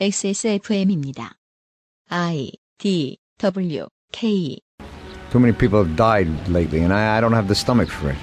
[0.00, 1.34] XSFM입니다.
[2.08, 4.58] I D W K
[5.30, 8.18] Too many people have died lately, and I, I don't have the stomach for it.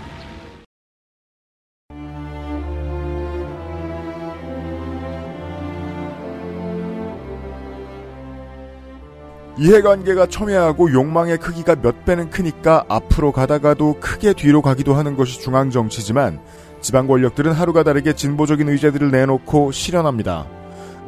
[9.57, 16.41] 이해관계가 첨예하고 욕망의 크기가 몇 배는 크니까 앞으로 가다가도 크게 뒤로 가기도 하는 것이 중앙정치지만
[16.81, 20.58] 지방 권력들은 하루가 다르게 진보적인 의제들을 내놓고 실현합니다.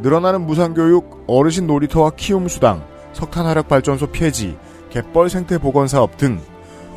[0.02, 2.84] 늘어나는 무상교육, 어르신 놀이터와 키움수당,
[3.14, 4.58] 석탄화력발전소 폐지,
[4.90, 6.42] 갯벌 생태보건사업 등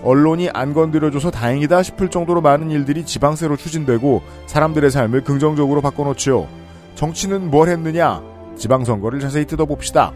[0.02, 6.46] 언론이 안 건드려줘서 다행이다 싶을 정도로 많은 일들이 지방세로 추진되고 사람들의 삶을 긍정적으로 바꿔놓지요.
[6.94, 8.22] 정치는 뭘 했느냐?
[8.56, 10.12] 지방선거를 자세히 뜯어봅시다.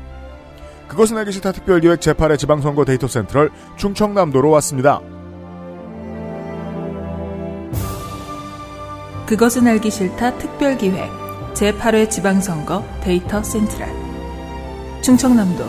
[0.89, 5.01] 그것은 알기 싫다 특별기획 제8회 지방선거 데이터 센트럴 충청남도로 왔습니다.
[9.27, 11.28] 그것은 알기 싫다 특별기획
[11.59, 13.89] 제8회 지방선거 데이터 센트럴
[15.03, 15.65] 충청남도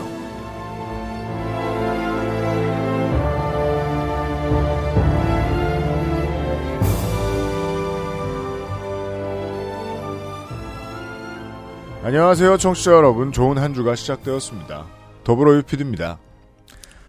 [12.04, 13.32] 안녕하세요, 청취자 여러분.
[13.32, 14.86] 좋은 한 주가 시작되었습니다.
[15.24, 16.18] 더불어 유피드입니다.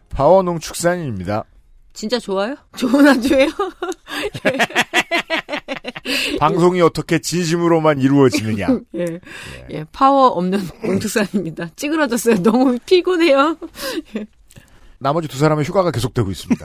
[0.10, 1.46] 파워농축산인입니다.
[1.94, 2.56] 진짜 좋아요?
[2.78, 3.50] 좋은 한 주예요?
[6.40, 8.68] 방송이 어떻게 진심으로만 이루어지느냐.
[8.96, 9.20] 예.
[9.72, 11.70] 예, 파워 없는 농축산입니다.
[11.76, 12.44] 찌그러졌어요.
[12.44, 13.58] 너무 피곤해요.
[15.04, 16.64] 나머지 두 사람의 휴가가 계속되고 있습니다.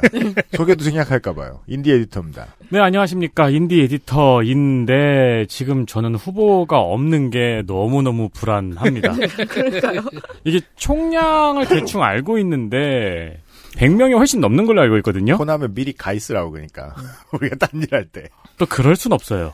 [0.55, 1.61] 소개도 생략할까봐요.
[1.69, 2.49] 인디 에디터입니다.
[2.69, 3.49] 네, 안녕하십니까.
[3.49, 9.15] 인디 에디터인데, 지금 저는 후보가 없는 게 너무너무 불안합니다.
[9.49, 10.03] 그러니까요.
[10.45, 13.41] 이게 총량을 대충 알고 있는데,
[13.77, 15.35] 100명이 훨씬 넘는 걸로 알고 있거든요?
[15.35, 16.95] 호나면 미리 가 있으라고 그러니까.
[17.33, 18.29] 우리가 딴 일 할 때.
[18.59, 19.53] 또 그럴 순 없어요.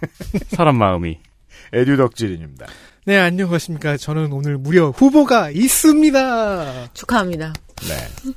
[0.49, 1.19] 사람 마음이.
[1.73, 2.67] 에듀덕질인입니다.
[3.05, 3.97] 네, 안녕하십니까.
[3.97, 6.93] 저는 오늘 무려 후보가 있습니다.
[6.93, 7.53] 축하합니다.
[7.89, 8.33] 네.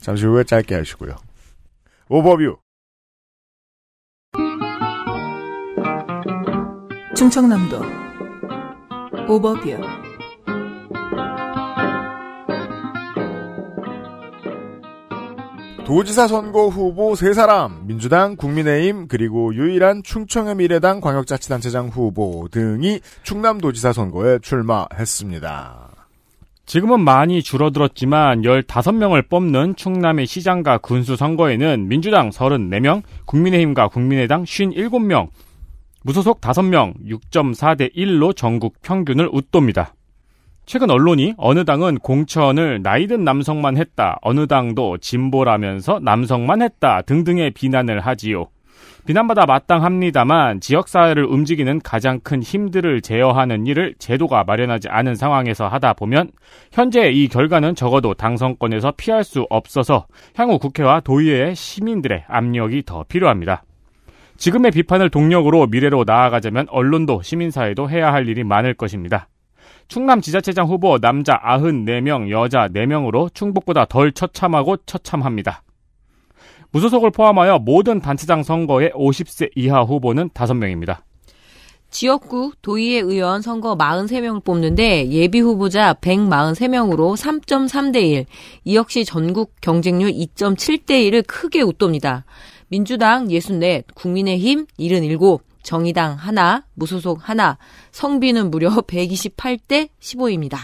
[0.00, 1.16] 잠시 후에 짧게 하시고요.
[2.08, 2.58] 오버뷰.
[7.16, 7.80] 충청남도
[9.28, 10.09] 오버뷰
[15.90, 23.92] 도지사 선거 후보 세 사람, 민주당, 국민의힘, 그리고 유일한 충청의 미래당 광역자치단체장 후보 등이 충남도지사
[23.92, 25.88] 선거에 출마했습니다.
[26.64, 35.30] 지금은 많이 줄어들었지만 15명을 뽑는 충남의 시장과 군수 선거에는 민주당 34명, 국민의힘과 국민의당 57명,
[36.04, 39.94] 무소속 5명, 6.4대 1로 전국 평균을 웃돕니다.
[40.70, 47.98] 최근 언론이 어느 당은 공천을 나이든 남성만 했다, 어느 당도 진보라면서 남성만 했다 등등의 비난을
[47.98, 48.46] 하지요.
[49.04, 56.30] 비난받아 마땅합니다만 지역사회를 움직이는 가장 큰 힘들을 제어하는 일을 제도가 마련하지 않은 상황에서 하다 보면
[56.70, 63.64] 현재 이 결과는 적어도 당선권에서 피할 수 없어서 향후 국회와 도의회 시민들의 압력이 더 필요합니다.
[64.36, 69.26] 지금의 비판을 동력으로 미래로 나아가자면 언론도 시민사회도 해야 할 일이 많을 것입니다.
[69.90, 75.64] 충남 지자체장 후보 남자 94명, 여자 4명으로 충북보다 덜 처참하고 처참합니다.
[76.70, 80.98] 무소속을 포함하여 모든 단체장 선거의 50세 이하 후보는 5명입니다.
[81.90, 88.26] 지역구 도의회 의원 선거 43명을 뽑는데 예비 후보자 143명으로 3.3대 1.
[88.66, 92.24] 이 역시 전국 경쟁률 2.7대 1을 크게 웃돕니다.
[92.68, 97.58] 민주당 64, 국민의힘 77, 정의당 하나, 무소속 하나,
[97.92, 100.58] 성비는 무려 128대 15입니다.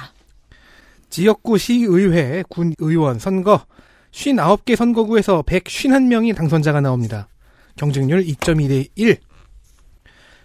[1.10, 3.64] 지역구 시의회 군 의원 선거
[4.12, 7.28] 59개 선거구에서 151명이 당선자가 나옵니다.
[7.76, 9.18] 경쟁률 2.2대 1.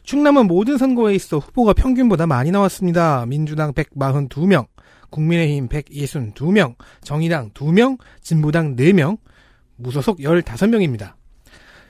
[0.04, 3.26] 충남은 모든 선거에 있어 후보가 평균보다 많이 나왔습니다.
[3.28, 4.68] 민주당 142명,
[5.10, 9.18] 국민의힘 162명, 정의당 2명, 진보당 4명,
[9.78, 11.14] 무소속 15명입니다.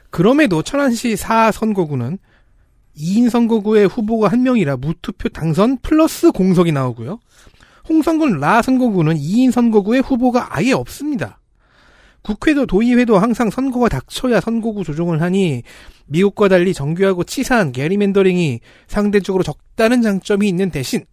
[0.10, 2.20] 그럼에도 천안시 4선거구는
[3.02, 7.20] 2인 선거구의 후보가 1명이라 무투표 당선 플러스 공석이 나오고요.
[7.90, 11.40] 홍성군 라 선거구는 2인 선거구의 후보가 아예 없습니다.
[12.22, 15.64] 국회도 도의회도 항상 선거가 닥쳐야 선거구 조정을 하니
[16.06, 21.04] 미국과 달리 정교하고 치사한 게리맨더링이 상대적으로 적다는 장점이 있는 대신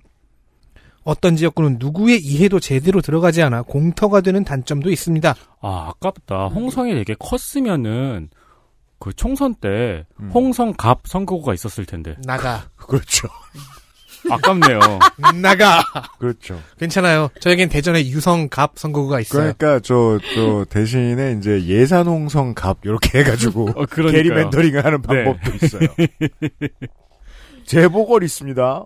[1.04, 5.34] 어떤 지역구는 누구의 이해도 제대로 들어가지 않아 공터가 되는 단점도 있습니다.
[5.62, 6.48] 아, 아깝다.
[6.48, 8.28] 홍성이 되게 컸으면은
[8.98, 10.30] 그 총선 때 음.
[10.32, 12.16] 홍성갑 선거구가 있었을 텐데.
[12.24, 12.68] 나가.
[12.76, 13.28] 그렇죠.
[14.30, 14.80] 아깝네요.
[15.40, 15.82] 나가.
[16.18, 16.60] 그렇죠.
[16.78, 17.28] 괜찮아요.
[17.40, 19.54] 저에겐 대전에 유성갑 선거구가 있어요.
[19.56, 23.86] 그러니까 저, 저 대신에 이제 예산홍성 갑 이렇게 해가지고 어.
[23.86, 25.24] 게리 멘토링을 하는 네.
[25.24, 25.88] 방법도 있어요.
[27.64, 28.84] 재보궐 있습니다.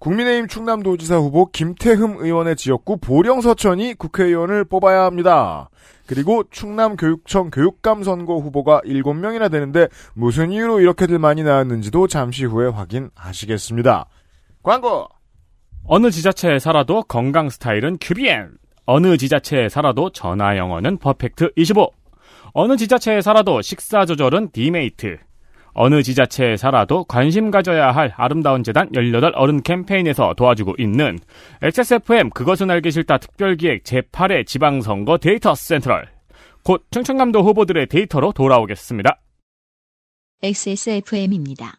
[0.00, 5.68] 국민의힘 충남도지사 후보 김태흠 의원의 지역구 보령 서천이 국회의원을 뽑아야 합니다.
[6.06, 14.06] 그리고 충남교육청 교육감 선거 후보가 7명이나 되는데 무슨 이유로 이렇게들 많이 나왔는지도 잠시 후에 확인하시겠습니다.
[14.62, 15.06] 광고!
[15.84, 18.52] 어느 지자체에 살아도 건강 스타일은 큐비엔.
[18.86, 21.90] 어느 지자체에 살아도 전화 영어는 퍼펙트 25.
[22.54, 25.18] 어느 지자체에 살아도 식사 조절은 디메이트.
[25.72, 31.18] 어느 지자체에 살아도 관심 가져야 할 아름다운 재단 18 어른 캠페인에서 도와주고 있는
[31.62, 36.08] XSFM 그것은 알기 싫다 특별기획 제8회 지방선거 데이터 센트럴.
[36.64, 39.20] 곧 충청남도 후보들의 데이터로 돌아오겠습니다.
[40.42, 41.74] XSFM입니다.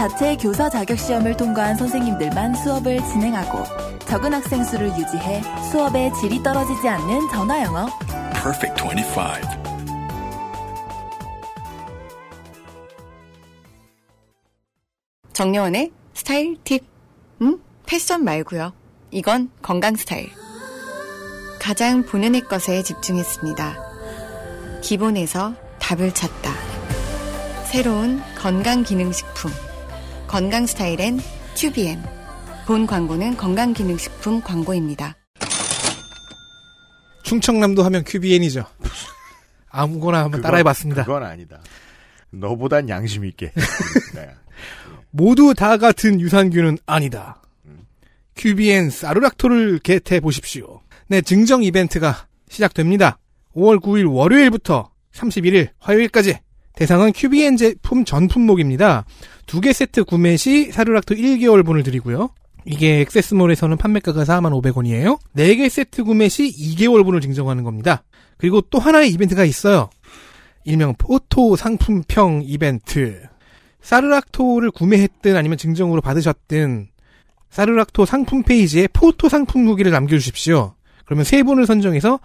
[0.00, 3.58] 자체 교사 자격 시험을 통과한 선생님들만 수업을 진행하고
[4.06, 7.86] 적은 학생 수를 유지해 수업의 질이 떨어지지 않는 전화 영어.
[8.42, 9.20] Perfect 25.
[15.34, 16.82] 정려원의 스타일 팁.
[17.42, 17.62] 음?
[17.84, 18.72] 패션 말고요.
[19.10, 20.30] 이건 건강 스타일.
[21.60, 23.76] 가장 본연의 것에 집중했습니다.
[24.80, 26.54] 기본에서 답을 찾다.
[27.70, 29.50] 새로운 건강기능식품.
[30.26, 31.20] 건강 스타일엔
[31.56, 32.02] 튜비엔.
[32.66, 35.19] 본 광고는 건강기능식품 광고입니다.
[37.22, 38.64] 충청남도 하면 큐비엔이죠.
[39.68, 41.04] 아무거나 한번 그건- 따라해봤습니다.
[41.04, 41.60] 그건 아니다.
[42.30, 43.52] 너보단 양심 있게.
[44.14, 44.30] 네.
[45.10, 47.42] 모두 다 같은 유산균은 아니다.
[48.36, 50.80] 큐비엔 사르락토를 개태 보십시오.
[51.08, 53.18] 네, 증정 이벤트가 시작됩니다.
[53.54, 56.38] 5월 9일 월요일부터 31일 화요일까지
[56.76, 59.04] 대상은 큐비엔 제품 전 품목입니다.
[59.46, 62.30] 두 개 세트 구매 시 사르락토 1개월분을 드리고요.
[62.70, 65.18] 이게 액세스몰에서는 판매가가 45,500원이에요.
[65.36, 68.04] 4개 세트 구매 시 2개월분을 증정하는 겁니다.
[68.36, 69.90] 그리고 또 하나의 이벤트가 있어요.
[70.64, 73.22] 일명 포토 상품평 이벤트.
[73.80, 76.88] 사르락토를 구매했든 아니면 증정으로 받으셨든
[77.50, 80.74] 사르락토 상품 페이지에 포토 상품 후기를 남겨주십시오.
[81.04, 82.20] 그러면 세 분을 선정해서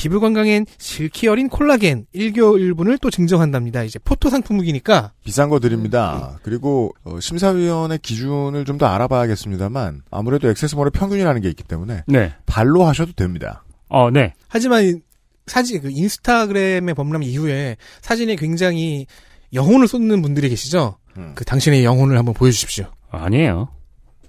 [0.00, 3.82] 피부 건강엔 실키 어린 콜라겐 1개월분을 또 증정한답니다.
[3.82, 6.38] 이제 포토 상품 후기니까 비싼 거 드립니다.
[6.42, 12.32] 그리고 어, 심사위원의 기준을 좀 더 알아봐야겠습니다만 아무래도 액세스몰의 평균이라는 게 있기 때문에 네.
[12.46, 13.62] 발로 하셔도 됩니다.
[13.90, 14.32] 어, 네.
[14.48, 15.02] 하지만
[15.46, 19.04] 사진 그 인스타그램의 범람 이후에 사진에 굉장히
[19.52, 20.96] 영혼을 쏟는 분들이 계시죠.
[21.18, 21.32] 음.
[21.34, 22.86] 그 당신의 영혼을 한번 보여주십시오.
[23.10, 23.68] 아니에요.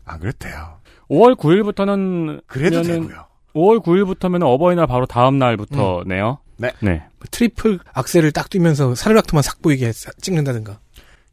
[0.03, 0.79] 아 그랬대요.
[1.09, 3.25] 5월 9일부터는 그래도 면은- 되고요.
[3.53, 6.39] 5월 9일부터면 어버이날 바로 다음 날부터네요.
[6.57, 6.71] 네.
[6.79, 7.03] 네.
[7.31, 10.79] 트리플 악셀을 딱 뛰면서 사르락토만 싹 보이게 싹 찍는다든가.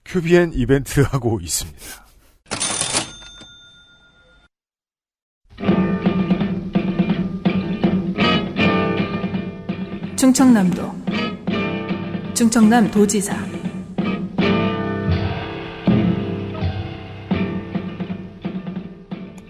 [0.04, 2.06] 큐비엔 이벤트 하고 있습니다.
[10.16, 10.94] 충청남도
[12.34, 13.36] 충청남 도지사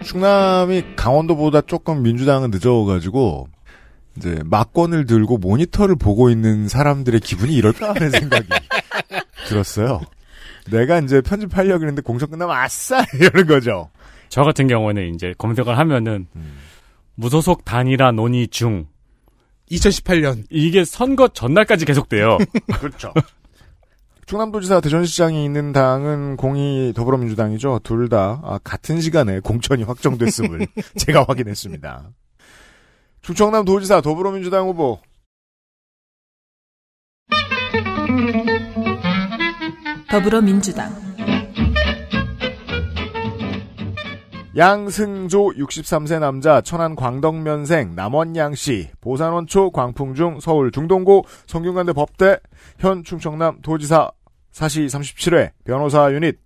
[0.03, 3.47] 충남이 강원도보다 조금 민주당은 늦어가지고
[4.17, 8.47] 이제 막권을 들고 모니터를 보고 있는 사람들의 기분이 이럴까 하는 생각이
[9.47, 10.01] 들었어요.
[10.69, 13.89] 내가 이제 편집하려고 했는데 공천 끝나면 아싸 이러는 거죠.
[14.29, 16.27] 저 같은 경우는 이제 검색을 하면은
[17.15, 18.87] 무소속 단일화 논의 중
[19.71, 22.37] 2018년 이게 선거 전날까지 계속돼요.
[22.79, 23.13] 그렇죠.
[24.29, 27.79] 충남도지사 대전시장이 있는 당은 공이 더불어민주당이죠.
[27.81, 30.67] 둘다 아, 같은 시간에 공천이 확정됐음을
[30.97, 32.11] 제가 확인했습니다.
[33.23, 34.99] 충청남 도지사 더불어민주당 후보
[40.11, 40.93] 더불어민주당
[44.55, 52.37] 양승조 63세 남자 천안 광덕면생 남원양씨 보산원초 광풍중 서울 중동고 성균관대 법대
[52.77, 54.11] 현 충청남 도지사
[54.51, 56.37] 사시 37회 변호사 유닛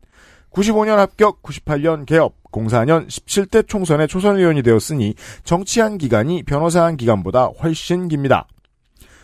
[0.52, 8.08] 95년 합격 98년 개업 04년 17대 총선의 초선 의원이 되었으니 정치한 기간이 변호사한 기간보다 훨씬
[8.08, 8.48] 깁니다.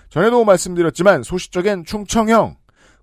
[0.09, 2.55] 전에도 말씀드렸지만 소시적엔 충청형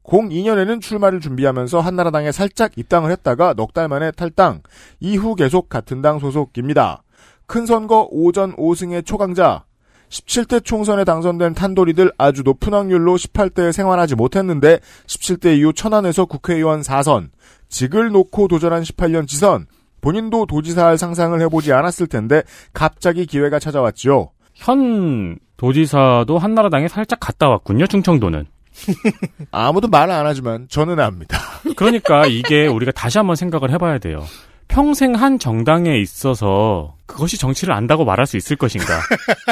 [0.02, 4.62] 02년에는 출마를 준비하면서 한나라당에 살짝 입당을 했다가 넉 달 만에 탈당,
[5.00, 7.02] 이후 계속 같은 당 소속입니다.
[7.47, 9.65] 큰 선거 5전 5승의 초강자,
[10.10, 17.28] 17대 총선에 당선된 탄도리들 아주 높은 확률로 18대에 생활하지 못했는데 17대 이후 천안에서 국회의원 4선,
[17.68, 19.66] 직을 놓고 도전한 18년 지선,
[20.00, 24.30] 본인도 도지사 할 상상을 해보지 않았을 텐데 갑자기 기회가 찾아왔지요.
[24.54, 27.86] 현 도지사도 한나라당에 살짝 갔다 왔군요.
[27.86, 28.46] 충청도는.
[29.50, 31.38] 아무도 말 안 하지만 저는 압니다.
[31.76, 34.22] 그러니까 이게 우리가 다시 한번 생각을 해봐야 돼요.
[34.68, 39.00] 평생 한 정당에 있어서 그것이 정치를 안다고 말할 수 있을 것인가?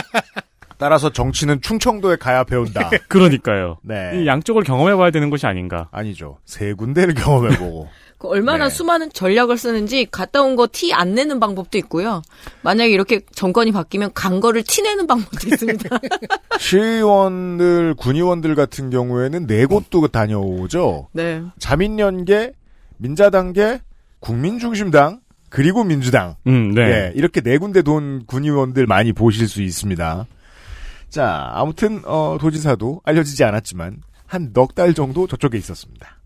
[0.79, 2.91] 따라서 정치는 충청도에 가야 배운다.
[3.09, 3.79] 그러니까요.
[3.83, 4.13] 네.
[4.15, 5.89] 이 양쪽을 경험해봐야 되는 것이 아닌가.
[5.93, 6.39] 아니죠.
[6.45, 7.89] 세 군데를 경험해보고.
[8.19, 8.71] 그 얼마나 네.
[8.75, 12.23] 수많은 전략을 쓰는지 갔다 온 거 티 안 내는 방법도 있고요.
[12.63, 15.99] 만약에 이렇게 정권이 바뀌면 간 거를 티 내는 방법도 있습니다.
[16.59, 21.09] 시의원들, 군의원들 같은 경우에는 네 곳도 다녀오죠.
[21.13, 21.43] 네.
[21.59, 22.53] 자민련계,
[22.99, 23.81] 민자당계,
[24.21, 26.37] 국민중심당, 그리고 민주당.
[26.47, 26.83] 음, 네.
[26.83, 30.27] 예, 이렇게 네 군데 돈 군의원들 많이 보실 수 있습니다.
[31.15, 36.19] 자, 아무튼 어, 도지사도 알려지지 않았지만 한 넉 달 정도 저쪽에 있었습니다.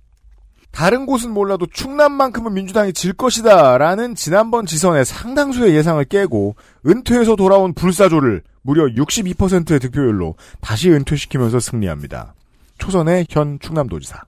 [0.71, 8.40] 다른 곳은 몰라도 충남만큼은 민주당이 질 것이다라는 지난번 지선의 상당수의 예상을 깨고 은퇴해서 돌아온 불사조를
[8.62, 12.33] 무려 62%의 득표율로 다시 은퇴시키면서 승리합니다.
[12.78, 14.23] 초선의 현 충남도지사.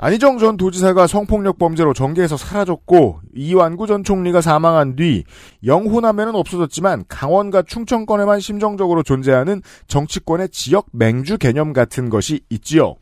[0.00, 5.24] 안희정 전 도지사가 성폭력 범죄로 정계에서 사라졌고 이완구 전 총리가 사망한 뒤
[5.64, 12.94] 영호남에는 없어졌지만 강원과 충청권에만 심정적으로 존재하는 정치권의 지역 맹주 개념 같은 것이 있지요.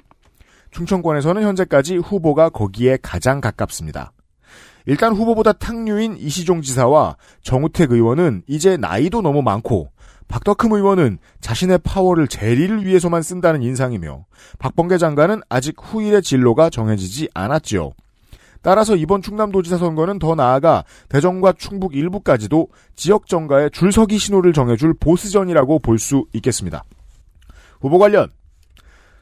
[0.70, 4.12] 충청권에서는 현재까지 후보가 거기에 가장 가깝습니다.
[4.86, 9.90] 일단 후보보다 탕류인 이시종 지사와 정우택 의원은 이제 나이도 너무 많고
[10.28, 14.25] 박덕흠 의원은 자신의 파워를 재리를 위해서만 쓴다는 인상이며
[14.59, 17.92] 박범계 장관은 아직 후일의 진로가 정해지지 않았지요.
[18.62, 25.78] 따라서 이번 충남도지사 선거는 더 나아가 대전과 충북 일부까지도 지역 정가의 줄서기 신호를 정해줄 보스전이라고
[25.78, 26.83] 볼 수 있겠습니다.
[27.80, 28.30] 후보 관련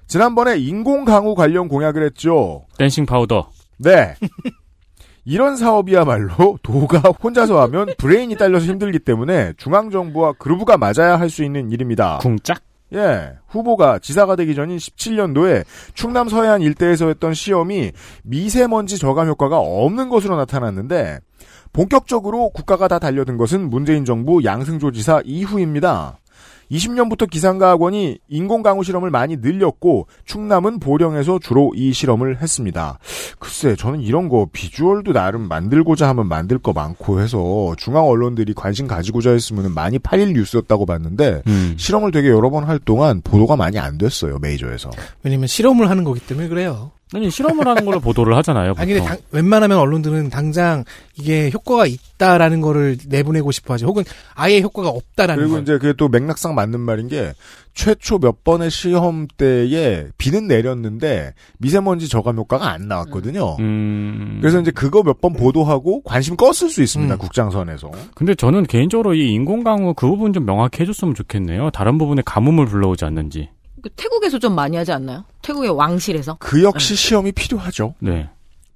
[0.07, 2.65] 지난번에 인공 강우 관련 공약을 했죠.
[2.79, 3.51] dancing powder.
[3.79, 4.15] 네.
[5.25, 11.71] 이런 사업이야말로 도가 혼자서 하면 브레인이 딸려서 힘들기 때문에 중앙정부와 groove가 맞아야 할 수 있는
[11.71, 12.19] 일입니다.
[12.19, 12.61] 쿵짝?
[12.95, 15.65] 예, 후보가 지사가 되기 전인 17년도에
[15.95, 17.91] 충남 서해안 일대에서 했던 시험이
[18.23, 21.19] 미세먼지 저감 효과가 없는 것으로 나타났는데
[21.73, 26.19] 본격적으로 국가가 다 달려든 것은 문재인 정부 양승조 지사 이후입니다.
[26.71, 32.99] 20년부터 기상과학원이 인공강우 실험을 많이 늘렸고 충남은 보령에서 주로 이 실험을 했습니다.
[33.39, 38.87] 글쎄 저는 이런 거 비주얼도 나름 만들고자 하면 만들 거 많고 해서 중앙 언론들이 관심
[38.87, 41.75] 가지고자 했으면 많이 팔릴 뉴스였다고 봤는데 음.
[41.77, 44.91] 실험을 되게 여러 번 할 동안 보도가 많이 안 됐어요 메이저에서.
[45.23, 46.93] 왜냐면 실험을 하는 거기 때문에 그래요.
[47.15, 48.75] 아니, 실험을 하는 걸로 보도를 하잖아요.
[48.75, 48.83] 보통.
[48.83, 50.85] 아니 근데 당- 웬만하면 언론들은 당장
[51.17, 53.85] 이게 효과가 있다라는 거를 내보내고 싶어 하지.
[53.85, 54.03] 혹은
[54.35, 55.63] 아예 효과가 없다라는 그리고 걸.
[55.63, 57.33] 이제 그게 또 맥락상 맞는 말인 게
[57.73, 63.57] 최초 몇 번의 시험 때에 비는 내렸는데 미세먼지 저감 효과가 안 나왔거든요.
[63.59, 64.39] 음.
[64.41, 67.15] 그래서 이제 그거 몇 번 보도하고 관심 껐을 수 있습니다.
[67.15, 67.19] 음.
[67.19, 67.91] 국장선에서.
[68.15, 71.71] 근데 저는 개인적으로 이 인공강우 그 부분 좀 명확히 해줬으면 좋겠네요.
[71.71, 73.49] 다른 부분에 가뭄을 불러오지 않는지.
[73.85, 75.25] 그 태국에서 좀 많이 하지 않나요?
[75.43, 76.39] 태국의 왕실에서?
[76.41, 77.93] 그 역시 시험이 필요하죠.
[77.99, 78.31] 네.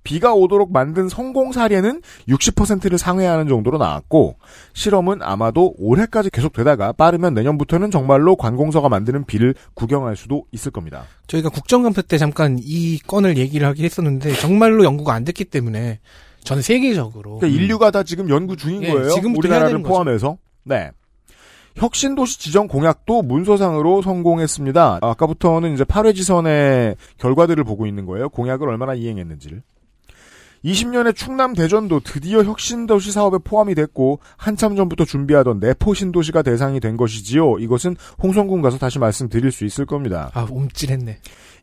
[0.05, 4.37] 비가 오도록 만든 성공 사례는 60%를 상회하는 정도로 나왔고
[4.75, 11.05] 실험은 아마도 올해까지 계속되다가 빠르면 내년부터는 정말로 관공서가 만드는 비를 구경할 수도 있을 겁니다.
[11.27, 16.01] 저희가 국정감사 때 잠깐 이 건을 얘기를 하긴 했었는데 정말로 연구가 안 됐기 때문에
[16.45, 19.09] 전 세계적으로 그러니까 인류가 다 지금 연구 중인 예, 거예요.
[19.09, 19.83] 지금부터 해야 우리나라를.
[19.83, 20.37] 포함해서.
[20.65, 20.91] 네.
[21.79, 24.99] 혁신도시 지정 공약도 문서상으로 성공했습니다.
[25.01, 28.29] 아까부터는 이제 8회 지선의 결과들을 보고 있는 거예요.
[28.29, 29.63] 공약을 얼마나 이행했는지를.
[30.65, 36.97] 20년의 충남 대전도 드디어 혁신도시 사업에 포함이 됐고 한참 전부터 준비하던 내포 신도시가 대상이 된
[36.97, 37.59] 것이지요.
[37.59, 40.33] 이것은 홍성군 가서 다시 말씀드릴 수 있을 겁니다.
[40.35, 41.19] 아 움찔했네.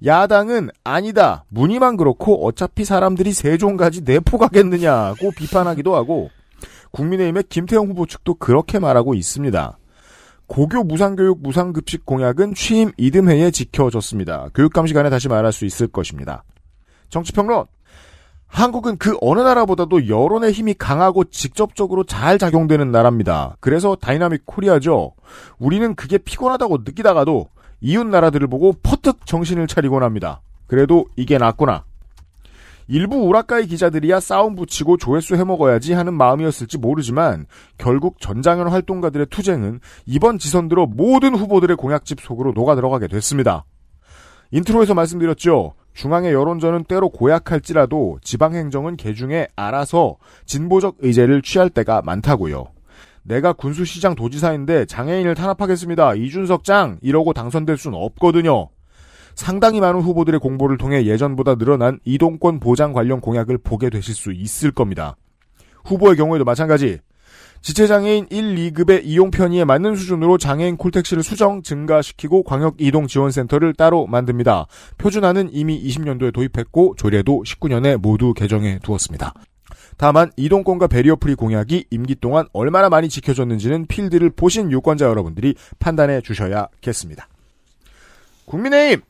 [0.06, 1.44] 야당은 아니다.
[1.50, 6.30] 문의만 그렇고 어차피 사람들이 세종까지 내포 가겠느냐고 비판하기도 하고
[6.92, 9.78] 국민의힘의 김태형 후보 측도 그렇게 말하고 있습니다.
[10.48, 14.50] 고교 무상교육 무상급식 공약은 취임 이듬해에 지켜졌습니다.
[14.54, 16.44] 교육감 시간에 다시 말할 수 있을 것입니다.
[17.10, 17.66] 정치평론
[18.48, 23.58] 한국은 그 어느 나라보다도 여론의 힘이 강하고 직접적으로 잘 작용되는 나라입니다.
[23.60, 25.14] 그래서 dynamic Korea죠.
[25.58, 27.50] 우리는 그게 피곤하다고 느끼다가도
[27.82, 30.42] 이웃 나라들을 보고 퍼뜩 정신을 차리곤 합니다.
[30.68, 31.84] 그래도 이게 낫구나.
[32.88, 40.38] 일부 우라카이 기자들이야 싸움 붙이고 조회수 해먹어야지 하는 마음이었을지 모르지만 결국 전장연 활동가들의 투쟁은 이번
[40.38, 43.66] 지선 들어 모든 후보들의 공약집 속으로 녹아 들어가게 됐습니다.
[44.52, 45.74] intro에서 말씀드렸죠.
[45.94, 52.66] 중앙의 여론전은 때로 고약할지라도 지방행정은 개중에 알아서 진보적 의제를 취할 때가 많다고요.
[53.24, 56.14] 내가 군수시장 도지사인데 장애인을 탄압하겠습니다.
[56.14, 58.70] 이준석 짱 이러고 당선될 수는 없거든요.
[59.36, 64.72] 상당히 많은 후보들의 공보를 통해 예전보다 늘어난 이동권 보장 관련 공약을 보게 되실 수 있을
[64.72, 65.16] 겁니다.
[65.84, 67.00] 후보의 경우에도 마찬가지.
[67.62, 74.06] 지체장애인 1, 2급의 이용 편의에 맞는 수준으로 장애인 콜택시를 수정, 증가시키고 광역 이동 지원센터를 따로
[74.06, 74.68] 만듭니다.
[75.00, 79.34] 표준화는 이미 20년도에 도입했고 조례도 19년에 모두 개정해 두었습니다.
[79.98, 87.28] 다만 이동권과 베리어프리 공약이 임기 동안 얼마나 많이 지켜졌는지는 필드를 보신 유권자 여러분들이 판단해 주셔야겠습니다.
[88.46, 89.02] 국민의힘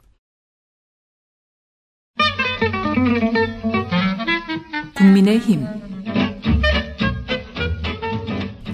[4.95, 5.65] 국민의힘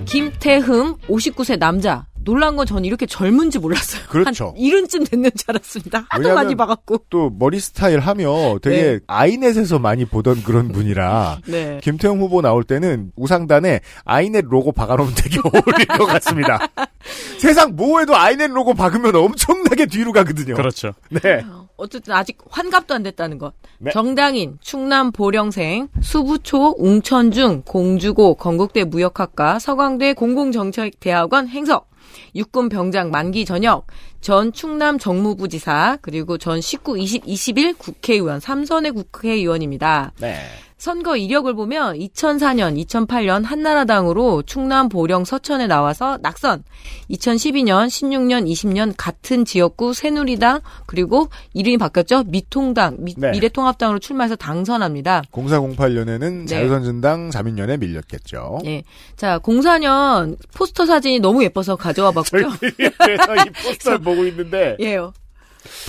[0.06, 2.11] 김태흠 59세 남자.
[2.24, 4.04] 놀란 건 전 이렇게 젊은지 몰랐어요.
[4.08, 4.48] 그렇죠.
[4.50, 6.06] 한 이른쯤 됐는 줄 알았습니다.
[6.10, 7.06] 하도 많이 봐갖고.
[7.10, 9.00] 또 머리 스타일 하며 되게 네.
[9.08, 11.80] 아이넷에서 많이 보던 그런 분이라 네.
[11.84, 16.60] 김태형 후보 나올 때는 우상단에 아이넷 로고 박아놓으면 되게 어울릴 것 같습니다.
[17.40, 20.56] 세상 뭐해도 아이넷 로고 박으면 엄청나게 뒤로 가거든요.
[20.56, 20.94] 그렇죠.
[21.10, 21.44] 네.
[21.78, 23.54] 어쨌든 아직 환갑도 안 됐다는 것.
[23.80, 23.92] 네.
[23.92, 31.90] 정당인, 충남 보령생, 수부초, 웅천중, 공주고, 건국대 무역학과, 서강대 공공정책대학원 행석,
[32.36, 33.88] 육군 병장 만기 전역,
[34.22, 40.13] 전 충남 정무부지사, 그리고 전 19, 20, 21 국회의원, 삼선의 국회의원입니다.
[40.20, 40.38] 네.
[40.82, 46.64] 선거 이력을 보면 2004년, 2008년 한나라당으로 충남 보령 서천에 나와서 낙선.
[47.12, 52.24] 2012년, 16년, 20년 같은 지역구 새누리당 그리고 이름이 바뀌었죠.
[52.24, 53.30] 미통당, 미, 네.
[53.30, 55.22] 래통합당으로 출마해서 당선합니다.
[55.32, 56.46] 0408년에는 네.
[56.48, 58.62] 자유선진당 자민련에 밀렸겠죠.
[58.66, 58.82] 예.
[59.16, 62.50] 자, 04년 포스터 사진이 너무 예뻐서 가져와 봤고요.
[62.60, 65.14] 그래서 이 포스터를 보고 있는데 예요.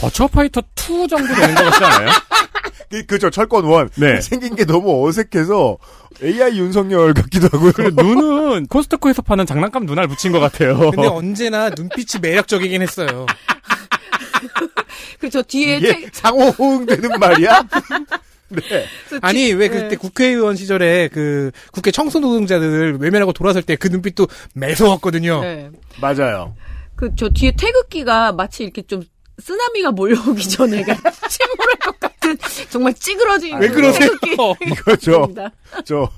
[0.01, 2.09] 버처파이터 2 정도 되는 것 같지 않아요?
[2.91, 4.21] 그, 그죠 철권 원 네.
[4.21, 5.79] 생긴 게 너무 어색해서
[6.23, 7.73] AI 윤석열 같기도 하고요.
[7.73, 10.91] 그리고 눈은 코스트코에서 파는 장난감 눈알 붙인 것 같아요.
[10.91, 13.27] 근데 언제나 눈빛이 매력적이긴 했어요.
[15.19, 17.63] 그리고 저 뒤에 이게 책, 상호 호응되는 말이야?
[18.51, 18.87] 네.
[19.23, 19.75] 아니 왜 네.
[19.81, 25.41] 그때 국회의원 시절에 그 국회 청소 노동자들 외면하고 돌아설 때 그 눈빛도 매서웠거든요.
[25.41, 25.71] 네.
[26.01, 26.55] 맞아요.
[26.97, 29.03] 그 저 뒤에 태극기가 마치 이렇게 좀
[29.43, 32.39] 쓰나미가 몰려오기 전에 그러니까 침몰할 것 같은
[32.71, 34.09] 정말 찌그러진 왜그 그러세요?
[34.09, 34.33] 태극기.
[34.71, 35.51] 이거 저, 입니다.
[35.85, 36.09] 저,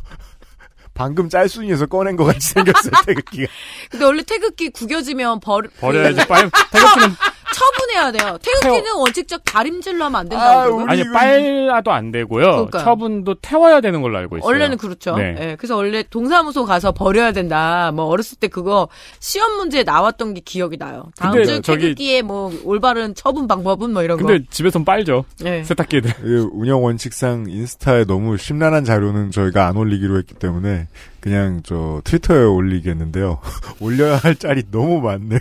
[0.93, 3.51] 방금 짤순이에서 꺼낸 것 같이 생겼어요, 태극기가.
[3.91, 6.27] 근데 원래 태극기 구겨지면 버, 버려야지.
[6.29, 7.09] 빨, 태극기는,
[7.55, 8.39] 처분해야 돼요.
[8.43, 12.45] 태극기는 원칙적 다림질로 하면 안 된다고 아, 아니, 빨라도 안 되고요.
[12.51, 12.83] 그러니까요.
[12.83, 14.47] 처분도 태워야 되는 걸로 알고 있어요.
[14.47, 15.17] 원래는 그렇죠.
[15.17, 15.37] 네.
[15.39, 17.93] 예, 그래서 원래 동사무소 가서 버려야 된다.
[17.95, 18.89] 뭐 어렸을 때 그거
[19.21, 21.05] 시험 문제에 나왔던 게 기억이 나요.
[21.17, 24.45] 다음 근데 주 저기- 태극기의 뭐 올바른 처분 방법은 뭐 이런 근데 거.
[24.51, 25.25] 집에선 빨죠.
[25.45, 25.63] 예.
[25.63, 26.13] 세탁기들.
[26.15, 30.89] 그 운영 원칙상 인스타에 너무 심란한 자료는 저희가 안 올리기로 했기 때문에
[31.21, 33.39] 그냥 저 트위터에 올리겠는데요.
[33.81, 35.39] 올려야 할 짤이 너무 많네요.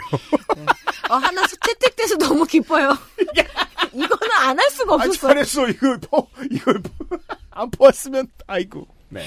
[1.14, 2.98] 어, 하나 채택돼서 너무 기뻐요.
[3.94, 5.28] 이거는 안 할 수가 아, 없었어.
[5.28, 5.68] 잘했어.
[5.70, 7.18] 이걸 퍼, 이걸 퍼-
[7.52, 8.88] 안 퍼왔으면, 아이고.
[9.10, 9.24] 네.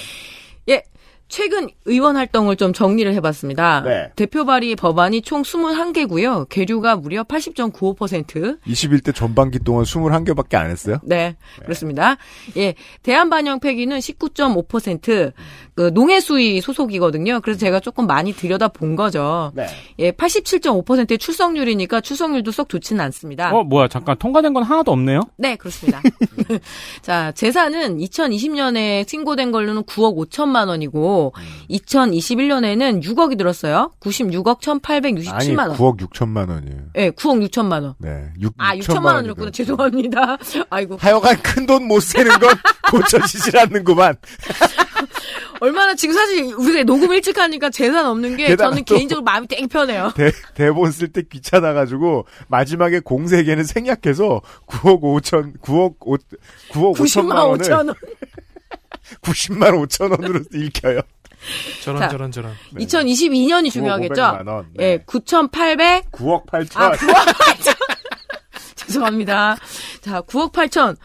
[0.68, 0.82] 예.
[1.28, 3.82] 최근 의원 활동을 좀 정리를 해봤습니다.
[3.82, 4.10] 네.
[4.16, 6.48] 대표 발의 법안이 총 21개고요.
[6.48, 8.60] 계류가 무려 80.95%.
[8.62, 10.98] 21대 전반기 동안 21개밖에 안 했어요?
[11.02, 12.16] 네, 그렇습니다.
[12.56, 15.32] 예, 대한반영 폐기는 19.5%,
[15.74, 17.40] 그 농해수위 소속이거든요.
[17.40, 19.52] 그래서 제가 조금 많이 들여다 본 거죠.
[19.54, 19.66] 네.
[19.98, 23.52] 예, 87.5%의 출석률이니까 출석률도 썩 좋지는 않습니다.
[23.52, 23.88] 어, 뭐야.
[23.88, 25.20] 잠깐 통과된 건 하나도 없네요?
[25.36, 26.00] 네, 그렇습니다.
[27.02, 31.15] 자, 재산은 2020년에 신고된 걸로는 9억 5천만 원이고,
[31.70, 33.92] 2021년에는 6억이 들었어요.
[34.00, 35.76] 96억 1,867만 아니, 원.
[35.76, 36.80] 9억 6천만 원이에요.
[36.96, 37.94] 예, 9억 6천만 원.
[37.98, 38.28] 네.
[38.40, 39.50] 6, 아, 6천만 원이었구나.
[39.50, 40.36] 죄송합니다.
[40.70, 40.96] 아이고.
[41.00, 42.50] 하여간 큰 돈못 세는 건
[42.90, 44.16] 고쳐지질 않는구만.
[45.60, 49.66] 얼마나 지금 사실 우리가 녹음 일찍 하니까 재산 없는 게 저는 또- 개인적으로 마음이 되게
[49.66, 50.12] 편해요.
[50.14, 56.16] 대, 대본 쓸 때 귀찮아가지고, 마지막에 공세계는 생략해서 9억 5천, 9억 5,
[56.72, 57.94] 9억 5천만 90만 원을 5천 원.
[59.22, 61.00] 90만 5천 원으로 읽혀요.
[61.82, 62.08] 저런 자.
[62.08, 62.54] 저런 저런.
[62.74, 64.14] 2022년이 중요하겠죠?
[64.14, 64.66] 500만 원.
[64.74, 64.84] 네.
[64.84, 66.80] 예, 9,800 9억 8천.
[66.80, 67.76] 아, 9억 8천.
[68.76, 69.56] 죄송합니다.
[70.00, 70.96] 자, 9억 8천.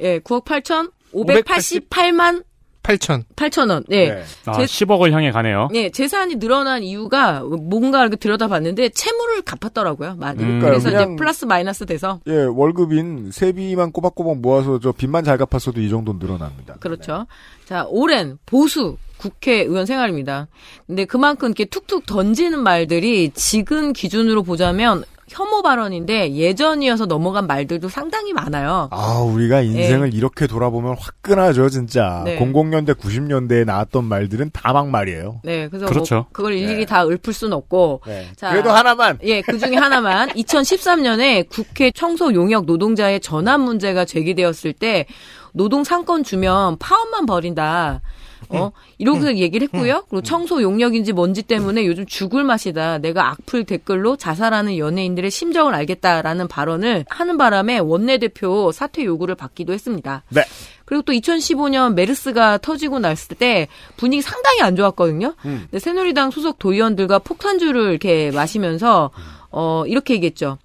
[0.00, 2.44] 예, 9억 8천 588만
[2.84, 3.24] 8천.
[3.34, 3.82] 8천 원.
[3.90, 4.08] 예.
[4.10, 4.22] 네.
[4.44, 5.68] 아, 제- 10억을 향해 가네요.
[5.74, 10.42] 예, 재산이 늘어난 이유가 뭔가 이렇게 들여다봤는데 채무를 갚았더라고요, 많이.
[10.44, 10.60] 음.
[10.60, 15.80] 그래서 이제 그냥- 플러스 마이너스 돼서 예, 월급인 세비만 꼬박꼬박 모아서 저 빚만 잘 갚았어도
[15.80, 16.74] 이 정도는 늘어납니다.
[16.78, 17.26] 그렇죠.
[17.64, 20.48] 자, 오랜 보수 국회의원 생활입니다.
[20.86, 28.32] 근데 그만큼 이렇게 툭툭 던지는 말들이 지금 기준으로 보자면 혐오 발언인데 예전이어서 넘어간 말들도 상당히
[28.32, 28.88] 많아요.
[28.90, 32.22] 아, 우리가 인생을 이렇게 돌아보면 화끈하죠, 진짜.
[32.24, 32.38] 네.
[32.38, 35.40] 00년대, 90년대에 나왔던 말들은 다 막말이에요.
[35.44, 36.14] 네, 그래서 그렇죠.
[36.14, 36.84] 뭐 그걸 일일이 네.
[36.84, 38.28] 다 읊을 순 없고 네.
[38.36, 38.50] 자.
[38.50, 39.18] 그래도 하나만.
[39.22, 45.06] 예, 그 중에 하나만 2013년에 국회 청소 용역 노동자의 전환 문제가 제기되었을 때
[45.52, 48.00] 노동 상권 주면 파업만 벌인다.
[48.50, 50.04] 어, 이렇게 얘기를 했고요.
[50.08, 52.98] 그리고 청소 용역인지 뭔지 때문에 요즘 죽을 맛이다.
[52.98, 60.22] 내가 악플 댓글로 자살하는 연예인들의 심정을 알겠다라는 발언을 하는 바람에 원내대표 사퇴 요구를 받기도 했습니다.
[60.30, 60.42] 네.
[60.84, 65.34] 그리고 또 2015년 메르스가 터지고 났을 때 분위기 상당히 안 좋았거든요.
[65.44, 65.66] 음.
[65.70, 69.10] 근데 새누리당 소속 도의원들과 폭탄주를 이렇게 마시면서
[69.50, 70.58] 어 이렇게 얘기했죠.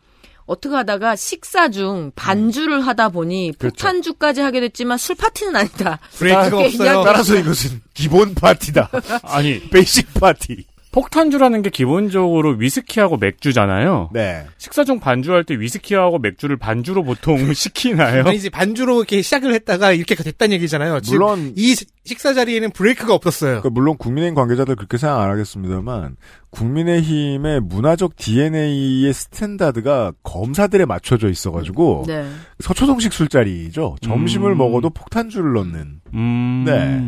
[0.49, 3.75] 어떻게 하다가 식사 중 반주를 하다 보니 그렇죠.
[3.75, 5.99] 폭탄주까지 하게 됐지만 술 파티는 아니다.
[6.13, 7.03] 브레이크가 없어요.
[7.03, 8.89] 따라서 이것은 기본 파티다.
[9.21, 10.65] 아니 베이식 파티.
[10.91, 14.09] 폭탄주라는 게 기본적으로 위스키하고 맥주잖아요.
[14.11, 14.45] 네.
[14.57, 18.23] 식사 중 반주할 때 위스키하고 맥주를 반주로 보통 시키나요?
[18.25, 20.99] 아니지 반주로 이렇게 시작을 했다가 이렇게 됐다는 얘기잖아요.
[21.07, 23.61] 물론 이 시- 식사 자리에는 브레이크가 없었어요.
[23.61, 26.15] 그러니까 물론 국민의힘 관계자들 그렇게 생각 안 하겠습니다만
[26.49, 32.27] 국민의힘의 문화적 DNA의 standard가 검사들에 맞춰져 있어가지고 네.
[32.61, 33.97] 서초동식 술자리죠.
[34.01, 34.57] 점심을 음.
[34.57, 36.01] 먹어도 폭탄주를 넣는.
[36.15, 36.63] 음.
[36.65, 37.07] 네.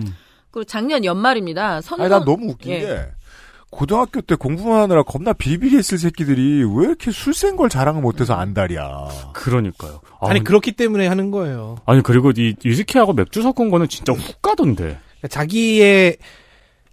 [0.51, 1.81] 그리고 작년 연말입니다.
[1.81, 2.79] 선거 아니 난 너무 웃긴 예.
[2.81, 3.05] 게
[3.71, 9.07] 고등학교 때 공부만 하느라 겁나 비리비리했을 새끼들이 왜 이렇게 술 센 걸 자랑을 못해서 안달이야.
[9.33, 10.01] 그러니까요.
[10.19, 11.77] 아, 아니 그렇기 때문에 하는 거예요.
[11.85, 14.99] 아니 그리고 이 위스키하고 맥주 섞은 거는 진짜 훅 가던데.
[15.29, 16.17] 자기의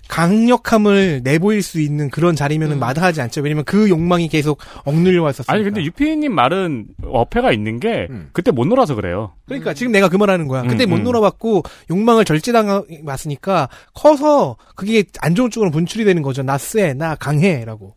[0.08, 2.80] 강력함을 내보일 수 있는 그런 자리면은 음.
[2.80, 3.42] 마다하지 않죠.
[3.42, 5.52] 왜냐면 그 욕망이 계속 억눌려 왔었으니까.
[5.52, 8.30] 아니 근데 유피님 말은 어폐가 있는 게 음.
[8.32, 9.32] 그때 못 놀아서 그래요.
[9.46, 10.62] 그러니까 지금 내가 그 말하는 거야.
[10.62, 11.04] 그때 음, 못 음.
[11.04, 16.42] 놀아봤고 욕망을 절제당했으니까 커서 그게 안 좋은 쪽으로 분출이 되는 거죠.
[16.42, 17.94] 나 쎄, 나 강해라고.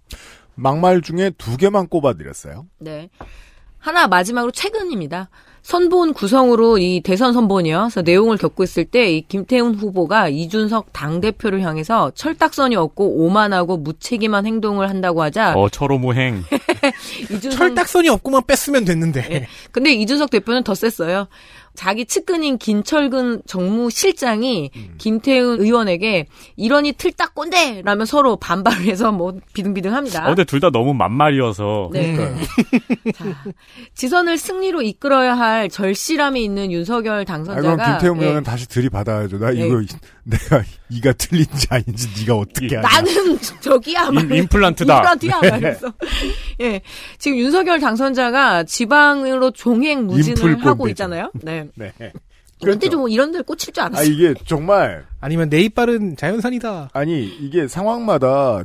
[0.55, 2.67] 막말 중에 두 개만 꼽아드렸어요.
[2.79, 3.09] 네.
[3.79, 5.29] 하나 마지막으로 최근입니다.
[5.63, 7.77] 선본 구성으로 이 대선 선본이요.
[7.81, 13.77] 그래서 내용을 겪고 있을 때 이 김태훈 후보가 이준석 당 대표를 향해서 철딱선이 없고 오만하고
[13.77, 16.43] 무책임한 행동을 한다고 하자 어 철오무행.
[17.31, 19.27] 이준석 철딱선이 없고만 뺐으면 됐는데.
[19.31, 19.47] 예.
[19.71, 21.27] 근데 이준석 대표는 더 셌어요.
[21.73, 24.95] 자기 측근인 김철근 정무실장이 음.
[24.97, 27.81] 김태훈 의원에게 이러니 틀딱 꼰대!
[27.83, 30.23] 라며 서로 반발을 해서 뭐 비등비등합니다.
[30.25, 31.89] 어, 근데 둘 다 너무 만말이어서.
[31.91, 32.15] 네.
[33.15, 33.25] 자,
[33.95, 39.39] 지선을 승리로 이끌어야 할 절실함이 있는 윤석열 아, 당선자가 그럼 김태형 예, 의원은 다시 들이받아야죠.
[39.39, 39.65] 나 예.
[39.65, 39.81] 이거
[40.23, 42.87] 내가 이가 틀린지 아닌지 네가 어떻게 알아?
[42.87, 44.95] 나는 저기야 임- 말을- 임플란트다.
[44.97, 45.93] 임플란트야 말했어.
[46.61, 46.81] 예,
[47.17, 50.87] 지금 윤석열 당선자가 지방으로 종행 무진을 하고.
[50.89, 51.31] 있잖아요.
[51.41, 51.67] 네.
[51.75, 51.91] 네.
[52.63, 54.03] 그때 좀 이런 데를 꽂힐 줄아 알았어.
[54.03, 56.91] 이게 정말 아니면 내 이빨은 자연산이다.
[56.93, 58.61] 아니 이게 상황마다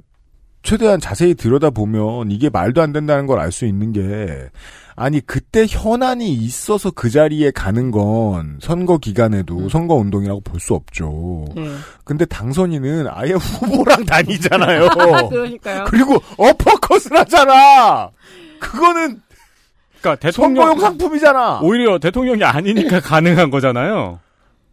[0.62, 4.50] 최대한 자세히 들여다 보면 이게 말도 안 된다는 걸 알 수 있는 게
[4.96, 9.68] 아니 그때 현안이 있어서 그 자리에 가는 건 선거 기간에도 음.
[9.68, 11.44] 선거 운동이라고 볼 수 없죠.
[11.54, 11.70] 네.
[12.04, 14.88] 근데 당선인은 아예 후보랑 다니잖아요.
[15.28, 15.84] 그러니까요.
[15.86, 18.10] 그리고 어퍼컷을 하잖아.
[18.58, 19.20] 그거는
[20.00, 21.60] 그러니까 선거용 대통령 상품이잖아.
[21.62, 24.18] 오히려 대통령이 아니니까 가능한 거잖아요.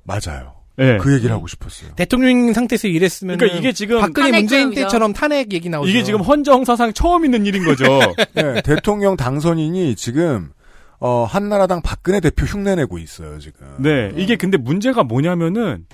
[0.03, 0.53] 맞아요.
[0.75, 0.97] 네.
[0.97, 1.91] 그 얘기를 하고 싶었어요.
[1.95, 4.81] 대통령 상태에서 일했으면 그러니까 이게 지금 박근혜 탄핵 문재인 처형이죠.
[4.81, 5.89] 때처럼 탄핵 얘기 나오죠.
[5.89, 7.85] 이게 지금 헌정 사상 처음 있는 일인 거죠.
[8.33, 10.49] 네, 대통령 당선인이 지금
[10.99, 13.67] 어, 한나라당 박근혜 대표 흉내내고 있어요 지금.
[13.79, 15.85] 네, 이게 근데 문제가 뭐냐면은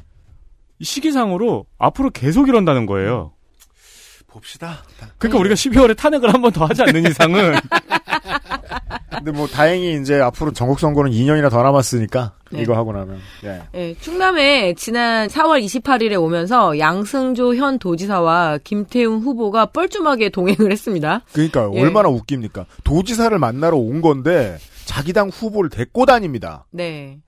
[0.80, 3.34] 이 시기상으로 앞으로 계속 이런다는 거예요.
[4.28, 4.84] 봅시다.
[5.18, 7.56] 그러니까 우리가 12월에 탄핵을 한 번 더 하지 않는 이상은
[9.10, 12.62] 근데 뭐 다행히 이제 앞으로 전국 선거는 2년이나 더 남았으니까 네.
[12.62, 13.20] 이거 하고 나면.
[13.44, 13.62] 예.
[13.76, 21.22] 예, 충남에 지난 4월 28일에 오면서 양승조 현 도지사와 김태훈 후보가 뻘쭘하게 동행을 했습니다.
[21.34, 21.82] 그러니까 예.
[21.82, 22.66] 얼마나 웃깁니까?
[22.84, 26.66] 도지사를 만나러 온 건데 자기 당 후보를 데리고 다닙니다.
[26.72, 27.20] 네.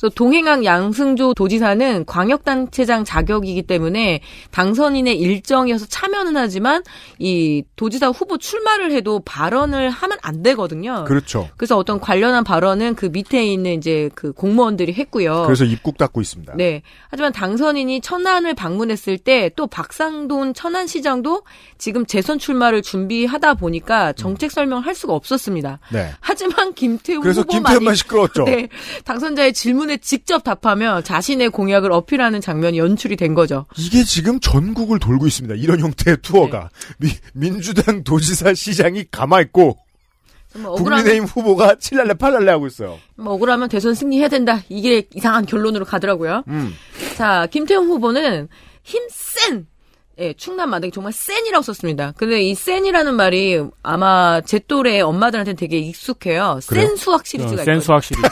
[0.00, 6.82] 그래서 동행한 양승조 도지사는 광역단체장 자격이기 때문에 당선인의 일정이어서 참여는 하지만
[7.18, 11.04] 이 도지사 후보 출마를 해도 발언을 하면 안 되거든요.
[11.04, 11.48] 그렇죠.
[11.56, 15.42] 그래서 어떤 관련한 발언은 그 밑에 있는 이제 그 공무원들이 했고요.
[15.44, 16.54] 그래서 입국 닫고 있습니다.
[16.56, 16.82] 네.
[17.10, 21.42] 하지만 당선인이 천안을 방문했을 때 또 박상돈 천안시장도
[21.76, 25.80] 지금 재선 출마를 준비하다 보니까 정책 설명을 할 수가 없었습니다.
[25.92, 26.10] 네.
[26.20, 28.44] 하지만 김태우 그래서 김태현만 시끄러웠죠.
[28.48, 28.68] 네,
[29.04, 33.66] 당선자의 질문 에 직접 답하며 자신의 공약을 어필하는 장면이 연출이 된 거죠.
[33.76, 35.54] 이게 지금 전국을 돌고 있습니다.
[35.56, 37.08] 이런 형태의 투어가 네.
[37.08, 37.18] 미-
[37.50, 39.78] 민주당 도지사 시장이 가마 있고
[40.56, 42.98] 뭐 억울하면, 국민의힘 후보가 칠랄레 팔랄레 하고 있어요.
[43.16, 44.60] 뭐 억울하면 대선 승리해야 된다.
[44.68, 46.42] 이게 이상한 결론으로 가더라고요.
[46.48, 46.74] 음.
[47.16, 48.48] 자, 김태형 후보는
[48.82, 49.66] 힘센
[50.18, 52.12] 예, 충남 만들기 정말 센이라고 썼습니다.
[52.16, 56.60] 근데 이 센이라는 말이 아마 제 또래 엄마들한테는 되게 익숙해요.
[56.66, 56.86] 그래요?
[56.88, 57.74] 센 수학 시리즈가 있거든요.
[57.76, 58.20] 센 수학 시리즈.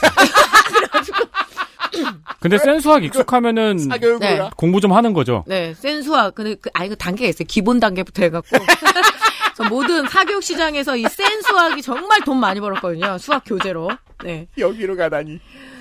[2.40, 3.98] 근데 센 수학 익숙하면은 네.
[4.18, 4.51] 네.
[4.57, 5.44] 공부 좀 하는 거죠.
[5.46, 6.35] 네, 센 수학.
[6.35, 7.46] 근데 그, 아, 이거 단계가 있어요.
[7.48, 8.57] 기본 단계부터 해갖고.
[9.68, 13.18] 모든 사교육 시장에서 이 센 수학이 정말 돈 많이 벌었거든요.
[13.18, 13.90] 수학 교재로.
[14.24, 14.46] 네.
[14.57, 15.40] 여기로 가다니.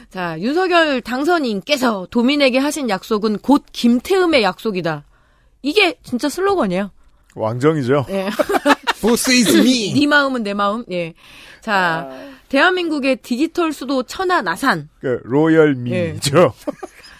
[0.10, 5.04] 자, 윤석열 당선인께서 도민에게 하신 약속은 곧 김태음의 약속이다.
[5.62, 6.92] 이게 진짜 슬로건이에요.
[7.36, 8.06] 왕정이죠.
[8.10, 8.30] 예.
[9.02, 9.94] 보스 is me.
[10.00, 10.84] 네 마음은 내 마음.
[10.92, 11.14] 예.
[11.62, 12.10] 자,
[12.50, 14.90] 대한민국의 디지털 수도 천안 아산.
[15.02, 16.54] 그 로열 미죠.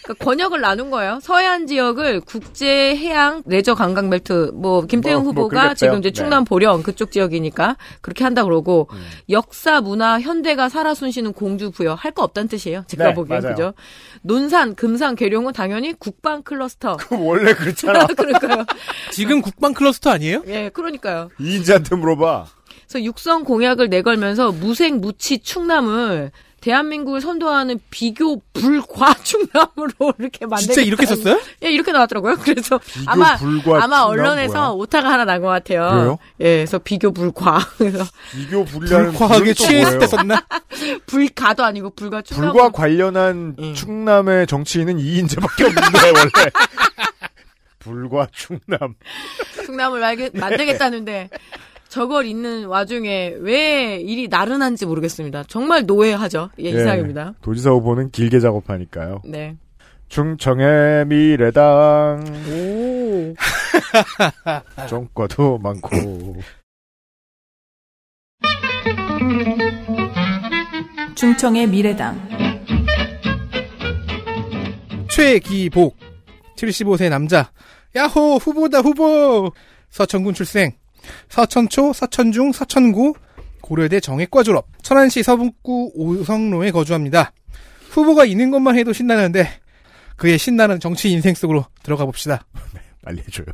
[0.08, 1.20] 그러니까 권역을 나눈 거예요.
[1.22, 5.76] 서해안 지역을 국제 해양 레저 관광 벨트 뭐 김태흠 뭐, 뭐 후보가 그러겠대요.
[5.76, 6.14] 지금 이제 네.
[6.14, 9.06] 충남 보령 그쪽 지역이니까 그렇게 한다 그러고 음.
[9.30, 12.86] 역사 문화 현대가 살아 숨쉬는 공주 부여 할 거 없다는 뜻이에요.
[12.88, 13.54] 제가 네, 보기엔 맞아요.
[13.56, 13.74] 그죠?
[14.22, 16.96] 논산, 금산, 계룡은 당연히 국방 클러스터.
[16.98, 18.08] 그 원래 그렇잖아.
[18.16, 18.64] 그러니까요.
[19.12, 20.42] 지금 국방 클러스터 아니에요?
[20.48, 21.30] 예, 그러니까요.
[21.38, 22.48] 이인재한테 물어봐.
[22.88, 30.82] 그래서 육성 공약을 내걸면서 무색 무치 충남을 대한민국을 선도하는 비교 불과 충남으로 이렇게 만들 진짜
[30.82, 31.40] 이렇게 썼어요?
[31.64, 32.38] 예, 이렇게 나왔더라고요.
[32.42, 34.70] 그래서 아마 불과 아마 언론에서 뭐야?
[34.70, 35.90] 오타가 하나 난 것 같아요.
[35.92, 36.18] 그래요?
[36.40, 37.60] 예, 그래서 비교 불과.
[37.78, 40.00] 그래서 비교 불과하게 취했을?
[40.00, 40.46] 때 썼나?
[41.06, 42.52] 불가도 아니고 불과 충남.
[42.52, 43.74] 불과 관련한 음.
[43.76, 46.50] 충남의 정치인은 이인재밖에 없는데 원래.
[47.80, 48.96] 불과 충남.
[49.64, 51.30] 충남을 말게- 만들겠다는데
[51.98, 55.46] 저걸 읽는 와중에 왜 일이 나른한지 모르겠습니다.
[55.48, 56.52] 정말 노예하죠.
[56.60, 57.34] 예, 이상입니다.
[57.42, 59.24] 도지사 후보는 길게 작업하니까요.
[59.26, 59.58] 네.
[60.08, 63.34] 충청의 미래당 오.
[64.88, 66.36] 정과도 많고
[71.16, 72.30] 충청의 미래당
[75.10, 75.98] 최기복
[76.58, 77.52] 75세 남자
[77.96, 79.52] 야호 후보다 후보
[79.90, 80.74] 서천군 출생
[81.30, 83.14] 서천초 서천중 서천구
[83.62, 87.32] 고려대 정액과 졸업 천안시 서북구 오성로에 거주합니다
[87.90, 89.50] 후보가 있는 것만 해도 신나는데
[90.16, 92.46] 그의 신나는 정치 인생 속으로 들어가 봅시다
[93.04, 93.46] 빨리 해줘요.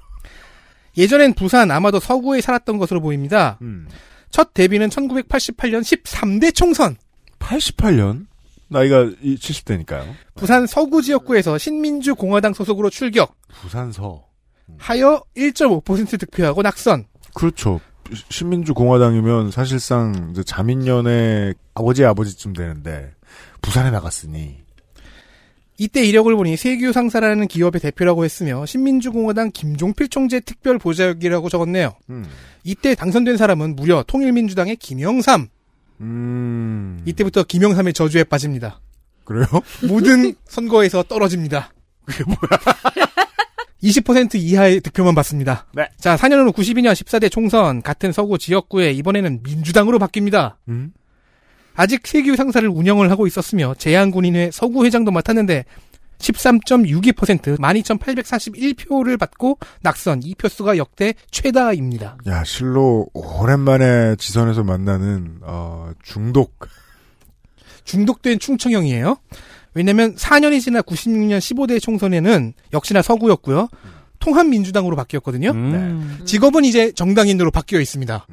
[0.98, 3.88] 예전엔 부산 아마도 서구에 살았던 것으로 보입니다 음.
[4.30, 6.98] 첫 데뷔는 1988년 13대 총선
[7.40, 8.28] 88년
[8.70, 10.14] 나이가 70대니까요.
[10.36, 14.26] 부산 서구 지역구에서 신민주 공화당 소속으로 출격 부산서.
[14.80, 17.80] 하여 1.5% 득표하고 낙선 그렇죠.
[18.14, 23.12] 시- 신민주 공화당이면 사실상 이제 자민련의 아버지 아버지쯤 되는데
[23.62, 24.58] 부산에 나갔으니
[25.80, 31.94] 이때 이력을 보니 세규 상사라는 기업의 대표라고 했으며 신민주공화당 김종필 총재 특별 보좌역이라고 적었네요.
[32.12, 32.26] 음.
[32.64, 35.48] 이때 당선된 사람은 무려 통일민주당의 김영삼.
[36.02, 37.02] 음.
[37.06, 38.82] 이때부터 김영삼의 저주에 빠집니다.
[39.26, 39.46] 그래요?
[39.88, 41.72] 모든 선거에서 떨어집니다.
[42.06, 42.38] 그게 뭐야?
[43.84, 45.68] 20% 이하의 득표만 받습니다.
[45.74, 45.88] 네.
[45.98, 50.56] 자, 4년 후 92년 14대 총선 같은 서구 지역구에 이번에는 민주당으로 바뀝니다.
[50.70, 50.94] 음?
[51.76, 55.66] 아직 세규 상사를 운영을 하고 있었으며 제안군인회 서구 회장도 맡았는데
[56.20, 62.18] 13.62% 12,841표를 받고 낙선 2표수가 역대 최다입니다.
[62.28, 66.68] 야, 실로 오랜만에 지선에서 만나는 어, 중독.
[67.84, 69.18] 중독된 충청형이에요.
[69.74, 73.70] 왜냐면 4년이 지나 96년 15대 총선에는 역시나 서구였고요.
[74.20, 75.52] 통합민주당으로 바뀌었거든요.
[75.52, 76.20] 음.
[76.26, 78.26] 직업은 이제 정당인으로 바뀌어 있습니다.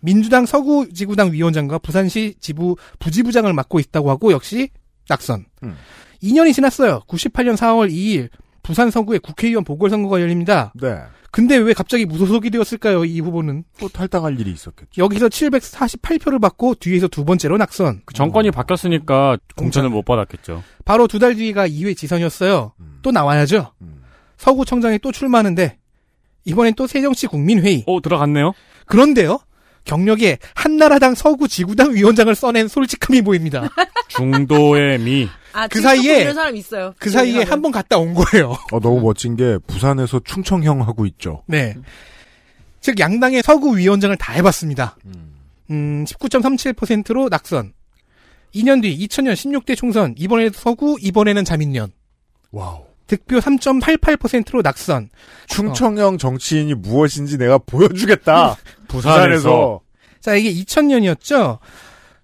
[0.00, 4.70] 민주당 서구 지구당 위원장과 부산시 지부 부지부장을 맡고 있다고 하고 역시
[5.08, 5.44] 낙선.
[5.62, 5.76] 음.
[6.22, 7.02] 2년이 지났어요.
[7.06, 8.30] 98년 4월 2일
[8.62, 10.72] 부산 서구에 국회의원 보궐선거가 열립니다.
[10.80, 11.00] 네.
[11.32, 13.04] 근데 왜 갑자기 무소속이 되었을까요?
[13.04, 14.90] 이 후보는 또 탈당할 일이 있었겠죠.
[15.02, 18.02] 여기서 748표를 받고 뒤에서 두 번째로 낙선.
[18.04, 20.62] 그 정권이 바뀌었으니까 공천을 못 받았겠죠.
[20.84, 22.72] 바로 두 달 뒤가 2회 지선이었어요.
[22.80, 22.98] 음.
[23.02, 23.72] 또 나와야죠.
[23.82, 24.02] 음.
[24.38, 25.78] 서구청장에 또 출마하는데
[26.46, 27.84] 이번엔 또 새정치 국민회의.
[27.86, 28.52] 오 들어갔네요.
[28.86, 29.38] 그런데요.
[29.84, 33.68] 경력에 한나라당 서구 지구당 위원장을 써낸 솔직함이 보입니다.
[34.08, 35.28] 중도의 미.
[35.52, 36.94] 아, 그 사이에- 이런 사람 있어요.
[36.98, 38.50] 그 사이에 한 번 갔다 온 거예요.
[38.72, 41.42] 어, 너무 멋진 게 부산에서 충청형 하고 있죠.
[41.46, 41.74] 네.
[42.80, 44.96] 즉 양당의 서구 위원장을 다 해봤습니다.
[45.70, 47.72] 음, 19.37%로 낙선.
[48.54, 51.92] 2년 뒤 2000년 16대 총선 이번에도 서구 이번에는 자민련.
[52.52, 52.84] wow.
[53.10, 55.10] 득표 3.88%로 낙선.
[55.48, 58.56] 충청형 정치인이 무엇인지 내가 보여주겠다.
[58.86, 59.80] 부산에서
[60.20, 61.58] 자 이게 2000년이었죠.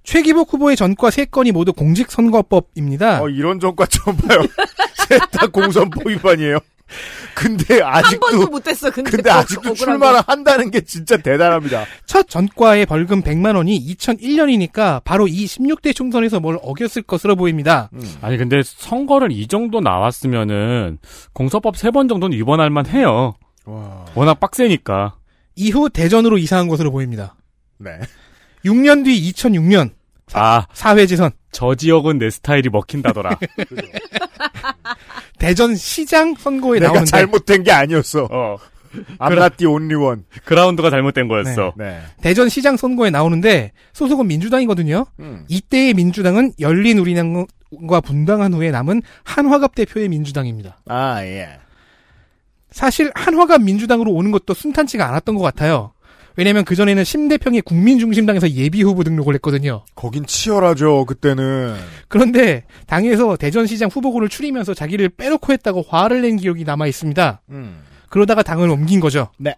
[0.05, 3.21] 최기복 후보의 전과 3건이 모두 공직선거법입니다.
[3.21, 4.39] 어, 이런 전과 처음 봐요.
[5.09, 6.59] 셋 다 공선법 위반이에요.
[7.35, 8.91] 근데 한 번도 아직도 못했어.
[8.91, 11.85] 근데, 근데 억- 아직도 출마를 한다는 게 진짜 대단합니다.
[12.07, 17.91] 첫 전과의 벌금 100만 원이 2001년이니까 바로 이 16대 총선에서 뭘 어겼을 것으로 보입니다.
[18.21, 20.99] 아니 근데 선거를 이 정도 나왔으면은
[21.33, 23.35] 공서법 세 번 정도는 위반할 만해요.
[23.65, 24.05] 와.
[24.15, 25.17] 워낙 빡세니까.
[25.57, 27.35] 이후 대전으로 이사한 것으로 보입니다.
[27.79, 27.91] 네.
[28.65, 29.91] 6년 뒤 2006년
[30.33, 33.39] 아, 사회지선 저 지역은 내 스타일이 먹힌다더라.
[35.39, 38.29] 대전 시장 선거에 내가 나오는데 잘못된 게 아니었어.
[38.31, 38.57] 어,
[39.65, 40.23] only one.
[40.45, 41.73] 그라운드가 잘못된 거였어.
[41.77, 42.01] 네.
[42.21, 45.07] 대전 시장 선거에 나오는데 소속은 민주당이거든요.
[45.21, 45.45] 음.
[45.49, 50.81] 이때의 민주당은 열린 우리당과 분당한 후에 남은 한화갑 대표의 민주당입니다.
[50.87, 51.59] 아, 예.
[52.71, 55.93] 사실 한화갑 민주당으로 오는 것도 순탄치가 않았던 것 같아요.
[56.37, 59.85] 왜냐면 그전에는 심대평이 국민중심당에서 예비후보 등록을 했거든요.
[59.95, 61.77] 거긴 치열하죠, 그때는.
[62.09, 67.43] 그런데 당에서 대전시장 후보군을 추리면서 자기를 빼놓고 했다고 화를 낸 기억이 남아 있습니다.
[67.51, 67.83] 음.
[68.11, 69.31] 그러다가 당을 옮긴 거죠.
[69.39, 69.55] 네.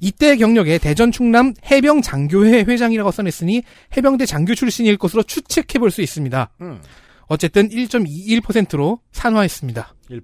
[0.00, 3.62] 이때 경력에 대전 충남 해병 장교회 회장이라고 써냈으니
[3.96, 6.50] 해병대 장교 출신일 것으로 추측해 볼 수 있습니다.
[6.62, 6.80] 음.
[7.26, 9.94] 어쨌든 1.21%로 산화했습니다.
[10.10, 10.20] 1%.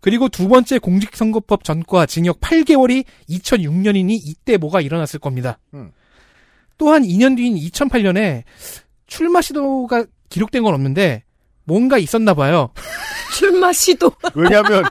[0.00, 5.58] 그리고 두 번째 공직선거법 전과 징역 8개월이 2006년이니 이때 뭐가 일어났을 겁니다.
[5.74, 5.90] 음.
[6.76, 8.44] 또한 2년 뒤인 2008년에
[9.06, 11.24] 출마 시도가 기록된 건 없는데
[11.64, 12.70] 뭔가 있었나 봐요.
[13.32, 14.10] 출마 시도.
[14.34, 14.84] 왜냐하면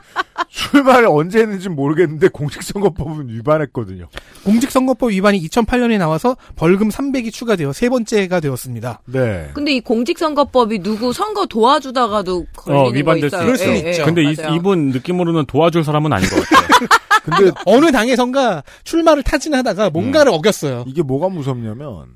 [0.48, 4.08] 출마를 언제 했는지 모르겠는데 공직선거법은 위반했거든요.
[4.44, 9.02] 공직선거법 위반이 2008년에 나와서 벌금 300이 추가되어 세 번째가 되었습니다.
[9.06, 9.50] 네.
[9.54, 13.44] 근데 이 공직선거법이 누구 선거 도와주다가도 걸리는 어, 위반될 거수 있어요.
[13.44, 14.04] 그럴 수는 있죠.
[14.04, 14.54] 근데 이, 맞아요.
[14.54, 16.88] 이 분 느낌으로는 도와줄 사람은 아닌 것 같아요.
[17.24, 20.84] 근데 어느 당에선가 출마를 타진하다가 뭔가를 어겼어요.
[20.86, 22.06] 이게 뭐가 무섭냐면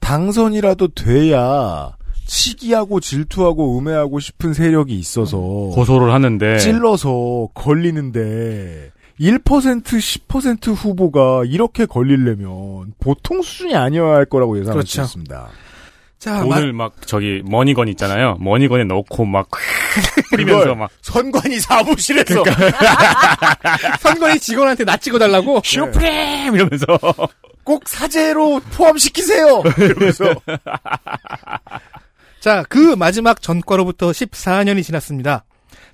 [0.00, 6.58] 당선이라도 돼야 시기하고 질투하고 음해하고 싶은 세력이 있어서 고소를 하는데.
[6.58, 9.40] 찔러서 걸리는데 1%
[9.84, 15.02] 10% 후보가 이렇게 걸리려면 보통 수준이 아니어야 할 거라고 예상할 수 그렇죠.
[15.02, 15.48] 있습니다.
[16.18, 18.36] 자, 돈을 막 저기 머니건 있잖아요.
[18.40, 19.48] 머니건에 넣고 막
[20.32, 20.90] 뿌리면서 그걸 막.
[21.02, 22.42] 선관위 사무실에서.
[22.42, 25.60] 마- 선거리 직원한테 나 찍어달라고?
[25.64, 26.54] 슈프림!
[26.54, 26.86] 이러면서.
[27.62, 29.62] 꼭 사제로 포함시키세요.
[29.78, 30.24] 이러면서
[32.46, 35.44] 자, 그 마지막 전과로부터 14년이 지났습니다.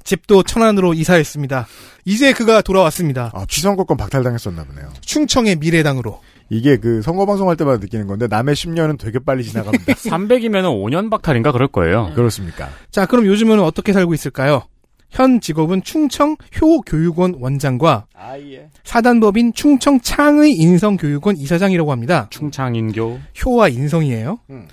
[0.04, 1.66] 집도 천안으로 이사했습니다.
[2.04, 3.30] 이제 그가 돌아왔습니다.
[3.32, 4.90] 아, 취선거권 박탈당했었나 보네요.
[5.00, 6.20] 충청의 미래당으로.
[6.50, 9.94] 이게 그 선거 방송할 때마다 느끼는 건데 남의 10년은 되게 빨리 지나갑니다.
[9.96, 12.12] 300이면 5년 박탈인가 그럴 거예요.
[12.14, 12.68] 그렇습니까?
[12.90, 14.64] 자, 그럼 요즘은 어떻게 살고 있을까요?
[15.08, 18.68] 현 직업은 충청 효교육원 원장과 아 예.
[18.84, 22.26] 사단법인 충청 창의 인성교육원 이사장이라고 합니다.
[22.28, 24.38] 충창인교 효와 인성이에요.
[24.50, 24.68] 음.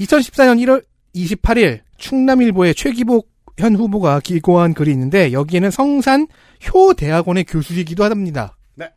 [0.00, 0.82] 2014년 1월
[1.14, 6.26] 28일 충남일보의 최기복 현 후보가 기고한 글이 있는데 여기에는 성산
[6.72, 8.56] 효 대학원의 교수이기도 합니다.
[8.74, 8.90] 네.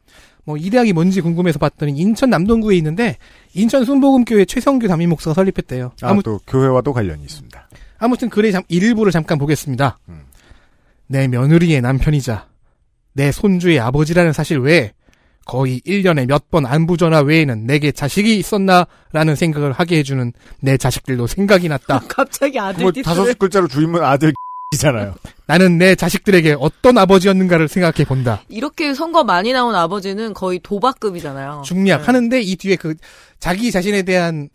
[0.45, 3.17] 뭐 이 대학이 뭔지 궁금해서 봤더니 인천 남동구에 있는데
[3.53, 5.91] 인천 순복음교회 최성규 담임 목사가 설립했대요.
[6.01, 7.69] 아, 아무, 또 교회와도 관련이 있습니다.
[7.99, 9.99] 아무튼 글의 잠- 일부를 잠깐 보겠습니다.
[10.09, 10.21] 음.
[11.07, 12.47] 내 며느리의 남편이자
[13.13, 14.91] 내 손주의 아버지라는 사실 외에
[15.47, 20.31] 거의 1년에 몇 번 안부 전화 외에는 내게 자식이 있었나라는 생각을 하게 해주는
[20.61, 22.01] 내 자식들도 생각이 났다.
[22.07, 24.33] 갑자기 뭐 아들 다섯 띠를 글자로 주임은 아들
[24.73, 25.15] 이잖아요.
[25.45, 28.41] 나는 내 자식들에게 어떤 아버지였는가를 생각해 본다.
[28.49, 31.63] 이렇게 선거 많이 나온 아버지는 거의 도박급이잖아요.
[31.65, 32.03] 중략 네.
[32.05, 32.95] 하는데 이 뒤에 그
[33.39, 34.49] 자기 자신에 대한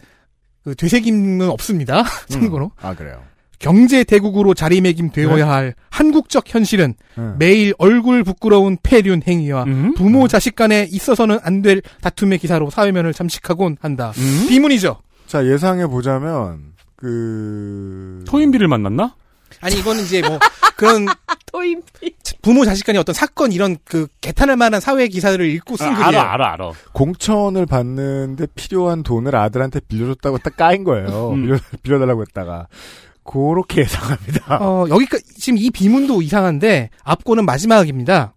[0.64, 2.04] 그 되새김은 없습니다.
[2.28, 3.22] 참고로 아 그래요.
[3.62, 7.36] 경제 대국으로 자리매김되어야 할 한국적 현실은 음.
[7.38, 9.94] 매일 얼굴 부끄러운 폐륜 행위와 음?
[9.94, 14.12] 부모 자식 간에 있어서는 안 될 다툼의 기사로 사회면을 잠식하곤 한다.
[14.18, 14.46] 음?
[14.48, 14.98] 비문이죠.
[15.28, 19.14] 자 예상해 보자면 그 토인비를 만났나?
[19.60, 20.38] 아니 이거는 이제 뭐
[20.76, 21.06] 그런
[21.52, 22.14] 토인비.
[22.42, 26.06] 부모 자식 간의 어떤 사건 이런 그 개탄할 만한 사회 기사들을 읽고 쓴 아, 글이에요.
[26.20, 26.72] 알아 알아 알아.
[26.92, 31.30] 공천을 받는데 필요한 돈을 아들한테 빌려줬다고 딱 까인 거예요.
[31.34, 31.42] 음.
[31.42, 32.66] 빌려, 빌려달라고 했다가
[33.32, 34.58] 그렇게 예상합니다.
[34.60, 38.34] 어, 여기까지 지금 이 비문도 이상한데 앞고는 마지막입니다.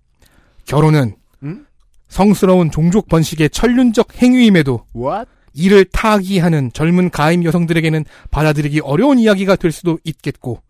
[0.65, 1.65] 결혼은 음?
[2.07, 5.29] 성스러운 종족 번식의 천륜적 행위임에도 What?
[5.53, 10.61] 이를 타기하는 젊은 가임 여성들에게는 받아들이기 어려운 이야기가 될 수도 있겠고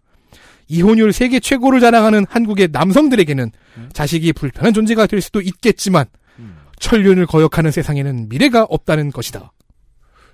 [0.67, 3.51] 이혼율 세계 최고를 자랑하는 한국의 남성들에게는
[3.93, 6.05] 자식이 불편한 존재가 될 수도 있겠지만
[6.39, 6.57] 음.
[6.79, 9.51] 천륜을 거역하는 세상에는 미래가 없다는 것이다.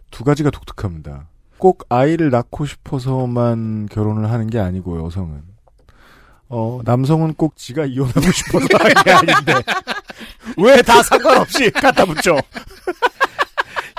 [0.10, 1.27] 두 가지가 독특합니다.
[1.62, 5.41] 꼭 아이를 낳고 싶어서만 결혼을 하는 게 아니고 여성은
[6.50, 9.54] 어 남성은 꼭 지가 이혼하고 싶어서 하는 게 아닌데
[10.58, 12.36] 왜 다 상관없이 갖다 붙여?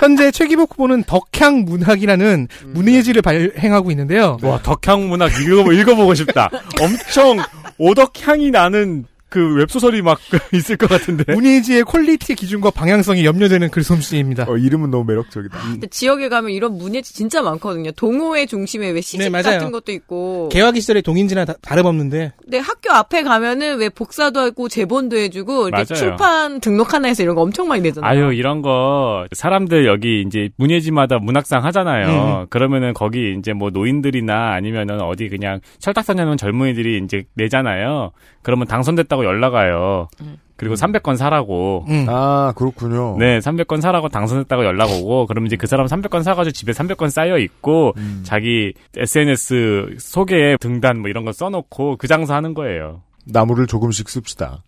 [0.01, 4.39] 현재 최기복 후보는 덕향 문학이라는 문예지를 발행하고 있는데요.
[4.43, 6.51] 와 덕향 문학 읽어 읽어보고 싶다.
[6.81, 7.39] 엄청
[7.79, 10.19] 오덕향이 나는 그 웹소설이 막
[10.53, 11.33] 있을 것 같은데.
[11.33, 14.45] 문예지의 quality 기준과 방향성이 염려되는 글솜씨입니다.
[14.47, 15.59] 어, 이름은 너무 매력적이다.
[15.59, 17.93] 근데 지역에 가면 이런 문예지 진짜 많거든요.
[17.93, 19.45] 동호회 중심에 왜 시집 네, 맞아요.
[19.45, 20.51] 같은 것도 있고.
[20.51, 25.77] 개화기 시절의 동인지나 다, 다름없는데 근데 학교 앞에 가면은 왜 복사도 하고 제본도 해주고 이렇게
[25.77, 25.95] 맞아요.
[25.95, 28.11] 출판 등록 하나 해서 이런 거 엄청 많이 내잖아요.
[28.11, 32.47] 아유 이런 거 사람들 여기 이제 문예지마다 문학상 하잖아요.
[32.51, 38.13] 그러면은 거기 이제 뭐 노인들이나 아니면은 어디 그냥 철딱선 해놓은 젊은이들이 이제 내잖아요.
[38.43, 40.09] 그러면 당선됐다고 연락 와요.
[40.57, 41.85] 그리고 300건 사라고.
[41.89, 42.07] 음.
[42.09, 43.17] 아 그렇군요.
[43.19, 47.37] 네, 300건 사라고 당선됐다고 연락 오고, 그러면 이제 그 사람 300건 사가지고 집에 300건 쌓여
[47.39, 48.23] 있고, 음.
[48.25, 53.03] 자기 SNS 소개에 등단 뭐 이런 거 써놓고 그 장사 하는 거예요.
[53.25, 54.63] 나무를 조금씩 씁시다.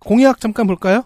[0.00, 1.04] 공약 잠깐 볼까요?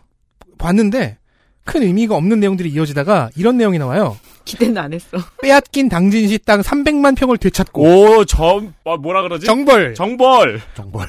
[0.59, 1.18] 봤는데
[1.64, 4.16] 큰 의미가 없는 내용들이 이어지다가 이런 내용이 나와요.
[4.44, 5.18] 기대는 안 했어.
[5.42, 9.46] 빼앗긴 당진시 땅 300만 평을 되찾고 오, 정, 어, 뭐라 그러지?
[9.46, 10.61] 정벌 정벌.
[10.74, 11.07] 정벌.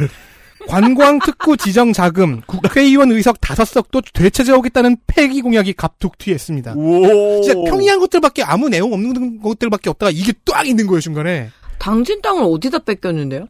[0.68, 6.74] 관광 특구 지정 자금 국회의원 의석 다섯 석도 되찾아오겠다는 폐기 공약이 갑툭튀했습니다.
[6.76, 7.42] 오.
[7.42, 11.50] 진짜 평이한 것들밖에 아무 내용 없는 것들밖에 없다가 이게 딱 있는 거예요 중간에.
[11.80, 13.48] 당진 땅을 어디다 뺏겼는데요?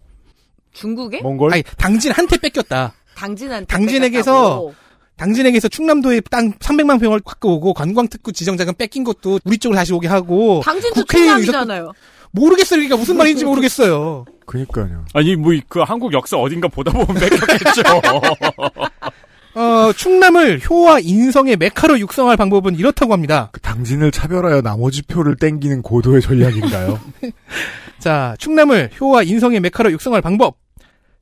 [0.74, 1.22] 중국에?
[1.22, 1.54] 몽골?
[1.54, 2.94] 아니 당진한테 뺏겼다.
[3.16, 4.76] 당진한테 당진에게서 뺏겼다고.
[5.18, 9.76] 당진에게서 충남도에 땅 300만 평을 갖고 오고 관광 특구 지정 자금 뺏긴 것도 우리 쪽으로
[9.78, 11.92] 다시 오게 하고 당진도 국회의원 의석 충남이잖아요.
[12.32, 12.78] 모르겠어요.
[12.78, 14.26] 그러니까 무슨 말인지 모르겠어요.
[14.46, 15.06] 그니까요.
[15.14, 17.82] 아니, 뭐, 그 한국 역사 어딘가 보다 보면 뺏겼겠죠.
[19.54, 23.50] 어, 충남을 효와 인성의 메카로 육성할 방법은 이렇다고 합니다.
[23.52, 27.00] 그 당진을 차별하여 나머지 표를 땡기는 고도의 전략인가요?
[28.00, 30.58] 자, 충남을 효와 인성의 메카로 육성할 방법.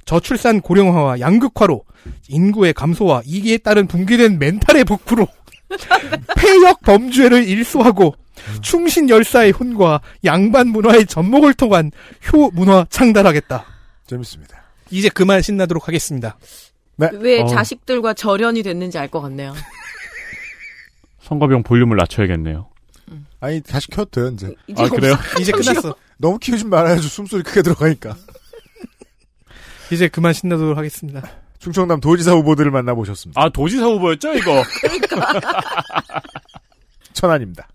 [0.05, 1.83] 저출산 고령화와 양극화로
[2.29, 5.27] 인구의 감소와 이기에 따른 붕괴된 멘탈의 복구로
[6.35, 8.15] 폐역 범죄를 일소하고
[8.61, 11.91] 충신 열사의 혼과 양반 문화의 접목을 통한
[12.31, 13.65] 효 문화 창달하겠다.
[14.07, 14.63] 재밌습니다.
[14.91, 16.37] 이제 그만 신나도록 하겠습니다.
[16.97, 17.47] 왜 어.
[17.47, 19.53] 자식들과 절연이 됐는지 알 것 같네요.
[21.21, 22.67] 성가병 볼륨을 낮춰야겠네요.
[23.39, 24.53] 아니, 다시 켰대요, 이제.
[24.67, 25.15] 이제 아, 그래요?
[25.39, 25.95] 이제 끝났어.
[26.17, 27.03] 너무 키우지 말아야죠.
[27.07, 28.15] 숨소리 크게 들어가니까.
[29.91, 31.21] 이제 그만 신나도록 하겠습니다.
[31.59, 33.41] 충청남 도지사 후보들을 만나보셨습니다.
[33.41, 34.63] 아, 도지사 후보였죠, 이거?
[37.13, 37.67] 천안입니다.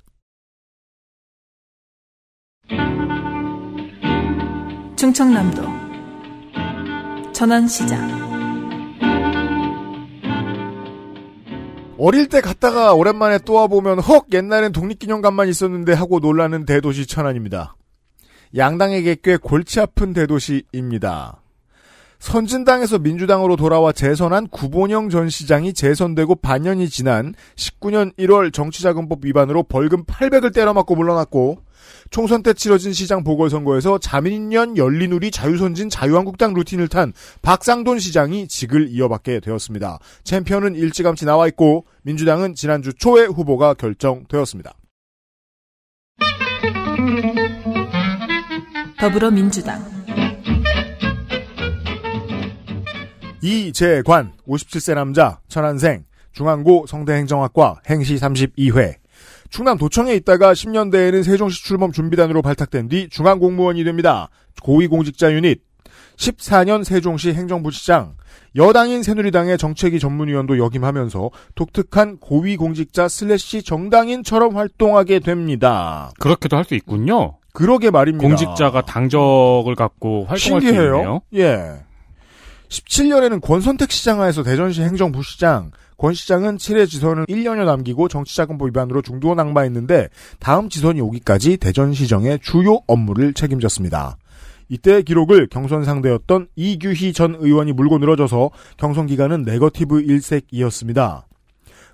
[4.96, 5.62] 충청남도
[7.32, 8.34] 천안시장
[11.98, 17.76] 어릴 때 갔다가 오랜만에 또 와보면 헉 옛날엔 독립기념관만 있었는데 하고 놀라는 대도시 천안입니다.
[18.56, 21.40] 양당에게 꽤 골치 아픈 대도시입니다.
[22.18, 30.04] 선진당에서 민주당으로 돌아와 재선한 구본영 전 시장이 재선되고 반년이 지난 19년 1월 정치자금법 위반으로 벌금
[30.04, 31.58] 800을 때려맞고 물러났고
[32.10, 39.40] 총선 때 치러진 시장 보궐선거에서 자민련 열린우리 자유선진 자유한국당 루틴을 탄 박상돈 시장이 직을 이어받게
[39.40, 39.98] 되었습니다.
[40.24, 44.74] 챔피언은 일찌감치 나와 있고 민주당은 지난주 초에 후보가 결정되었습니다.
[48.98, 49.84] 더불어민주당
[53.42, 59.03] 이재관 57세 남자 천안생 중앙고 성대행정학과 행시 32회
[59.54, 64.28] 충남 도청에 있다가 10년대에는 세종시 출범 준비단으로 발탁된 뒤 중앙공무원이 됩니다.
[64.60, 65.60] 고위공직자 유닛
[66.16, 68.16] 14년 세종시 행정부시장
[68.56, 76.10] 여당인 새누리당의 정책위 전문위원도 역임하면서 독특한 고위공직자 slash 정당인처럼 활동하게 됩니다.
[76.18, 77.38] 그렇게도 할 수 있군요.
[77.52, 78.26] 그러게 말입니다.
[78.26, 80.96] 공직자가 당적을 갖고 활동할 수 신기해요.
[80.96, 81.20] 있네요.
[81.36, 81.74] 예.
[82.70, 90.08] 17년에는 권선택 시장하에서 대전시 행정부시장, 권 시장은 7회 지선을 1년여 남기고 정치자금법 위반으로 중도 낙마했는데
[90.40, 94.16] 다음 지선이 오기까지 대전시정의 주요 업무를 책임졌습니다.
[94.68, 101.26] 이때의 기록을 경선 상대였던 이규희 전 의원이 물고 늘어져서 경선 기간은 네거티브 일색이었습니다.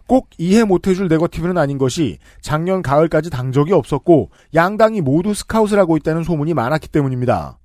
[0.06, 6.24] 꼭 이해 못해줄 네거티브는 아닌 것이 작년 가을까지 당적이 없었고 양당이 모두 스카웃을 하고 있다는
[6.24, 7.59] 소문이 많았기 때문입니다.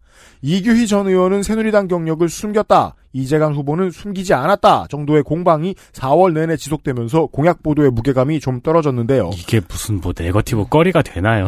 [0.45, 2.93] 이규희 전 의원은 새누리당 경력을 숨겼다.
[3.13, 4.85] 이재강 후보는 숨기지 않았다.
[4.91, 9.31] 정도의 공방이 4월 내내 지속되면서 공약 보도의 무게감이 좀 떨어졌는데요.
[9.33, 11.47] 이게 무슨 뭐 네거티브 거리가 되나요?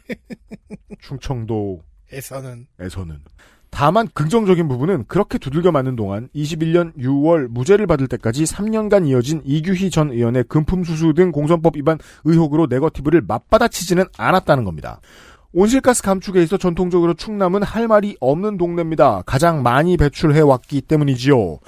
[1.02, 3.18] 충청도 에서는 에서는
[3.70, 9.90] 다만 긍정적인 부분은 그렇게 두들겨 맞는 동안 21년 6월 무죄를 받을 때까지 3년간 이어진 이규희
[9.90, 15.00] 전 의원의 금품 수수 등 공선법 위반 의혹으로 네거티브를 맞받아치지는 않았다는 겁니다.
[15.52, 19.22] 온실가스 감축에 있어 전통적으로 충남은 할 말이 없는 동네입니다.
[19.26, 21.58] 가장 많이 배출해 왔기 때문이지요.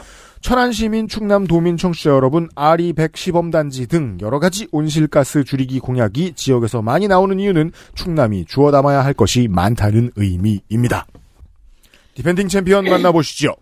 [0.41, 7.09] 천안시민 충남 도민 청취자 여러분, RE100 산업단지 등 여러 가지 온실가스 줄이기 공약이 지역에서 많이
[7.09, 11.07] 나오는 이유는 충남이 주워 담아야 할 것이 많다는 의미입니다.
[12.15, 13.55] defending champion 만나보시죠.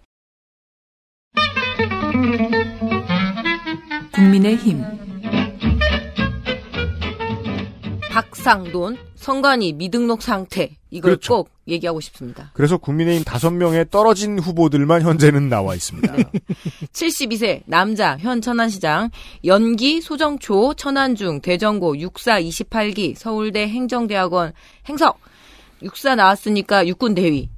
[4.12, 4.82] 국민의힘
[8.10, 11.44] 박상돈 선관위 미등록 상태 이걸 그렇죠.
[11.44, 12.50] 꼭 얘기하고 싶습니다.
[12.54, 16.16] 그래서 국민의힘 5명의 떨어진 후보들만 현재는 나와 있습니다.
[16.92, 19.10] 72세 남자 현 천안시장
[19.44, 24.54] 연기 소정초 천안중 대전고 육사 28기 서울대 행정대학원
[24.88, 25.20] 행석
[25.82, 27.50] 육사 나왔으니까 육군 대위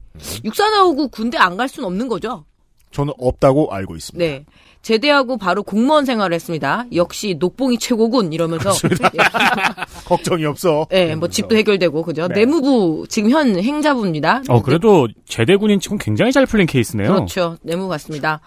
[0.45, 2.45] 육사 나오고 군대 안갈 수는 없는 거죠.
[2.91, 4.25] 저는 없다고 알고 있습니다.
[4.25, 4.45] 네.
[4.83, 6.85] 제대하고 바로 공무원 생활을 했습니다.
[6.95, 8.71] 역시 녹봉이 최고군 이러면서
[10.05, 10.87] 걱정이 없어.
[10.91, 12.27] 예, 네, 뭐 집도 해결되고 그죠.
[12.29, 12.41] 네.
[12.41, 14.43] 내무부 지금 현 행자부입니다.
[14.49, 17.15] 어, 그래도 제대군인 치곤 굉장히 잘 풀린 케이스네요.
[17.15, 17.57] 그렇죠.
[17.63, 18.41] 내무 같습니다.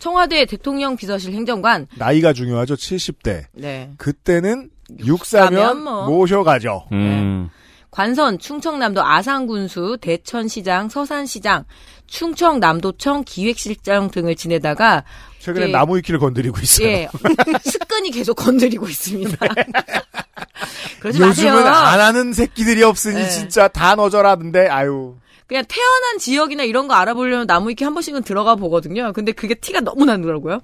[0.00, 1.86] 청와대 대통령 비서실 행정관.
[1.96, 2.74] 나이가 중요하죠.
[2.74, 3.44] 70대.
[3.52, 3.90] 네.
[3.98, 4.70] 그때는
[5.04, 6.06] 육사면 뭐.
[6.06, 6.86] 모셔가죠.
[6.92, 7.50] 음.
[7.90, 11.64] 관선, 충청남도 아산군수, 대천시장, 서산시장,
[12.06, 15.04] 충청남도청 기획실장 등을 지내다가
[15.40, 15.72] 최근에 예.
[15.72, 16.88] 나무 위키를 건드리고 있어요.
[16.88, 17.08] 예,
[17.70, 19.36] 측근이 계속 건드리고 있습니다.
[21.00, 21.72] 그러지 요즘은 마세요.
[21.72, 23.28] 안 하는 새끼들이 없으니 네.
[23.28, 25.14] 진짜 다 너절하던데 아유.
[25.46, 29.14] 그냥 태어난 지역이나 이런 거 알아보려면 나무 위키 한 번씩은 들어가 보거든요.
[29.14, 30.60] 근데 그게 티가 너무 나더라고요.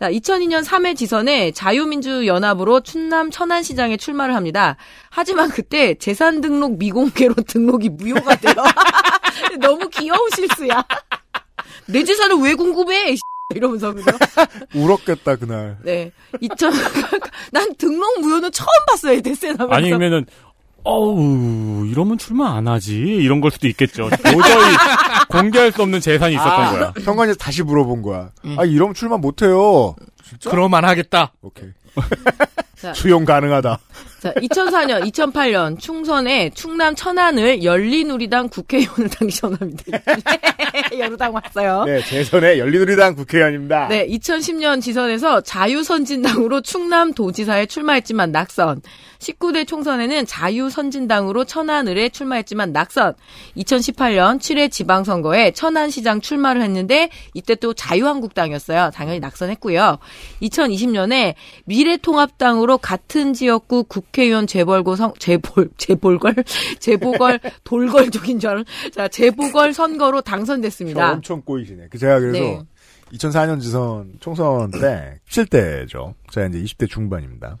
[0.00, 4.76] 자, 2002년 3회 지선에 자유민주연합으로 충남 천안시장에 출마를 합니다.
[5.10, 8.54] 하지만 그때 재산 등록 미공개로 등록이 무효가 돼요.
[9.60, 10.82] 너무 귀여운 실수야.
[11.84, 13.14] 내 재산을 왜 궁금해?
[13.52, 14.10] 이 이러면서 그죠?
[14.74, 15.76] 울었겠다 그날.
[15.82, 16.10] 네.
[16.40, 16.72] 2000,
[17.52, 19.74] 난 등록 무효는 처음 봤어요, 데센하면서.
[19.74, 20.26] 아니면은
[20.84, 24.10] 어우 이러면 출마 안 하지 이런 걸 수도 있겠죠.
[24.10, 24.74] 도저히
[25.30, 26.92] 공개할 수 없는 재산이 있었던 아, 거야.
[27.04, 28.30] 현관에서 다시 물어본 거야.
[28.56, 29.94] 아 이러면 출마 못 해요.
[30.28, 30.50] 진짜?
[30.50, 31.32] 그럼 안 하겠다.
[31.40, 31.68] 오케이.
[32.76, 32.92] 자.
[32.94, 33.78] 수용 가능하다.
[34.22, 39.98] 자, 2004년, 2008년 충선에 충남 천안을 열린우리당 국회의원을 당선합니다.
[40.96, 41.82] 여루당 왔어요.
[41.86, 43.88] 네, 재선의 열린우리당 국회의원입니다.
[43.88, 48.82] 네, 2010년 지선에서 자유선진당으로 충남 도지사에 출마했지만 낙선.
[49.18, 53.14] 19대 총선에는 자유선진당으로 천안을에 출마했지만 낙선.
[53.56, 58.90] 2018년 7회 지방선거에 천안시장 출마를 했는데 이때 또 자유한국당이었어요.
[58.94, 59.98] 당연히 낙선했고요.
[60.42, 66.34] 2020년에 미래통합당으로 같은 지역구 국 회의원 재벌고 선, 재볼, 재볼걸?
[66.78, 68.64] 재보걸, 돌걸족인 줄 알아.
[68.92, 71.12] 자, 재보걸 선거로 저 당선됐습니다.
[71.12, 71.88] 엄청 꼬이시네.
[71.90, 72.62] 그 제가 그래서 네.
[73.12, 76.14] 2004년 지선 총선 때 17대죠.
[76.30, 77.58] 제가 이제 20대 중반입니다.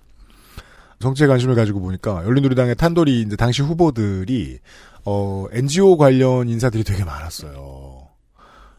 [1.00, 4.58] 정치에 관심을 가지고 보니까 열린우리당의 탄돌이 이제 당시 후보들이
[5.04, 8.08] 어 NGO 관련 인사들이 되게 많았어요.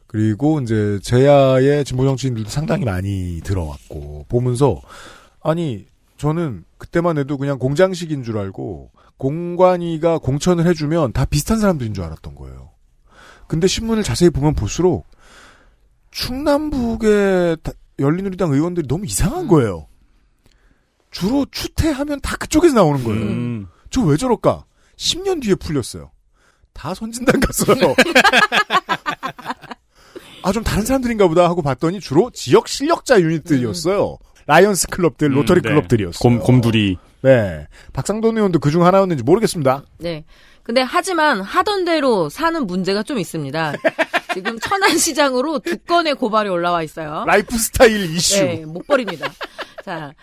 [0.07, 4.82] 그리고 이제 제야의 진보 정치인들도 상당히 많이 들어왔고 보면서
[5.41, 5.86] 아니
[6.28, 12.34] 저는 그때만 해도 그냥 공장식인 줄 알고 공관위가 공천을 해주면 다 비슷한 사람들인 줄 알았던
[12.36, 12.71] 거예요.
[13.49, 15.05] 근데 신문을 자세히 보면 볼수록
[16.11, 19.88] 충남북의 다- 열린우리당 의원들이 너무 이상한 거예요.
[21.11, 23.21] 주로 추태하면 다 그쪽에서 나오는 거예요.
[23.21, 23.67] 음.
[23.89, 24.63] 저왜 저럴까?
[24.95, 26.09] 10년 뒤에 풀렸어요.
[26.71, 27.76] 다 선진당 갔어요.
[30.45, 34.17] 아, 좀 다른 사람들인가 보다 하고 봤더니 주로 지역 실력자 유닛들이었어요.
[34.47, 35.69] 라이온스 클럽들, 로터리 음, 네.
[35.69, 36.19] 클럽들이었어요.
[36.19, 36.97] 곰 곰두리.
[37.21, 37.67] 네.
[37.93, 39.83] 박상돈 의원도 그중 하나였는지 모르겠습니다.
[39.99, 40.25] 네.
[40.63, 43.73] 근데 하지만 하던 대로 사는 문제가 좀 있습니다.
[44.33, 47.23] 지금 천안시장으로 두 건의 고발이 올라와 있어요.
[47.27, 48.43] 라이프 스타일 이슈.
[48.43, 49.31] 네, 못 버립니다.
[49.85, 50.13] 자,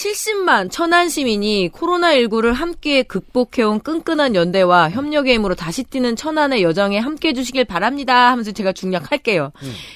[0.00, 7.28] 70만 천안 시민이 코로나19를 함께 극복해온 끈끈한 연대와 협력의 힘으로 다시 뛰는 천안의 여정에 함께
[7.28, 9.52] 해 주시길 바랍니다 하면서 제가 중략할게요.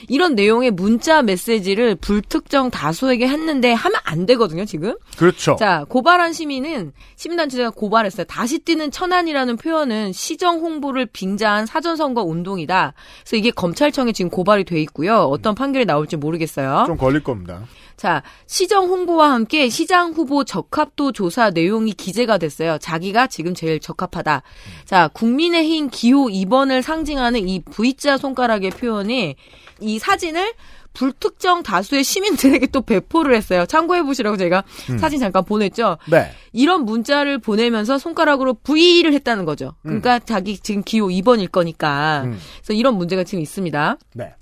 [0.08, 4.94] 이런 내용의 문자 메시지를 불특정 다수에게 했는데 하면 안 되거든요, 지금.
[5.16, 5.56] 그렇죠.
[5.58, 8.26] 자, 고발한 시민은 시민단체가 고발했어요.
[8.26, 12.92] 다시 뛰는 천안이라는 표현은 시정 홍보를 빙자한 사전선거 운동이다.
[13.22, 15.20] 그래서 이게 검찰청에 지금 고발이 돼 있고요.
[15.20, 16.84] 어떤 판결이 나올지 모르겠어요.
[16.86, 17.62] 좀 걸릴 겁니다.
[17.96, 22.78] 자, 시정 홍보와 함께 시장 후보 적합도 조사 내용이 기재가 됐어요.
[22.78, 24.42] 자기가 지금 제일 적합하다.
[24.84, 29.36] 자, 국민의힘 기호 2번을 상징하는 이 V자 손가락의 표현이
[29.80, 30.54] 이 사진을
[30.94, 33.66] 불특정 다수의 시민들에게 또 배포를 했어요.
[33.66, 34.62] 참고해 보시라고 제가
[34.98, 35.98] 사진 잠깐 보냈죠.
[36.08, 36.30] 네.
[36.52, 39.74] 이런 문자를 보내면서 손가락으로 V를 했다는 거죠.
[39.82, 42.22] 그러니까 자기 지금 기호 2번일 거니까.
[42.26, 42.38] 음.
[42.58, 43.98] 그래서 이런 문제가 지금 있습니다.
[44.14, 44.34] 네.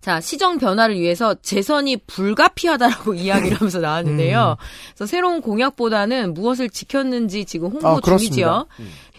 [0.00, 4.56] 자, 시정 변화를 위해서 재선이 불가피하다라고 이야기를 하면서 나왔는데요.
[4.94, 8.66] 그래서 새로운 공약보다는 무엇을 지켰는지 지금 홍보 아, 중이지요.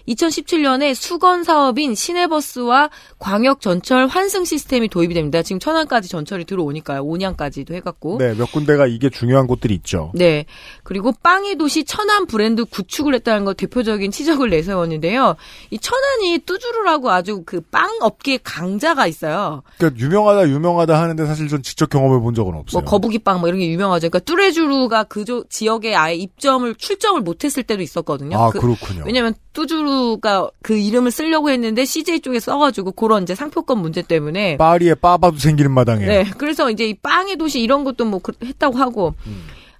[0.08, 2.90] 2017년에 수건 사업인 시내버스와
[3.20, 5.42] 광역 전철 환승 시스템이 도입이 됩니다.
[5.44, 7.02] 지금 천안까지 전철이 들어오니까요.
[7.04, 8.18] 온양까지도 해갖고.
[8.20, 10.12] 네, 몇 군데가 이게 중요한 곳들이 있죠.
[10.16, 10.46] 네.
[10.84, 15.36] 그리고 빵의 도시 천안 브랜드 구축을 했다는 거 대표적인 치적을 내세웠는데요.
[15.72, 19.62] 이 천안이 뚜주루라고 아주 그 빵 업계 강자가 있어요.
[19.78, 22.82] 그러니까 유명하다 유명하다 하는데 사실 전 직접 경험해 본 적은 없어요.
[22.82, 24.10] 뭐 거북이 빵 뭐 이런 게 유명하죠.
[24.10, 28.38] 그러니까 뚜레주루가 그 조- 지역에 아예 입점을 출점을 못했을 때도 있었거든요.
[28.38, 29.04] 아, 그- 그렇군요.
[29.06, 34.96] 왜냐면 뚜주루가 그 이름을 쓰려고 했는데 CJ 쪽에 써가지고 그런 이제 상표권 문제 때문에 파리에
[34.96, 36.06] 빠바도 생기는 마당에.
[36.06, 39.14] 네, 그래서 이제 이 빵의 도시 이런 것도 뭐 그- 했다고 하고.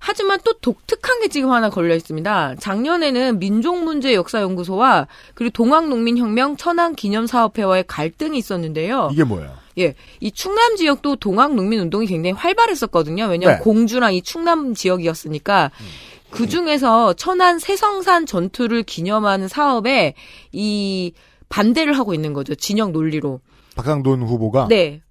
[0.04, 2.56] 하지만 또 독특한 게 지금 하나 걸려 있습니다.
[2.60, 9.10] 작년에는 민족문제역사연구소와 그리고 동학농민혁명 천안기념사업회와의 갈등이 있었는데요.
[9.12, 9.52] 이게 뭐예요?
[9.78, 13.26] 예, 이 충남 지역도 동학농민운동이 굉장히 활발했었거든요.
[13.26, 13.64] 왜냐하면 네.
[13.64, 15.70] 공주랑 이 충남 지역이었으니까.
[16.32, 20.16] 그 중에서 천안 세성산 전투를 기념하는 사업에
[20.52, 21.14] 이
[21.50, 22.56] 반대를 하고 있는 거죠.
[22.56, 23.42] 진영 논리로.
[23.76, 25.02] 박상돈 후보가 네.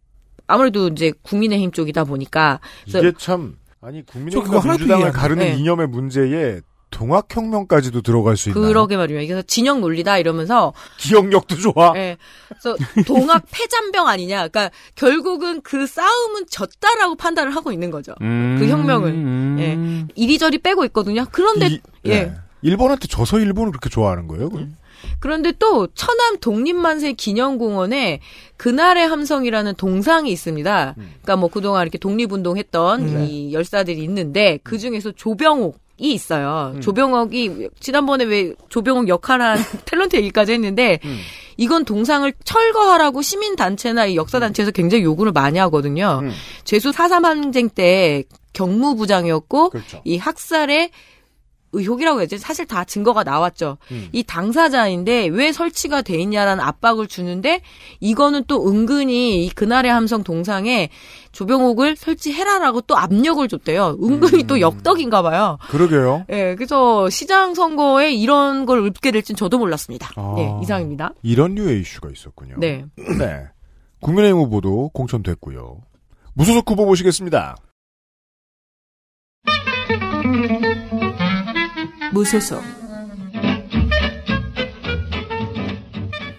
[0.46, 5.54] 아무래도 이제 국민의힘 쪽이다 보니까 이게 참 아니 저 국민의힘과 민주당을 가르는 돼.
[5.54, 6.60] 이념의 문제에
[6.90, 8.66] 동학혁명까지도 들어갈 수 있나요?
[8.66, 9.26] 그러게 말이에요.
[9.26, 11.92] 그래서 진영 논리다 이러면서 기억력도 좋아.
[11.96, 12.16] 예.
[12.48, 12.76] 그래서
[13.06, 14.48] 동학 패잔병 아니냐.
[14.48, 18.14] 그러니까 결국은 그 싸움은 졌다라고 판단을 하고 있는 거죠.
[18.20, 19.10] 음, 그 혁명은.
[19.12, 19.56] 음.
[20.08, 20.12] 예.
[20.14, 21.24] 이리저리 빼고 있거든요.
[21.30, 22.10] 그런데 이- 예.
[22.12, 22.32] 예.
[22.62, 24.50] 일본한테 져서 일본을 그렇게 좋아하는 거예요?
[24.50, 24.76] 그럼?
[25.18, 28.20] 그런데 또 천안 독립만세 기념공원에
[28.58, 30.94] 그날의 함성이라는 동상이 있습니다.
[30.94, 33.26] 그러니까 뭐 그동안 이렇게 독립운동했던 네.
[33.26, 36.74] 이 열사들이 있는데 그 중에서 조병옥 이 있어요.
[36.80, 40.98] 조병옥이 지난번에 왜 조병옥 역할한 탤런트 얘기까지 했는데
[41.56, 46.20] 이건 동상을 철거하라고 시민 단체나 이 역사 단체에서 굉장히 요구를 많이 하거든요.
[46.22, 46.32] 음.
[46.64, 50.00] 제수 4.3 항쟁 때 경무부장이었고 그렇죠.
[50.04, 50.90] 이 학살의
[51.72, 53.78] 의혹이라고 해야지 사실 다 증거가 나왔죠.
[53.90, 54.08] 음.
[54.12, 57.62] 이 당사자인데 왜 설치가 돼 있냐라는 압박을 주는데
[58.00, 60.90] 이거는 또 은근히 이 그날의 함성 동상에
[61.32, 63.98] 조병옥을 설치해라라고 또 압력을 줬대요.
[64.02, 64.46] 은근히 음.
[64.46, 65.58] 또 역덕인가 봐요.
[65.68, 66.24] 그러게요.
[66.30, 70.10] 예, 그래서 시장 선거에 이런 걸 읊게 될진 저도 몰랐습니다.
[70.16, 70.34] 아.
[70.38, 71.12] 예, 이상입니다.
[71.22, 72.56] 이런 류의 이슈가 있었군요.
[72.58, 72.84] 네.
[73.18, 73.44] 네.
[74.00, 75.82] 국민의힘 후보도 공천됐고요.
[76.34, 77.56] 무소속 후보 보시겠습니다.
[82.12, 82.62] 무소속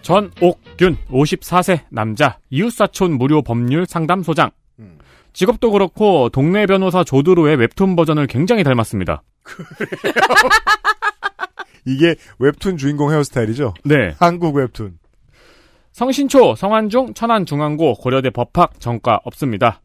[0.01, 4.97] 전옥균 54세 남자 이웃사촌 무료 법률 상담소장 음.
[5.33, 9.23] 직업도 그렇고 동네 변호사 조드로의 웹툰 버전을 굉장히 닮았습니다.
[11.85, 13.73] 이게 웹툰 주인공 헤어스타일이죠?
[13.85, 14.13] 네.
[14.19, 14.99] 한국 웹툰.
[15.93, 19.81] 성신초, 성안중, 천안중앙고, 고려대 법학, 전과 없습니다.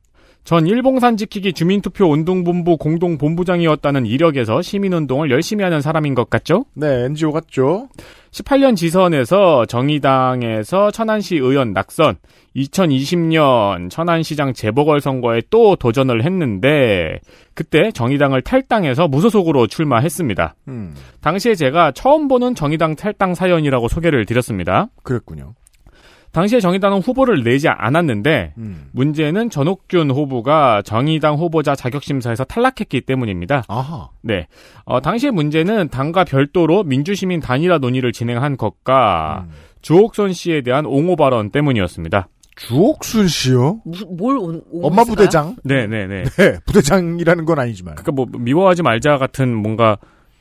[0.47, 6.67] 전 일봉산 지키기 주민투표 운동본부 공동본부장이었다는 이력에서 시민운동을 열심히 하는 사람인 것 같죠?
[6.75, 7.89] 네, NGO 같죠?
[8.31, 12.19] 18년 지선에서 정의당에서 천안시 의원 낙선,
[12.55, 17.19] 2020년 천안시장 재보궐선거에 또 도전을 했는데,
[17.55, 20.55] 그때 정의당을 탈당해서 무소속으로 출마했습니다.
[20.69, 24.91] 음, 당시에 제가 처음 보는 정의당 탈당 사연이라고 소개를 드렸습니다.
[25.03, 25.55] 그랬군요.
[26.37, 28.89] 당시에 정의당은 후보를 내지 않았는데, 음.
[28.93, 33.65] 문제는 전옥균 후보가 정의당 후보자 자격 심사에서 탈락했기 때문입니다.
[33.69, 34.11] 아하.
[34.21, 34.47] 네.
[34.85, 39.55] 어, 당시의 문제는 당과 별도로 민주시민 단일화 논의를 진행한 것과 음.
[39.81, 42.29] 주옥선 씨에 대한 옹호 발언 때문이었습니다.
[42.57, 43.81] 주옥순 씨요?
[43.87, 45.05] 무, 뭘 온, 온 엄마?
[45.05, 45.57] 부대장?
[45.65, 46.25] 네네네.
[46.25, 47.95] 네, 부대장이라는 건 아니지만.
[47.95, 49.97] 그니까 뭐, 미워하지 말자 같은 뭔가,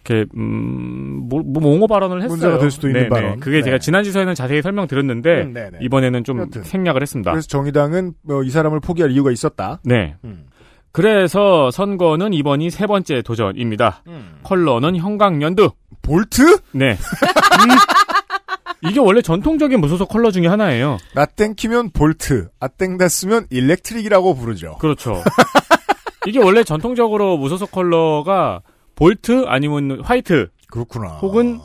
[0.05, 2.29] 이렇게, 음, 뭐, 뭐 옹호 발언을 했어요.
[2.29, 3.09] 문제가 될 수도 있는 네네.
[3.09, 3.39] 발언.
[3.39, 3.63] 그게 네.
[3.63, 5.71] 제가 지난 지선에는 자세히 설명드렸는데, 음.
[5.81, 6.63] 이번에는 좀 여튼.
[6.63, 7.31] 생략을 했습니다.
[7.31, 9.79] 그래서 정의당은 어, 이 사람을 포기할 이유가 있었다.
[9.83, 10.15] 네.
[10.23, 10.45] 음.
[10.91, 14.03] 그래서 선거는 이번이 세 번째 도전입니다.
[14.43, 15.71] 컬러는 형광연두.
[16.01, 16.59] 볼트?
[16.71, 16.91] 네.
[16.91, 20.97] 음, 이게 원래 전통적인 무소속 컬러 중에 하나예요.
[21.13, 24.77] 나땡키면 Volt, 아땡다스면 electric이라고 부르죠.
[24.79, 25.21] 그렇죠.
[26.27, 28.61] 이게 원래 전통적으로 무소속 컬러가
[28.95, 31.07] 볼트 아니면 white 그렇구나.
[31.21, 31.59] 혹은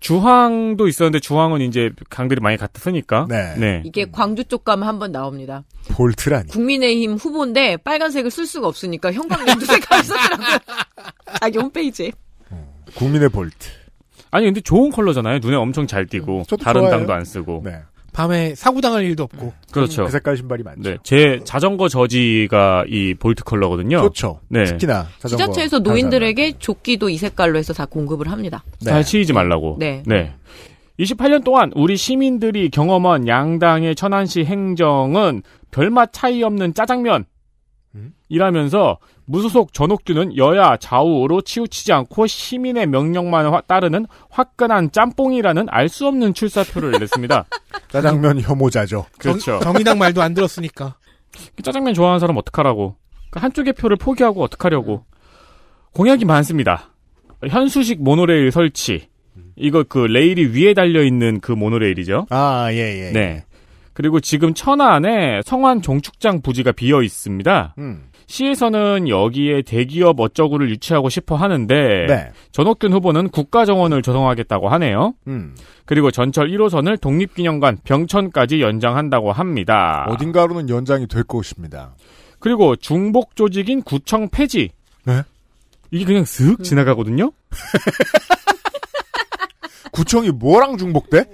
[0.00, 3.26] 주황도 있었는데 주황은 이제 당들이 많이 갖다 쓰니까.
[3.28, 3.82] 네.
[3.84, 5.64] 이게 광주 쪽 가면 한번 나옵니다.
[5.90, 6.48] Volt라니.
[6.48, 10.58] 국민의힘 후보인데 빨간색을 쓸 수가 없으니까 형광연두 색깔을 쓰더라고요.
[11.40, 12.12] 자기 홈페이지에.
[12.94, 13.68] 국민의 볼트.
[14.30, 15.38] 아니 근데 좋은 컬러잖아요.
[15.38, 16.98] 눈에 엄청 잘 띄고 저도 다른 좋아해요.
[16.98, 17.62] 당도 안 쓰고.
[17.64, 17.80] 네.
[18.16, 19.52] 밤에 사고 당할 일도 없고.
[19.70, 20.06] 그렇죠.
[20.06, 20.80] 그 색깔 신발이 많죠.
[20.82, 24.00] 네, 제 자전거 저지가 이 볼트 컬러거든요.
[24.00, 24.40] 좋죠.
[24.48, 24.64] 네.
[24.64, 28.64] 특히나 자전거 지자체에서 노인들에게 조끼도 이 색깔로 해서 다 공급을 합니다.
[28.80, 28.90] 네.
[28.90, 29.76] 잘 치이지 말라고.
[29.78, 30.02] 네.
[30.98, 37.26] 28년 동안 우리 시민들이 경험한 양당의 천안시 행정은 별맛 차이 없는 짜장면.
[37.96, 38.12] 음?
[38.28, 46.06] 이라면서 무소속 전옥규는 여야 좌우로 치우치지 않고 시민의 명령만 화- 따르는 화끈한 짬뽕이라는 알 수
[46.06, 47.46] 없는 출사표를 냈습니다.
[47.88, 49.06] 짜장면 혐오자죠.
[49.18, 49.58] 그렇죠.
[49.62, 50.96] 정, 의당 말도 안 들었으니까.
[51.62, 52.96] 짜장면 좋아하는 사람 어떡하라고.
[53.30, 55.04] 그 한쪽의 표를 포기하고 어떡하려고.
[55.92, 56.90] 공약이 많습니다.
[57.48, 59.08] 현수식 모노레일 설치.
[59.56, 62.26] 이거 그 레일이 위에 달려 있는 그 모노레일이죠.
[62.30, 63.12] 아, 예, 예.
[63.12, 63.44] 네.
[63.96, 67.76] 그리고 지금 천안에 성완 종축장 부지가 비어 있습니다.
[67.78, 68.10] 음.
[68.26, 72.30] 시에서는 여기에 대기업 어쩌구를 유치하고 싶어 하는데 네.
[72.52, 75.14] 전옥균 후보는 국가정원을 조성하겠다고 하네요.
[75.28, 75.54] 음.
[75.86, 80.04] 그리고 전철 1호선을 독립기념관 병천까지 연장한다고 합니다.
[80.10, 81.94] 어딘가로는 연장이 될 것입니다.
[82.38, 84.72] 그리고 중복 조직인 구청 폐지.
[85.04, 85.22] 네?
[85.90, 87.32] 이게 그냥 슥 지나가거든요.
[89.92, 91.24] 구청이 뭐랑 중복돼?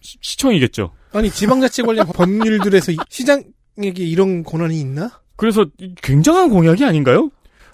[0.00, 0.92] 시- 시청이겠죠.
[1.12, 5.10] 아니 지방자치 관련 법률들에서 이- 시장에게 이런 권한이 있나?
[5.36, 7.30] 그래서 이- 굉장한 공약이 아닌가요?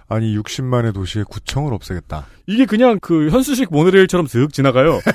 [0.09, 2.27] 아니 60만의 도시에 구청을 없애겠다.
[2.47, 5.01] 이게 그냥 그 현수식 모노레일처럼 슥 지나가요.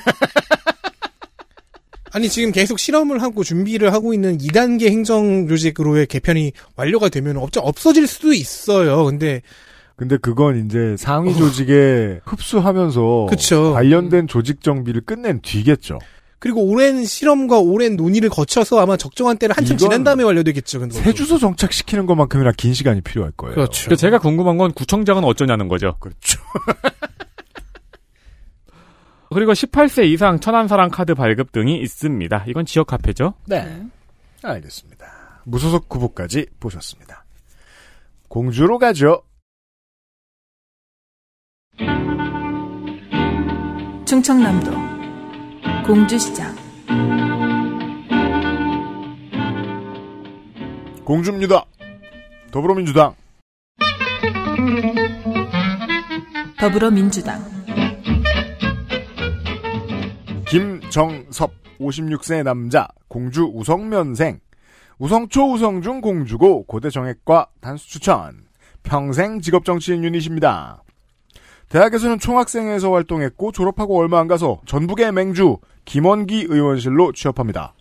[2.12, 7.50] 아니 지금 계속 실험을 하고 준비를 하고 있는 2단계 행정 조직으로의 개편이 완료가 되면 없
[7.56, 9.04] 없어질 수도 있어요.
[9.04, 9.42] 근데
[9.96, 13.72] 근데 그건 이제 상위 조직에 흡수하면서 그쵸.
[13.72, 15.98] 관련된 조직 정비를 끝낸 뒤겠죠.
[16.44, 20.78] 그리고 오랜 실험과 오랜 논의를 거쳐서 아마 적정한 때를 한참 지난 다음에 완료되겠죠.
[20.78, 23.54] 근데 새 주소 정착시키는 것만큼이나 긴 시간이 필요할 거예요.
[23.54, 23.88] 그렇죠.
[23.88, 25.96] 그 제가 궁금한 건 구청장은 어쩌냐는 거죠.
[26.00, 26.38] 그렇죠.
[29.32, 32.44] 그리고 18세 이상 천안사랑 카드 발급 등이 있습니다.
[32.46, 33.32] 이건 지역 화폐죠.
[33.46, 33.82] 네.
[34.42, 35.40] 알겠습니다.
[35.44, 37.24] 무소속 후보까지 보셨습니다.
[38.28, 39.22] 공주로 가죠.
[44.04, 44.83] 충청남도
[45.84, 46.56] 공주시장
[51.04, 51.66] 공주입니다.
[52.50, 53.14] 더불어민주당.
[56.58, 57.38] 더불어민주당
[60.48, 64.40] 김정섭 56세 남자 공주 우성면생
[64.98, 68.46] 우성초 우성중 공주고 고대 정액과 단수 추천
[68.82, 70.83] 평생 직업 정치인 유닛입니다.
[71.74, 77.74] 대학에서는 총학생회에서 활동했고 졸업하고 얼마 안 가서 전북의 맹주 김원기 의원실로 취업합니다.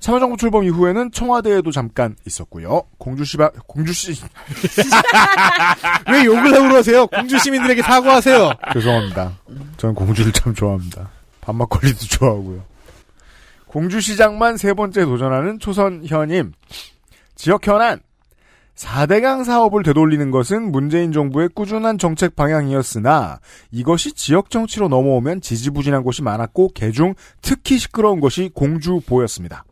[0.00, 2.84] 참여정부 출범 이후에는 청와대에도 잠깐 있었고요.
[2.96, 4.12] 공주시바 공주시
[6.10, 7.06] 왜 욕을 하고 그러세요?
[7.08, 8.52] 공주 시민들에게 사과하세요.
[8.72, 9.38] 죄송합니다.
[9.76, 11.10] 저는 공주를 참 좋아합니다.
[11.42, 12.62] 밥막걸리도 좋아하고요.
[13.66, 16.52] 공주시장만 세 번째 도전하는 초선 현임.
[17.34, 18.00] 지역 현안.
[18.76, 26.22] 4대강 사업을 되돌리는 것은 문재인 정부의 꾸준한 정책 방향이었으나 이것이 지역 정치로 넘어오면 지지부진한 곳이
[26.22, 29.64] 많았고 개중 특히 시끄러운 것이 공주보였습니다.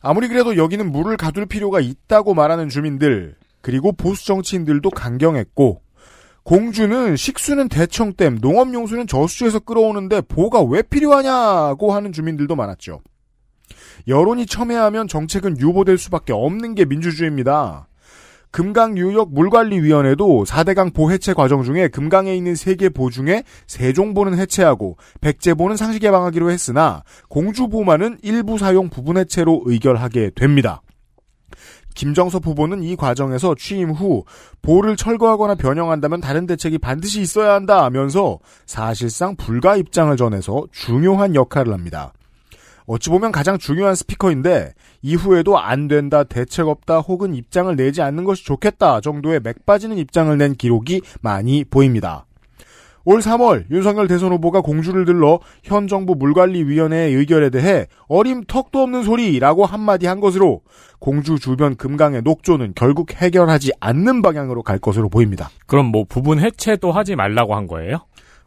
[0.00, 5.82] 아무리 그래도 여기는 물을 가둘 필요가 있다고 말하는 주민들 그리고 보수 정치인들도 강경했고
[6.44, 13.00] 공주는 식수는 대청댐, 농업용수는 저수지에서 끌어오는데 보가 왜 필요하냐고 하는 주민들도 많았죠.
[14.06, 17.88] 여론이 첨예하면 정책은 유보될 수밖에 없는 게 민주주의입니다.
[18.56, 25.76] 금강유역 물관리위원회도 4대강 보 해체 과정 중에 금강에 있는 3개 보 중에 세종보는 해체하고 백제보는
[25.76, 30.80] 상시 개방하기로 했으나 공주보만은 일부 사용 부분 해체로 의결하게 됩니다.
[31.94, 34.24] 김정섭 후보는 이 과정에서 취임 후
[34.62, 41.74] 보를 철거하거나 변형한다면 다른 대책이 반드시 있어야 한다 하면서 사실상 불가 입장을 전해서 중요한 역할을
[41.74, 42.14] 합니다.
[42.86, 44.72] 어찌 보면 가장 중요한 스피커인데
[45.06, 50.36] 이후에도 안 된다, 대책 없다, 혹은 입장을 내지 않는 것이 좋겠다 정도의 맥 빠지는 입장을
[50.36, 52.26] 낸 기록이 많이 보입니다.
[53.04, 59.04] 올 3월 윤석열 대선 후보가 공주를 들러 현 정부 물관리위원회의 의결에 대해 어림 턱도 없는
[59.04, 60.62] 소리라고 한마디 한 것으로
[60.98, 65.50] 공주 주변 금강의 녹조는 결국 해결하지 않는 방향으로 갈 것으로 보입니다.
[65.68, 67.98] 그럼 뭐 부분 해체도 하지 말라고 한 거예요?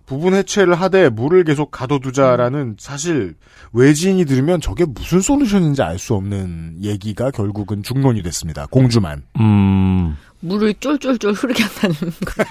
[0.10, 3.36] 부분 해체를 하되 물을 계속 가둬두자라는 사실
[3.74, 8.66] 외지인이 들으면 저게 무슨 솔루션인지 알 수 없는 얘기가 결국은 중론이 됐습니다.
[8.68, 9.22] 공주만.
[9.40, 10.18] 음.
[10.40, 11.96] 물을 쫄쫄쫄 흐르게 한다는
[12.26, 12.44] 거.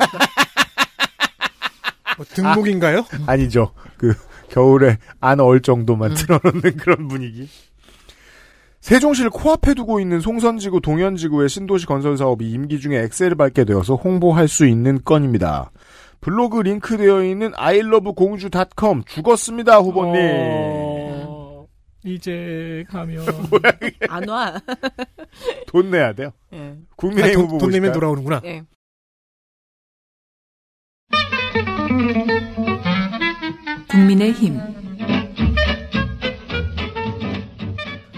[2.17, 3.05] 뭐 등목인가요?
[3.27, 3.73] 아니죠.
[3.97, 4.15] 그
[4.51, 7.49] 겨울에 안 얼 정도만 틀어놓는 그런 분위기.
[8.81, 14.47] 세종시를 코앞에 두고 있는 송선지구 동현지구의 신도시 건설 사업이 임기 중에 엑셀을 밟게 되어서 홍보할
[14.47, 15.71] 수 있는 건입니다.
[16.21, 20.14] 블로그 링크되어 있는 아이러브공주닷컴 죽었습니다 후보님.
[21.27, 21.66] 어,
[22.05, 23.25] 이제 가면
[24.09, 24.55] 안 와.
[25.69, 26.31] 돈 내야 돼요.
[26.53, 26.77] 예.
[26.97, 27.93] 국민의힘 아, 후보 돈, 돈 내면?
[27.93, 28.41] 돌아오는구나.
[28.45, 28.62] 예.
[33.89, 34.61] 국민의힘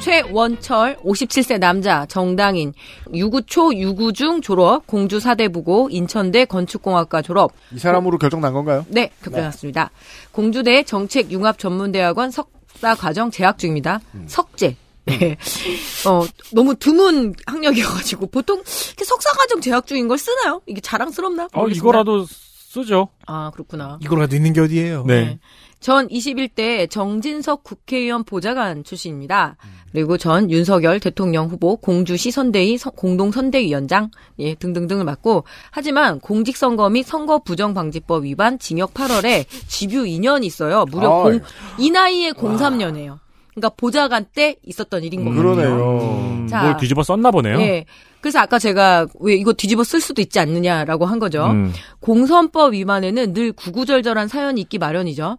[0.00, 2.72] 최원철 57세 남자 정당인
[3.12, 8.84] 유구초 유구중 졸업 공주 사대부고 인천대 건축공학과 졸업 이 사람으로 결정 난 건가요?
[8.88, 9.90] 네 결정났습니다.
[10.32, 14.00] 공주대 정책융합전문대학원 석사 과정 재학 중입니다.
[14.14, 14.24] 음.
[14.26, 15.36] 석재 네.
[16.08, 18.56] 어, 너무 드문 학력이어가지고 보통
[18.88, 20.60] 이렇게 석사과정 재학 중인 걸 쓰나요?
[20.66, 21.44] 이게 자랑스럽나?
[21.52, 21.82] 어 모르겠습니다.
[21.82, 23.08] 이거라도 쓰죠.
[23.26, 23.98] 아 그렇구나.
[24.02, 25.04] 이거라도 있는 게 어디예요?
[25.06, 25.38] 네.
[25.80, 29.56] 전 21대 정진석 국회의원 보좌관 출신입니다.
[29.92, 34.10] 그리고 전 윤석열 대통령 후보 공주시 선대위 서- 공동선대위원장
[34.40, 40.84] 예, 등등등을 맡고 하지만 공직선거 및 선거 부정방지법 위반 징역 8월에 집유 2년이 있어요.
[40.84, 41.38] 무려 아이.
[41.38, 41.40] 공,
[41.78, 43.18] 이 나이에 03년이에요.
[43.54, 45.42] 그러니까 보좌관 때 있었던 일인 거거든요.
[45.54, 45.98] 그러네요.
[46.20, 46.62] 음, 자.
[46.62, 47.58] 뭘 뒤집어 썼나 보네요.
[47.60, 47.84] 예.
[48.20, 51.46] 그래서 아까 제가 왜 이거 뒤집어 쓸 수도 있지 않느냐라고 한 거죠.
[51.46, 51.72] 음.
[52.00, 55.38] 공선법 위반에는 늘 구구절절한 사연이 있기 마련이죠.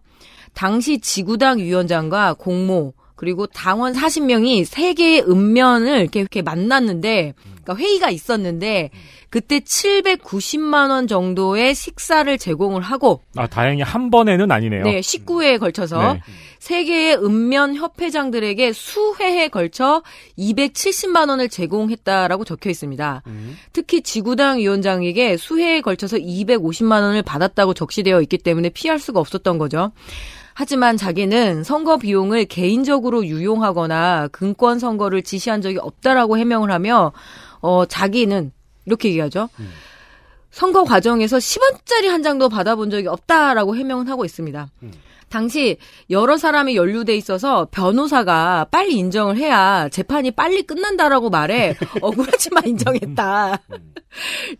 [0.54, 8.10] 당시 지구당 위원장과 공모 그리고 당원 40명이 세 개의 읍면을 이렇게, 이렇게 만났는데 그러니까 회의가
[8.10, 8.90] 있었는데
[9.30, 14.82] 그때 790만 원 정도의 식사를 제공을 하고 아, 다행히 한 번에는 아니네요.
[14.82, 16.20] 네, 19회에 걸쳐서 네.
[16.58, 20.02] 세 개의 읍면 협회장들에게 수회에 걸쳐
[20.36, 23.22] 270만 원을 제공했다라고 적혀 있습니다.
[23.72, 29.92] 특히 지구당 위원장에게 수회에 걸쳐서 250만 원을 받았다고 적시되어 있기 때문에 피할 수가 없었던 거죠.
[30.54, 37.12] 하지만 자기는 선거 비용을 개인적으로 유용하거나 근권 선거를 지시한 적이 없다라고 해명을 하며
[37.60, 38.52] 어 자기는
[38.84, 39.48] 이렇게 얘기하죠.
[40.50, 44.68] 선거 과정에서 10원짜리 한 장도 받아본 적이 없다라고 해명은 하고 있습니다.
[45.32, 45.78] 당시
[46.10, 53.58] 여러 사람이 연루돼 있어서 변호사가 빨리 인정을 해야 재판이 빨리 끝난다라고 말해 억울하지만 인정했다.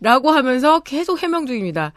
[0.01, 1.93] 라고 하면서 계속 해명 중입니다.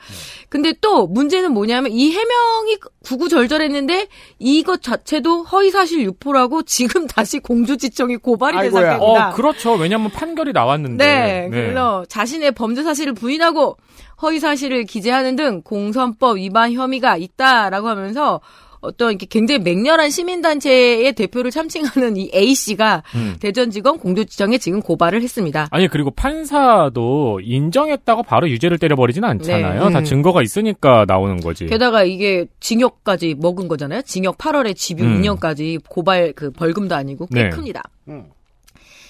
[0.50, 4.08] 근데 또 문제는 뭐냐면 이 해명이 구구절절했는데
[4.38, 8.70] 이것 자체도 허위사실 유포라고 지금 다시 공주지청이 고발이 된.
[8.70, 9.30] 상태입니다.
[9.30, 9.72] 어, 그렇죠.
[9.72, 11.06] 왜냐면 판결이 나왔는데.
[11.06, 13.78] 네, 그래서 자신의 범죄 사실을 부인하고
[14.20, 18.40] 허위 사실을 기재하는 등 공선법 위반 혐의가 있다라고 하면서
[18.86, 23.36] 어떤 이렇게 굉장히 맹렬한 시민단체의 대표를 참칭하는 이 A 씨가 음.
[23.40, 25.68] 대전지검 공주지청에 지금 고발을 했습니다.
[25.70, 29.86] 아니 그리고 판사도 인정했다고 바로 유죄를 때려버리진 않잖아요.
[29.86, 29.92] 네.
[29.92, 30.04] 다 음.
[30.04, 31.66] 증거가 있으니까 나오는 거지.
[31.66, 34.02] 게다가 이게 징역까지 먹은 거잖아요.
[34.02, 35.20] 징역 8월에 집유 음.
[35.20, 37.50] 2년까지 고발 그 벌금도 아니고 꽤 네.
[37.50, 37.82] 큽니다.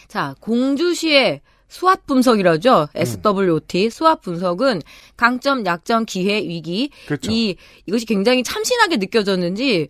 [0.08, 2.88] 자, 공주시의 수압 분석이라죠.
[2.94, 4.82] SWOT 수압 분석은
[5.16, 7.30] 강점, 약점, 기회, 위기 그렇죠.
[7.30, 7.56] 이
[7.86, 9.88] 이것이 굉장히 참신하게 느껴졌는지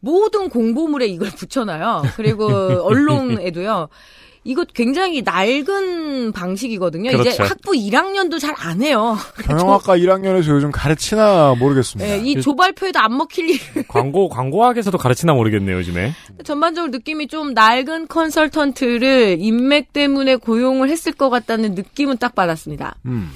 [0.00, 2.02] 모든 공보물에 이걸 붙여놔요.
[2.16, 2.46] 그리고
[2.82, 3.88] 언론에도요.
[4.44, 7.10] 이것 굉장히 낡은 방식이거든요.
[7.10, 7.44] 이제 그렇죠.
[7.44, 9.16] 학부 1학년도 잘 안 해요.
[9.44, 12.10] 경영학과 1학년에서 요즘 가르치나 모르겠습니다.
[12.10, 13.58] 예, 이 조발표에도 안 먹힐 일.
[13.88, 16.12] 광고 광고학에서도 가르치나 모르겠네요 요즘에.
[16.44, 22.96] 전반적으로 느낌이 좀 낡은 컨설턴트를 인맥 때문에 고용을 했을 것 같다는 느낌은 딱 받았습니다.
[23.06, 23.30] 음.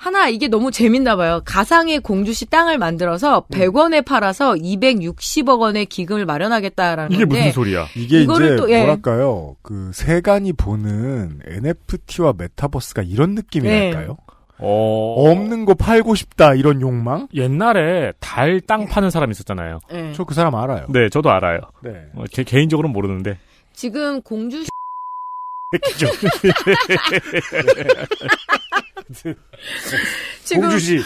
[0.00, 1.42] 하나 이게 너무 재밌나 봐요.
[1.44, 3.54] 가상의 공주시 땅을 만들어서 음.
[3.54, 7.86] 100원에 팔아서 260억 원의 기금을 마련하겠다라는 이게 건데 무슨 소리야?
[7.94, 8.78] 이게 이거를 이제 또, 예.
[8.78, 9.56] 뭐랄까요?
[9.60, 14.16] 그 세간이 보는 NFT와 메타버스가 이런 느낌이랄까요?
[14.56, 15.14] 어...
[15.30, 17.28] 없는 거 팔고 싶다 이런 욕망?
[17.34, 19.80] 옛날에 달 땅 파는 사람 있었잖아요.
[19.92, 20.14] 예.
[20.14, 20.86] 저그 사람 알아요.
[20.88, 21.60] 네, 저도 알아요.
[21.82, 21.90] 네.
[22.14, 23.36] 어, 개, 개인적으로는 모르는데.
[23.74, 24.70] 지금 공주시
[30.44, 31.00] 지금 공주시.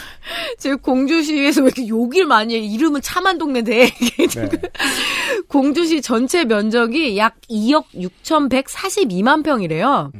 [0.57, 2.59] 지금 공주시에서 왜 이렇게 욕을 많이 해?
[2.59, 4.49] 이름은 참한 동네인데 네.
[5.47, 10.11] 공주시 전체 면적이 약 2억 6,142만 평이래요.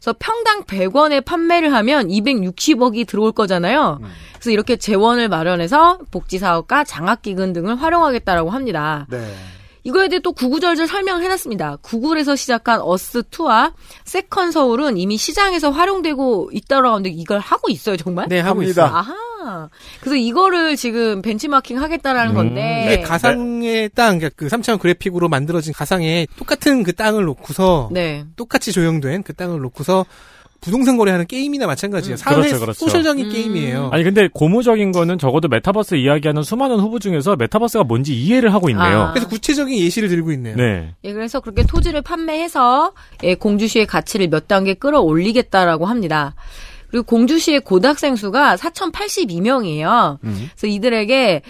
[0.00, 4.00] 그래서 평당 100원에 판매를 하면 260억이 들어올 거잖아요.
[4.32, 9.06] 그래서 이렇게 재원을 마련해서 복지 사업과 장학 기금 등을 활용하겠다라고 합니다.
[9.10, 9.18] 네.
[9.82, 11.78] 이거에 대해 또 구구절절 설명을 해놨습니다.
[11.82, 13.72] 구글에서 시작한 어스2와
[14.04, 18.28] 세컨 서울은 이미 시장에서 활용되고 있다고 하는데 이걸 하고 있어요, 정말?
[18.28, 18.62] 네, 하고.
[18.62, 18.86] 있어요.
[18.86, 19.68] 아하.
[20.00, 22.34] 그래서 이거를 지금 벤치마킹 하겠다라는 음.
[22.34, 22.84] 건데.
[22.86, 28.24] 이게 가상의 땅, 그러니까 그 3차원 그래픽으로 만들어진 가상에 똑같은 그 땅을 놓고서 네.
[28.36, 30.04] 똑같이 조형된 그 땅을 놓고서
[30.60, 32.14] 부동산 거래하는 게임이나 마찬가지예요.
[32.14, 32.16] 음.
[32.16, 32.78] 사회 그렇죠, 그렇죠.
[32.78, 33.30] social적인 음.
[33.30, 33.90] 게임이에요.
[33.92, 39.00] 아니 근데 고무적인 거는 적어도 메타버스 이야기하는 수많은 후보 중에서 메타버스가 뭔지 이해를 하고 있네요.
[39.00, 39.12] 아.
[39.12, 40.56] 그래서 구체적인 예시를 들고 있네요.
[40.56, 40.94] 네.
[41.04, 42.92] 예, 그래서 그렇게 토지를 판매해서
[43.24, 46.34] 예, 공주시의 가치를 몇 단계 끌어올리겠다라고 합니다.
[46.90, 50.18] 그리고 공주시의 고등학생 수가 4,082명이에요.
[50.20, 51.42] 그래서 이들에게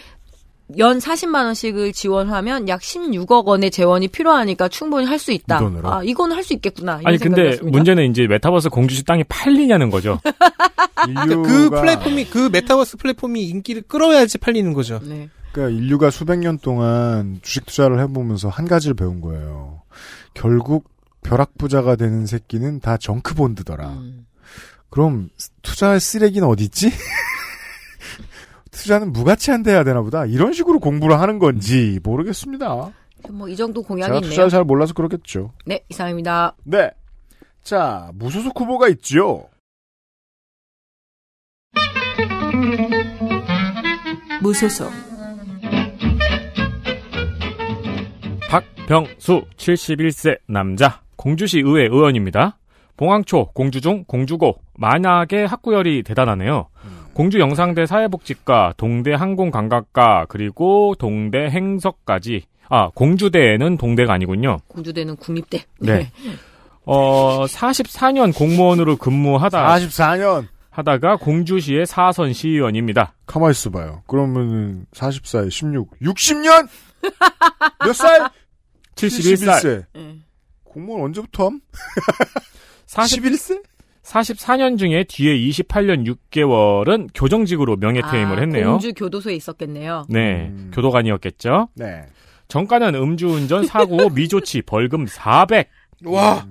[0.78, 5.56] 연 40만 원씩을 지원하면 약 16억 원의 재원이 필요하니까 충분히 할 수 있다.
[5.56, 5.92] 이 돈으로?
[5.92, 7.00] 아, 이거는 할수 있겠구나.
[7.04, 7.76] 아니 근데 생각이었습니다.
[7.76, 10.18] 문제는 이제 메타버스 공주시 땅이 팔리냐는 거죠.
[10.94, 15.00] 그러니까 그 플랫폼이 그 메타버스 플랫폼이 인기를 끌어야지 팔리는 거죠.
[15.02, 15.28] 네.
[15.52, 19.82] 그러니까 인류가 수백 년 동안 주식 투자를 해보면서 한 가지를 배운 거예요.
[20.34, 20.88] 결국
[21.22, 23.88] 벼락부자가 되는 새끼는 다 정크본드더라.
[23.88, 24.26] 음.
[24.88, 25.28] 그럼
[25.62, 26.90] 투자할 쓰레기는 어디 있지?
[28.70, 30.26] 투자는 무가치한 데 해야 되나 보다.
[30.26, 32.92] 이런 식으로 공부를 하는 건지 모르겠습니다.
[33.30, 34.30] 뭐 이 정도 공약이 제가 있네요.
[34.30, 35.52] 투자를 잘 몰라서 그렇겠죠.
[35.66, 36.54] 네, 이상입니다.
[36.64, 36.90] 네.
[37.62, 39.46] 자, 무소속 후보가 있죠.
[44.42, 44.90] 무소속
[48.48, 52.58] 박병수 71세 남자 공주시 의회 의원입니다.
[52.96, 56.68] 봉황초, 공주중, 공주고 만약에 학구열이 대단하네요.
[57.20, 64.60] 공주 영상대 사회복지과, 동대 항공관광과 그리고 동대 행석까지 아 공주대에는 동대가 아니군요.
[64.68, 65.64] 공주대는 국립대.
[65.80, 66.10] 네.
[66.86, 70.46] 어 44년 공무원으로 근무하다 44년.
[70.70, 73.12] 하다가 공주시의 사선 시의원입니다.
[73.26, 74.02] 가만히 있어봐요.
[74.06, 76.68] 그러면은 44에 16, 60년?
[77.84, 78.30] 몇 살?
[78.94, 79.60] 71살.
[79.60, 79.84] 71세.
[79.96, 80.16] 예.
[80.64, 81.60] 공무원 언제부터 함?
[82.86, 83.69] 40, 11세?
[84.10, 88.70] 44년 중에 뒤에 28년 6개월은 교정직으로 명예퇴임을 아, 했네요.
[88.72, 90.04] 공주 교도소에 있었겠네요.
[90.08, 90.70] 네, 음.
[90.74, 91.68] 교도관이었겠죠.
[91.76, 92.02] 네.
[92.48, 95.68] 정가는 음주운전 사고 미조치 벌금 400.
[96.06, 96.44] 와,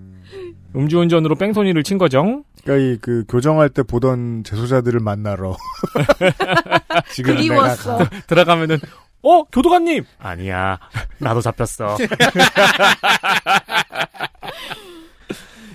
[0.76, 2.43] 음주운전으로 뺑소니를 친 거죠.
[2.64, 5.57] 그러니까 이 그 교정할 때 보던 재소자들을 만나러
[7.12, 7.97] 지금 그리웠어.
[7.97, 8.78] 내가 들어가면은
[9.22, 10.80] 어 교도관님 아니야
[11.18, 11.97] 나도 잡혔어.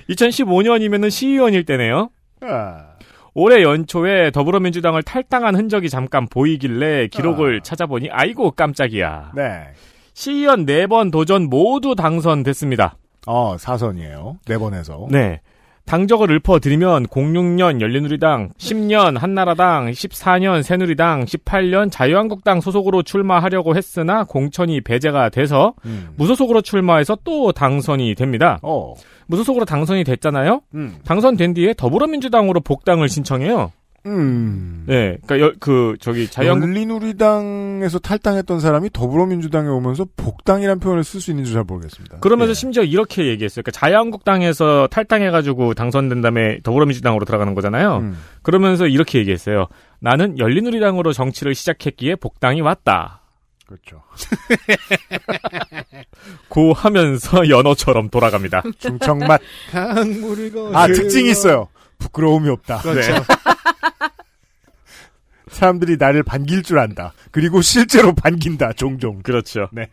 [0.09, 2.11] 2015년이면은 시의원일 때네요.
[2.41, 2.95] 가- 아,
[3.35, 7.63] 올해 연초에 더불어민주당을 탈당한 흔적이 잠깐 보이길래 기록을 아.
[7.63, 9.33] 찾아보니 아이고 깜짝이야.
[9.35, 9.65] 네.
[10.13, 12.97] 시의원 4번 도전 모두 당선됐습니다.
[13.27, 14.39] 어 사선이에요.
[14.47, 15.09] 네 번에서.
[15.11, 15.41] 네.
[15.87, 25.28] 당적을 읊어드리면 06년 열린우리당, 10년 한나라당, 14년 새누리당, 18년 자유한국당 소속으로 출마하려고 했으나 공천이 배제가
[25.28, 26.09] 돼서 음.
[26.16, 28.59] 무소속으로 출마해서 또 당선이 됩니다.
[28.62, 28.95] 어.
[29.26, 30.62] 무소속으로 당선이 됐잖아요.
[30.74, 30.97] 음.
[31.05, 33.72] 당선된 뒤에 더불어민주당으로 복당을 신청해요.
[34.07, 34.85] 음.
[34.87, 41.31] 네, 그러니까 여- 그 저기 자유한국 열린우리당에서 탈당했던 사람이 더불어민주당에 오면서 복당이라는 표현을 쓸 수
[41.31, 42.19] 있는지 잘 모르겠습니다.
[42.19, 42.55] 그러면서 예.
[42.55, 43.63] 심지어 이렇게 얘기했어요.
[43.63, 47.97] 그러니까 자유한국당에서 탈당해가지고 당선된 다음에 더불어민주당으로 들어가는 거잖아요.
[47.99, 48.19] 음.
[48.43, 49.69] 그러면서 이렇게 얘기했어요.
[50.01, 53.23] 나는 열린우리당으로 정치를 시작했기에 복당이 왔다.
[53.67, 54.03] 그렇죠.
[56.49, 58.63] 고 하면서 연어처럼 돌아갑니다.
[58.79, 59.41] 중청맛.
[59.71, 60.53] 강물을.
[60.77, 61.69] 아 특징이 있어요.
[61.99, 62.81] 부끄러움이 없다.
[62.83, 63.13] 그렇죠.
[63.13, 63.21] 네.
[65.55, 67.13] 사람들이 나를 반길 줄 안다.
[67.31, 68.73] 그리고 실제로 반긴다.
[68.75, 69.23] 종종.
[69.23, 69.69] 그렇죠.
[69.73, 69.89] 네.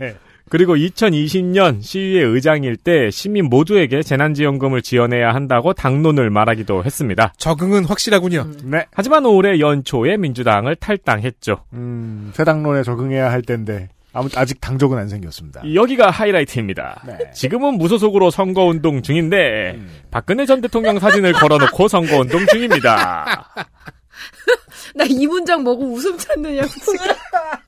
[0.49, 7.33] 그리고 2020년 시위의 의장일 때 시민 모두에게 재난지원금을 지원해야 한다고 당론을 말하기도 했습니다.
[7.37, 8.47] 적응은 확실하군요.
[8.63, 8.85] 네.
[8.91, 11.63] 하지만 올해 연초에 민주당을 탈당했죠.
[11.71, 15.61] 음, 새 당론에 적응해야 할 텐데 아무 아직 당적은 안 생겼습니다.
[15.73, 17.01] 여기가 하이라이트입니다.
[17.07, 17.31] 네.
[17.31, 19.89] 지금은 무소속으로 선거운동 중인데 음.
[20.11, 23.53] 박근혜 전 대통령 사진을 걸어놓고 선거운동 중입니다.
[24.95, 26.69] 나 이 문장 보고 웃음 찾느냐고.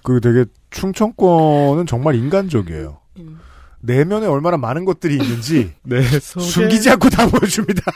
[0.04, 3.00] 그 되게 충청권은 정말 인간적이에요.
[3.20, 3.40] 음.
[3.82, 7.82] 내면에 얼마나 많은 것들이 있는지 네, 숨기지 않고 다 보여줍니다.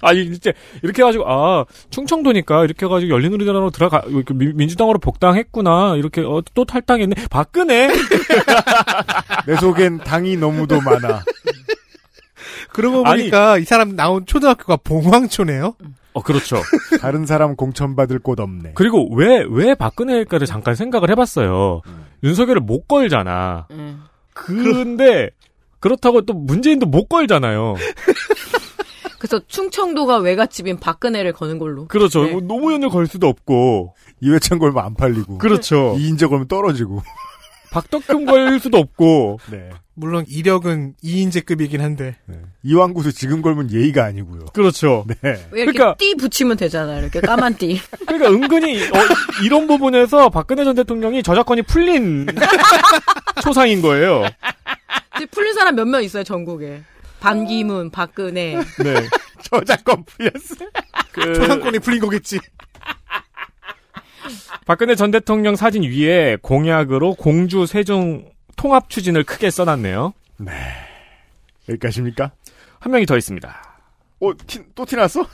[0.00, 6.20] 아니 진짜 이렇게 해가지고 아 충청도니까 이렇게 해가지고 열린우리당으로 들어가 이렇게 민- 민주당으로 복당했구나 이렇게
[6.20, 7.88] 어, 또 탈당했네 박근혜
[9.46, 11.22] 내 속엔 당이 너무도 많아.
[12.72, 15.74] 그러고 아니- 보니까 이 사람 나온 초등학교가 봉황초네요.
[16.14, 16.56] 어 그렇죠
[17.02, 18.72] 다른 사람 공천받을 곳 없네.
[18.74, 21.82] 그리고 왜 왜 박근혜일까를 잠깐 생각을 해봤어요
[22.22, 24.02] 윤석열을 못 걸잖아 음.
[24.32, 25.30] 근데
[25.80, 27.74] 그렇다고 또 문재인도 못 걸잖아요
[29.18, 31.86] 그래서 충청도가 외갓집인 박근혜를 거는 걸로.
[31.86, 32.32] 그렇죠 네.
[32.32, 35.38] 뭐 노무현을 걸 수도 없고 이회창 걸면 안 팔리고.
[35.38, 37.02] 그렇죠 이인재 걸면 떨어지고.
[37.74, 39.70] 박덕금 걸 수도 없고 네.
[39.96, 42.16] 물론 이력은 2인제급이긴 한데.
[42.26, 42.36] 네.
[42.62, 44.46] 이왕구도 지금 걸면 예의가 아니고요.
[44.52, 45.16] 그렇죠 네.
[45.50, 46.98] 왜 이렇게 그러니까- 띠 붙이면 되잖아.
[46.98, 47.80] 이렇게 까만 띠.
[48.06, 48.98] 그러니까 은근히 어,
[49.44, 52.26] 이런 부분에서 박근혜 전 대통령이 저작권이 풀린
[53.42, 54.24] 초상인 거예요.
[55.30, 56.82] 풀린 사람 몇 명 있어요, 전국에.
[57.20, 58.54] 반기문, 박근혜.
[58.82, 58.94] 네.
[59.42, 60.56] 저작권 풀렸어.
[61.12, 62.38] 그 초상권이 풀린 거겠지.
[64.66, 70.12] 박근혜 전 대통령 사진 위에 공약으로 공주 세종 통합 추진을 크게 써놨네요.
[71.68, 72.32] 여기까지입니까?
[72.80, 73.78] 한 명이 더 있습니다.
[74.20, 75.26] 어, 티, 또 티났어?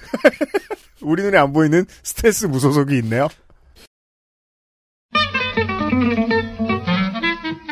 [1.03, 3.29] 우리 눈에 안 보이는 스트레스 무소속이 있네요.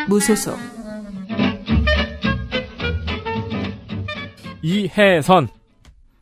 [0.09, 0.59] 무소속,
[4.63, 5.49] 이혜선.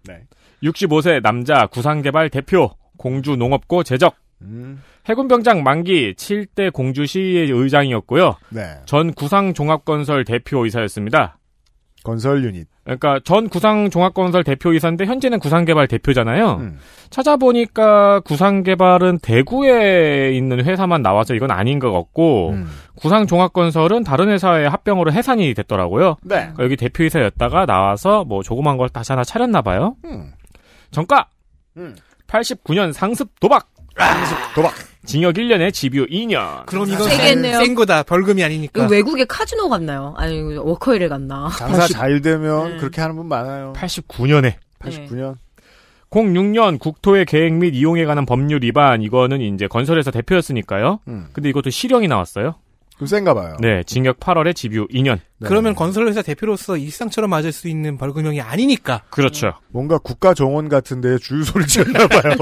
[0.05, 0.26] 네.
[0.62, 8.37] 65세 남자 구상개발 대표 공주 농업고 재적 음, 해군병장 만기 7대 공주시의 의장이었고요.
[8.51, 8.62] 네.
[8.84, 11.39] 전 구상종합건설 대표이사였습니다.
[12.07, 12.68] 건설 유닛.
[12.84, 16.59] 그러니까 전 구상종합건설 대표이사인데 현재는 구상개발 대표잖아요.
[16.61, 16.78] 음.
[17.11, 22.68] 찾아보니까 구상개발은 대구에 있는 회사만 나와서 이건 아닌 것 같고 음.
[22.95, 26.18] 구상종합건설은 다른 회사의 합병으로 해산이 됐더라고요.
[26.22, 26.37] 네.
[26.37, 29.97] 그러니까 여기 대표이사였다가 나와서 뭐 조그만 걸 다시 하나 차렸나 봐요.
[30.05, 30.30] 음.
[30.93, 31.26] 정가
[31.76, 31.97] 음.
[32.28, 33.68] 89년 상습 도박
[34.55, 34.74] 도박.
[35.05, 36.66] 징역 1년에 집유 2년.
[36.66, 37.59] 그럼 이건 세겠네요.
[37.59, 38.03] 센 거다.
[38.03, 38.86] 벌금이 아니니까.
[38.86, 40.14] 그 외국에 카지노 갔나요?
[40.16, 41.49] 아니, 워커힐에 갔나?
[41.57, 42.78] 장사 80 잘 되면 음.
[42.78, 43.72] 그렇게 하는 분 많아요.
[43.76, 45.36] 89년에 89년.
[46.11, 51.01] 06년 국토의 계획 및 이용에 관한 법률 위반 이거는 이제 건설회사 대표였으니까요.
[51.09, 51.28] 음.
[51.32, 52.55] 근데 이것도 실형이 나왔어요.
[52.99, 53.57] 좀 센가 봐요.
[53.61, 55.18] 네, 징역 8월에 집유 2년.
[55.38, 55.49] 네.
[55.49, 59.03] 그러면 건설회사 대표로서 일상처럼 맞을 수 있는 벌금형이 아니니까.
[59.11, 59.53] 그렇죠.
[59.68, 62.34] 뭔가 국가 정원 같은 데에 주유소를 지었나 봐요.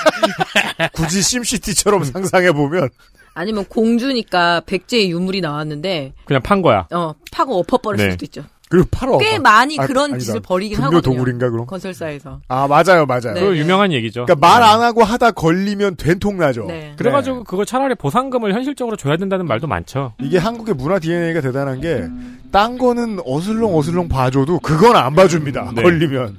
[0.94, 2.88] 굳이 심시티처럼 상상해 보면
[3.34, 6.86] 아니면 공주니까 백제의 유물이 나왔는데 그냥 판 거야.
[6.90, 8.10] 어 파고 엎어버릴 네.
[8.12, 8.44] 수도 있죠.
[8.68, 9.18] 그리고 팔어.
[9.18, 10.18] 꽤 많이 아, 그런 아니다.
[10.18, 11.00] 짓을 벌이긴 하거든요.
[11.00, 11.66] 도굴인가 그럼?
[11.66, 12.40] 건설사에서.
[12.48, 13.34] 아 맞아요, 맞아요.
[13.34, 13.40] 네.
[13.40, 14.24] 그 유명한 얘기죠.
[14.26, 16.64] 그러니까 말 안 하고 하다 걸리면 된통 나죠.
[16.66, 16.92] 네.
[16.96, 20.14] 그래가지고 그걸 차라리 보상금을 현실적으로 줘야 된다는 말도 많죠.
[20.20, 22.04] 이게 한국의 문화 DNA가 대단한 게,
[22.50, 25.72] 딴 거는 어슬렁 어슬렁 봐줘도 그건 안 봐줍니다.
[25.76, 25.82] 네.
[25.82, 26.36] 걸리면.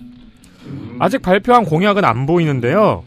[1.00, 3.04] 아직 발표한 공약은 안 보이는데요.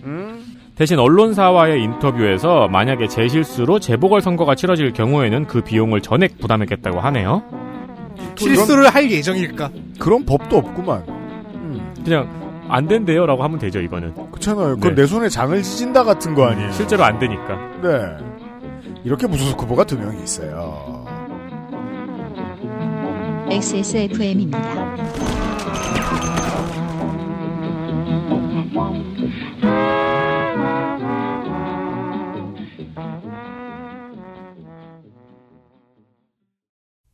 [0.77, 7.43] 대신 언론사와의 인터뷰에서 만약에 제 실수로 재보궐 선거가 치러질 경우에는 그 비용을 전액 부담하겠다고 하네요.
[8.37, 9.71] 실수를 할 예정일까?
[9.99, 11.05] 그런 법도 없구만.
[12.05, 12.29] 그냥
[12.69, 14.15] 안 된대요라고 하면 되죠 이거는.
[14.31, 14.77] 그렇잖아요.
[14.77, 15.03] 그건 네.
[15.03, 16.71] 내 손에 장을 지진다 같은 거 아니에요.
[16.73, 17.59] 실제로 안 되니까.
[17.83, 17.91] 네.
[19.05, 21.05] 이렇게 무소속 후보가 두 명이 있어요.
[23.51, 24.61] XSFM입니다.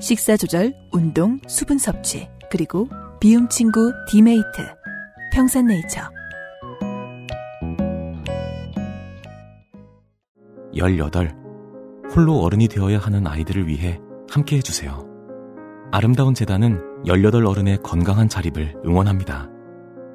[0.00, 2.88] 식사 조절, 운동, 수분 섭취, 그리고
[3.20, 4.46] 비움 친구 디메이트.
[5.30, 6.00] 평산네이처.
[10.74, 11.36] 18.
[12.16, 15.06] 홀로 어른이 되어야 하는 아이들을 위해 함께 해주세요.
[15.92, 19.50] 아름다운 재단은 18 어른의 건강한 자립을 응원합니다.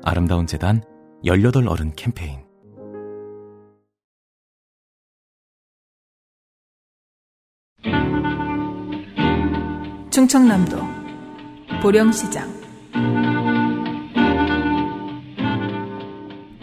[0.03, 0.81] 아름다운 재단
[1.23, 2.44] 18 어른 캠페인.
[10.15, 10.77] 충청남도
[11.81, 12.49] 보령시장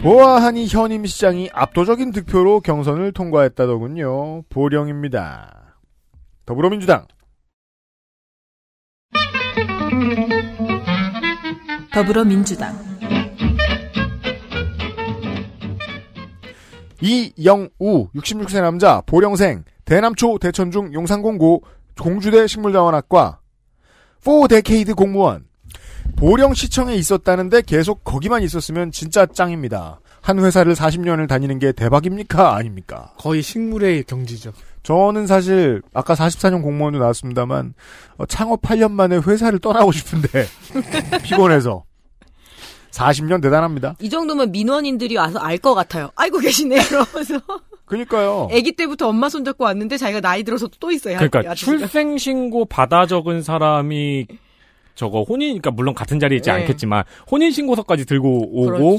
[0.01, 4.45] 보아하니 현임 시장이 압도적인 득표로 경선을 통과했다더군요.
[4.49, 5.77] 보령입니다.
[6.47, 7.07] 더불어민주당.
[11.93, 12.75] 더불어민주당
[17.03, 21.65] 이영우 66세 남자 보령생 대남초 대천중 용산공고
[22.01, 23.42] 공주대 식물자원학과
[24.25, 25.45] 4데케이드 공무원
[26.17, 30.01] 보령시청에 있었다는데 계속 거기만 있었으면 진짜 짱입니다.
[30.21, 32.55] 한 회사를 40년을 다니는 게 대박입니까?
[32.55, 33.13] 아닙니까?
[33.19, 34.53] 거의 식물의 경지죠.
[34.85, 37.75] 저는 사실 아까 44년 공무원도 나왔습니다만
[38.19, 40.47] 어, 창업 8년 만에 회사를 떠나고 싶은데
[41.25, 41.85] 피곤해서
[42.93, 43.97] 40년 대단합니다.
[44.01, 46.11] 이 정도면 민원인들이 와서 알 것 같아요.
[46.15, 47.41] 알고 계시네 이러면서.
[47.93, 48.49] 그러니까요.
[48.51, 51.17] 아기 때부터 엄마 손잡고 왔는데 자기가 나이 들어서 또 있어요.
[51.17, 51.77] 그러니까 아저씨가.
[51.77, 54.27] 출생 신고 받아 적은 사람이
[54.95, 56.57] 저거 혼인, 그러니까 물론 같은 자리에 있지 네.
[56.57, 58.99] 않겠지만 혼인 신고서까지 들고 오고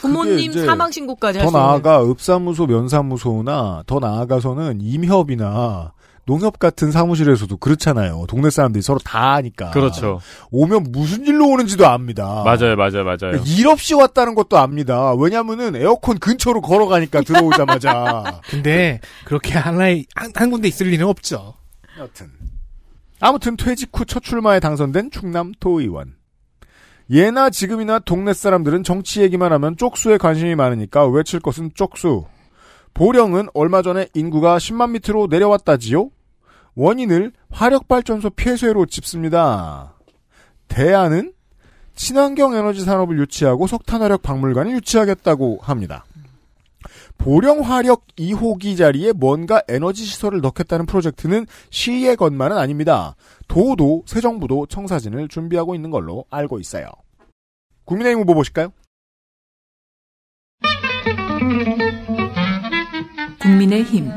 [0.00, 1.66] 부모님 사망 신고까지 더 할수 있는.
[1.66, 5.92] 나아가 읍사무소, 면사무소나 더 나아가서는 임협이나
[6.24, 8.26] 농협 같은 사무실에서도 그렇잖아요.
[8.28, 9.70] 동네 사람들이 서로 다 아니까.
[9.70, 10.20] 그렇죠.
[10.50, 12.42] 오면 무슨 일로 오는지도 압니다.
[12.44, 13.42] 맞아요, 맞아요, 맞아요.
[13.44, 15.14] 일 없이 왔다는 것도 압니다.
[15.14, 18.40] 왜냐면은 에어컨 근처로 걸어가니까 들어오자마자.
[18.48, 21.54] 근데 그렇게 하나의 한, 한 군데 있을 리는 없죠.
[21.98, 22.30] 여튼.
[23.20, 26.14] 아무튼 퇴직 후 첫 출마에 당선된 충남 도의원.
[27.10, 32.24] 예나 지금이나 동네 사람들은 정치 얘기만 하면 쪽수에 관심이 많으니까 외칠 것은 쪽수.
[32.94, 36.10] 보령은 얼마 전에 인구가 10만 밑으로 내려왔다지요?
[36.74, 39.94] 원인을 화력발전소 폐쇄로 짚습니다.
[40.68, 41.32] 대안은
[41.94, 46.04] 친환경 에너지 산업을 유치하고 석탄화력 박물관을 유치하겠다고 합니다.
[47.18, 53.14] 보령 화력 2호기 자리에 뭔가 에너지 시설을 넣겠다는 프로젝트는 시의 것만은 아닙니다.
[53.46, 56.86] 도도 새 정부도 청사진을 준비하고 있는 걸로 알고 있어요.
[57.84, 58.72] 국민의힘 후보 보실까요?
[63.42, 64.08] 국민의힘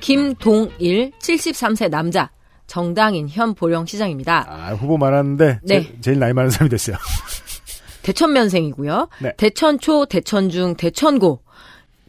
[0.00, 2.30] 김동일 73세 남자
[2.68, 4.46] 정당인 현 보령시장입니다.
[4.48, 5.82] 아, 후보 많았는데 네.
[5.82, 6.96] 제, 제일 나이 많은 사람이 됐어요.
[8.02, 9.08] 대천면생이고요.
[9.20, 9.34] 네.
[9.36, 11.42] 대천초, 대천중, 대천고.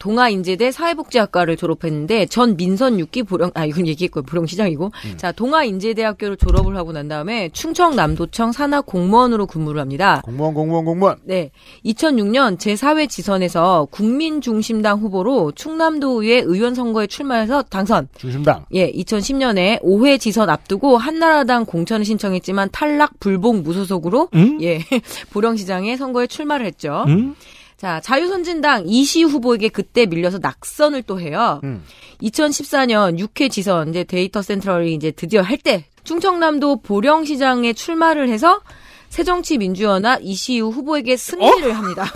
[0.02, 5.18] 동아인제대 사회복지학과를 졸업했는데 전 민선 6기 보령 아 이건 얘기했고요 보령시장이고 음.
[5.18, 10.22] 자 동아인제대학교를 졸업을 하고 난 다음에 충청남도청 산하 공무원으로 근무를 합니다.
[10.26, 11.18] 공무원, 공무원, 공무원.
[11.24, 11.52] 네,
[11.86, 18.08] 2006년 제 4회 지선에서 국민중심당 후보로 충남도의회 의원 선거에 출마해서 당선.
[18.18, 18.66] 중심당.
[18.74, 24.58] 예, 2010년에 5회 지선 앞두고 한나라당 공천을 신청했지만 탈락 불복 무소속으로 음?
[24.64, 24.80] 예
[25.32, 27.04] 보령시장에 선거에 출마를 했죠.
[27.08, 27.36] 음?
[27.82, 31.60] 자, 자유선진당 이시 후보에게 그때 밀려서 낙선을 또 해요.
[31.64, 31.84] 음.
[32.22, 38.62] 2014년 6회 지선 이제 데이터 센트럴이 이제 드디어 할 때 충청남도 보령시장에 출마를 해서
[39.10, 42.06] 새정치민주연합 이시우 후보에게 승리를 합니다.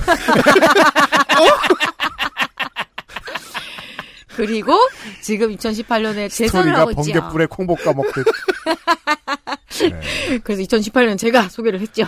[4.35, 4.77] 그리고
[5.21, 7.11] 지금 2018년에 재선을 하고 있죠.
[7.11, 8.23] 번개불에 콩볶 까먹듯.
[10.43, 12.07] 그래서 2018년 제가 소개를 했죠.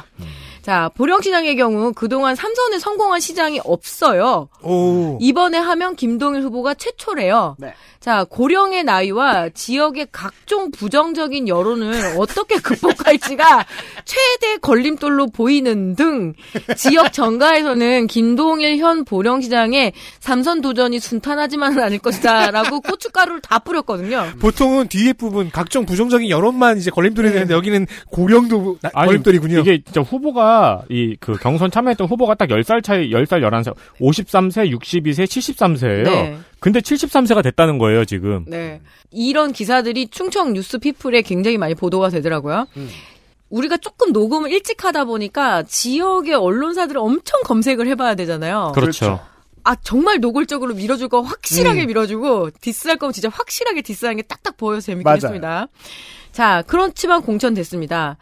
[0.68, 4.50] 자, 보령시장의 경우 그동안 삼선에 성공한 시장이 없어요.
[4.62, 5.18] 오.
[5.22, 7.56] 이번에 하면 김동일 후보가 최초래요.
[7.58, 7.74] 네.
[8.02, 13.66] 자, 고령의 나이와 지역의 각종 부정적인 여론을 어떻게 극복할지가
[14.04, 16.34] 최대 걸림돌로 보이는 등
[16.76, 24.26] 지역 정가에서는 김동일 현 보령시장의 삼선 도전이 순탄하지만은 않을 것이다 라고 고춧가루를 다 뿌렸거든요.
[24.42, 29.60] 보통은 뒤에 부분 각종 부정적인 여론만 이제 걸림돌이 되는데 여기는 고령도 나- 아니, 걸림돌이군요.
[29.60, 30.57] 이게 진짜 후보가
[30.90, 36.04] 이 그 경선 참여했던 후보가 딱 10살 차이 10살 11살 53세 62세 73세예요.
[36.04, 36.38] 네.
[36.60, 38.46] 근데 73세가 됐다는 거예요, 지금.
[38.48, 38.82] 네.
[39.12, 42.68] 이런 기사들이 충청 뉴스 피플에 굉장히 많이 보도가 되더라고요.
[43.50, 48.74] 우리가 조금 녹음을 일찍 하다 보니까 지역의 언론사들을 엄청 검색을 해봐야 되잖아요.
[48.76, 49.20] 그렇죠.
[49.64, 51.88] 아 정말 노골적으로 밀어줄 거 확실하게 음.
[51.88, 55.16] 밀어주고 디스할 거면 진짜 확실하게 디스하는 게 딱딱 보여서 재밌긴 맞아요.
[55.16, 55.68] 했습니다.
[56.32, 58.18] 자 그렇지만 공천됐습니다.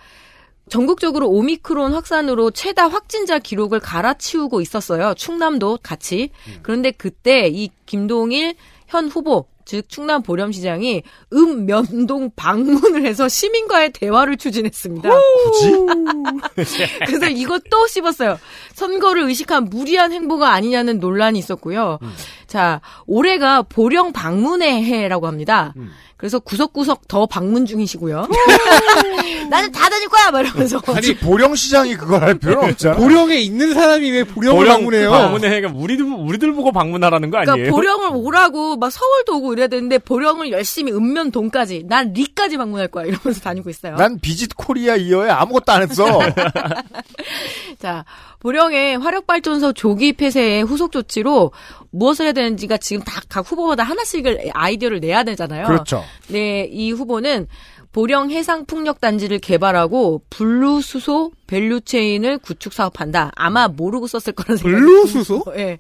[0.70, 5.14] 전국적으로 오미크론 확산으로 최다 확진자 기록을 갈아치우고 있었어요.
[5.16, 6.32] 충남도 같이.
[6.64, 8.56] 그런데 그때 이 김동일
[8.88, 11.02] 현 후보 즉 충남 보령시장이
[11.34, 15.10] 읍면동 방문을 해서 시민과의 대화를 추진했습니다.
[17.08, 18.38] 그래서 이것 또 씹었어요.
[18.76, 21.98] 선거를 의식한 무리한 행보가 아니냐는 논란이 있었고요.
[22.46, 25.74] 자, 올해가 보령 방문의 해라고 합니다.
[26.18, 28.28] 그래서 구석구석 더 방문 중이시고요.
[29.50, 30.32] 나는 다 다닐 거야!
[30.32, 30.82] 막 이러면서.
[30.88, 32.96] 아니 보령시장이 그걸 할 필요는 없잖아.
[32.96, 35.12] 보령에 있는 사람이 왜 보령을 방문해요?
[35.12, 37.54] 방문에 해가 우리들 우리들 보고 방문하라는 거 아니에요?
[37.56, 43.06] 그러니까 보령을 오라고 막 서울도 오고 이래야 되는데 보령을 열심히 읍면동까지 난 리까지 방문할 거야
[43.06, 43.96] 이러면서 다니고 있어요.
[43.98, 46.06] 난 비짓 코리아 이어에 아무것도 안 했어.
[47.80, 48.06] 자,
[48.40, 51.52] 보령의 화력발전소 조기 폐쇄의 후속 조치로
[51.92, 55.66] 무엇을 해야 되는지가 지금 다 각 후보마다 하나씩을 아이디어를 내야 되잖아요.
[55.68, 56.05] 그렇죠.
[56.30, 57.48] 네, 이 후보는
[57.92, 63.32] 보령 해상 풍력 단지를 개발하고 blue 수소 value chain을 구축 사업한다.
[63.36, 65.24] 아마 모르고 썼을 거라는 생각이 blue 듭니다.
[65.24, 65.44] 수소?
[65.58, 65.78] 예.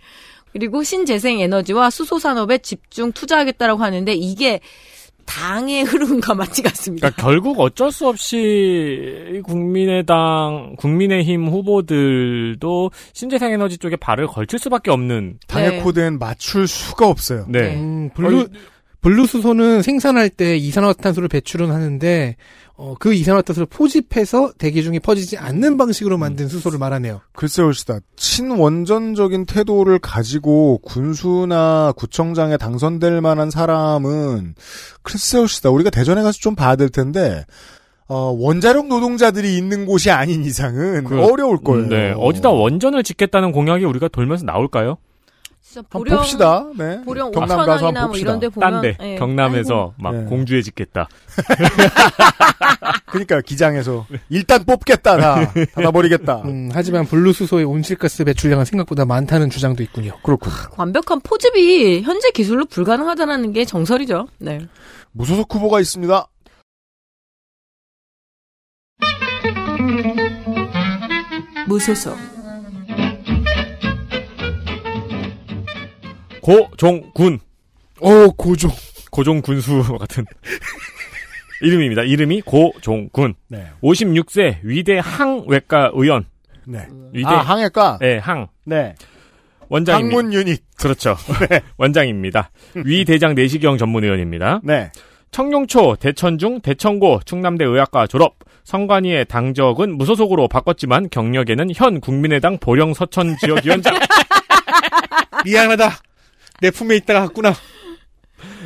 [0.53, 4.61] 그리고 신재생 에너지와 수소 산업에 집중 투자하겠다라고 하는데 이게
[5.25, 7.09] 당의 흐름과 맞지가 않습니다.
[7.09, 15.39] 그러니까 결국 어쩔 수 없이 국민의당, 국민의힘 후보들도 신재생 에너지 쪽에 발을 걸칠 수밖에 없는.
[15.47, 15.81] 당의 네.
[15.81, 17.45] 코드엔 맞출 수가 없어요.
[17.49, 17.75] 네.
[17.75, 18.47] 음, blue
[19.05, 22.35] blue 수소는 생산할 때 이산화탄소를 배출은 하는데
[22.75, 27.21] 어, 그 이산화탄소를 포집해서 대기 중에 퍼지지 않는 방식으로 만든 수소를 말하네요.
[27.33, 27.99] 글쎄요, 시다.
[28.15, 34.55] 친원전적인 태도를 가지고 군수나 구청장에 당선될 만한 사람은
[35.03, 35.69] 글쎄요, 시다.
[35.69, 37.45] 우리가 대전에 가서 좀 봐야 될 텐데
[38.07, 41.89] 어, 원자력 노동자들이 있는 곳이 아닌 이상은 그- 어려울 거예요.
[41.89, 42.13] 네.
[42.17, 44.97] 어디다 원전을 짓겠다는 공약이 우리가 돌면서 나올까요?
[45.67, 46.63] 진짜 보령 봅시다.
[46.77, 47.01] 네.
[47.03, 48.29] 보령 경남 가서 한번 뭐 봅시다.
[48.29, 49.15] 이런 데 보면 딴 데, 예.
[49.15, 50.23] 경남에서 막 네.
[50.25, 51.07] 공주에 짓겠다.
[53.07, 56.43] 그러니까 기장에서 일단 뽑겠다 다 닫아버리겠다.
[56.45, 60.13] 음, 하지만 blue 수소의 온실가스 배출량은 생각보다 많다는 주장도 있군요.
[60.23, 60.53] 그렇군.
[60.77, 64.27] 완벽한 포집이 현재 기술로 불가능하다는 게 정설이죠.
[64.37, 64.59] 네.
[65.13, 66.27] 무소속 후보가 있습니다.
[71.67, 72.34] 무소속
[76.45, 77.39] 고종군.
[78.01, 78.69] 오 고종.
[79.09, 80.25] 고종 군수 같은
[81.61, 82.03] 이름입니다.
[82.03, 83.33] 이름이 고종군.
[83.47, 83.65] 네.
[83.81, 86.25] 56세 위대 항외과 의원.
[86.67, 86.87] 네.
[87.13, 87.97] 위대 아, 항해과?
[87.99, 88.47] 네, 항.
[88.63, 88.93] 네.
[89.69, 90.17] 원장입니다.
[90.17, 90.61] 항문 유닛.
[90.77, 91.15] 그렇죠.
[91.77, 92.51] 원장입니다.
[92.75, 94.61] 위 대장 내시경 전문 의원입니다.
[94.63, 94.91] 네.
[95.31, 98.35] 청룡초, 대천중, 대천고, 충남대 의학과 졸업.
[98.65, 103.95] 성관이의 당적은 무소속으로 바꿨지만 경력에는 현 국민의당 보령 서천 지역위원장.
[105.43, 105.89] 미안하다.
[106.61, 107.53] 내 품에 있다가 갔구나.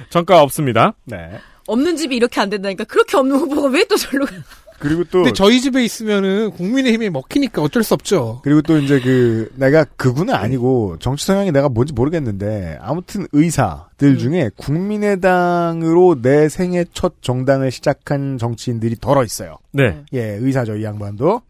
[0.09, 0.93] 전과 없습니다.
[1.05, 1.31] 네.
[1.67, 4.33] 없는 집이 이렇게 안 된다니까 그렇게 없는 후보가 왜 또 절로 가?
[4.79, 8.39] 그리고 또 근데 저희 집에 있으면은 국민의힘에 먹히니까 어쩔 수 없죠.
[8.45, 14.49] 그리고 또 이제 그 내가 그분은 아니고 정치 성향이 내가 뭔지 모르겠는데 아무튼 의사들 중에
[14.55, 19.57] 국민의당으로 내 생애 첫 정당을 시작한 정치인들이 덜어 있어요.
[19.73, 20.01] 네.
[20.13, 21.41] 예, 의사죠 이 양반도.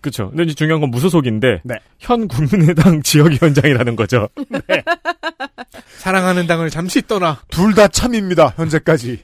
[0.00, 0.28] 그렇죠.
[0.30, 1.74] 근데 이제 중요한 건 무소속인데 네.
[1.98, 4.28] 현 국민의당 지역위원장이라는 거죠.
[5.98, 9.20] 사랑하는 당을 잠시 떠나 둘 다 참입니다 현재까지.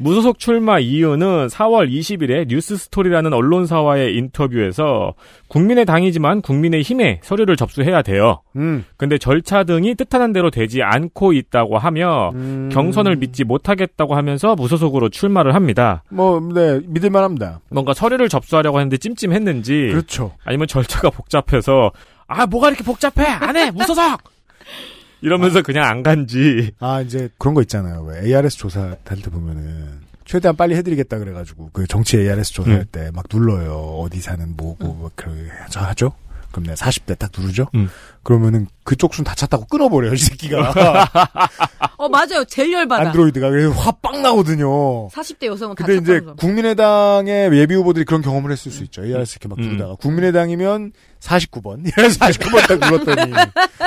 [0.00, 5.14] 무소속 출마 이유는 4월 20일에 뉴스스토리라는 언론사와의 인터뷰에서
[5.48, 8.42] 국민의 당이지만 국민의 힘에 서류를 접수해야 돼요.
[8.56, 8.84] 음.
[8.96, 12.68] 근데 절차 등이 뜻하는 대로 되지 않고 있다고 하며 음.
[12.72, 16.02] 경선을 믿지 못하겠다고 하면서 무소속으로 출마를 합니다.
[16.10, 17.60] 뭐, 네, 믿을만 합니다.
[17.70, 20.32] 뭔가 서류를 접수하려고 했는데 찜찜했는지 그렇죠.
[20.44, 21.90] 아니면 절차가 복잡해서
[22.26, 24.02] 아 뭐가 이렇게 복잡해 안 해 무소속
[25.20, 28.02] 이러면서 그냥 안 간지 아, 이제 그런 거 있잖아요.
[28.02, 32.84] 왜 ARS 조사 할 때 보면은 최대한 빨리 해드리겠다 그래가지고 그 정치 ARS 조사할 음.
[32.92, 33.72] 때막 눌러요.
[34.02, 36.12] 어디 사는 뭐고 뭐 그렇게 저 하죠.
[36.50, 37.66] 그럼 내가 40대 딱 누르죠.
[37.74, 37.90] 음.
[38.22, 40.72] 그러면은 그쪽 순 다 찼다고 끊어버려요 이 새끼가.
[41.98, 42.44] 어 맞아요.
[42.46, 43.06] 제일 열받아.
[43.08, 45.08] 안드로이드가 그래서 화 빵 나거든요.
[45.08, 46.34] 40대 여성은 다 근데 이제 착각하면서.
[46.40, 49.04] 국민의당의 예비 후보들이 그런 경험을 했을 수 있죠.
[49.04, 49.64] ARS 이렇게 막 음.
[49.64, 53.32] 누르다가 국민의당이면 49번, 이래서 49번 딱 눌렀더니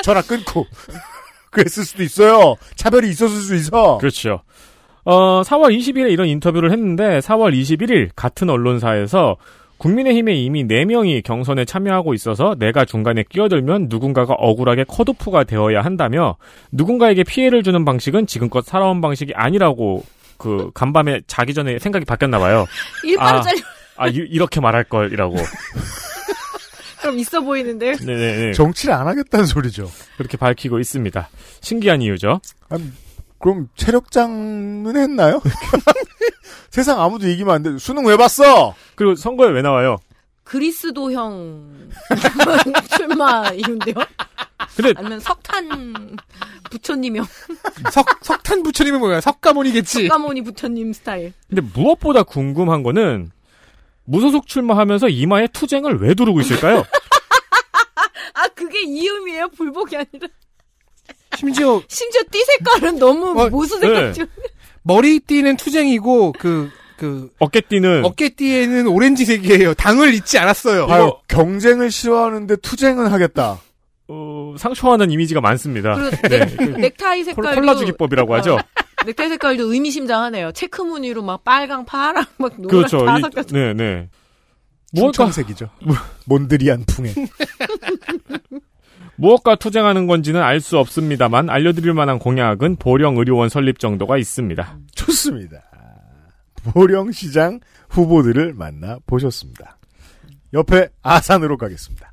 [0.04, 0.66] 전화 끊고
[1.52, 2.56] 그랬을 수도 있어요.
[2.76, 3.98] 차별이 있었을 수 있어.
[4.00, 4.42] 그렇죠.
[5.04, 9.38] 어, 4월 20일에 이런 인터뷰를 했는데 4월 21일 같은 언론사에서
[9.78, 16.38] 국민의힘에 이미 4명이 경선에 참여하고 있어서 내가 중간에 끼어들면 누군가가 억울하게 컷오프가 되어야 한다며
[16.72, 20.04] 누군가에게 피해를 주는 방식은 지금껏 살아온 방식이 아니라고
[20.38, 22.68] 그 간밤에 자기 전에 생각이 바뀌었나 봐요.
[23.04, 23.42] 일바로 아.
[23.42, 23.60] 잘려.
[23.98, 25.36] 아 이, 이렇게 말할 걸이라고.
[27.02, 27.94] 그럼 있어 보이는데.
[27.98, 28.54] 네네네.
[28.54, 29.90] 정치를 안 하겠다는 소리죠.
[30.18, 31.30] 그렇게 밝히고 있습니다.
[31.62, 32.40] 신기한 이유죠.
[32.70, 32.92] 아니,
[33.40, 35.42] 그럼 체력장은 했나요?
[36.70, 37.78] 세상 아무도 이기면 안 돼.
[37.80, 38.76] 수능 왜 봤어?
[38.96, 39.98] 그리고 선거에 왜 나와요?
[40.44, 41.90] 그리스도형
[42.96, 43.96] 출마 이유인데요?
[44.76, 46.16] 근데 아니면 석탄
[46.70, 47.26] 부처님형
[47.92, 49.22] 석 석탄 부처님은 뭐야?
[49.22, 50.08] 석가모니겠지.
[50.08, 51.34] 석가모니 부처님 스타일.
[51.50, 53.32] 근데 무엇보다 궁금한 거는
[54.06, 56.84] 무소속 출마하면서 이마에 투쟁을 왜 두르고 있을까요?
[58.34, 60.28] 아 그게 이음이에요 불복이 아니라.
[61.38, 63.88] 심지어 심지어 띠 색깔은 너무 어, 모수 네.
[63.88, 64.28] 색깔 중.
[64.84, 69.76] 머리띠는 투쟁이고 그그 어깨띠는 어깨띠에는 오렌지색이에요.
[69.76, 70.88] 당을 잊지 않았어요.
[70.88, 71.20] 봐요.
[71.28, 73.60] 경쟁을 싫어하는데 투쟁은 하겠다.
[74.08, 75.94] 어, 상처하는 이미지가 많습니다.
[75.96, 78.58] 그리고 네, 넥, 그 넥타이 콜- 색깔도 콜라주 기법이라고 하죠.
[79.06, 80.52] 넥타이 색깔도 의미심장하네요.
[80.52, 83.06] 체크 무늬로 막 빨강, 파랑, 막 노란 그렇죠.
[83.06, 83.48] 다 이- 섞였.
[83.52, 84.10] 네, 네.
[84.96, 85.70] 충청색이죠.
[86.26, 87.14] 몬드리안 풍에.
[89.16, 94.78] 무엇과 투쟁하는 건지는 알 수 없습니다만 알려드릴 만한 공약은 보령 의료원 설립 정도가 있습니다.
[94.96, 95.64] 좋습니다.
[96.74, 97.60] 보령시장
[97.90, 99.78] 후보들을 만나 보셨습니다.
[100.54, 102.11] 옆에 아산으로 가겠습니다.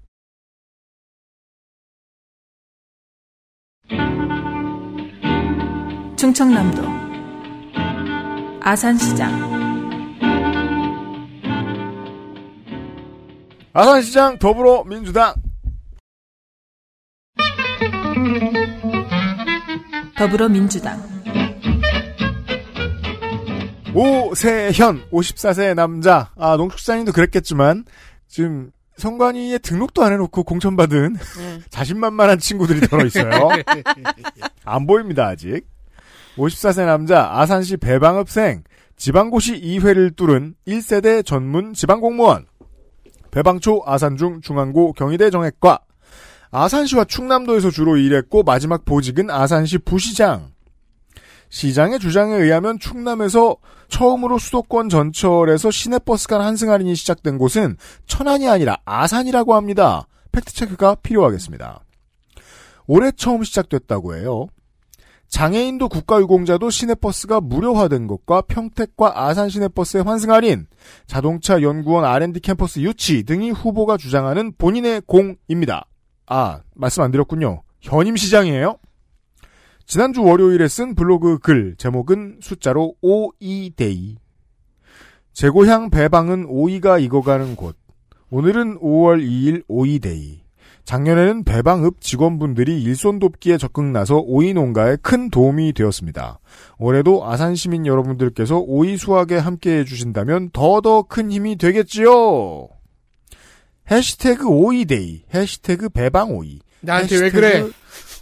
[6.18, 6.82] 충청남도
[8.60, 9.30] 아산시장
[13.72, 15.32] 아산시장 더불어민주당
[20.16, 21.00] 더불어민주당
[23.94, 27.84] 오세현 54세 남자 아 농축산인도 그랬겠지만
[28.26, 31.60] 지금 선관위에 등록도 안 해놓고 공천받은 네.
[31.70, 33.50] 자신만만한 친구들이 들어 있어요.
[34.64, 35.77] 안 보입니다 아직.
[36.38, 38.62] 54세 남자 아산시 배방읍생
[38.96, 42.46] 지방고시 2회를 뚫은 1세대 전문 지방공무원
[43.30, 45.80] 배방초 아산중 중앙고 경희대 정액과
[46.50, 50.52] 아산시와 충남도에서 주로 일했고 마지막 보직은 아산시 부시장
[51.50, 53.56] 시장의 주장에 의하면 충남에서
[53.88, 60.06] 처음으로 수도권 전철에서 시내버스 간 환승 할인이 시작된 곳은 천안이 아니라 아산이라고 합니다.
[60.32, 61.80] 팩트체크가 필요하겠습니다.
[62.86, 64.48] 올해 처음 시작됐다고 해요.
[65.28, 70.66] 장애인도 국가유공자도 시내버스가 무료화된 것과 평택과 아산 시내버스의 환승 할인,
[71.06, 75.86] 자동차 연구원 R&D 캠퍼스 유치 등이 후보가 주장하는 본인의 공입니다.
[76.26, 77.62] 아, 말씀 안 드렸군요.
[77.80, 78.78] 현임 시장이에요.
[79.86, 84.16] 지난주 월요일에 쓴 블로그 글 제목은 숫자로 52데이.
[85.32, 87.76] 제 고향 배방은 오이가 익어가는 곳.
[88.30, 90.47] 오늘은 5월 2일 오이데이.
[90.88, 96.40] 작년에는 배방읍 직원분들이 일손 돕기에 적극 나서 오이 농가에 큰 도움이 되었습니다.
[96.78, 102.68] 올해도 아산 시민 여러분들께서 오이 수확에 함께 해 주신다면 더더 큰 힘이 되겠지요.
[103.90, 107.66] 해시태그 오이데이, 해시태그 배방오이, 나한테 왜 그래?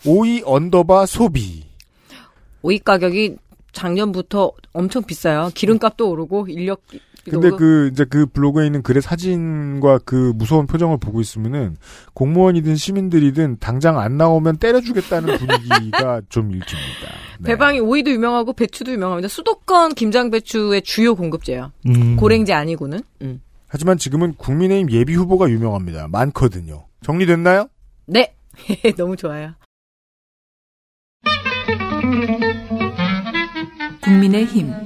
[0.05, 1.66] 오이 underbar 소비.
[2.62, 3.36] 오이 가격이
[3.70, 5.52] 작년부터 엄청 비싸요.
[5.55, 6.82] 기름값도 오르고 인력
[7.31, 11.77] 근데 그 이제 그 블로그에 있는 글의 사진과 그 무서운 표정을 보고 있으면은
[12.15, 17.12] 공무원이든 시민들이든 당장 안 나오면 때려주겠다는 분위기가 좀 읽힙니다.
[17.40, 17.47] 네.
[17.53, 19.28] 배방이 오이도 유명하고 배추도 유명합니다.
[19.28, 21.72] 수도권 김장 배추의 주요 공급지예요.
[21.89, 22.16] 음.
[22.16, 23.01] 고랭지 아니고는.
[23.23, 23.40] 음.
[23.69, 26.09] 하지만 지금은 국민의힘 예비 후보가 유명합니다.
[26.09, 26.86] 많거든요.
[27.03, 27.69] 정리됐나요?
[28.07, 28.35] 네.
[28.97, 29.53] 너무 좋아요.
[34.03, 34.85] 국민의힘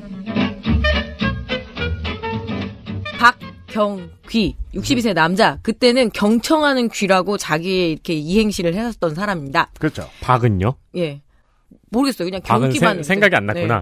[3.70, 9.70] 경귀 62세 남자 그때는 경청하는 귀라고 자기 이렇게 이행시를 했었던 사람입니다.
[9.78, 10.08] 그렇죠.
[10.20, 10.74] 박은요?
[10.96, 11.22] 예.
[11.90, 12.26] 모르겠어요.
[12.26, 13.78] 그냥 박은 경기만 세- 생각이 안 났구나.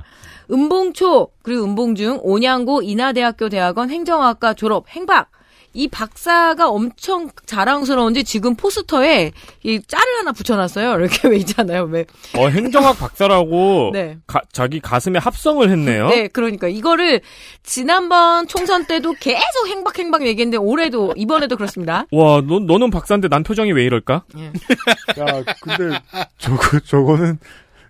[0.49, 0.55] 네.
[0.55, 5.31] 은봉초 그리고 은봉중 온양고 인하대학교 대학원 행정학과 졸업 행박
[5.79, 9.31] 이 박사가 엄청 자랑스러운지 지금 포스터에
[9.63, 10.95] 이 짤을 하나 붙여놨어요.
[10.99, 11.85] 이렇게 왜 있잖아요.
[11.85, 12.05] 왜?
[12.37, 14.19] 어, 행정학 박사라고 네.
[14.27, 16.09] 가- 자기 가슴에 합성을 했네요.
[16.09, 17.21] 네, 그러니까 이거를
[17.63, 22.07] 지난번 총선 때도 계속 행박 행박 얘기했는데 올해도 이번에도 그렇습니다.
[22.11, 24.25] 와, 너, 너는 박사인데 난 표정이 왜 이럴까?
[25.21, 25.97] 야, 근데
[26.39, 27.39] 저거 저거는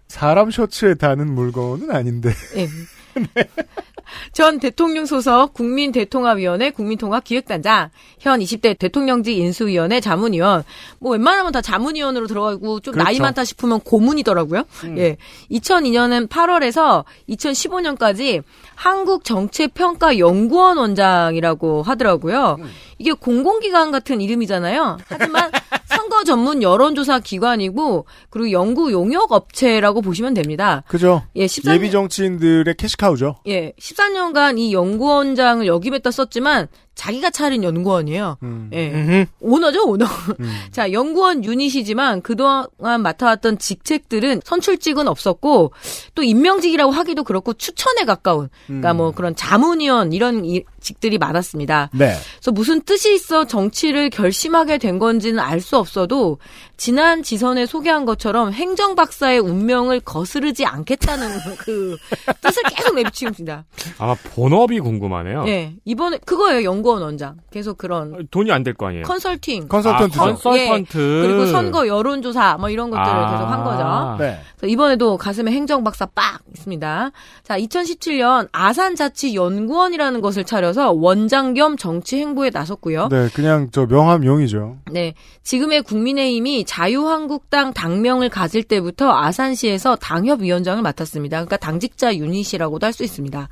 [0.09, 2.33] 사람 셔츠에 다는 물건은 아닌데.
[2.57, 2.69] 예.
[4.33, 10.65] 전 대통령 소속 국민대통합위원회 국민통합기획단장, 현 20대 대통령직 인수위원회 자문위원,
[10.99, 13.05] 뭐 웬만하면 다 자문위원으로 들어가고 좀 그렇죠.
[13.05, 14.65] 나이 많다 싶으면 고문이더라고요.
[14.97, 15.17] 예.
[15.51, 18.43] 2002년은 8월에서 2015년까지
[18.75, 22.59] 한국정책평가연구원 원장이라고 하더라고요.
[22.99, 24.99] 이게 공공기관 같은 이름이잖아요.
[25.09, 25.51] 하지만
[25.87, 30.83] 선거 전문 여론조사 기관이고 그리고 연구 용역 업체라고 보시면 됩니다.
[30.89, 31.23] 그죠?
[31.37, 33.37] 예, 14년 예비 정치인들의 캐시카우죠.
[33.47, 38.39] 예, 14년간 이 연구원장을 역임했다 썼지만 자기가 차린 연구원이에요.
[38.73, 39.27] 예.
[39.39, 40.05] 오너죠, 오너.
[40.73, 42.67] 자, 연구원 유닛이지만 그동안
[43.03, 45.73] 맡아왔던 직책들은 선출직은 없었고
[46.17, 48.97] 또 임명직이라고 하기도 그렇고 추천에 가까운 그러니까 음.
[48.97, 51.91] 뭐 그런 자문위원 이런 이- 직들이 많았습니다.
[51.93, 52.15] 네.
[52.39, 56.39] 그래서 무슨 뜻이 있어 정치를 결심하게 된 건지는 알 수 없어도
[56.79, 61.29] 지난 지선에 소개한 것처럼 행정 박사의 운명을 거스르지 않겠다는
[61.59, 61.97] 그
[62.41, 63.65] 뜻을 계속 내비치습니다.
[63.99, 65.45] 아마 본업이 궁금하네요.
[65.49, 67.37] 예, 이번에 그거예요 연구원 원장.
[67.51, 69.03] 계속 그런 돈이 안 될 거 아니에요.
[69.03, 70.23] 컨설팅, 컨설턴트죠.
[70.23, 70.99] 아, 컨설턴트.
[70.99, 73.31] 예, 그리고 선거 여론조사 뭐 이런 것들을 아.
[73.33, 74.23] 계속 한 거죠.
[74.23, 74.39] 네.
[74.57, 77.11] 그래서 이번에도 가슴에 행정 박사 빡 있습니다.
[77.43, 83.09] 자, 2017년 아산자치연구원이라는 것을 차려서 원장 겸 정치 행보에 나섰고요.
[83.11, 84.77] 네, 그냥 저 명함용이죠.
[84.93, 85.15] 네.
[85.43, 91.39] 지금의 국민의힘이 자유한국당 당명을 가질 때부터 아산시에서 당협위원장을 맡았습니다.
[91.39, 93.49] 그러니까 당직자 유닛이라고도 할 수 있습니다.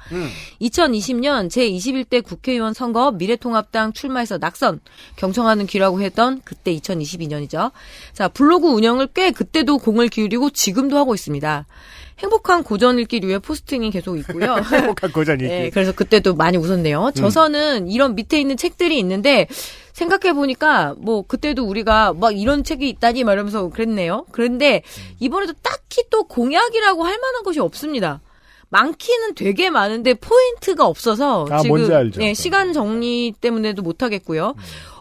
[0.60, 4.80] 2020년 제21대 국회의원 선거 미래통합당 출마해서 낙선,
[5.16, 7.70] 경청하는 귀라고 했던 그때 2022년이죠.
[8.12, 11.66] 자, 블로그 운영을 꽤 그때도 공을 기울이고 지금도 하고 있습니다.
[12.18, 14.56] 행복한 고전 읽기 류의 포스팅이 계속 있고요.
[14.72, 15.48] 행복한 고전 읽기.
[15.48, 17.12] 네, 그래서 그때도 많이 웃었네요.
[17.14, 19.46] 저서는 이런 밑에 있는 책들이 있는데
[19.96, 24.26] 생각해 보니까 뭐 그때도 우리가 막 이런 책이 있다니 말하면서 그랬네요.
[24.30, 24.82] 그런데
[25.20, 28.20] 이번에도 딱히 또 공약이라고 할 만한 것이 없습니다.
[28.68, 32.20] 많기는 되게 많은데 포인트가 없어서 아, 지금 뭔지 알죠.
[32.20, 34.54] 예, 시간 정리 때문에도 못 하겠고요.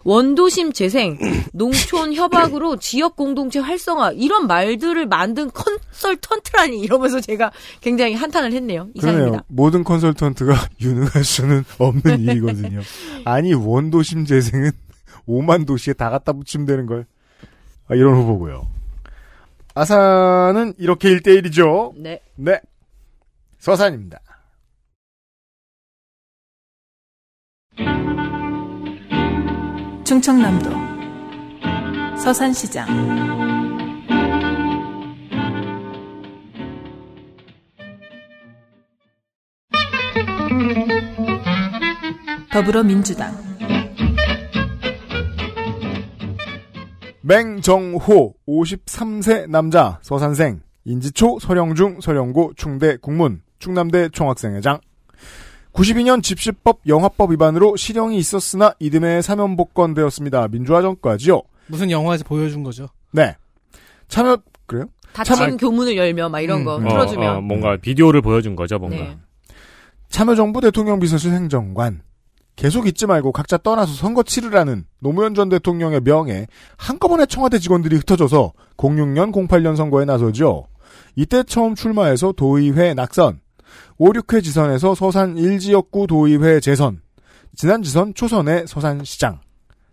[0.04, 1.18] 원도심 재생,
[1.52, 7.50] 농촌 협약으로 지역 공동체 활성화 이런 말들을 만든 컨설턴트라니 이러면서 제가
[7.82, 8.86] 굉장히 한탄을 했네요.
[8.94, 9.44] 이상입니다.
[9.48, 12.80] 모든 컨설턴트가 유능할 수는 없는 일이거든요.
[13.24, 14.70] 아니 원도심 재생은
[15.28, 17.06] 5만 도시에 다 갖다 붙이면 되는 걸.
[17.88, 18.66] 아, 이런 후보고요.
[19.74, 21.94] 아산은 이렇게 1대1이죠.
[21.96, 22.20] 네.
[22.36, 22.60] 네.
[23.58, 24.20] 서산입니다.
[30.04, 30.70] 충청남도
[32.16, 32.86] 서산시장
[42.52, 43.55] 더불어민주당
[47.26, 54.78] 맹정호 53세 남자 서산생 인지초 서령중 서령고 충대 국문 충남대 총학생회장
[55.72, 60.48] 92년 집시법 영화법 위반으로 실형이 있었으나 이듬해 사면 복권되었습니다.
[60.48, 61.42] 민주화 전까지요.
[61.66, 62.88] 무슨 영화에서 보여준 거죠?
[63.10, 63.34] 네.
[64.08, 64.86] 참여 그래요?
[65.12, 68.96] 닫힌 교문을 열며 막 이런 거 틀어주면 어, 어, 뭔가 비디오를 보여준 거죠, 뭔가.
[68.96, 69.18] 네.
[70.08, 72.02] 참여정부 대통령 비서실 행정관
[72.56, 76.46] 계속 잊지 말고 각자 떠나서 선거 치르라는 노무현 전 대통령의 명에
[76.78, 80.66] 한꺼번에 청와대 직원들이 흩어져서 06년 08년 선거에 나서죠.
[81.14, 83.40] 이때 처음 출마해서 도의회 낙선,
[83.98, 87.02] 5, 6회 지선에서 서산 1지역구 도의회 재선,
[87.54, 89.40] 지난 지선 초선의 서산시장,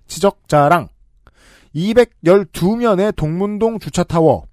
[0.07, 0.87] 지적자랑,
[1.75, 4.45] 212면의 동문동 주차타워,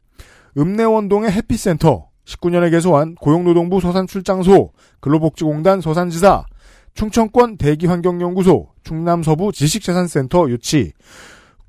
[0.59, 6.45] 읍내원동의 해피센터, 19년에 개소한 고용노동부 서산출장소, 근로복지공단 서산지사,
[6.95, 10.93] 충청권 대기환경연구소, 충남서부 지식재산센터 유치,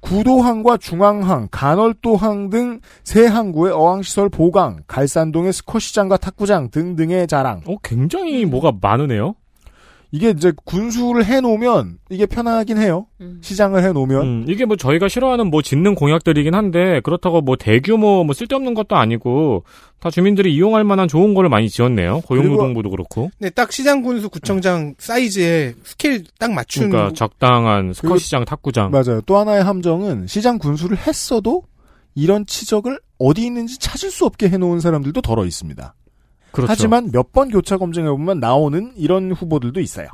[0.02, 7.62] 구도항과 중앙항, 간월도항 등 세 항구의 어항시설 보강, 갈산동의 스쿼시장과 탁구장 등등의 자랑.
[7.68, 9.36] 어, 굉장히 뭐가 많으네요.
[10.14, 13.08] 이게 이제 군수를 해놓으면 이게 편하긴 해요.
[13.42, 14.22] 시장을 해놓으면.
[14.22, 18.98] 음, 이게 뭐 저희가 싫어하는 뭐 짓는 공약들이긴 한데 그렇다고 뭐 대규모 뭐 쓸데없는 것도
[18.98, 19.64] 아니고
[20.00, 22.22] 다 주민들이 이용할 만한 좋은 거를 많이 지었네요.
[22.26, 23.32] 고용노동부도 그렇고.
[23.40, 28.92] 네, 딱 시장 군수 구청장 사이즈에 스케일 딱 맞춘 그러니까 적당한 그리고- 스쿼시장, 탁구장.
[28.92, 29.22] 맞아요.
[29.26, 31.64] 또 하나의 함정은 시장 군수를 했어도
[32.16, 35.94] 이런 치적을 어디 있는지 찾을 수 없게 해놓은 사람들도 덜어 있습니다.
[36.52, 36.72] 그렇죠.
[36.72, 40.08] 하지만 몇 번 교차 검증해 보면 나오는 이런 후보들도 있어요.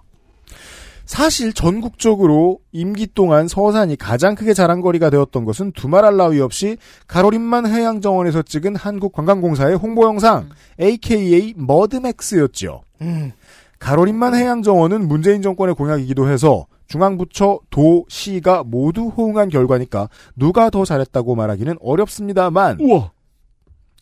[1.05, 6.77] 사실 전국적으로 임기 동안 서산이 가장 크게 자랑거리가 되었던 것은 두말할 나위 없이
[7.07, 10.49] 가로림만 해양정원에서 찍은 한국관광공사의 홍보 영상
[10.81, 12.81] AKA 머드맥스였죠.
[13.01, 13.31] 음,
[13.79, 21.35] 가로림만 해양정원은 문재인 정권의 공약이기도 해서 중앙부처, 도, 시가 모두 호응한 결과니까 누가 더 잘했다고
[21.35, 23.11] 말하기는 어렵습니다만 우와.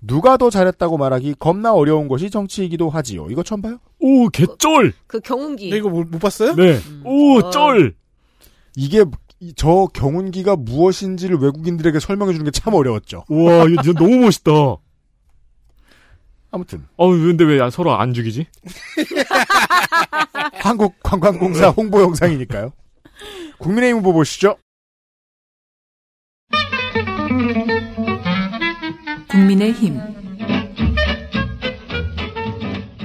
[0.07, 3.27] 누가 더 잘했다고 말하기 겁나 어려운 것이 정치이기도 하지요.
[3.29, 3.79] 이거 처음 봐요?
[3.99, 4.93] 오, 개쩔!
[5.07, 5.69] 그 경운기.
[5.71, 6.53] 네, 이거 못, 못 봤어요?
[6.55, 6.79] 네.
[7.03, 7.49] 오, 어.
[7.49, 7.95] 쩔!
[8.75, 9.03] 이게
[9.39, 13.25] 이- 저 경운기가 무엇인지를 외국인들에게 설명해 주는 게 참 어려웠죠.
[13.29, 14.51] 우와, 이거 진짜 너무 멋있다.
[16.51, 18.47] 아무튼 어, 근데 왜 서로 안 죽이지?
[20.61, 22.71] 한국 관광공사 홍보 영상이니까요.
[23.57, 24.55] 국민의힘 후보 보시죠.
[29.35, 29.99] 국민의힘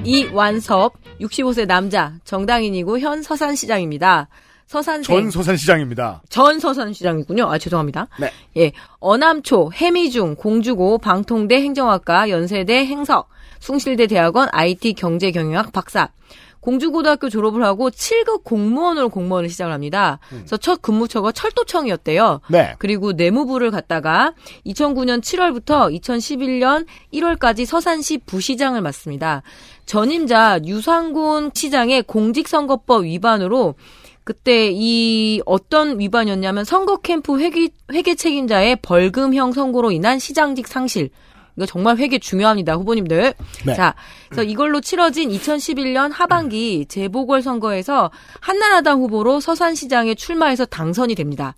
[0.05, 4.29] 이완섭 65세 남자 정당인이고 현 서산시장입니다.
[4.69, 6.23] 서산생 전 서산시장입니다.
[6.29, 7.51] 전 서산시장이군요.
[7.51, 8.07] 아 죄송합니다.
[8.21, 8.31] 네.
[8.57, 8.71] 예,
[9.01, 13.29] 어남초, 해미중, 공주고, 방통대 행정학과, 연세대 행석,
[13.59, 16.11] 숭실대 대학원 IT 경제경영학 박사.
[16.61, 20.19] 공주고등학교 졸업을 하고 7급 공무원으로 공무원을 시작을 합니다.
[20.29, 22.41] 그래서 첫 근무처가 철도청이었대요.
[22.49, 22.75] 네.
[22.79, 24.35] 그리고 내무부를 갔다가
[24.67, 29.43] 2009년 7월부터 2011년 1월까지 서산시 부시장을 맡습니다.
[29.87, 33.75] 전임자 유상곤 시장의 공직선거법 위반으로
[34.25, 41.11] 그때 이 어떤 위반이었냐면 선거 캠프 회계, 회계 책임자의 벌금형 선고로 인한 시장직 상실.
[41.57, 43.35] 이거 정말 회계 중요합니다, 후보님들.
[43.67, 43.75] 네.
[43.75, 43.95] 자,
[44.29, 48.11] 그래서 이걸로 치러진 2011년 하반기 재보궐 선거에서
[48.41, 51.55] 한나라당 후보로 서산시장에 출마해서 당선이 됩니다.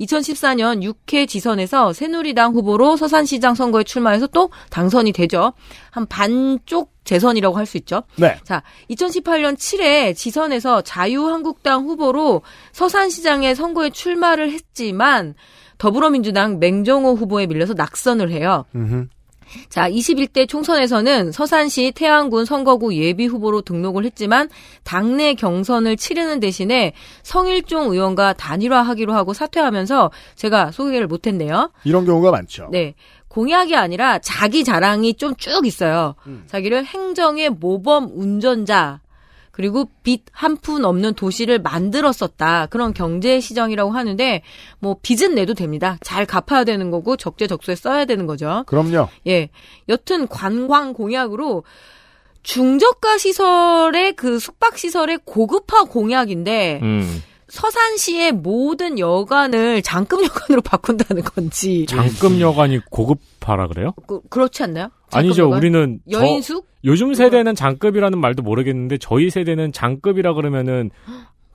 [0.00, 5.52] 2014년 6회 지선에서 새누리당 후보로 서산시장 선거에 출마해서 또 당선이 되죠.
[5.90, 8.02] 한 반쪽 재선이라고 할 수 있죠.
[8.16, 8.36] 네.
[8.44, 12.42] 자, 2018년 7회 지선에서 자유한국당 후보로
[12.72, 15.34] 서산시장에 선거에 출마를 했지만
[15.78, 18.64] 더불어민주당 맹정호 후보에 밀려서 낙선을 해요.
[18.74, 19.06] 음흠.
[19.68, 24.48] 자, 21대 총선에서는 서산시 태안군 선거구 예비 후보로 등록을 했지만
[24.84, 26.92] 당내 경선을 치르는 대신에
[27.22, 31.70] 성일종 의원과 단일화하기로 하고 사퇴하면서 제가 소개를 못했네요.
[31.84, 32.68] 이런 경우가 많죠.
[32.72, 32.94] 네.
[33.28, 36.14] 공약이 아니라 자기 자랑이 좀 쭉 있어요.
[36.46, 39.00] 자기를 행정의 모범 운전자,
[39.52, 42.66] 그리고 빚 한 푼 없는 도시를 만들었었다.
[42.66, 44.42] 그런 경제 시정이라고 하는데,
[44.80, 45.98] 뭐, 빚은 내도 됩니다.
[46.02, 48.64] 잘 갚아야 되는 거고, 적재적소에 써야 되는 거죠.
[48.66, 49.08] 그럼요.
[49.26, 49.50] 예.
[49.88, 51.64] 여튼 관광 공약으로
[52.42, 57.22] 중저가 시설의 그 숙박 시설의 고급화 공약인데, 음.
[57.48, 61.84] 서산시의 모든 여관을 장급 여관으로 바꾼다는 건지.
[61.86, 63.92] 장급 여관이 고급 화라 그래요?
[64.06, 64.90] 그, 그렇지 않나요?
[65.12, 65.34] 아니죠.
[65.34, 65.58] 장급 여관?
[65.58, 66.66] 우리는 저- 여인숙?
[66.84, 70.90] 요즘 세대는 장급이라는 말도 모르겠는데 저희 세대는 장급이라 그러면은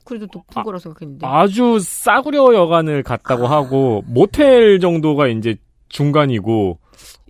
[0.06, 1.26] 그래도 높은 거라 생각했는데.
[1.28, 5.56] 아주 싸구려 여관을 갔다고 하고 모텔 정도가 이제
[5.90, 6.80] 중간이고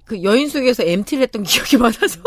[0.05, 2.21] 그 여인숙에서 MT를 했던 기억이 많아서.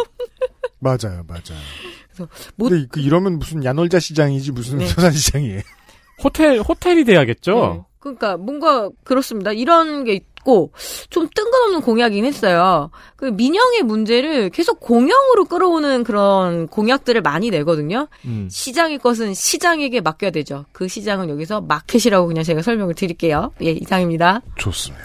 [0.81, 1.61] 맞아요, 맞아요.
[2.09, 4.86] 그래서 못- 근데 그 이러면 무슨 야놀자 시장이지 무슨 네.
[4.86, 5.61] 서산 시장이에요.
[6.23, 7.52] 호텔 호텔이 돼야겠죠.
[7.52, 7.81] 네.
[8.01, 9.52] 그러니까 뭔가 그렇습니다.
[9.52, 10.72] 이런 게 있고
[11.08, 12.90] 좀 뜬금없는 공약이긴 했어요.
[13.16, 18.08] 그 민영의 문제를 계속 공영으로 끌어오는 그런 공약들을 많이 내거든요.
[18.24, 18.48] 음.
[18.50, 20.64] 시장의 것은 시장에게 맡겨야 되죠.
[20.72, 23.52] 그 시장은 여기서 마켓이라고 그냥 제가 설명을 드릴게요.
[23.62, 24.40] 예, 이상입니다.
[24.56, 25.04] 좋습니다.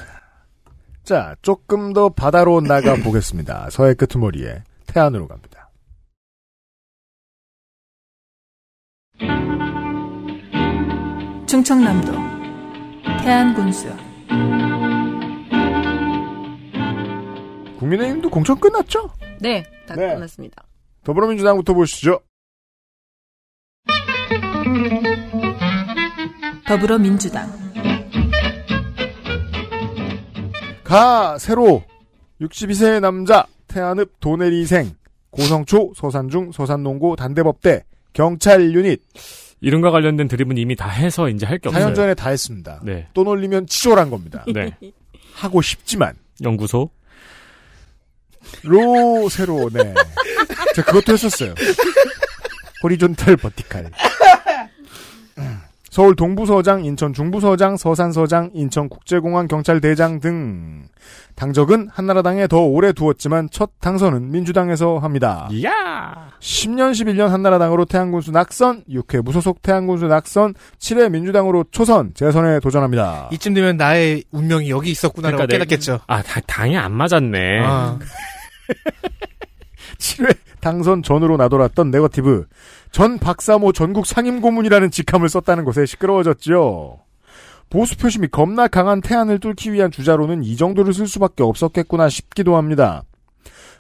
[1.03, 3.69] 자, 조금 더 바다로 나가 보겠습니다.
[3.71, 5.69] 서해 끄트머리에 태안으로 갑니다.
[11.47, 12.11] 충청남도
[13.23, 13.87] 태안군수
[17.79, 19.09] 국민의힘도 공천 끝났죠?
[19.39, 20.13] 네, 다 네.
[20.13, 20.63] 끝났습니다.
[21.03, 22.19] 더불어민주당부터 보시죠.
[26.67, 27.47] 더불어민주당
[30.83, 31.83] 가 세로
[32.41, 34.95] 62세 남자 태안읍 도내리생
[35.29, 37.83] 고성초 서산중 서산농고 단대법대
[38.13, 39.01] 경찰 유닛
[39.61, 41.87] 이름과 관련된 드립은 이미 다 해서 이제 할 게 없어요.
[41.87, 42.81] 4년 전에 다 했습니다.
[42.83, 43.07] 네.
[43.13, 44.43] 또 놀리면 치졸한 겁니다.
[44.53, 44.75] 네.
[45.33, 46.89] 하고 싶지만 연구소.
[48.63, 49.93] 로 세로 네.
[50.75, 51.53] 제가 그것도 했었어요.
[52.83, 53.91] 호리존탈 버티칼.
[55.37, 55.59] 음.
[55.89, 60.83] 서울 동부서장, 인천 중부서장, 서산서장, 인천국제공항 경찰대장 등
[61.35, 65.47] 당적은 한나라당에 더 오래 두었지만 첫 당선은 민주당에서 합니다.
[65.51, 66.31] 이야.
[66.41, 73.29] 10년, 11년 한나라당으로 태양군수 낙선, 6회 무소속 태양군수 낙선, 7회 민주당으로 초선, 재선에 도전합니다.
[73.31, 76.01] 이쯤 되면 나의 운명이 여기 있었구나라고 그러니까 내- 깨닫겠죠.
[76.07, 77.39] 아, 다- 당이 안 맞았네.
[77.63, 77.97] 아.
[79.97, 82.47] 7회 당선 전으로 나돌았던 네거티브.
[82.91, 86.99] 전 박사모 전국 상임고문이라는 직함을 썼다는 것에 시끄러워졌죠.
[87.69, 93.03] 보수 표심이 겁나 강한 태안을 뚫기 위한 주자로는 이 정도를 쓸 수밖에 없었겠구나 싶기도 합니다.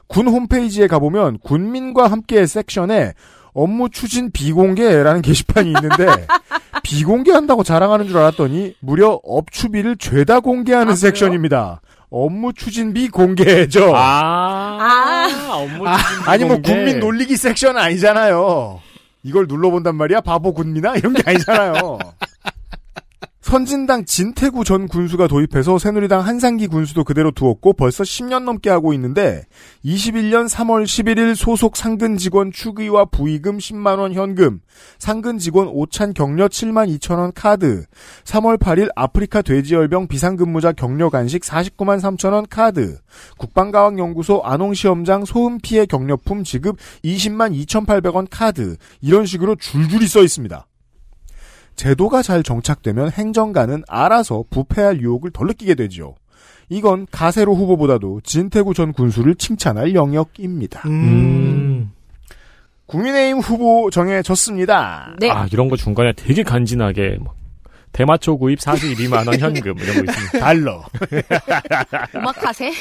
[0.07, 3.13] 군 홈페이지에 가보면 군민과 함께 섹션에
[3.53, 6.27] 업무 추진 비공개라는 게시판이 있는데
[6.83, 10.95] 비공개한다고 자랑하는 줄 알았더니 무려 업추비를 죄다 공개하는 아?
[10.95, 11.81] 섹션입니다.
[12.09, 13.93] 업무 추진비 공개죠.
[13.95, 15.53] 아, 아.
[15.53, 16.73] 업무 아, 추진비 아 니 뭐 공개.
[16.73, 18.79] 국민 놀리기 섹션 아니잖아요.
[19.23, 21.97] 이걸 눌러본단 말이야 바보 군민아 이런 게 아니잖아요.
[23.45, 29.43] 선진당 진태구 전 군수가 도입해서 새누리당 한상기 군수도 그대로 두었고 벌써 10년 넘게 하고 있는데
[29.85, 34.61] 21년 3월 11일 소속 상근 직원 축의와 부의금 10만 원 현금,
[34.97, 37.85] 상근 직원 오찬 격려 7만 2천 원 카드,
[38.23, 42.97] 3월 8일 아프리카 돼지열병 비상근무자 격려 간식 49만 3천 원 카드,
[43.37, 50.65] 국방과학연구소 안흥시험장 소음 피해 격려품 지급 20만 2,800원 카드 이런 식으로 줄줄이 써 있습니다.
[51.75, 56.15] 제도가 잘 정착되면 행정가는 알아서 부패할 유혹을 덜 느끼게 되지요.
[56.69, 60.87] 이건 가세로 후보보다도 진태구 전 군수를 칭찬할 영역입니다.
[60.87, 61.91] 음.
[62.87, 65.15] 국민의힘 후보 정해졌습니다.
[65.19, 65.29] 네.
[65.29, 67.33] 아, 이런 거 중간에 되게 간지나게 뭐,
[67.91, 70.39] 대마초 구입 42만 원 현금 이런 거 있습니다.
[70.39, 70.83] 달러,
[72.13, 72.71] 오마카세?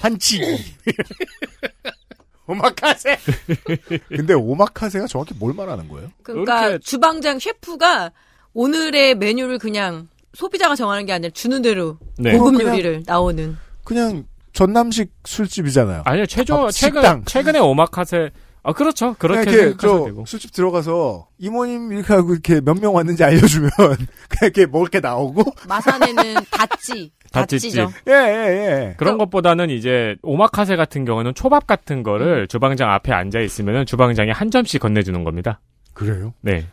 [0.00, 0.44] 한치기.
[2.46, 3.18] 오마카세.
[4.08, 6.10] 근데 오마카세가 정확히 뭘 말하는 거예요?
[6.22, 8.12] 그러니까 이렇게- 주방장 셰프가
[8.52, 12.36] 오늘의 메뉴를 그냥 소비자가 정하는 게 아니라 주는 대로 네.
[12.36, 13.56] 고급 요리를 나오는.
[13.84, 16.02] 그냥 전남식 술집이잖아요.
[16.04, 17.24] 아니요, 최저, 밥, 최근, 식당.
[17.24, 18.30] 최근에 오마카세,
[18.66, 19.14] 아, 그렇죠.
[19.18, 20.24] 그렇게 그냥 이렇게 생각하셔도 저 되고.
[20.26, 23.98] 술집 들어가서 이모님 이렇게 하고 이렇게 몇 명 왔는지 알려주면 그냥
[24.42, 27.12] 이렇게 먹을 게 나오고 마산에는 다찌.
[27.30, 27.74] 다찌집.
[27.74, 27.92] 다찌죠.
[28.08, 33.86] 예 예, 그런 것보다는 이제 오마카세 같은 경우는 초밥 같은 거를 주방장 앞에 앉아 있으면은
[33.86, 35.60] 주방장이 한 점씩 건네주는 겁니다.
[35.92, 36.32] 그래요?
[36.40, 36.66] 네,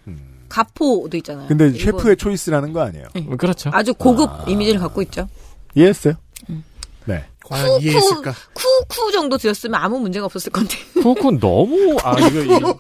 [0.50, 1.48] 가포도 있잖아요.
[1.48, 1.80] 근데 일본.
[1.80, 3.06] 셰프의 초이스라는 거 아니에요?
[3.18, 3.70] 음, 그렇죠.
[3.74, 4.44] 아주 고급 아.
[4.48, 5.28] 이미지를 갖고 있죠.
[5.76, 6.14] 이해했어요?
[7.52, 7.58] 네.
[7.64, 8.34] 과연 이해했을까?
[8.54, 10.76] 쿠쿠 정도 드렸으면 아무 문제가 없었을 건데.
[11.02, 12.80] 쿠쿠 너무 아 이거, 이거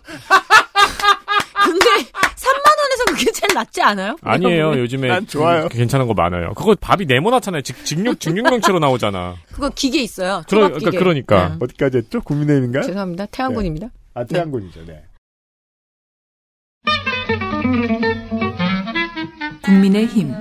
[1.64, 4.16] 근데 3만 원에서 그게 제일 낫지 않아요?
[4.22, 4.78] 아니에요.
[4.80, 5.68] 요즘에 난 좋아요.
[5.70, 6.54] 그- 괜찮은 거 많아요.
[6.56, 7.62] 그거 밥이 네모나잖아요.
[7.62, 9.36] 직, 직육 직육명체로 나오잖아.
[9.54, 10.44] 그거 기계 있어요.
[10.50, 10.98] 그러- 기계.
[10.98, 11.50] 그러니까.
[11.50, 11.56] 네.
[11.62, 12.22] 어디까지 했죠?
[12.22, 12.84] 국민의힘인가요?
[12.84, 13.28] 죄송합니다.
[13.28, 13.88] 태양군입니다.
[14.16, 14.86] 아 태양군이죠.
[14.86, 15.04] 네.
[19.64, 20.34] 국민의힘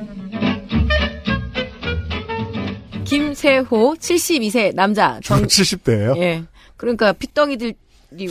[3.10, 6.16] 김세호 72세 남자 정 70대예요.
[6.18, 6.44] 예.
[6.76, 7.74] 그러니까 피덩이들이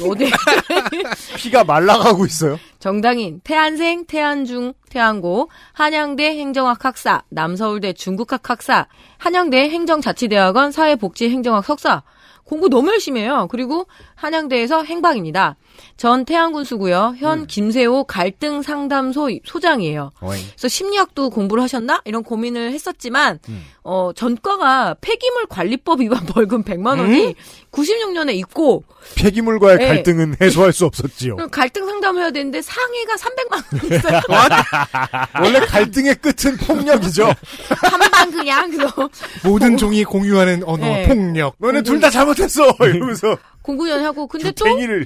[0.05, 0.31] 어디
[1.37, 2.57] 피가 말라가고 있어요.
[2.79, 8.87] 정당인 태안생 태안중 태안고 한양대 행정학 학사 남서울대 중국학 학사
[9.17, 12.03] 한양대 행정자치대학원 사회복지행정학 석사
[12.45, 13.47] 공부 너무 열심히 해요.
[13.51, 13.85] 그리고
[14.19, 15.55] 한양대에서 행방입니다.
[15.95, 17.15] 전 태안군수고요.
[17.19, 20.11] 현 김세호 갈등 상담소 소장이에요.
[20.19, 23.39] 그래서 심리학도 공부를 하셨나 이런 고민을 했었지만
[23.83, 27.33] 어 전과가 폐기물 관리법 위반 벌금 100만 원이
[27.71, 28.83] 96년에 있고
[29.15, 29.87] 폐기물과의 네.
[29.87, 31.37] 갈등은 해소할 수 없었지요.
[31.49, 34.21] 갈등 상담을 해야 되는데 상해가 300만 원 있어요.
[35.41, 37.25] 원래 갈등의 끝은 폭력이죠.
[37.69, 39.09] 한 방 그냥 그래서
[39.45, 41.07] 모든 종이 공유하는 언어 네.
[41.07, 41.55] 폭력.
[41.59, 42.63] 너네 둘 다 잘못했어.
[42.81, 43.37] 이러면서
[43.69, 45.05] 공구년 하고 근데 또 팽이를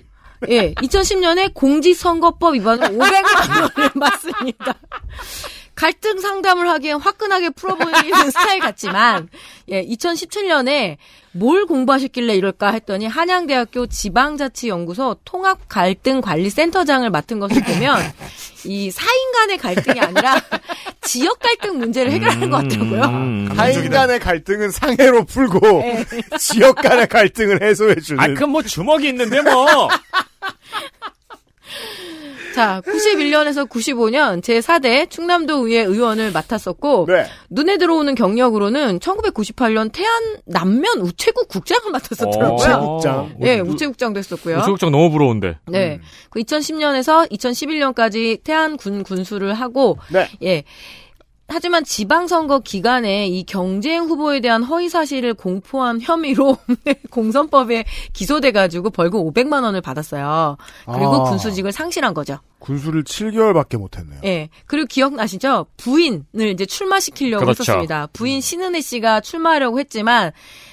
[0.50, 4.74] 예, 2010년에 공직선거법 위반으로 500만 원을 맞습니다.
[5.84, 7.92] 갈등 상담을 하기엔 화끈하게 풀어보이는
[8.32, 9.28] 스타일 같지만,
[9.68, 10.96] 예, 2017년에
[11.34, 18.00] 뭘 공부하셨길래 이럴까 했더니 한양대학교 지방자치연구소 통합갈등관리센터장을 맡은 것을 보면
[18.64, 20.40] 이 사인 간의 갈등이 아니라
[21.04, 23.02] 지역 갈등 문제를 해결하는 것 같더라고요.
[23.02, 23.50] 음.
[23.54, 26.06] 타인 간의 갈등은 상해로 풀고 네.
[26.40, 28.24] 지역 간의 갈등을 해소해주는.
[28.24, 29.90] 아, 그럼 뭐 주먹이 있는데 뭐.
[32.54, 37.26] 자, 91년에서 95년 제4대 충남도 의회 의원을 맡았었고 네.
[37.50, 40.12] 눈에 들어오는 경력으로는 1998년 태안
[40.46, 42.56] 남면 우체국 국장을 맡았었더라고요.
[42.56, 43.36] 우체국장.
[43.44, 44.58] 예, 우체국장도 했었고요.
[44.60, 45.58] 우체국장 너무 부러운데.
[45.68, 46.00] 네.
[46.30, 50.28] 그 2010년에서 2011년까지 태안 군 군수를 하고 네.
[50.44, 50.64] 예.
[51.54, 56.58] 하지만 지방선거 기간에 이 경쟁 후보에 대한 허위 사실을 공포한 혐의로
[57.12, 60.58] 공선법에 기소돼 가지고 벌금 500만 원을 받았어요.
[60.88, 61.30] 그리고 아.
[61.30, 62.40] 군수직을 상실한 거죠.
[62.58, 64.20] 군수를 7개월밖에 못 했네요.
[64.26, 64.50] 예.
[64.66, 65.68] 그리고 기억나시죠?
[65.78, 66.24] 부인을
[66.54, 67.62] 이제 출마시키려고 그렇죠.
[67.62, 68.08] 했었습니다.
[68.14, 70.32] 부인 신은혜 씨가 출마하려고 했지만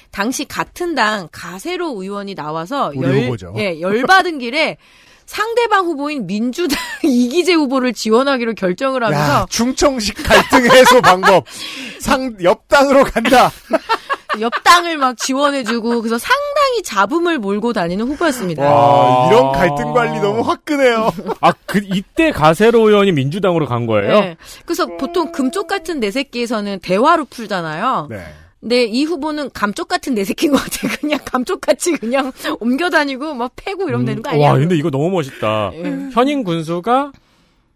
[0.09, 3.37] 당시 같은 당 가세로 의원이 나와서 열.
[3.57, 4.77] 예, 열받은 길에
[5.31, 11.45] 상대방 후보인 민주당 이기재 후보를 지원하기로 결정을 하면서 야, 충청식 갈등 해소 방법.
[12.01, 13.49] 상, 옆당으로 간다.
[14.41, 18.63] 옆당을 막 지원해주고 그래서 상당히 잡음을 몰고 다니는 후보였습니다.
[18.63, 21.11] 와, 이런 갈등 관리 너무 화끈해요.
[21.39, 24.19] 아, 그, 이때 가세로 의원이 민주당으로 간 거예요?
[24.19, 24.37] 네.
[24.65, 28.07] 그래서 보통 금쪽 같은 내 새끼에서는 대화로 풀잖아요.
[28.09, 28.23] 네.
[28.61, 30.87] 근데 이 후보는 감쪽 같은 내 새끼인 것 같아.
[31.01, 34.51] 그냥 감쪽같이 그냥 옮겨 다니고 막 패고 이러면 되는 거 아니야?
[34.51, 35.71] 와, 근데 이거 너무 멋있다.
[35.73, 36.09] 예.
[36.13, 37.11] 현임 군수가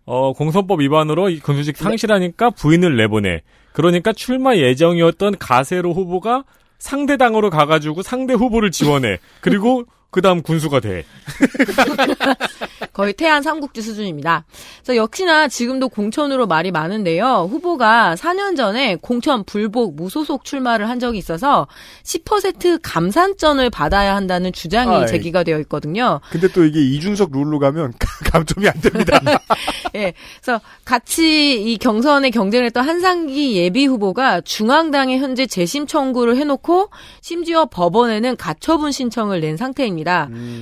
[0.05, 3.41] 어, 공선법 위반으로 이 군수직 상실하니까 부인을 내보내.
[3.73, 6.43] 그러니까 출마 예정이었던 가세로 후보가
[6.77, 9.17] 상대 당으로 가가지고 상대 후보를 지원해.
[9.41, 9.85] 그리고
[10.15, 11.03] 그 다음 군수가 돼.
[12.93, 14.45] 거의 태안 삼국지 수준입니다.
[14.77, 17.49] 그래서 역시나 지금도 공천으로 말이 많은데요.
[17.51, 21.67] 후보가 4년 전에 공천 불복 무소속 출마를 한 적이 있어서
[22.03, 25.07] 10% 감산점을 받아야 한다는 주장이 아이.
[25.07, 26.21] 제기가 되어 있거든요.
[26.29, 27.91] 근데 또 이게 이준석 룰로 가면
[28.31, 29.19] 감점이 안 됩니다.
[29.95, 30.13] 예.
[30.41, 36.89] 그래서 같이 이 경선에 경쟁했던 한상기 예비 후보가 중앙당에 현재 재심 청구를 해놓고
[37.19, 40.04] 심지어 법원에는 가처분 신청을 낸 상태입니다.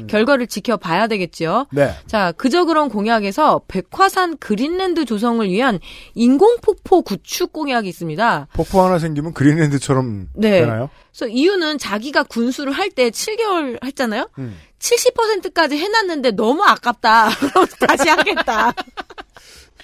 [0.07, 1.67] 결과를 지켜봐야 되겠죠.
[1.71, 1.93] 네.
[2.07, 5.79] 자, 그저 그런 공약에서 백화산 그린랜드 조성을 위한
[6.15, 8.47] 인공폭포 구축 공약이 있습니다.
[8.53, 10.61] 폭포 하나 생기면 그린랜드처럼 네.
[10.61, 10.89] 되나요?
[11.11, 14.29] 그래서 이유는 자기가 군수를 할 때 7개월 했잖아요.
[14.37, 14.55] 음.
[14.79, 17.29] 70%까지 해놨는데 너무 아깝다.
[17.87, 18.71] 다시 하겠다.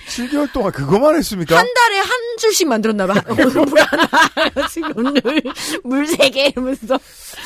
[0.09, 1.57] 7개월 동안 그거만 했습니까?
[1.57, 2.09] 한 달에 한
[2.39, 3.13] 줄씩 만들었나 봐.
[3.29, 5.21] 오늘 물 하나, 지금 오늘
[5.83, 6.99] 물세 개 이러면서.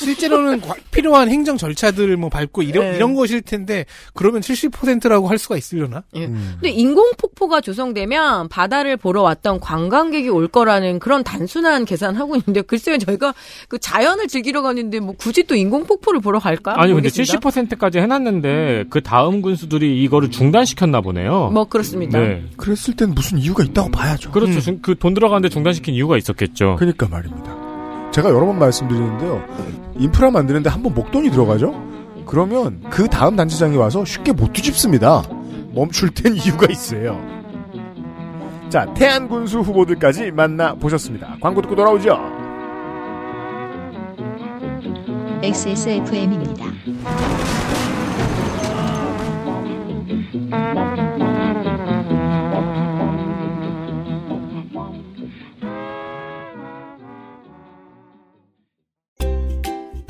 [0.03, 2.95] 실제로는 과- 필요한 행정 절차들을 뭐 밟고 이런 네.
[2.97, 6.03] 이런 것일 텐데 그러면 70%라고 할 수가 있으려나?
[6.15, 6.25] 예.
[6.25, 6.53] 음.
[6.55, 12.97] 근데 인공 폭포가 조성되면 바다를 보러 왔던 관광객이 올 거라는 그런 단순한 계산하고 있는데 글쎄요
[12.97, 13.33] 저희가
[13.67, 16.73] 그 자연을 즐기러 가는데 뭐 굳이 또 인공 폭포를 보러 갈까?
[16.75, 17.39] 아니, 근데 모르겠습니다.
[17.39, 21.49] 70%까지 해놨는데 그 다음 군수들이 이거를 중단시켰나 보네요.
[21.53, 22.19] 뭐 그렇습니다.
[22.19, 22.43] 네.
[22.57, 24.31] 그랬을 땐 무슨 이유가 있다고 봐야죠.
[24.31, 24.59] 그렇죠.
[24.81, 26.75] 그돈 들어가는데 중단시킨 이유가 있었겠죠.
[26.77, 27.62] 그러니까 말입니다.
[28.13, 29.41] 제가 여러 번 말씀드리는데요.
[29.97, 31.73] 인프라 만드는데 한 번 목돈이 들어가죠?
[32.25, 35.23] 그러면 그 다음 단체장이 와서 쉽게 못 뒤집습니다.
[35.73, 37.19] 멈출 땐 이유가 있어요.
[38.69, 41.37] 자, 태안 군수 후보들까지 만나 보셨습니다.
[41.41, 42.17] 광고 듣고 돌아오죠.
[45.43, 46.65] XSFM입니다.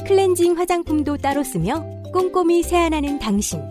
[0.06, 3.62] 클렌징 화장품도 따로 쓰며 꼼꼼히 세안하는 당신.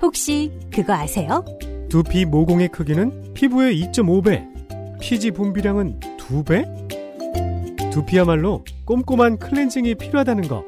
[0.00, 1.44] 혹시 그거 아세요?
[1.88, 7.90] 두피 모공의 크기는 피부의 2.5배, 피지 분비량은 2배?
[7.92, 10.64] 두피야말로 꼼꼼한 클렌징이 필요하다는 거.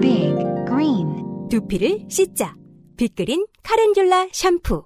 [0.00, 0.34] Big
[0.66, 1.48] Green.
[1.50, 2.56] 두피를 씻자.
[2.96, 4.84] 빅그린 카렌듈라 샴푸.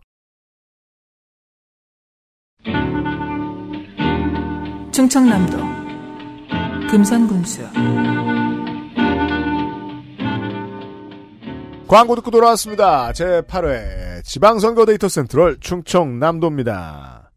[4.92, 5.56] 충청남도
[6.90, 7.62] 금산군수
[11.92, 13.12] 광고 듣고 돌아왔습니다.
[13.12, 17.30] 제8회 지방선거 데이터 센트럴 충청남도입니다.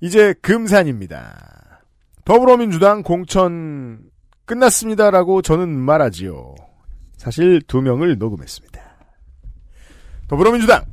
[0.00, 1.82] 이제 금산입니다.
[2.24, 3.98] 더불어민주당 공천
[4.44, 6.54] 끝났습니다라고 저는 말하지요.
[7.16, 8.80] 사실 두 명을 녹음했습니다.
[10.28, 10.84] 더불어민주당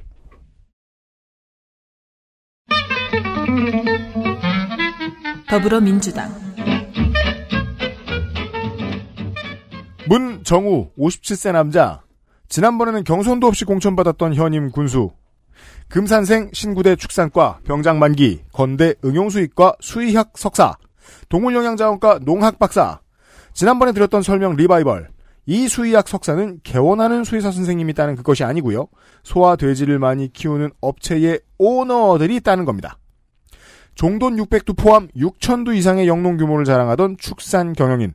[5.48, 6.32] 더불어민주당
[10.08, 12.02] 문정우 57세 남자
[12.54, 15.10] 지난번에는 경선도 없이 공천받았던 현임 군수.
[15.88, 20.76] 금산생 신구대 축산과 병장 만기 건대 응용수의과 수의학 석사
[21.30, 23.00] 동물영양자원과 농학 박사.
[23.54, 25.10] 지난번에 드렸던 설명 리바이벌.
[25.48, 28.88] 이 수의학 석사는 개원하는 수의사 선생님이 따는 그것이 아니고요.
[29.24, 33.00] 소와 돼지를 많이 키우는 업체의 오너들이 따는 겁니다.
[33.96, 38.14] 종돈 600두 포함 6천두 이상의 영농 규모를 자랑하던 축산 경영인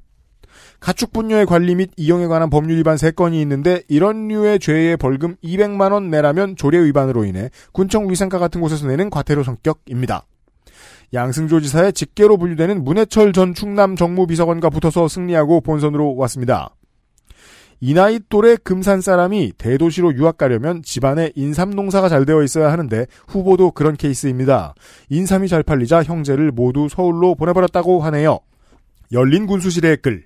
[0.81, 5.93] 가축 분뇨의 관리 및 이용에 관한 법률 위반 3건이 있는데 이런 류의 죄의 벌금 200만
[5.93, 10.25] 원 내라면 조례 위반으로 인해 군청 위생과 같은 곳에서 내는 과태료 성격입니다.
[11.15, 16.71] 양승조 지사의 직계로 분류되는 문해철 전 충남 정무비서관과 붙어서 승리하고 본선으로 왔습니다.
[17.81, 23.07] 이 나이 또래 금산 사람이 대도시로 유학 가려면 집안에 인삼 농사가 잘 되어 있어야 하는데
[23.29, 24.75] 후보도 그런 케이스입니다.
[25.11, 28.41] 인삼이 잘 팔리자 형제를 모두 서울로 보내버렸다고 하네요.
[29.13, 30.25] 열린 군수실의 글.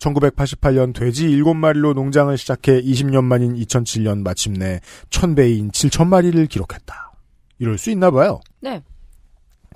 [0.00, 7.12] 1988년 돼지 7마리로 농장을 시작해 20년 만인 2007년 마침내 1000배인 7000마리를 기록했다.
[7.58, 8.40] 이럴 수 있나 봐요.
[8.60, 8.82] 네.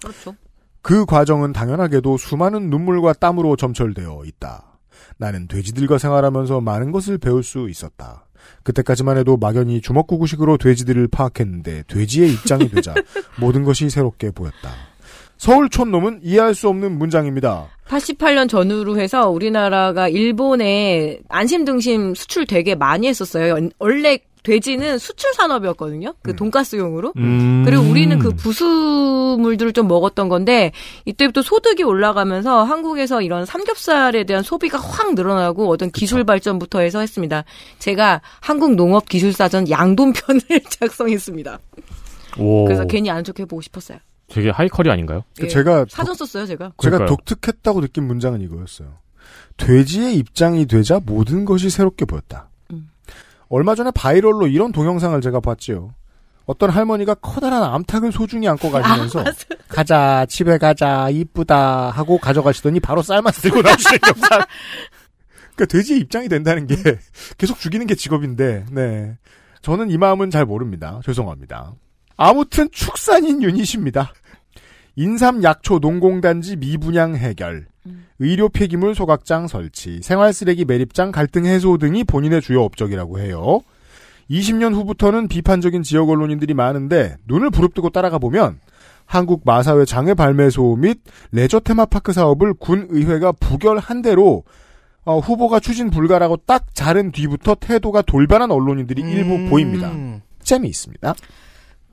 [0.00, 0.34] 그렇죠.
[0.82, 4.78] 그 과정은 당연하게도 수많은 눈물과 땀으로 점철되어 있다.
[5.16, 8.26] 나는 돼지들과 생활하면서 많은 것을 배울 수 있었다.
[8.62, 12.94] 그때까지만 해도 막연히 주먹구구식으로 돼지들을 파악했는데 돼지의 입장이 되자
[13.40, 14.70] 모든 것이 새롭게 보였다.
[15.36, 17.68] 서울 촌 놈은 이해할 수 없는 문장입니다.
[17.88, 23.68] 88년 전후로 해서 우리나라가 일본에 안심등심 수출 되게 많이 했었어요.
[23.78, 26.14] 원래 돼지는 수출 산업이었거든요.
[26.22, 27.14] 그 돈가스용으로.
[27.16, 27.62] 음.
[27.64, 30.70] 그리고 우리는 그 부수물들을 좀 먹었던 건데
[31.06, 37.44] 이때부터 소득이 올라가면서 한국에서 이런 삼겹살에 대한 소비가 확 늘어나고 어떤 기술 발전부터 해서 했습니다.
[37.78, 41.58] 제가 한국 농업 기술 사전 양돈편을 작성했습니다.
[42.38, 42.64] 오.
[42.66, 43.98] 그래서 괜히 아는 척 해보고 싶었어요.
[44.28, 45.24] 되게 하이커리 아닌가요?
[45.42, 46.72] 예, 제가 사전 썼어요, 제가.
[46.80, 47.08] 제가 그러니까요.
[47.08, 48.88] 독특했다고 느낀 문장은 이거였어요.
[49.56, 52.48] 돼지의 입장이 되자 모든 것이 새롭게 보였다.
[52.72, 52.90] 음.
[53.48, 55.94] 얼마 전에 바이럴로 이런 동영상을 제가 봤지요.
[56.46, 59.24] 어떤 할머니가 커다란 암탉을 소중히 안고 가시면서 아,
[59.68, 64.42] 가자 집에 가자 이쁘다 하고 가져가시더니 바로 쌀맛 들고 나오시는 영상.
[65.56, 66.76] 그러니까 돼지의 입장이 된다는 게
[67.38, 69.16] 계속 죽이는 게 직업인데, 네.
[69.62, 71.00] 저는 이 마음은 잘 모릅니다.
[71.04, 71.72] 죄송합니다.
[72.16, 74.12] 아무튼 축산인 유닛입니다.
[74.96, 77.66] 인삼 약초 농공단지 미분양 해결,
[78.18, 83.60] 의료 폐기물 소각장 설치, 생활 쓰레기 매립장 갈등 해소 등이 본인의 주요 업적이라고 해요.
[84.30, 88.58] 20년 후부터는 비판적인 지역 언론인들이 많은데 눈을 부릅뜨고 따라가 보면
[89.04, 91.00] 한국 마사회 장애 발매소 및
[91.30, 94.44] 레저 테마파크 사업을 군 의회가 부결한 대로
[95.04, 99.92] 어, 후보가 추진 불가라고 딱 자른 뒤부터 태도가 돌변한 언론인들이 일부 보입니다.
[100.42, 101.14] 재미있습니다.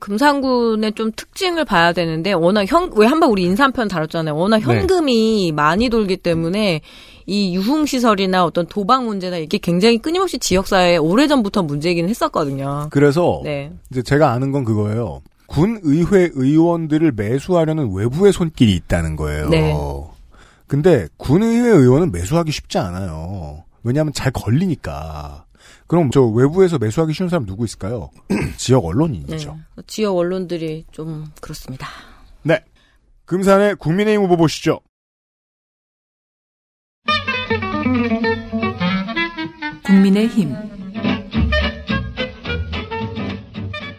[0.02, 4.34] 금산군의 좀 특징을 봐야 되는데 워낙 현왜 한번 우리 인삼편 다뤘잖아요.
[4.34, 4.64] 워낙 네.
[4.64, 6.80] 현금이 많이 돌기 때문에
[7.26, 12.88] 이 유흥 시설이나 어떤 도박 문제나 이게 굉장히 끊임없이 지역 사회에 오래전부터 문제이긴 했었거든요.
[12.90, 13.70] 그래서 네.
[13.92, 15.22] 이제 제가 아는 건 그거예요.
[15.46, 19.48] 군 의회 의원들을 매수하려는 외부의 손길이 있다는 거예요.
[19.50, 19.72] 네.
[20.66, 23.62] 근데 군 의회 의원은 매수하기 쉽지 않아요.
[23.84, 25.44] 왜냐하면 잘 걸리니까.
[25.92, 28.08] 그럼 저 외부에서 매수하기 쉬운 사람 누구 있을까요?
[28.56, 28.86] 지역 네.
[28.86, 29.58] 언론인이죠.
[29.86, 31.86] 지역 언론들이 좀 그렇습니다.
[32.42, 32.64] 네.
[33.26, 34.80] 금산의 국민의힘 후보 보시죠.
[39.84, 40.54] 국민의힘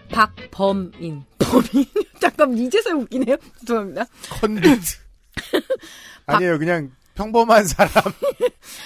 [0.09, 1.23] 박범인.
[1.37, 1.85] 범인.
[2.19, 3.37] 잠깐 이제서야 웃기네요.
[3.59, 4.05] 죄송합니다.
[4.31, 4.97] 컨비트.
[6.25, 6.57] 아니에요.
[6.57, 7.91] 그냥 평범한 사람.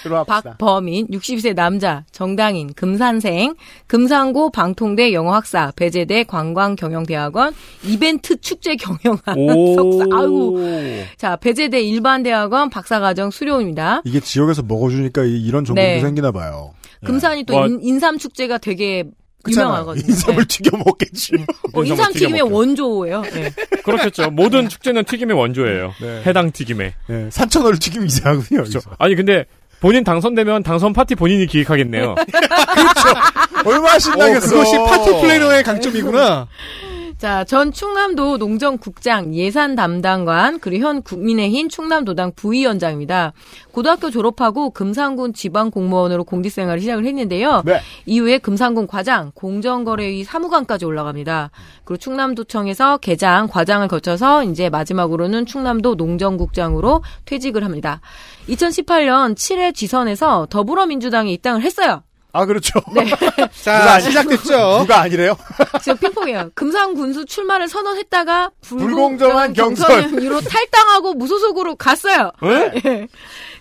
[0.02, 0.42] 들어합시다.
[0.58, 3.54] 박범인, 60세 남자, 정당인, 금산생,
[3.86, 10.04] 금산고 방통대 영어학사, 배재대 관광경영대학원, 이벤트 축제 경영학 석사.
[10.12, 11.04] 아유.
[11.16, 14.02] 자, 배재대 일반대학원 박사과정 수료입니다.
[14.04, 16.00] 이게 지역에서 먹어주니까 이- 이런 전공도 네.
[16.00, 16.74] 생기나 봐요.
[17.04, 17.66] 금산이 또 와.
[17.66, 19.04] 인, 인삼 축제가 되게
[19.42, 19.68] 그렇잖아요.
[19.68, 20.04] 유명하거든요.
[20.08, 20.44] 인삼을 네.
[20.48, 21.32] 튀겨 먹겠지.
[21.72, 23.22] 어, 인삼 튀김의 원조예요.
[23.22, 23.50] 네.
[23.84, 24.30] 그렇겠죠.
[24.30, 25.94] 모든 축제는 튀김의 원조예요.
[26.00, 26.22] 네.
[26.26, 26.94] 해당 튀김에.
[27.06, 28.64] 네, 산천어를 튀김 이상하군요.
[28.64, 28.80] 그렇죠.
[28.98, 29.44] 아니 근데
[29.80, 32.16] 본인 당선되면 당선 파티 본인이 기획하겠네요.
[33.64, 34.46] 얼마나 신나겠어.
[34.46, 36.48] 어, 그것이 파티 플래너의 강점이구나.
[37.18, 43.32] 자, 전 충남도 농정국장 예산 담당관 그리고 현 국민의힘 충남도당 부위원장입니다.
[43.72, 47.62] 고등학교 졸업하고 금산군 지방 공무원으로 공직 생활을 시작을 했는데요.
[47.64, 47.80] 네.
[48.06, 51.50] 이후에 금산군 과장, 공정거래위 사무관까지 올라갑니다.
[51.82, 58.00] 그리고 충남도청에서 계장, 과장을 거쳐서 이제 마지막으로는 충남도 농정국장으로 퇴직을 합니다.
[58.48, 62.04] 2018년 7회 지선에서 더불어민주당에 입당을 했어요.
[62.32, 62.78] 아, 그렇죠.
[62.94, 63.04] 네.
[63.62, 64.78] 자, 시작됐죠.
[64.82, 65.36] 누가 아니래요?
[65.82, 66.50] 지금 핑퐁이에요.
[66.54, 69.88] 금산 군수 출마를 선언했다가 불공정한 불공정한 경선.
[70.10, 72.30] 경선으로 탈당하고 무소속으로 갔어요.
[72.44, 73.08] 예.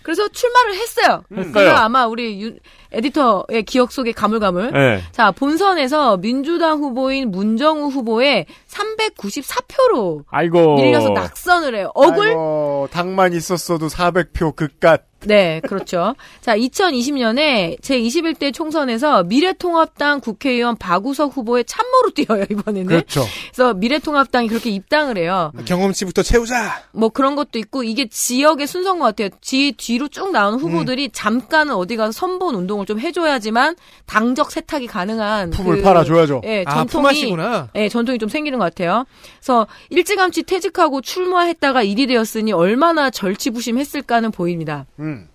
[0.04, 1.24] 그래서 출마를 했어요.
[1.36, 1.54] 했어요.
[1.54, 2.60] 그거 아마 우리 윤-
[2.92, 4.72] 에디터의 기억 속에 가물가물.
[4.72, 5.02] 네.
[5.12, 10.76] 자, 본선에서 민주당 후보인 문정우 후보의 394표로 아이고.
[10.76, 11.92] 밀려서 낙선을 해요.
[11.96, 12.28] 억울?
[12.28, 15.02] 아이고, 당만 있었어도 400표 그깟.
[15.26, 16.16] 네, 그렇죠.
[16.42, 22.86] 자, 2020년에 제21대 총선에서 미래통합당 국회의원 박우석 후보의 참모로 뛰어요, 이번에는.
[22.86, 23.26] 그렇죠.
[23.52, 25.52] 그래서 미래통합당이 그렇게 입당을 해요.
[25.66, 26.84] 경험치부터 채우자.
[26.92, 29.30] 뭐 그런 것도 있고 이게 지역의 순서인 것 같아요.
[29.42, 33.76] 뒤 뒤로 쭉 나오는 후보들이 잠깐은 어디 가서 선본 운동 을 좀 해줘야지만
[34.06, 36.42] 당적 세탁이 가능한 품을 그, 팔아줘야죠.
[36.46, 37.70] 예, 아, 전통이 품앗이구나.
[37.76, 39.06] 예, 전통이 좀 생기는 것 같아요.
[39.40, 44.86] 그래서 일찌감치 퇴직하고 출마했다가 일이 되었으니 얼마나 절치부심했을까는 보입니다.
[45.00, 45.28] 음.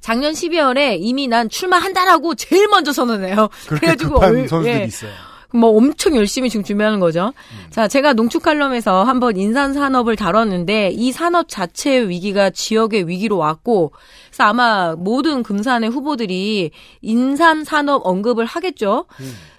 [0.00, 3.48] 작년 12월에 이미 난 출마한다라고 제일 먼저 선언해요.
[3.66, 4.84] 그렇게 그래가지고 급한 얼- 선수들이 예.
[4.84, 5.10] 있어요.
[5.52, 7.32] 뭐 엄청 열심히 지금 준비하는 거죠.
[7.70, 13.92] 자, 제가 농축 칼럼에서 한번 인산 산업을 다뤘는데 이 산업 자체의 위기가 지역의 위기로 왔고
[14.28, 16.70] 그래서 아마 모든 금산의 후보들이
[17.02, 19.06] 인산 산업 언급을 하겠죠.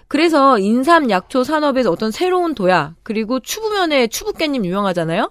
[0.08, 5.30] 그래서 인삼 약초 산업에서 어떤 새로운 도약 그리고 추부면에 추부깻잎 유명하잖아요.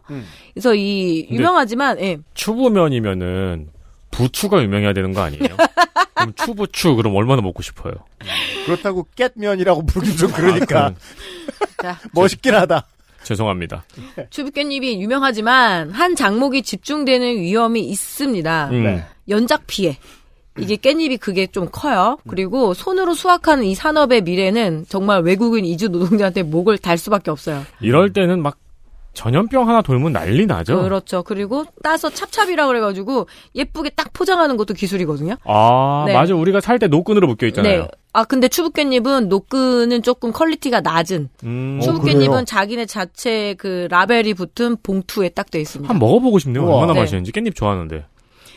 [0.53, 2.17] 그래서 이 유명하지만 예.
[2.33, 3.69] 추부면이면은
[4.11, 5.55] 부추가 유명해야 되는 거 아니에요?
[6.13, 7.93] 그럼 추부추 그럼 얼마나 먹고 싶어요?
[8.65, 12.85] 그렇다고 깻면이라고 부르긴 좀 그러니까 아, 자, 멋있긴 하다.
[13.23, 13.83] 죄송합니다.
[14.29, 18.69] 추부깻잎이 유명하지만 한 작목이 집중되는 위험이 있습니다.
[18.71, 18.83] 음.
[18.83, 19.05] 네.
[19.29, 19.97] 연작 피해.
[20.59, 22.17] 이게 깻잎이 그게 좀 커요.
[22.27, 27.63] 그리고 손으로 수확하는 이 산업의 미래는 정말 외국인 이주 노동자한테 목을 달 수밖에 없어요.
[27.79, 28.57] 이럴 때는 막
[29.13, 30.81] 전염병 하나 돌면 난리 나죠.
[30.83, 31.21] 그렇죠.
[31.23, 35.35] 그리고 따서 찹찹이라 그래가지고 예쁘게 딱 포장하는 것도 기술이거든요.
[35.43, 36.13] 아 네.
[36.13, 37.81] 맞아 우리가 살 때 노끈으로 묶여 있잖아요.
[37.83, 37.87] 네.
[38.13, 41.29] 아 근데 추부깻잎은 노끈은 조금 quality가 낮은.
[41.43, 41.79] 음.
[41.83, 45.91] 추부깻잎은 자기네 자체 그 라벨이 붙은 봉투에 딱 돼 있습니다.
[45.93, 46.63] 한번 먹어보고 싶네요.
[46.63, 46.75] 우와.
[46.75, 46.99] 얼마나 네.
[47.01, 48.05] 맛있는지 깻잎 좋아하는데.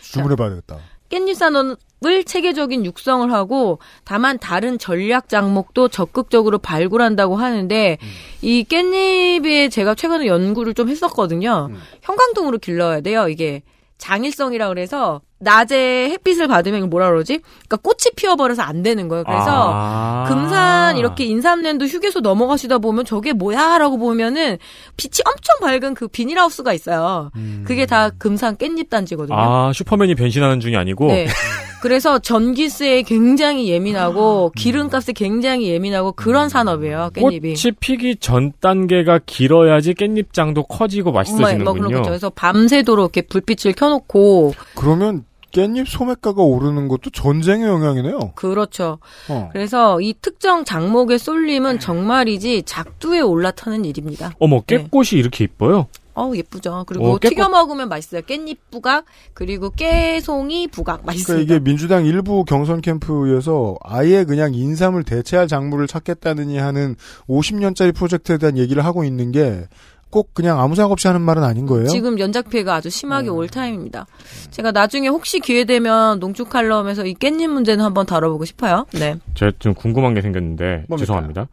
[0.02, 0.76] 주문해봐야 되겠다.
[1.10, 7.98] 깻잎 산업 을 체계적인 육성을 하고 다만 다른 전략 작목도 적극적으로 발굴한다고 하는데
[8.42, 11.70] 이 깻잎에 제가 최근에 연구를 좀 했었거든요.
[12.02, 13.28] 형광등으로 길러야 돼요.
[13.28, 13.62] 이게
[13.98, 17.38] 장일성이라 그래서 낮에 햇빛을 받으면 이걸 뭐라 그러지?
[17.38, 19.24] 그러니까 꽃이 피어버려서 안 되는 거예요.
[19.24, 20.24] 그래서 아.
[20.28, 24.58] 금산 이렇게 인삼랜드 휴게소 넘어가시다 보면 저게 뭐야라고 보면은
[24.96, 27.30] 빛이 엄청 밝은 그 비닐하우스가 있어요.
[27.64, 29.36] 그게 다 금산 깻잎 단지거든요.
[29.36, 31.08] 아 슈퍼맨이 변신하는 중이 아니고.
[31.08, 31.26] 네.
[31.84, 37.10] 그래서 전기세에 굉장히 예민하고 기름값에 굉장히 예민하고 그런 산업이에요.
[37.12, 37.62] 깻잎이.
[37.62, 41.64] 꽃이 피기 전 단계가 길어야지 깻잎장도 커지고 뭐, 맛있어지는군요.
[41.64, 42.02] 뭐 그런 거죠.
[42.04, 48.32] 그래서 밤새도록 이렇게 불빛을 켜놓고 그러면 깻잎 소매가가 오르는 것도 전쟁의 영향이네요.
[48.34, 48.98] 그렇죠.
[49.28, 49.48] 어.
[49.52, 54.32] 그래서 이 특정 장목의 쏠림은 정말이지 작두에 올라타는 일입니다.
[54.40, 54.76] 어머 네.
[54.76, 55.86] 깻꽃이 이렇게 이뻐요?
[56.14, 56.84] 어우 예쁘죠.
[56.86, 58.22] 그리고 어, 튀겨 먹으면 맛있어요.
[58.22, 61.42] 깻잎 부각 그리고 깨송이 부각 그러니까 맛있습니다.
[61.42, 66.94] 이게 민주당 일부 경선 캠프에서 아예 그냥 인삼을 대체할 작물을 찾겠다느니 하는
[67.28, 69.66] 50년짜리 프로젝트에 대한 얘기를 하고 있는 게
[70.14, 71.88] 꼭 그냥 아무 생각 없이 하는 말은 아닌 거예요.
[71.88, 74.06] 지금 연작 피해가 아주 심하게 올 타임입니다.
[74.52, 78.86] 제가 나중에 혹시 기회 되면 농축 칼럼에서 이 깻잎 문제는 한번 다뤄보고 싶어요.
[78.92, 79.16] 네.
[79.34, 80.96] 제가 좀 궁금한 게 생겼는데 뭡니까?
[80.98, 81.48] 죄송합니다.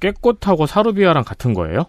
[0.00, 1.84] 깨꽃하고 사루비아랑 같은 거예요?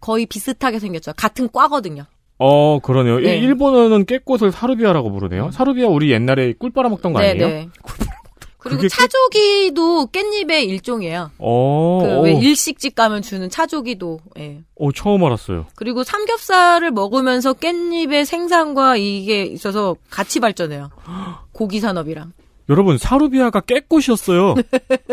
[0.00, 1.12] 거의 비슷하게 생겼죠.
[1.16, 2.06] 같은 과거든요.
[2.38, 3.20] 어 그러네요.
[3.20, 3.36] 일- 네.
[3.38, 5.52] 일본어는 깨꽃을 사루비아라고 부르네요.
[5.52, 7.46] 사루비아 우리 옛날에 꿀 빨아먹던 거 아니에요?
[7.48, 7.68] 네.
[8.58, 11.30] 그리고 차조기도 깻잎의 일종이에요.
[11.38, 14.20] 어, 그 어, 왜 일식집 가면 주는 차조기도.
[14.38, 14.62] 예.
[14.78, 15.66] 어, 처음 알았어요.
[15.76, 20.90] 그리고 삼겹살을 먹으면서 깻잎의 생산과 이게 있어서 같이 발전해요.
[21.52, 22.32] 고기 산업이랑
[22.68, 24.54] 여러분 사루비아가 깨꽃이었어요.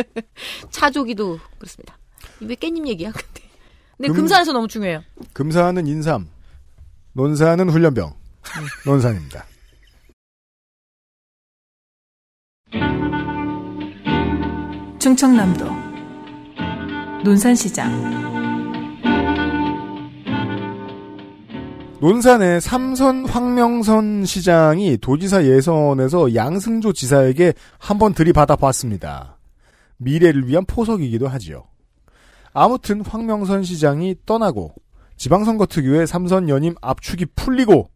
[0.71, 1.97] 차조기도 그렇습니다.
[2.41, 3.11] 왜 깻잎 얘기야?
[3.11, 3.41] 근데.
[3.97, 5.03] 근데 금- 금산에서 너무 중요해요.
[5.33, 6.27] 금사는 인삼,
[7.13, 8.13] 논사는 훈련병.
[8.85, 9.45] 논산입니다.
[15.05, 15.67] 충청남도
[17.23, 17.91] 논산시장
[22.01, 29.37] 논산의 삼선 황명선 시장이 도지사 예선에서 양승조 지사에게 한번 들이받아 봤습니다.
[29.97, 31.67] 미래를 위한 포석이기도 하지요.
[32.51, 34.73] 아무튼 황명선 시장이 떠나고
[35.17, 37.91] 지방선거 특유의 삼선 연임 압축이 풀리고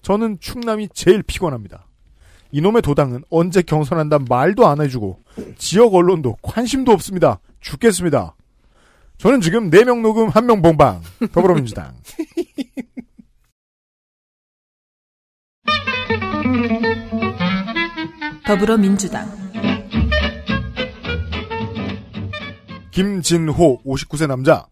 [0.00, 1.85] 저는 충남이 제일 피곤합니다.
[2.52, 5.20] 이놈의 도당은 언제 경선한다 말도 안 해주고
[5.58, 7.40] 지역 언론도 관심도 없습니다.
[7.60, 8.34] 죽겠습니다.
[9.18, 11.00] 저는 지금 4명 녹음 1명 봉방
[11.32, 11.94] 더불어민주당
[18.46, 19.26] 더불어민주당
[22.90, 24.66] 김진호 59세 남자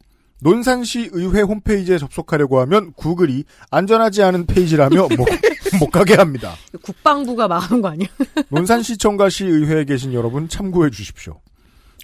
[0.45, 5.27] 논산시 의회 홈페이지에 접속하려고 하면 구글이 안전하지 않은 페이지라며 못,
[5.81, 6.55] 못 가게 합니다.
[6.83, 8.09] 국방부가 막은 거 아니야?
[8.51, 11.41] 논산시청과 시의회에 계신 여러분 참고해 주십시오.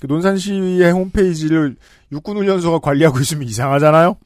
[0.00, 1.76] 그 논산시의 홈페이지를
[2.10, 4.16] 육군훈련소가 관리하고 있으면 이상하잖아요?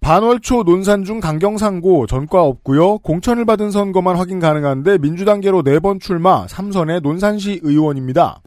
[0.00, 2.98] 반월초 논산 중 강경상고 전과 없고요.
[2.98, 8.42] 공천을 받은 선거만 확인 가능한데 민주당계로 4번 출마 3선의 논산시 의원입니다.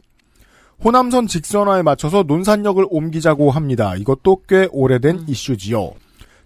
[0.84, 3.96] 호남선 직선화에 맞춰서 논산역을 옮기자고 합니다.
[3.96, 5.92] 이것도 꽤 오래된 이슈지요.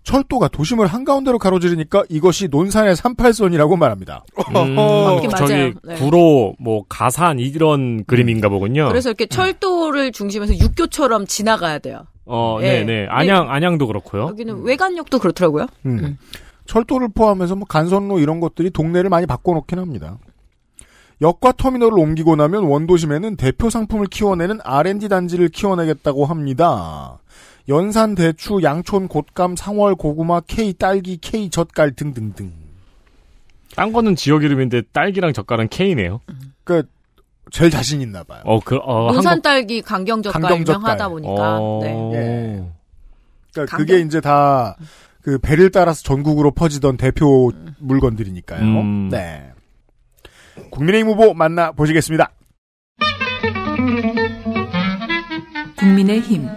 [0.04, 4.24] 철도가 도심을 한가운데로 가로지르니까 이것이 논산의 38선이라고 말합니다.
[4.48, 5.72] 음, 맞긴 저기 맞아요.
[5.84, 5.94] 네.
[5.94, 8.88] 구로 뭐 가산 이런 그림인가 보군요.
[8.88, 12.06] 그래서 이렇게 철도를 중심에서 육교처럼 지나가야 돼요.
[12.24, 12.80] 어, 예.
[12.80, 13.06] 네, 네.
[13.08, 14.22] 안양 안양도 그렇고요.
[14.22, 15.66] 여기는 외관역도 그렇더라고요.
[15.86, 16.18] 음.
[16.66, 20.18] 철도를 포함해서 뭐 간선로 이런 것들이 동네를 많이 바꿔놓긴 합니다.
[21.22, 27.18] 역과 터미널을 옮기고 나면 원도심에는 대표 상품을 키워내는 R&D 단지를 키워내겠다고 합니다.
[27.68, 32.52] 연산, 대추, 양촌, 곶감, 상월, 고구마, K 딸기, K 젓갈 등등등.
[33.76, 36.20] 딴 거는 지역 이름인데 딸기랑 젓갈은 K네요.
[36.64, 36.82] 그
[37.52, 38.42] 제일 자신 있나 봐요.
[38.44, 40.74] 어, 그, 어, 논산 한국- 딸기 강경 젓갈 강경젓갈.
[40.80, 41.58] 유명하다 보니까.
[41.60, 41.88] 어, 네.
[42.14, 42.64] 예.
[43.54, 44.76] 그러니까 강경- 그게 이제 다
[45.22, 48.60] 그 배를 따라서 전국으로 퍼지던 대표 물건들이니까요.
[48.60, 49.08] 음.
[49.08, 49.51] 네.
[50.72, 52.30] 국민의힘 후보 만나 보시겠습니다.
[55.78, 56.48] 국민의힘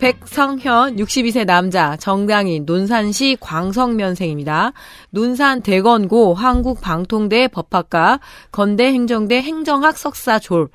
[0.00, 4.72] 백성현 62세 남자 정당인 논산시 광성면생입니다.
[5.10, 8.20] 논산 대건고 한국방통대 법학과
[8.50, 10.68] 건대 행정대 행정학 석사 졸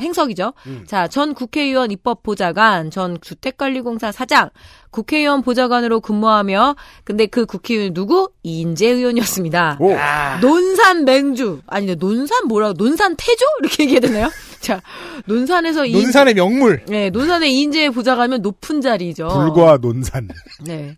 [0.00, 0.52] 행석이죠.
[0.86, 4.50] 자, 전 국회의원 입법보좌관, 전 주택관리공사 사장,
[4.90, 8.30] 국회의원 보좌관으로 근무하며, 근데 그 국회의원 누구?
[8.42, 9.78] 이인재 의원이었습니다.
[9.80, 9.94] 오.
[10.40, 11.60] 논산 맹주.
[11.66, 12.74] 아니, 논산 뭐라고?
[12.74, 13.44] 논산 태조?
[13.60, 14.30] 이렇게 얘기해야 되나요?
[14.60, 14.80] 자,
[15.26, 16.84] 논산에서 이 논산의 명물.
[16.86, 19.28] 네, 논산의 이인재 보좌관면 높은 자리죠.
[19.28, 20.28] 불과 논산.
[20.64, 20.96] 네.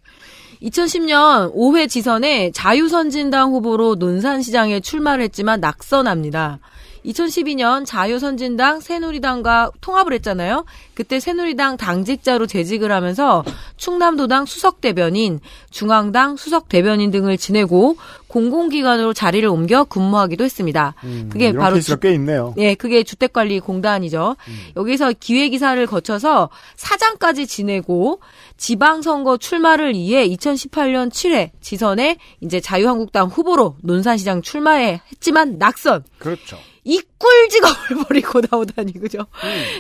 [0.63, 6.59] 2010년 5회 지선에 자유선진당 후보로 논산시장에 출마를 했지만 낙선합니다.
[7.05, 10.65] 2012년 자유선진당 새누리당과 통합을 했잖아요.
[10.95, 13.45] 그때 새누리당 당직자로 재직을 하면서
[13.77, 17.97] 충남도당 수석대변인, 중앙당 수석대변인 등을 지내고
[18.29, 20.95] 공공기관으로 자리를 옮겨 근무하기도 했습니다.
[21.31, 22.55] 그게 음, 이런 바로 케이스가 꽤 있네요.
[22.59, 24.37] 예, 그게 주택관리공단이죠.
[24.77, 28.21] 여기서 기획이사를 거쳐서 사장까지 지내고
[28.57, 36.05] 지방선거 출마를 위해 2018년 7회 지선에 이제 자유한국당 후보로 논산시장 출마해 했지만 낙선.
[36.19, 36.59] 그렇죠.
[36.89, 39.27] 이 꿀직업을 버리고 나오다니 그죠?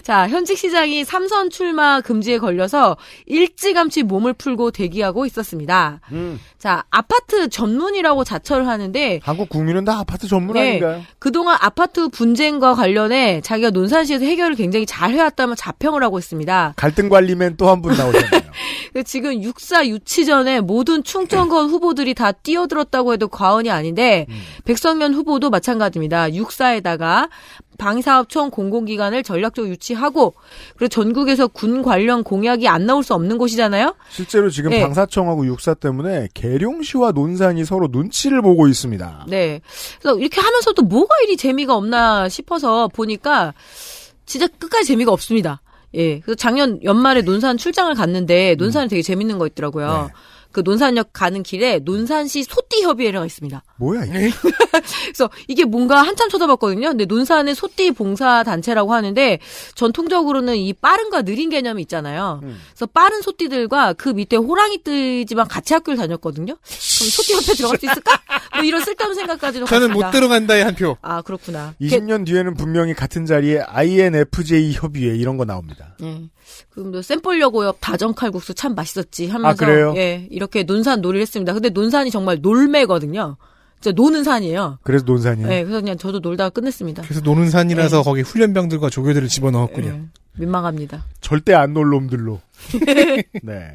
[0.03, 2.97] 자 현직 시장이 삼선 출마 금지에 걸려서
[3.27, 6.01] 일찌감치 몸을 풀고 대기하고 있었습니다.
[6.13, 6.41] 음.
[6.59, 10.69] 자 아파트 전문이라고 자처를 하는데 한국 국민은 다 아파트 전문 네.
[10.71, 11.03] 아닌가요?
[11.19, 16.75] 그동안 아파트 분쟁과 관련해 자기가 논산시에서 해결을 굉장히 잘 해왔다면 자평을 하고 있습니다.
[16.77, 18.49] 갈등 관리맨 또 한 분 나오셨네요.
[18.95, 24.27] 그 지금 육사 유치전에 모든 충청권 후보들이 다 뛰어들었다고 해도 과언이 아닌데
[24.65, 26.35] 백성면 후보도 마찬가지입니다.
[26.35, 27.28] 육사에다가
[27.79, 30.35] 방사업 총 공공기관을 전략적으로 유치하고
[30.77, 33.95] 그리고 전국에서 군 관련 공약이 안 나올 수 없는 곳이잖아요.
[34.11, 34.81] 실제로 지금 네.
[34.83, 39.27] 방사청하고 육사 때문에 계룡시와 논산이 서로 눈치를 보고 있습니다.
[39.29, 39.61] 네.
[40.01, 43.55] 그래서 이렇게 하면서도 뭐가 이리 재미가 없나 싶어서 보니까
[44.27, 45.63] 진짜 끝까지 재미가 없습니다.
[45.95, 46.21] 예.
[46.21, 50.11] 그래서 작년 연말에 논산 출장을 갔는데 논산이 되게 재밌는 거 있더라고요.
[50.53, 53.63] 그 논산역 가는 길에 논산시 소띠 협의회가 있습니다.
[53.77, 54.31] 뭐야 이게?
[55.05, 56.89] 그래서 이게 뭔가 한참 쳐다봤거든요.
[56.89, 59.39] 근데 논산의 소띠 봉사 단체라고 하는데
[59.75, 62.41] 전통적으로는 이 빠른과 느린 개념이 있잖아요.
[62.43, 66.57] 그래서 빠른 소띠들과 그 밑에 호랑이 띠지만 같이 학교를 다녔거든요.
[66.57, 68.21] 그럼 소띠 협회 들어갈 수 있을까?
[68.55, 70.07] 뭐 이런 쓸데없는 생각까지도 저는 갔습니다.
[70.07, 70.97] 못 들어간다의 한 표.
[71.03, 71.75] 아 그렇구나.
[71.81, 75.88] 20년 뒤에는 분명히 같은 자리에 INFJ 협의회 이런 거 나옵니다.
[76.03, 76.23] 예.
[76.71, 77.73] 그럼 너 샘플려고요.
[77.81, 79.95] 다전 칼국수 참 맛있었지 하면서 아, 그래요?
[79.97, 81.53] 예 이렇게 논산 놀이를 했습니다.
[81.53, 83.37] 근데 논산이 정말 놀매거든요.
[83.81, 84.79] 진짜 노는 산이에요.
[84.83, 85.53] 그래서 논산이에요.
[85.53, 87.03] 예, 그래서 그냥 저도 놀다가 끝냈습니다.
[87.03, 89.89] 그래서 노는 산이라서 거기 훈련병들과 조교들을 집어넣었군요.
[89.89, 90.03] 예,
[90.37, 91.05] 민망합니다.
[91.21, 92.41] 절대 안 놀 놈들로.
[93.43, 93.73] 네.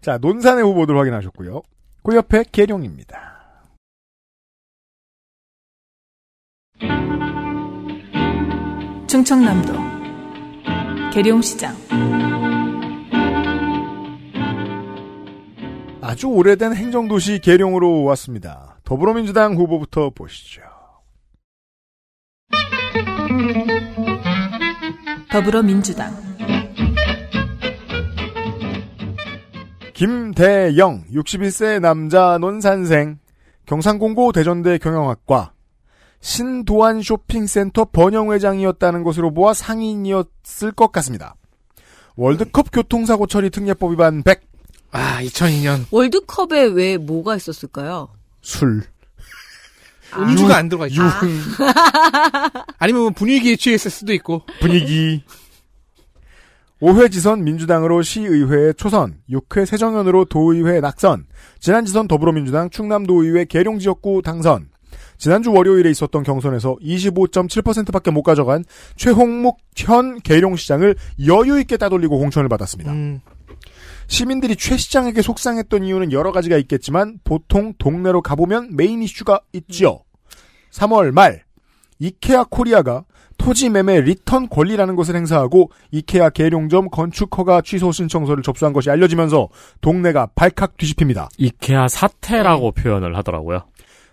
[0.00, 1.62] 자, 논산의 후보들 확인하셨고요.
[2.04, 3.36] 그 옆에 계룡입니다.
[9.06, 9.72] 충청남도
[11.12, 11.74] 계룡시장
[16.00, 18.78] 아주 오래된 행정도시 계룡으로 왔습니다.
[18.84, 20.62] 더불어민주당 후보부터 보시죠.
[25.30, 26.14] 더불어민주당
[29.92, 33.18] 김대영, 61세 남자 논산생,
[33.66, 35.52] 경상공고 대전대 경영학과,
[36.20, 41.36] 신도안 쇼핑센터 번영회장이었다는 것으로 보아 상인이었을 것 같습니다.
[42.16, 44.42] 월드컵 교통사고 처리 특례법 위반 100,
[44.90, 45.84] 아, 2002년.
[45.90, 48.08] 월드컵에 왜 뭐가 있었을까요?
[48.40, 48.82] 술,
[50.16, 51.02] 음주가 안 들어가 있죠.
[51.02, 51.38] 유흥,
[52.78, 54.42] 아니면 뭐 분위기에 취했을 수도 있고.
[54.60, 55.22] 분위기.
[56.80, 61.26] 5회 지선 민주당으로 시의회 초선, 6회 새정연으로 도의회 낙선,
[61.58, 64.68] 지난 지선 더불어민주당 충남도의회 계룡지역구 당선,
[65.18, 68.64] 지난주 월요일에 있었던 경선에서 25.7%밖에 못 가져간
[68.96, 70.94] 최홍묵 현 계룡시장을
[71.26, 72.92] 여유 있게 따돌리고 공천을 받았습니다.
[72.92, 73.20] 음,
[74.06, 80.00] 시민들이 최 시장에게 속상했던 이유는 여러 가지가 있겠지만 보통 동네로 가보면 메인 이슈가 있지요.
[80.72, 81.42] 3월 말
[81.98, 83.04] 이케아 코리아가
[83.36, 89.48] 토지 매매 리턴 권리라는 것을 행사하고 이케아 계룡점 건축 허가 취소 신청서를 접수한 것이 알려지면서
[89.80, 91.28] 동네가 발칵 뒤집힙니다.
[91.38, 93.62] 이케아 사태라고 표현을 하더라고요.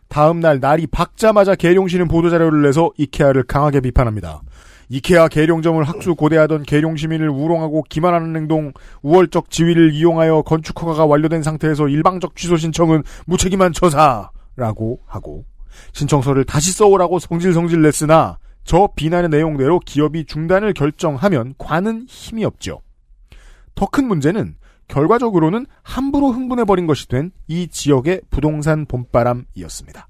[0.08, 4.42] 다음 날 날이 밝자마자 계룡시는 보도자료를 내서 이케아를 강하게 비판합니다.
[4.90, 8.72] 이케아 계룡점을 학수 고대하던 계룡 시민을 우롱하고 기만하는 행동,
[9.02, 15.46] 우월적 지위를 이용하여 건축 허가가 완료된 상태에서 일방적 취소 신청은 무책임한 처사라고 하고
[15.94, 22.82] 신청서를 다시 써오라고 성질성질 냈으나 저 비난의 내용대로 기업이 중단을 결정하면 관은 힘이 없죠.
[23.76, 24.56] 더 큰 문제는
[24.88, 30.08] 결과적으로는 함부로 흥분해버린 것이 된 이 지역의 부동산 봄바람이었습니다.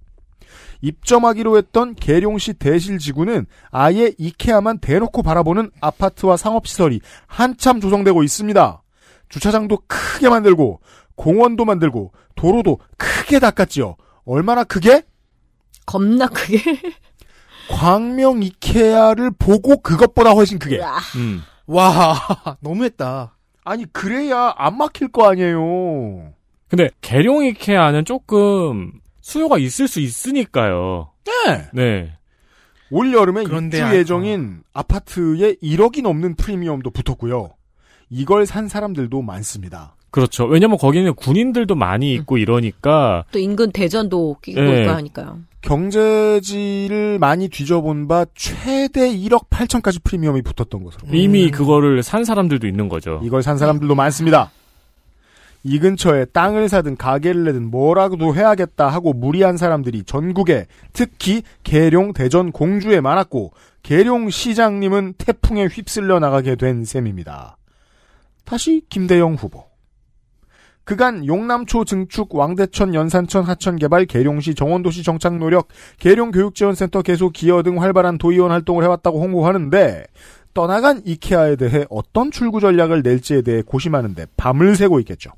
[0.82, 8.82] 입점하기로 했던 계룡시 대실지구는 아예 이케아만 대놓고 바라보는 아파트와 상업시설이 한참 조성되고 있습니다.
[9.30, 10.82] 주차장도 크게 만들고
[11.16, 13.96] 공원도 만들고 도로도 크게 닦았지요.
[14.26, 15.04] 얼마나 크게?
[15.86, 16.60] 겁나 크게.
[17.70, 20.80] 광명 이케아를 보고 그것보다 훨씬 크게.
[21.16, 21.42] 음.
[21.66, 22.16] 와,
[22.60, 23.35] 너무했다.
[23.66, 26.32] 아니 그래야 안 막힐 거 아니에요.
[26.70, 31.10] 근데 계룡 이케아는 조금 수요가 있을 수 있으니까요.
[31.26, 31.68] 네.
[31.74, 32.14] 네.
[32.92, 37.52] 올 여름에 그런데 입주 아- 예정인 아파트에 1억이 넘는 프리미엄도 붙었고요.
[38.10, 39.96] 이걸 산 사람들도 많습니다.
[40.12, 40.46] 그렇죠.
[40.46, 44.82] 왜냐면 거기는 군인들도 많이 있고 이러니까 또 인근 대전도 끼고 예.
[44.84, 45.40] 있고 하니까요.
[45.66, 51.08] 경제지를 많이 뒤져본 바 최대 1억 8천까지 프리미엄이 붙었던 것으로.
[51.12, 53.20] 이미 그거를 산 사람들도 있는 거죠.
[53.24, 54.52] 이걸 산 사람들도 많습니다.
[55.64, 62.52] 이 근처에 땅을 사든 가게를 내든 뭐라도 해야겠다 하고 무리한 사람들이 전국에 특히 계룡, 대전,
[62.52, 63.52] 공주에 많았고
[63.82, 67.58] 계룡 시장님은 태풍에 휩쓸려 나가게 된 셈입니다.
[68.46, 69.66] 다시 김대영 후보.
[70.86, 75.68] 그간 용남초 증축, 왕대천, 연산천, 하천 개발, 계룡시 정원도시 정착 노력,
[76.00, 80.06] 계룡 교육지원센터 개소 기여 등 활발한 도의원 활동을 해왔다고 홍보하는데
[80.54, 85.32] 떠나간 이케아에 대해 어떤 출구 전략을 낼지에 대해 고심하는데 밤을 새고 있겠죠.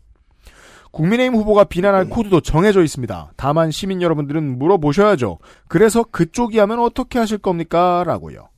[0.91, 3.31] 국민의힘 후보가 비난할 코드도 정해져 있습니다.
[3.35, 5.39] 다만 시민 여러분들은 물어보셔야죠.
[5.67, 8.03] 그래서 그쪽이 하면 어떻게 하실 겁니까?
[8.05, 8.49] 라고요.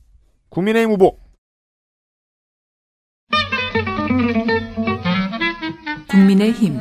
[0.48, 1.18] 국민의힘 후보.
[6.20, 6.78] 국민의힘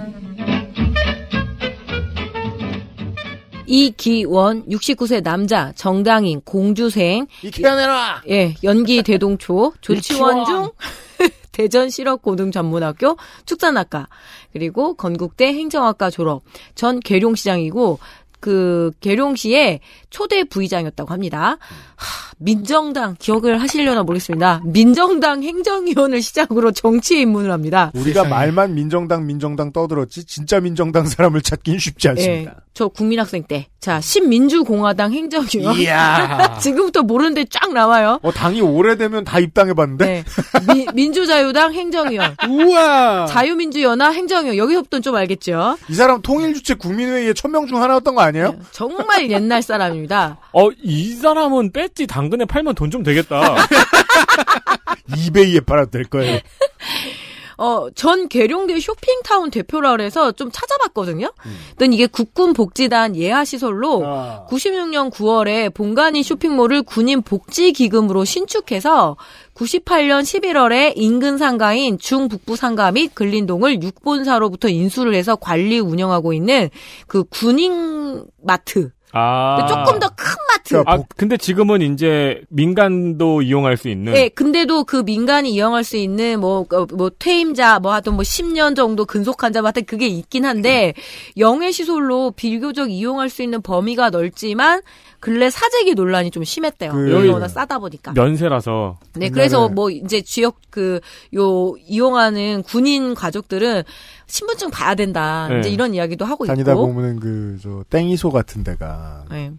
[3.66, 8.24] 이기원 69세 남자 정당인 공주생 내놔!
[8.30, 10.46] 예 연기 대동초 조치원!
[10.46, 10.72] 중
[11.52, 14.08] 대전 실업고등 전문학교 축산학과
[14.52, 16.42] 그리고 건국대 행정학과 졸업
[16.76, 18.00] 전 계룡시장이고
[18.40, 21.58] 그 계룡시의 초대 부의장이었다고 합니다.
[21.96, 24.62] 하, 민정당 기억을 하시려나 모르겠습니다.
[24.64, 27.92] 민정당 행정위원을 시작으로 정치에 입문을 합니다.
[27.94, 28.30] 우리가 세상에.
[28.30, 32.62] 말만 민정당 민정당 떠들었지 진짜 민정당 사람을 찾긴 쉽지 예, 않습니다.
[32.74, 33.68] 저 국민학생 때.
[33.82, 35.76] 자, 신민주공화당 행정위원.
[35.78, 36.58] 이야.
[36.64, 38.20] 지금부터 모르는데 쫙 나와요.
[38.22, 40.06] 어, 당이 오래되면 다 입당해 봤는데?
[40.06, 40.74] 네.
[40.74, 42.36] 미- 민주자유당 행정위원.
[42.50, 43.26] 우와!
[43.28, 44.58] 자유민주연합 행정위원.
[44.58, 45.78] 여기서부터는 좀 알겠죠.
[45.90, 48.29] 이 사람 통일주체 국민회의의 천명 중 하나였던 거 아니에요?
[48.72, 50.38] 정말 옛날 사람입니다.
[50.54, 53.56] 어, 이 사람은 배지 당근에 팔면 돈 좀 되겠다.
[55.18, 56.40] 이베이에 팔아도 될 거예요.
[57.60, 61.30] 어, 전 계룡대 쇼핑타운 대표라 그래서 좀 찾아봤거든요.
[61.46, 61.58] 음.
[61.72, 64.46] 그랬더니 이게 국군복지단 예하시설로 아.
[64.50, 69.18] 96년 9월에 본관인 쇼핑몰을 군인 복지기금으로 신축해서
[69.56, 76.70] 98년 11월에 인근 상가인 중북부 상가 및 근린동을 육본사로부터 인수를 해서 관리 운영하고 있는
[77.08, 78.92] 그 군인 마트.
[79.12, 79.66] 아.
[79.68, 80.84] 조금 더 큰 마트.
[80.86, 84.14] 아, 근데 지금은 이제 민간도 이용할 수 있는.
[84.14, 88.76] 네, 근데도 그 민간이 이용할 수 있는 뭐, 어, 뭐, 퇴임자, 뭐 하여튼 뭐 10년
[88.76, 90.94] 정도 근속한 자, 뭐 하여튼 그게 있긴 한데,
[91.38, 94.82] 영해시설로 비교적 이용할 수 있는 범위가 넓지만,
[95.20, 96.92] 근래 사재기 논란이 좀 심했대요.
[96.94, 98.14] 그- 여기 워낙 싸다 보니까.
[98.14, 99.00] 면세라서.
[99.16, 101.00] 네, 그래서 뭐 이제 지역 그,
[101.36, 103.84] 요, 이용하는 군인 가족들은
[104.30, 105.48] 신분증 봐야 된다.
[105.50, 105.60] 네.
[105.60, 106.88] 이제 이런 이야기도 하고 다니다 있고.
[106.88, 109.26] 보면은 그, 저, 땡이소 같은 데가.
[109.30, 109.52] 네.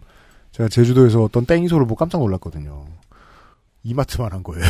[0.51, 2.85] 제가 제주도에서 어떤 땡이소를 보고 깜짝 놀랐거든요.
[3.83, 4.63] 이마트만 한 거예요.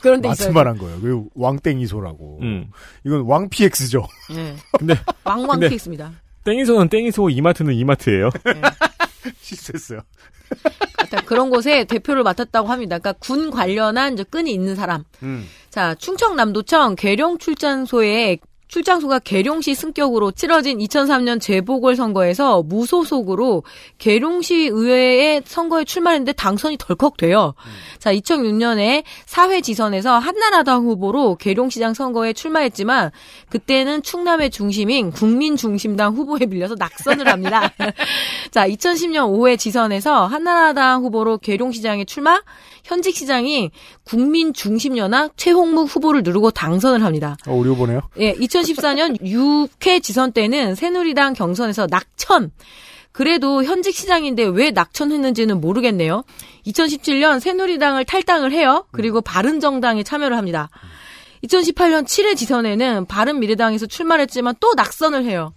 [0.00, 0.48] 그런 데 있어요.
[0.52, 0.98] 마트만 한 거예요.
[1.02, 2.38] 그 왕땡이소라고.
[2.42, 2.70] 음.
[3.04, 4.06] 이건 왕PX죠.
[4.34, 4.56] 네.
[4.78, 4.94] 근데
[5.24, 6.12] 왕왕 근데- 케이스입니다.
[6.44, 8.30] 땡이소는 땡이소, 이마트는 이마트예요.
[9.40, 10.00] 실수했어요.
[10.98, 12.98] 하여튼 그런 곳에 대표를 맡았다고 합니다.
[12.98, 15.04] 그러니까 군 관련한 끈이 있는 사람.
[15.22, 15.46] 음.
[15.70, 18.38] 자, 충청남도청 계룡 출장소에
[18.72, 23.64] 출장소가 계룡시 승격으로 치러진 2003년 재보궐선거에서 무소속으로
[23.98, 27.52] 계룡시 의회의 선거에 출마했는데 당선이 덜컥 돼요.
[27.98, 33.10] 자, 2006년에 사회 지선에서 한나라당 후보로 계룡시장 선거에 출마했지만
[33.50, 37.70] 그때는 충남의 중심인 국민중심당 후보에 밀려서 낙선을 합니다.
[38.50, 42.40] 자, 2010년 5회 지선에서 한나라당 후보로 계룡시장에 출마,
[42.92, 43.70] 현직 시장이
[44.04, 47.38] 국민 중심 연합 최홍묵 후보를 누르고 당선을 합니다.
[47.46, 48.02] 어, 우리 후보네요.
[48.18, 52.50] 예, 2014년 6회 지선 때는 새누리당 경선에서 낙천.
[53.10, 56.24] 그래도 현직 시장인데 왜 낙천했는지는 모르겠네요.
[56.66, 58.84] 2017년 새누리당을 탈당을 해요.
[58.92, 60.68] 그리고 바른정당에 참여를 합니다.
[61.44, 65.54] 2018년 7회 지선에는 바른미래당에서 출마했지만 또 낙선을 해요.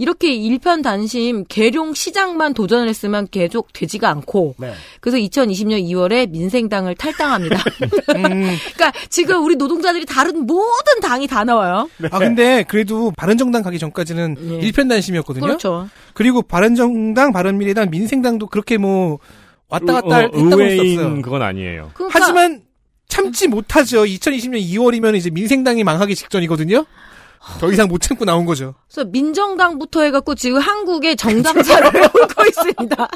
[0.00, 4.72] 이렇게 일편단심 계룡 시장만 도전을 했으면 계속 되지가 않고 네.
[5.00, 7.56] 그래서 2020년 2월에 민생당을 탈당합니다.
[8.16, 8.56] 음.
[8.74, 11.90] 그러니까 지금 우리 노동자들이 다른 모든 당이 다 나와요.
[12.10, 15.44] 아 근데 그래도 바른정당 가기 전까지는 일편단심이었거든요.
[15.44, 15.90] 그렇죠.
[16.14, 19.18] 그리고 바른정당, 바른미래당, 민생당도 그렇게 뭐
[19.68, 21.20] 왔다 갔다 어, 했다고 의외인 했었어요.
[21.20, 21.90] 그건 아니에요.
[21.92, 22.62] 그러니까 하지만
[23.06, 24.04] 참지 못하죠.
[24.04, 26.86] 2020년 2월이면 이제 민생당이 망하기 직전이거든요.
[27.58, 28.74] 더 이상 못 참고 나온 거죠.
[28.86, 33.08] 그래서 민정당부터 해갖고 지금 한국의 정당사를 오고 있습니다.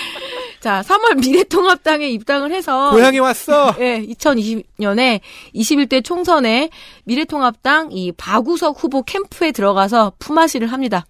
[0.60, 3.74] 자, 3월 미래통합당에 입당을 해서 고향에 왔어.
[3.80, 5.20] 예, 2020년에
[5.54, 6.70] 21대 총선에
[7.04, 11.04] 미래통합당 이 바구석 후보 캠프에 들어가서 품앗이를 합니다.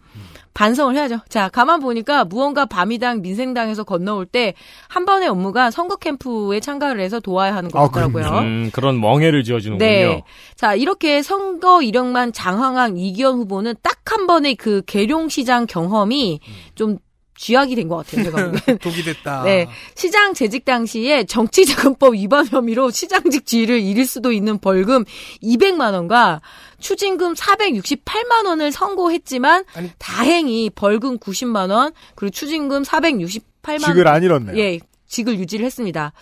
[0.54, 1.18] 반성을 해야죠.
[1.28, 4.54] 자, 가만 보니까 무언가 바미당, 민생당에서 건너올 때
[4.88, 8.26] 한 번의 업무가 선거 캠프에 참가를 해서 도와야 하는 것 아, 같더라고요.
[8.38, 9.84] 음, 그런 멍해를 지어주는군요.
[9.88, 10.22] 네.
[10.54, 16.40] 자, 이렇게 선거 이력만 장황한 이기현 후보는 딱 한 번의 그 계룡시장 경험이
[16.74, 16.98] 좀
[17.36, 18.24] 쥐약이 된 것 같아요.
[18.24, 18.78] 제가 보기엔.
[18.78, 19.42] 독이 됐다.
[19.46, 19.68] 네.
[19.94, 25.04] 시장 재직 당시에 정치자금법 위반 혐의로 시장직 지위를 잃을 수도 있는 벌금
[25.42, 26.40] 200만 원과
[26.80, 29.64] 추징금 468만 원을 선고했지만
[29.98, 34.56] 다행히 벌금 90만 원 그리고 추징금 468만 직을 안 잃었네요.
[34.58, 34.80] 예.
[35.06, 36.12] 직을 유지를 했습니다.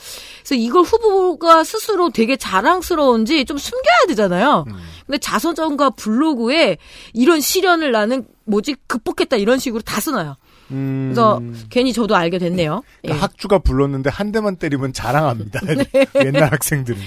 [0.43, 4.65] 그래서 이걸 후보가 스스로 되게 자랑스러운지 좀 숨겨야 되잖아요.
[4.69, 4.75] 음.
[5.07, 6.77] 근데 자서전과 블로그에
[7.15, 10.37] 이런 시련을 나는 뭐지 극복했다 이런 식으로 다 쓰나요.
[10.73, 11.13] 음.
[11.13, 11.41] 그래서
[11.71, 12.83] 괜히 저도 알게 됐네요.
[13.05, 13.09] 예.
[13.09, 15.61] 그러니까 학주가 불렀는데 한 대만 때리면 자랑합니다.
[16.25, 17.01] 옛날 학생들은.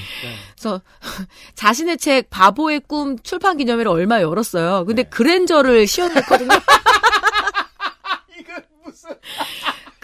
[0.56, 0.82] 그래서
[1.56, 4.86] 자신의 책 바보의 꿈 출판 기념회를 얼마 열었어요.
[4.86, 6.50] 근데 그랜저를 시연했거든요.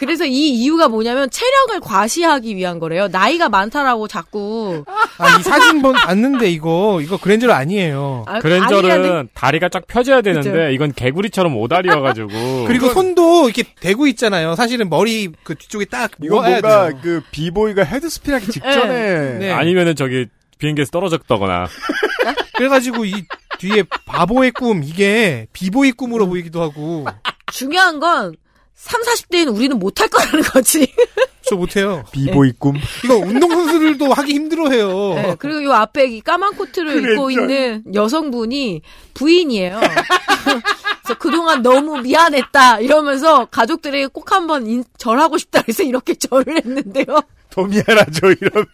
[0.01, 3.07] 그래서 이 이유가 뭐냐면 체력을 과시하기 위한 거래요.
[3.07, 4.83] 나이가 많다라고 자꾸
[5.19, 8.23] 아, 이 사진 본 봤는데 이거 이거 그랜저로 아니에요.
[8.25, 10.69] 아, 그랜저는 아니라는- 다리가 쫙 펴져야 되는데 그죠.
[10.71, 12.29] 이건 개구리처럼 오다리여 가지고
[12.65, 14.55] 그리고 손도 이렇게 대고 있잖아요.
[14.55, 16.99] 사실은 머리 그 뒤쪽에 딱 이거 뭔가 돼요.
[17.03, 19.51] 그 비보이가 헤드스핀하기 직전에 네.
[19.51, 20.25] 아니면은 저기
[20.57, 21.67] 비행기에서 떨어졌다거나
[22.57, 23.13] 그래가지고 이
[23.59, 27.05] 뒤에 바보의 꿈 이게 비보의 꿈으로 보이기도 하고
[27.51, 28.33] 중요한 건
[28.81, 30.91] 3, 40대인 우리는 못할 거라는 거지.
[31.47, 32.03] 저 못해요.
[32.11, 32.75] 비보이 꿈.
[33.05, 35.13] 이거 운동선수들도 하기 힘들어해요.
[35.15, 37.41] 네, 그리고 요 앞에 이 까만 코트를 입고 그랬죠.
[37.41, 38.81] 있는 여성분이
[39.13, 39.79] 부인이에요.
[41.03, 47.05] 그래서 그동안 너무 미안했다 이러면서 가족들에게 꼭 한번 인- 절하고 싶다 그래서 이렇게 절을 했는데요.
[47.51, 48.65] 더 미안하죠, 이러면.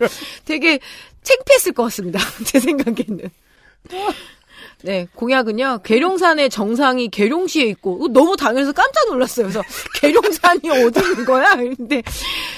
[0.45, 0.79] 되게
[1.23, 2.19] 창피했을 것 같습니다.
[2.45, 3.29] 제 생각에는.
[4.83, 5.79] 네, 공약은요.
[5.83, 9.47] 계룡산의 정상이 계룡시에 있고 어, 너무 당연해서 깜짝 놀랐어요.
[9.47, 9.61] 그래서
[9.99, 11.55] 계룡산이 어디 있는 거야?
[11.55, 12.03] 근데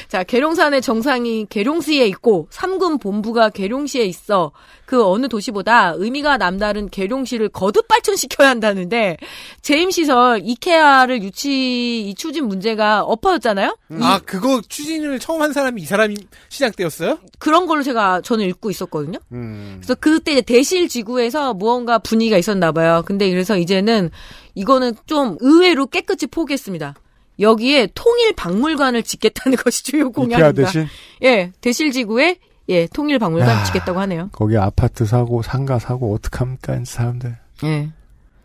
[0.10, 4.52] 자, 계룡산의 정상이 계룡시에 있고 삼군 본부가 계룡시에 있어.
[4.90, 9.18] 그 어느 도시보다 의미가 남다른 계룡시를 거듭 발전시켜야 한다는데
[9.62, 13.78] 제임 시설 이케아를 유치 이 추진 문제가 엎어졌잖아요.
[14.02, 16.16] 아 그거 추진을 처음 한 사람이 이 사람이
[16.50, 17.20] 시장 때였어요?
[17.38, 19.20] 그런 걸로 제가 저는 읽고 있었거든요.
[19.32, 19.76] 음.
[19.80, 23.04] 그래서 그때 이제 대실 지구에서 무언가 분위기가 있었나 봐요.
[23.06, 24.10] 근데 그래서 이제는
[24.56, 26.96] 이거는 좀 의외로 깨끗이 포기했습니다.
[27.40, 30.52] 여기에 통일 박물관을 짓겠다는 것이 주요 공약입니다.
[30.52, 30.88] 대신?
[31.22, 32.40] 예, 대실 지구에
[32.70, 33.64] 예, 통일 박물관 야.
[33.64, 34.30] 짓겠다고 하네요.
[34.32, 37.36] 거기 아파트 사고, 상가 사고, 어떡합니까, 이 사람들.
[37.64, 37.92] 예.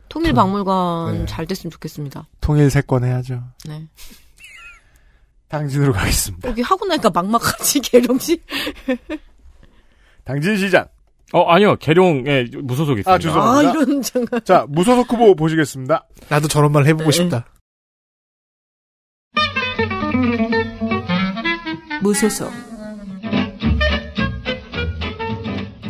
[0.09, 1.27] 통일 박물관 네.
[1.27, 2.27] 잘 됐으면 좋겠습니다.
[2.41, 3.43] 통일 세권 해야죠.
[3.69, 3.87] 네.
[5.49, 6.49] 당진으로 가겠습니다.
[6.49, 8.41] 여기 하고 나니까 막막하지 계룡시.
[10.25, 10.87] 당진 시장.
[11.33, 13.13] 어 아니요 계룡에 무소속 있습니다.
[13.13, 13.69] 아, 죄송합니다.
[13.69, 14.41] 아, 이런 장난.
[14.45, 16.07] 자, 무소속 후보 보시겠습니다.
[16.29, 17.47] 나도 저런 말 해보고 싶다.
[22.03, 22.53] 무소속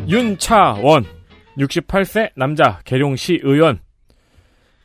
[0.08, 1.04] 윤차원
[1.58, 3.78] 68세 남자 계룡시 의원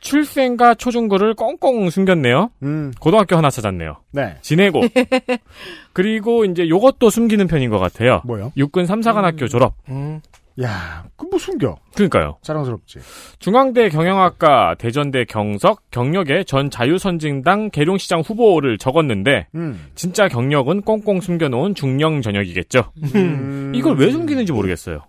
[0.00, 2.50] 출생과 초중고를 꽁꽁 숨겼네요.
[2.62, 2.90] 음.
[3.00, 3.96] 고등학교 하나 찾았네요.
[4.12, 4.36] 네.
[4.40, 4.80] 지내고
[5.92, 8.22] 그리고 이제 요것도 숨기는 편인 것 같아요.
[8.24, 8.52] 뭐요?
[8.56, 9.74] 육군 3사관학교 졸업.
[9.90, 10.20] 음.
[10.62, 11.76] 야, 그 뭐 숨겨.
[11.94, 12.38] 그러니까요.
[12.42, 12.98] 자랑스럽지.
[13.38, 19.86] 중앙대 경영학과 대전대 경석 경력에 전 자유선진당 계룡시장 후보를 적었는데 음.
[19.94, 22.92] 진짜 경력은 꽁꽁 숨겨놓은 중령 전역이겠죠.
[23.14, 23.72] 음.
[23.76, 25.02] 이걸 왜 숨기는지 모르겠어요.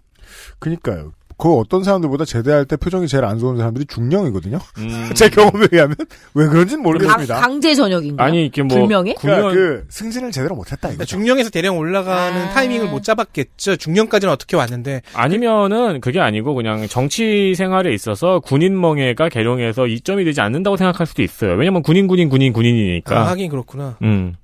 [0.62, 1.12] 그니까요.
[1.42, 4.60] 그 어떤 사람들보다 제대할 때 표정이 제일 안 좋은 사람들이 중령이거든요.
[4.78, 5.10] 음.
[5.16, 5.96] 제 경험에 의하면
[6.36, 7.42] 왜 그런지는 모르겠습니다.
[7.42, 8.24] 강, 제 전역인가?
[8.24, 9.16] 아니 이게 뭐 불명예?
[9.20, 10.98] 그러니까 그 승진을 제대로 못했다 이거.
[10.98, 12.50] 그러니까 중령에서 대령 올라가는 아.
[12.52, 13.78] 타이밍을 못 잡았겠죠.
[13.78, 20.42] 중령까지는 어떻게 왔는데 아니면은 그게 아니고 그냥 정치 생활에 있어서 군인 멍해가 계룡에서 이점이 되지
[20.42, 21.54] 않는다고 생각할 수도 있어요.
[21.56, 23.20] 왜냐면 군인 군인 군인 군인이니까.
[23.20, 23.98] 아, 하긴 그렇구나.
[24.04, 24.36] 음.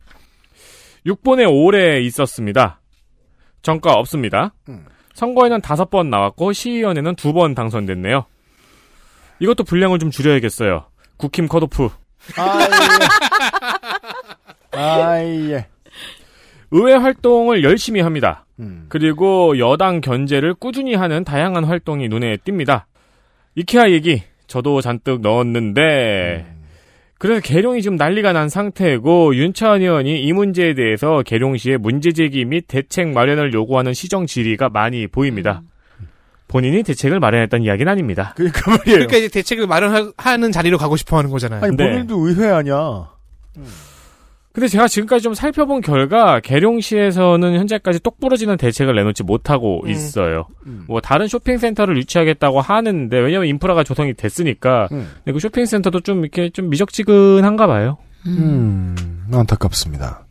[1.06, 2.82] 6번에 올해 있었습니다.
[3.62, 4.56] 정가 없습니다.
[4.68, 4.84] 음.
[5.18, 8.26] 선거에는 다섯 번 나왔고 시의원에는 두 번 당선됐네요.
[9.40, 10.86] 이것도 분량을 좀 줄여야겠어요.
[11.18, 11.90] 국힘 컷오프.
[14.72, 15.68] 아이 예.
[16.70, 18.46] 의회 활동을 열심히 합니다.
[18.60, 18.86] 음.
[18.90, 22.84] 그리고 여당 견제를 꾸준히 하는 다양한 활동이 눈에 띕니다.
[23.56, 26.46] 이케아 얘기 저도 잔뜩 넣었는데
[27.20, 32.66] 그래서 계룡이 지금 난리가 난 상태고 윤차원 의원이 이 문제에 대해서 계룡시에 문제 제기 및
[32.68, 35.64] 대책 마련을 요구하는 시정 질의가 많이 보입니다.
[36.48, 38.34] 본인이 대책을 마련했다는 이야기는 아닙니다.
[38.36, 38.86] 그러니까 말이에요.
[38.86, 41.62] 그러니까 이제 대책을 마련하는 자리로 가고 싶어 하는 거잖아요.
[41.64, 41.90] 아니 네.
[41.90, 43.10] 본인도 의회 아니야.
[44.58, 49.90] 근데 제가 지금까지 좀 살펴본 결과 계룡시에서는 현재까지 똑부러지는 대책을 내놓지 못하고 음.
[49.92, 50.48] 있어요.
[50.66, 50.84] 음.
[50.88, 55.12] 뭐 다른 쇼핑센터를 유치하겠다고 하는데 왜냐면 인프라가 조성이 됐으니까 음.
[55.18, 58.00] 근데 그 쇼핑센터도 좀 이렇게 좀 미적지근한가 봐요.
[58.26, 58.96] 음,
[59.32, 60.26] 안타깝습니다.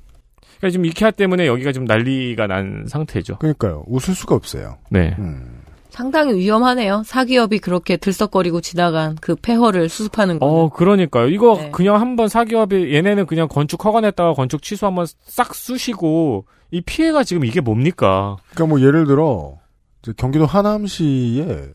[0.59, 3.39] 그러니까 지금 이케아 때문에 여기가 좀 난리가 난 상태죠.
[3.39, 3.85] 그러니까요.
[3.87, 4.79] 웃을 수가 없어요.
[4.91, 5.15] 네.
[5.21, 5.56] 음.
[5.97, 7.05] 상당히 위험하네요.
[7.07, 10.45] 사기업이 그렇게 들썩거리고 지나간 그 폐허를 수습하는 거.
[10.45, 11.29] 어, 그러니까요.
[11.29, 11.71] 이거 네.
[11.71, 17.47] 그냥 한번 사기업이 얘네는 그냥 건축 허가냈다가 건축 취소 한번 싹 쑤시고 이 피해가 지금
[17.47, 18.37] 이게 뭡니까?
[18.51, 19.57] 그러니까 뭐 예를 들어
[20.03, 21.71] 이제 경기도 하남시에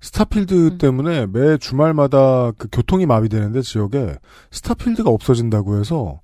[0.00, 4.16] 스타필드 때문에 매 주말마다 그 교통이 마비되는데 지역에
[4.50, 6.20] 스타필드가 없어진다고 해서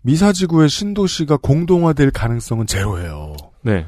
[0.00, 3.36] 미사지구의 신도시가 공동화될 가능성은 제로예요.
[3.60, 3.84] 네.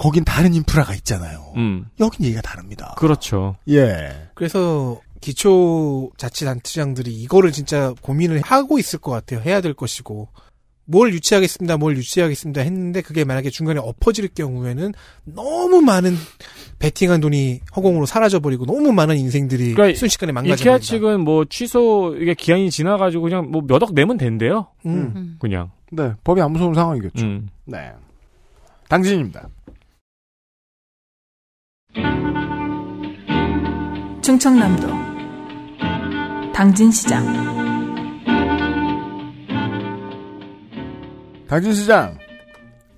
[0.00, 1.52] 거긴 다른 인프라가 있잖아요.
[1.56, 1.84] 음.
[2.00, 2.94] 여긴 얘기가 다릅니다.
[2.96, 3.56] 그렇죠.
[3.68, 4.28] 예.
[4.34, 9.40] 그래서 기초 자치단체장들이 이거를 진짜 고민을 하고 있을 것 같아요.
[9.44, 10.28] 해야 될 것이고.
[10.86, 14.92] 뭘 유치하겠습니다, 뭘 유치하겠습니다 했는데 그게 만약에 중간에 엎어질 경우에는
[15.24, 16.16] 너무 많은
[16.80, 20.78] 베팅한 돈이 허공으로 사라져버리고 너무 많은 인생들이 그러니까 순식간에 이케아 망가져버린다.
[20.80, 24.66] 측은 뭐 취소 이게 기한이 지나가지고 그냥 뭐 몇 억 내면 된대요.
[24.86, 25.36] 음.
[25.38, 25.70] 그냥.
[25.92, 26.12] 네.
[26.24, 27.24] 법이 안 무서운 상황이겠죠.
[27.24, 27.48] 음.
[27.66, 27.92] 네.
[28.88, 29.48] 당진입니다.
[34.22, 34.88] 충청남도
[36.52, 37.24] 당진시장
[41.48, 42.18] 당진시장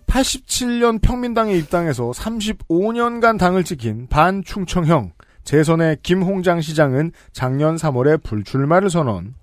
[0.07, 5.13] 87년 평민당에 입당해서 35년간 당을 지킨 반충청형
[5.45, 9.35] 재선의 김홍장 시장은 작년 3월에 불출마를 선언.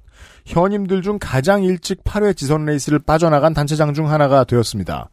[0.45, 5.09] 현임들 중 가장 일찍 8회 지선 레이스를 빠져나간 단체장 중 하나가 되었습니다.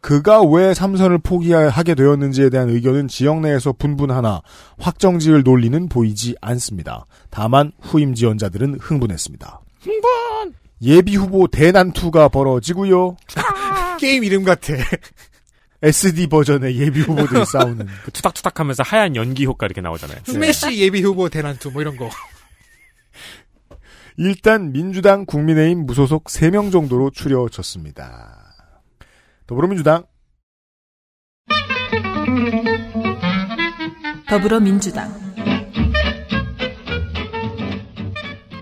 [0.00, 4.42] 그가 왜 삼선을 포기하게 되었는지에 대한 의견은 지역 내에서 분분하나
[4.78, 7.04] 확정지을 논리는 보이지 않습니다.
[7.30, 9.60] 다만 후임 지원자들은 흥분했습니다.
[9.80, 10.54] 흥분!
[10.82, 13.16] 예비 후보 대난투가 벌어지고요.
[13.98, 14.74] 게임 이름 같아.
[15.82, 17.86] SD 버전의 예비 후보들이 싸우는.
[18.04, 20.18] 그 투닥투닥 하면서 하얀 연기 효과 이렇게 나오잖아요.
[20.26, 22.08] 스매시 예비 후보 대난투 뭐 이런 거.
[24.16, 28.37] 일단 민주당, 국민의힘 무소속 3명 정도로 추려졌습니다.
[29.48, 30.04] 더불어민주당
[34.28, 35.08] 더불어민주당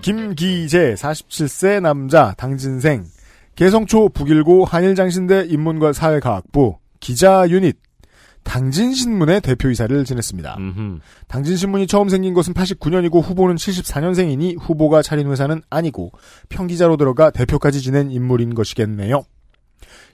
[0.01, 3.03] 김기재 47세 남자 당진생
[3.55, 7.75] 개성초 북일고 한일장신대 인문과 사회과학부 기자 유닛
[8.45, 10.55] 당진신문의 대표이사를 지냈습니다.
[10.57, 10.99] 음흠.
[11.27, 16.13] 당진신문이 처음 생긴 것은 89년이고 후보는 74년생이니 후보가 차린 회사는 아니고
[16.47, 19.25] 평기자로 들어가 대표까지 지낸 인물인 것이겠네요.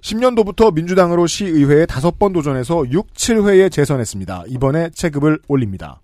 [0.01, 4.45] 10년도부터 민주당으로 시의회에 5번 도전해서 6, 7회에 재선했습니다.
[4.47, 6.01] 이번에 체급을 올립니다.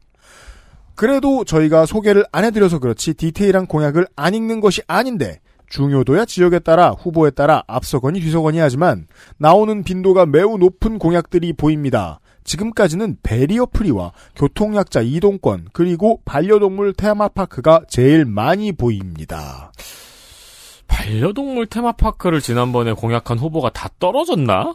[0.96, 5.40] 그래도 저희가 소개를 안 해드려서 그렇지 디테일한 공약을 안 읽는 것이 아닌데
[5.70, 12.20] 중요도야 지역에 따라 후보에 따라 앞서거니 뒤서거니 하지만 나오는 빈도가 매우 높은 공약들이 보입니다.
[12.44, 19.72] 지금까지는 베리어 프리와 교통약자 이동권 그리고 반려동물 테마파크가 제일 많이 보입니다.
[20.90, 24.74] 반려동물 테마파크를 지난번에 공약한 후보가 다 떨어졌나?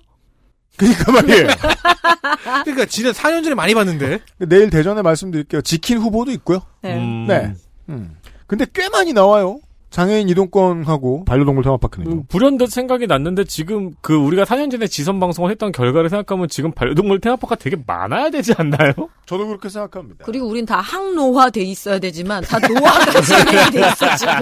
[0.77, 1.47] 그러니까 말이에요.
[2.65, 4.21] 그러니까 지난 4년 전에 많이 봤는데.
[4.39, 5.61] 내일 대전에 말씀드릴게요.
[5.61, 6.63] 지킨 후보도 있고요.
[6.83, 6.97] 네.
[6.97, 7.27] 음.
[7.29, 7.55] 네.
[7.91, 8.17] 음.
[8.47, 9.61] 근데 꽤 많이 나와요.
[9.95, 12.11] 장애인 이동권하고 반려동물 테마파크는요.
[12.11, 16.73] 음, 불현듯 생각이 났는데 지금 그 우리가 4년 전에 지선 방송을 했던 결과를 생각하면 지금
[16.73, 18.93] 반려동물 테마파크가 되게 많아야 되지 않나요?
[19.25, 20.25] 저도 그렇게 생각합니다.
[20.25, 24.35] 그리고 우린 다 항노화돼 있어야 되지만 다 노화가 진행이 돼 있어 지금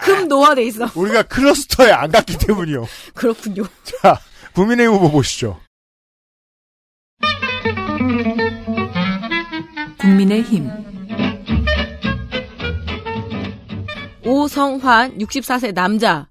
[0.00, 2.86] 금 노화돼 있어 우리가 클러스터에 안 갔기 때문이요.
[3.14, 3.64] 그렇군요.
[3.84, 4.18] 자,
[4.54, 5.60] 국민의힘 후보 보시죠.
[9.98, 10.85] 국민의 힘
[14.26, 16.28] 오성환 64세 남자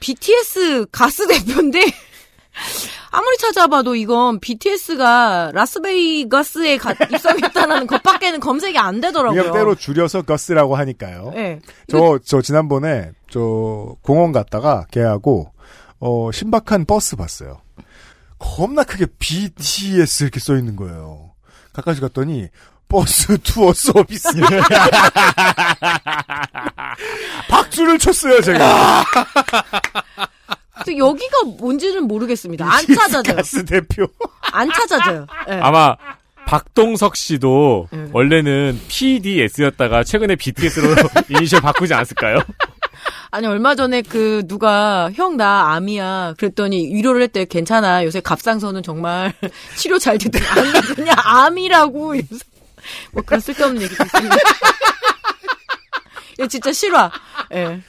[0.00, 1.80] BTS 가스 대표인데
[3.10, 9.40] 아무리 찾아봐도 이건 BTS가 라스베이거스에 가- 입성했다는 것밖에는 검색이 안 되더라고요.
[9.42, 11.30] 그냥 때로 줄여서 거스라고 하니까요.
[11.34, 11.60] 네.
[11.88, 15.50] 저, 저 지난번에 저 공원 갔다가 걔하고
[16.00, 17.60] 어 신박한 버스 봤어요.
[18.38, 21.30] 겁나 크게 BTS 이렇게 써 있는 거예요.
[21.72, 22.48] 가까이 갔더니
[22.92, 24.28] 버스 투어 서비스.
[27.48, 29.04] 박수를 쳤어요 제가.
[30.84, 32.70] 또 여기가 뭔지는 모르겠습니다.
[32.70, 33.36] 안 찾아져요.
[33.36, 34.06] 가스 대표.
[34.52, 35.26] 안 찾아져요.
[35.48, 35.54] 예.
[35.54, 35.96] 아마
[36.46, 38.06] 박동석 씨도 네.
[38.12, 40.94] 원래는 PDS였다가 최근에 BTS로
[41.30, 42.40] 이니셜 바꾸지 않았을까요?
[43.30, 49.32] 아니 얼마 전에 그 누가 형 나 암이야 그랬더니 위로를 했대 괜찮아 요새 갑상선은 정말
[49.76, 52.16] 치료 잘 됐대 아니 그냥 암이라고
[53.12, 54.36] 뭐 그런 쓸데없는 얘기도 있습니다.
[56.48, 57.10] 진짜 실화.
[57.52, 57.80] 예.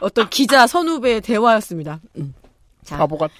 [0.00, 2.00] 어떤 기자 선후배의 대화였습니다.
[2.18, 2.34] 음.
[2.84, 3.34] 자, 바보 같아.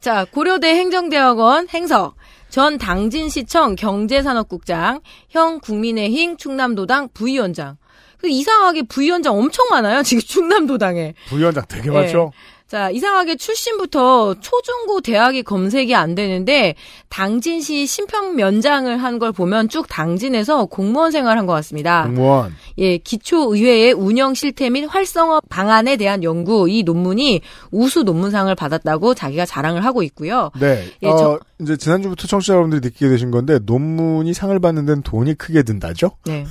[0.00, 2.16] 자, 고려대 행정대학원 행석,
[2.48, 7.76] 전 당진시청 경제산업국장, 형 국민의힘 충남도당 부위원장.
[8.18, 10.02] 그 이상하게 부위원장 엄청 많아요.
[10.02, 11.14] 지금 충남도당에.
[11.28, 11.92] 부위원장 되게 예.
[11.92, 12.32] 많죠.
[12.70, 16.76] 자, 이상하게 출신부터 초중고 대학이 검색이 안 되는데
[17.08, 22.04] 당진시 신평 면장을 한 걸 보면 쭉 당진에서 공무원 생활한 것 같습니다.
[22.04, 22.54] 공무원.
[22.78, 27.40] 예, 기초의회의 운영 실태 및 활성화 방안에 대한 연구 이 논문이
[27.72, 30.52] 우수 논문상을 받았다고 자기가 자랑을 하고 있고요.
[30.60, 30.84] 네.
[31.02, 35.34] 예, 어, 저- 이제 지난주부터 청취자 여러분들이 느끼게 되신 건데 논문이 상을 받는 데는 돈이
[35.34, 36.12] 크게 든다죠?
[36.26, 36.46] 네.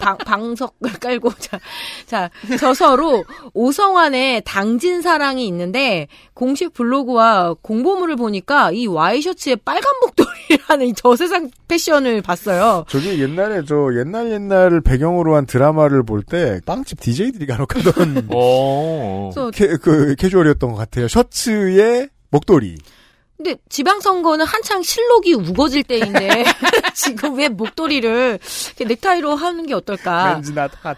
[0.00, 1.58] 방, 방석을 깔고 자,
[2.06, 10.94] 자 저서로 오성환의 당진 사랑이 있는데 공식 블로그와 공보물을 보니까 이 와이셔츠에 빨간 목도리라는 이
[10.94, 12.84] 저세상 패션을 봤어요.
[12.88, 19.30] 저기 옛날에 저 옛날 옛날을 배경으로 한 드라마를 볼 때 빵집 DJ들이 간혹 하던 어.
[19.52, 21.06] 캐, 그 캐주얼이었던 것 같아요.
[21.08, 22.76] 셔츠에 목도리.
[23.36, 26.44] 근데 지방선거는 한창 실록이 우거질 때인데
[26.94, 28.38] 지금 왜 목도리를
[28.80, 30.40] 넥타이로 하는 게 어떨까?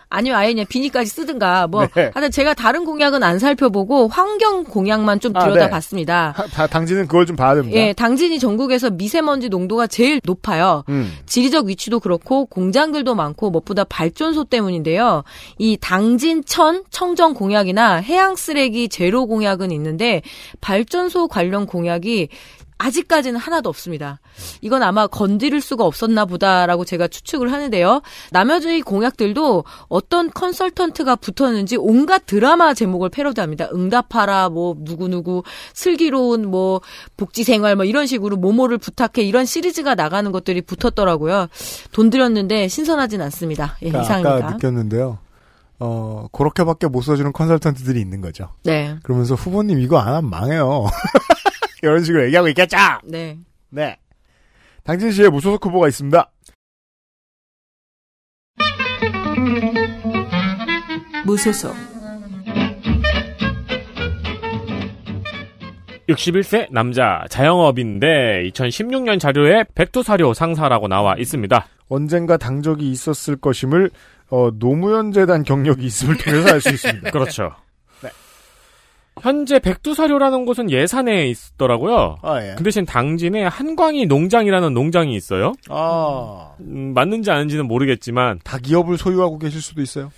[0.09, 2.11] 아니면 아예 그냥 비니까지 쓰든가 뭐 네.
[2.15, 5.53] 하여튼 제가 다른 공약은 안 살펴보고 환경 공약만 좀 아, 네.
[5.53, 6.35] 들여다봤습니다.
[6.37, 7.77] 하- 다 당진은 그걸 좀 봐야 됩니다.
[7.79, 10.85] 예, 당진이 전국에서 미세먼지 농도가 제일 높아요.
[10.91, 11.13] 음.
[11.27, 15.25] 지리적 위치도 그렇고 공장들도 많고 무엇보다 발전소 때문인데요.
[15.59, 20.23] 이 당진천 청정 공약이나 해양 쓰레기 제로 공약은 있는데
[20.61, 22.28] 발전소 관련 공약이
[22.79, 24.21] 아직까지는 하나도 없습니다.
[24.61, 28.03] 이건 아마 건드릴 수가 없었나 보다라고 제가 추측을 하는데요.
[28.31, 33.69] 나머지 공약들도 어떤 컨설턴트가 붙었는지 온갖 드라마 제목을 패러디합니다.
[33.75, 35.43] 응답하라, 뭐, 누구누구,
[35.75, 36.81] 슬기로운 뭐,
[37.17, 41.49] 복지생활 뭐 이런 식으로 모모를 부탁해 이런 시리즈가 나가는 것들이 붙었더라고요.
[41.93, 43.77] 돈 들였는데 신선하진 않습니다.
[43.83, 44.47] 예, 그러니까 이상입니다.
[44.47, 45.19] 아까 느꼈는데요.
[45.81, 48.49] 어, 그렇게밖에 못 써주는 컨설턴트들이 있는 거죠.
[48.65, 48.97] 네.
[49.03, 50.87] 그러면서 후보님 이거 안 하면 망해요.
[51.83, 52.77] 이런 식으로 얘기하고 있겠죠?
[53.05, 53.39] 네.
[53.71, 53.97] 네.
[54.85, 56.31] 당진시에 무소속 후보가 있습니다.
[61.25, 61.75] 무소속
[66.09, 71.67] 61세 남자 자영업인데 2016년 자료에 백두사료 상사라고 나와 있습니다.
[71.89, 73.91] 언젠가 당적이 있었을 것임을
[74.31, 77.11] 어, 노무현 재단 경력이 있음을 통해서 알 수 있습니다.
[77.13, 77.53] 그렇죠.
[79.19, 79.23] 네.
[79.23, 82.17] 현재 백두사료라는 곳은 예산에 있더라고요.
[82.23, 82.55] 아, 예.
[82.57, 85.53] 그 대신 당진에 한광이 농장이라는 농장이 있어요.
[85.69, 90.11] 아, 음, 맞는지 아닌지는 모르겠지만 다 기업을 소유하고 계실 수도 있어요.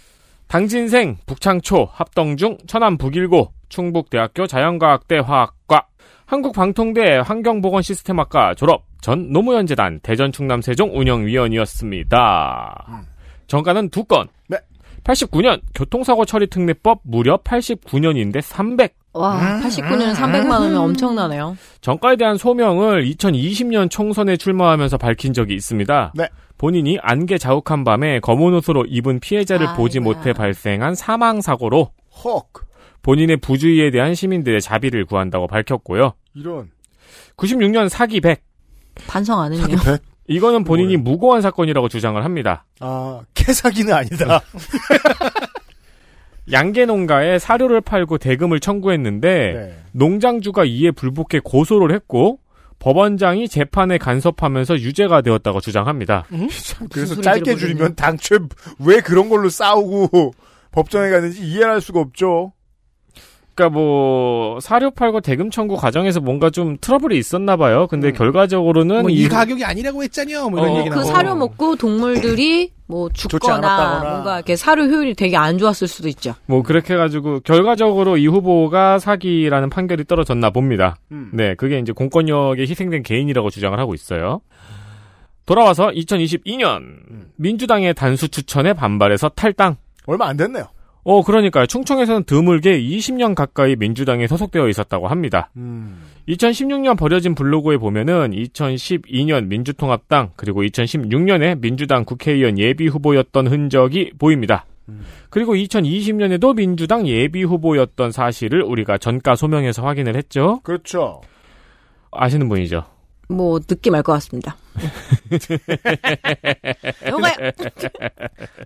[0.49, 5.87] 당진생, 북창초, 합동중, 천안 북일고, 충북대학교 자연과학대 화학과,
[6.27, 13.05] 한국방통대 환경보건시스템학과 졸업, 전 노무현재단 대전 충남 세종 운영위원이었습니다.
[13.47, 14.27] 정가는 두 건.
[14.49, 14.59] 네.
[15.11, 18.95] 89년 교통사고 처리 특례법 무려 89년인데 300.
[19.13, 21.57] 와, 89년에 300만 원이면 엄청나네요.
[21.81, 26.13] 정가에 대한 소명을 2020년 총선에 출마하면서 밝힌 적이 있습니다.
[26.15, 26.29] 네.
[26.59, 30.15] 본인이 안개 자욱한 밤에 검은 옷으로 입은 피해자를 보지 아이고야.
[30.15, 31.91] 못해 발생한 사망 사고로
[32.25, 32.53] 헉.
[33.03, 36.13] 본인의 부주의에 대한 시민들의 자비를 구한다고 밝혔고요.
[36.35, 36.71] 이런.
[37.37, 38.43] 96년 사기 100.
[39.09, 39.79] 반성 안 했네요.
[39.83, 40.03] 백?
[40.31, 42.65] 이거는 본인이 무고한 사건이라고 주장을 합니다.
[42.79, 44.41] 아, 캐사기는 아니다.
[46.53, 49.77] 양계 농가에 사료를 팔고 대금을 청구했는데 네.
[49.91, 52.39] 농장주가 이에 불복해 고소를 했고
[52.79, 56.25] 법원장이 재판에 간섭하면서 유죄가 되었다고 주장합니다.
[56.65, 58.39] 참, 그래서 짧게 줄이면 당초에
[58.79, 60.33] 왜 그런 걸로 싸우고
[60.71, 62.53] 법정에 갔는지 이해할 수가 없죠.
[63.61, 67.87] 그러니까 뭐 사료 팔고 대금 청구 과정에서 뭔가 좀 트러블이 있었나 봐요.
[67.89, 70.49] 근데 결과적으로는 뭐이 가격이 아니라고 했잖여.
[70.49, 71.11] 뭐 이런 어, 얘기 그 나오고.
[71.11, 74.01] 사료 먹고 동물들이 뭐 죽거나.
[74.03, 76.35] 뭔가 이렇게 사료 효율이 되게 안 좋았을 수도 있죠.
[76.47, 80.97] 뭐 그렇게 해가지고 결과적으로 이 후보가 사기라는 판결이 떨어졌나 봅니다.
[81.13, 81.31] 음.
[81.35, 84.41] 네, 그게 이제 공권력에 희생된 개인이라고 주장을 하고 있어요.
[85.45, 89.77] 돌아와서 2022년 민주당의 단수 추천에 반발해서 탈당.
[90.07, 90.65] 얼마 안 됐네요.
[91.11, 91.67] 어, 그러니까요.
[91.67, 95.51] 충청에서는 드물게 20년 가까이 민주당에 소속되어 있었다고 합니다.
[95.57, 96.03] 음.
[96.29, 104.67] 2016년 버려진 블로그에 보면은 2012년 민주통합당 그리고 2016년에 민주당 국회의원 예비 후보였던 흔적이 보입니다.
[105.31, 110.61] 그리고 2020년에도 민주당 예비 후보였던 사실을 우리가 전가 소명에서 확인을 했죠.
[110.63, 111.23] 그렇죠.
[112.13, 112.85] 아시는 분이죠.
[113.31, 114.57] 뭐 느낌 알 것 같습니다.
[117.09, 117.33] 요거요.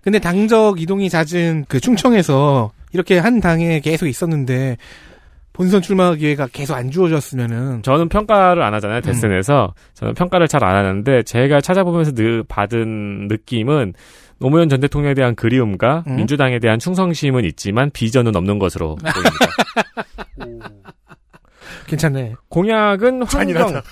[0.03, 4.77] 근데 당적 이동이 잦은 그 충청에서 이렇게 한 당에 계속 있었는데
[5.53, 9.01] 본선 출마 기회가 계속 안 주어졌으면은 저는 평가를 안 하잖아요.
[9.01, 13.93] 데스넷에서 저는 평가를 잘 안 하는데 제가 찾아보면서 느, 받은 느낌은
[14.39, 16.15] 노무현 전 대통령에 대한 그리움과 음?
[16.17, 18.95] 민주당에 대한 충성심은 있지만 비전은 없는 것으로
[20.35, 20.75] 보입니다.
[21.87, 22.35] 괜찮네.
[22.49, 23.83] 공약은 환경 잔인하다.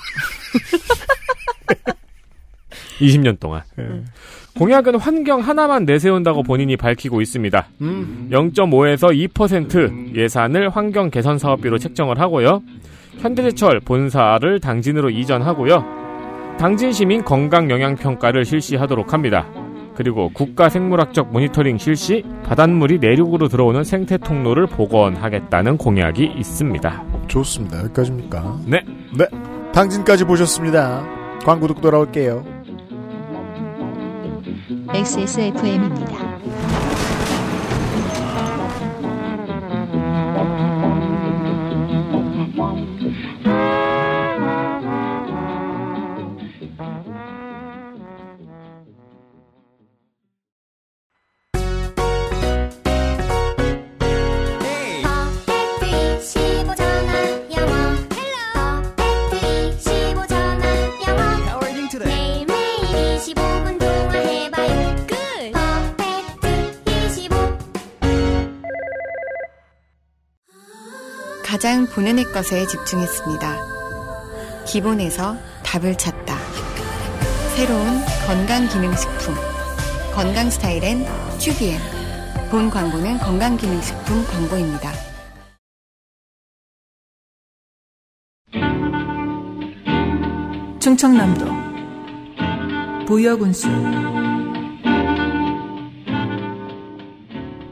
[2.99, 3.61] 20년 동안
[4.57, 7.67] 공약은 환경 하나만 내세운다고 본인이 밝히고 있습니다.
[7.81, 8.29] 음.
[8.31, 12.61] 0.5에서 2% 예산을 환경 개선 사업비로 책정을 하고요.
[13.19, 16.03] 현대제철 본사를 당진으로 이전하고요.
[16.59, 19.47] 당진 시민 건강 영향 평가를 실시하도록 합니다.
[19.95, 27.03] 그리고 국가 생물학적 모니터링 실시, 바닷물이 내륙으로 들어오는 생태 통로를 복원하겠다는 공약이 있습니다.
[27.27, 27.79] 좋습니다.
[27.83, 28.59] 여기까지입니까?
[28.65, 28.83] 네.
[29.17, 29.25] 네.
[29.73, 31.03] 당진까지 보셨습니다.
[31.45, 32.43] 광고 듣고 돌아올게요.
[34.93, 36.92] XSFM입니다.
[71.53, 73.57] 가장 보는 것에 집중했습니다.
[74.65, 76.35] 기본에서 답을 찾다.
[77.55, 77.85] 새로운
[78.25, 79.35] 건강기능식품.
[80.15, 81.05] 건강 스타일엔
[81.37, 81.79] 튜비엔.
[82.49, 84.93] 본 광고는 건강기능식품 광고입니다.
[90.79, 91.45] 충청남도
[93.05, 93.69] 부여군수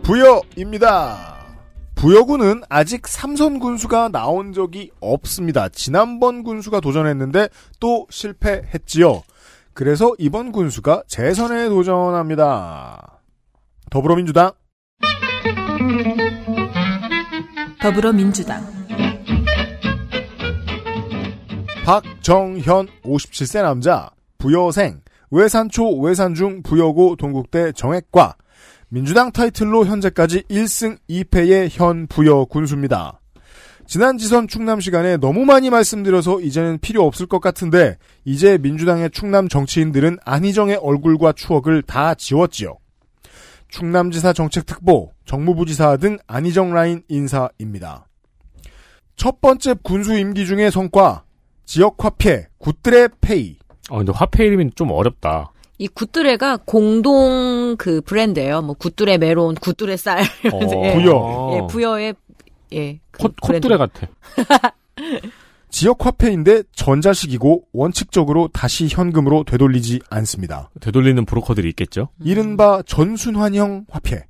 [0.04, 1.31] 부여입니다.
[2.02, 5.70] 부여군은 아직 삼선 군수가 나온 적이 없습니다.
[5.70, 7.48] 지난번 군수가 도전했는데
[7.80, 9.22] 또 실패했지요.
[9.76, 13.20] 그래서 이번 군수가 재선에 도전합니다.
[13.92, 14.54] 더불어민주당
[17.80, 18.64] 더불어민주당
[21.86, 24.10] 박정현 57세 남자
[24.40, 28.38] 부여생 외산초 외산중 부여고 동국대 정액과
[28.94, 33.22] 민주당 타이틀로 현재까지 1승 2패의 현 부여 군수입니다.
[33.88, 39.48] 지난 지선 충남 시간에 너무 많이 말씀드려서 이제는 필요 없을 것 같은데 이제 민주당의 충남
[39.48, 42.80] 정치인들은 안희정의 얼굴과 추억을 다 지웠지요.
[43.70, 48.10] 충남지사 정책특보, 정무부지사 등 안희정 라인 인사입니다.
[49.16, 51.24] 첫 번째 군수 임기 중의 성과
[51.64, 53.58] 지역 화폐 굿뜨래 페이.
[53.90, 55.51] 어, 근데 화폐 이름이 좀 어렵다.
[55.82, 58.62] 이 굿뜨래가 공동 그 브랜드예요.
[58.62, 60.24] 뭐 굿뜨래 메론, 굿뜨래 쌀.
[60.44, 60.94] 이러면서, 어, 예.
[60.94, 61.52] 부여.
[61.56, 62.16] 예, 부여의
[62.74, 63.00] 예.
[63.10, 63.68] 그 콧, 브랜드.
[63.68, 64.08] 굿뜨래 같아.
[65.72, 70.70] 지역 화폐인데 전자식이고 원칙적으로 다시 현금으로 되돌리지 않습니다.
[70.82, 72.10] 되돌리는 브로커들이 있겠죠?
[72.24, 74.26] 이른바 전순환형 화폐.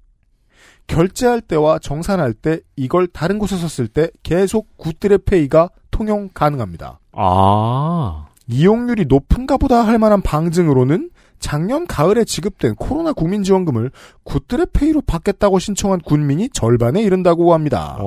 [0.87, 7.01] 결제할 때와 정산할 때 이걸 다른 곳에 썼을 때 계속 굿뜨래 페이가 통용 가능합니다.
[7.11, 8.27] 아.
[8.47, 11.09] 이용률이 높은가 보다 할 만한 방증으로는
[11.41, 13.91] 작년 가을에 지급된 코로나 국민지원금을
[14.23, 17.97] 굿뜨래 페이로 받겠다고 신청한 군민이 절반에 이른다고 합니다.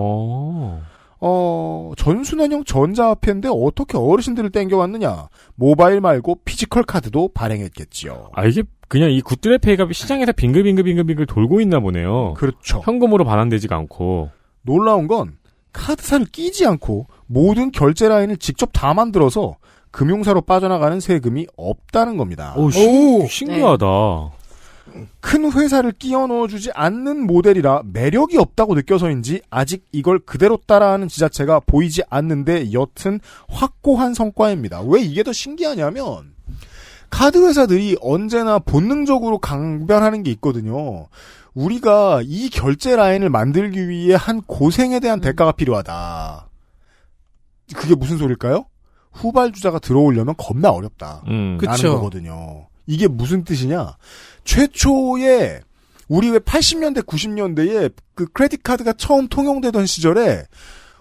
[1.26, 5.28] 어, 전순환형 전자화폐인데 어떻게 어르신들을 땡겨왔느냐?
[5.54, 8.30] 모바일 말고 physical 카드도 발행했겠지요.
[8.34, 12.34] 아, 이게 그냥 이 굿뜨래 페이가 시장에서 빙글빙글빙글빙글 돌고 있나 보네요.
[12.34, 12.80] 그렇죠.
[12.84, 14.30] 현금으로 반환되지가 않고.
[14.62, 15.38] 놀라운 건
[15.72, 19.56] 카드사를 끼지 않고 모든 결제 라인을 직접 다 만들어서
[19.94, 22.52] 금융사로 빠져나가는 세금이 없다는 겁니다.
[22.56, 23.86] 오, 신, 신기하다.
[25.20, 32.02] 큰 회사를 끼워 넣어주지 않는 모델이라 매력이 없다고 느껴서인지 아직 이걸 그대로 따라하는 지자체가 보이지
[32.10, 34.82] 않는데 여튼 확고한 성과입니다.
[34.82, 36.34] 왜 이게 더 신기하냐면
[37.08, 41.06] 카드 회사들이 언제나 본능적으로 강변하는 게 있거든요.
[41.54, 46.48] 우리가 이 결제 라인을 만들기 위해 한 고생에 대한 대가가 필요하다.
[47.76, 48.66] 그게 무슨 소릴까요?
[49.14, 51.22] 후발주자가 들어오려면 겁나 어렵다.
[51.28, 51.58] 음.
[51.62, 51.94] 라는 그쵸.
[51.96, 52.66] 거거든요.
[52.86, 53.96] 이게 무슨 뜻이냐?
[54.44, 55.60] 최초에
[56.08, 60.44] 우리 왜 80년대 90년대에 그 크레딧 카드가 처음 통용되던 시절에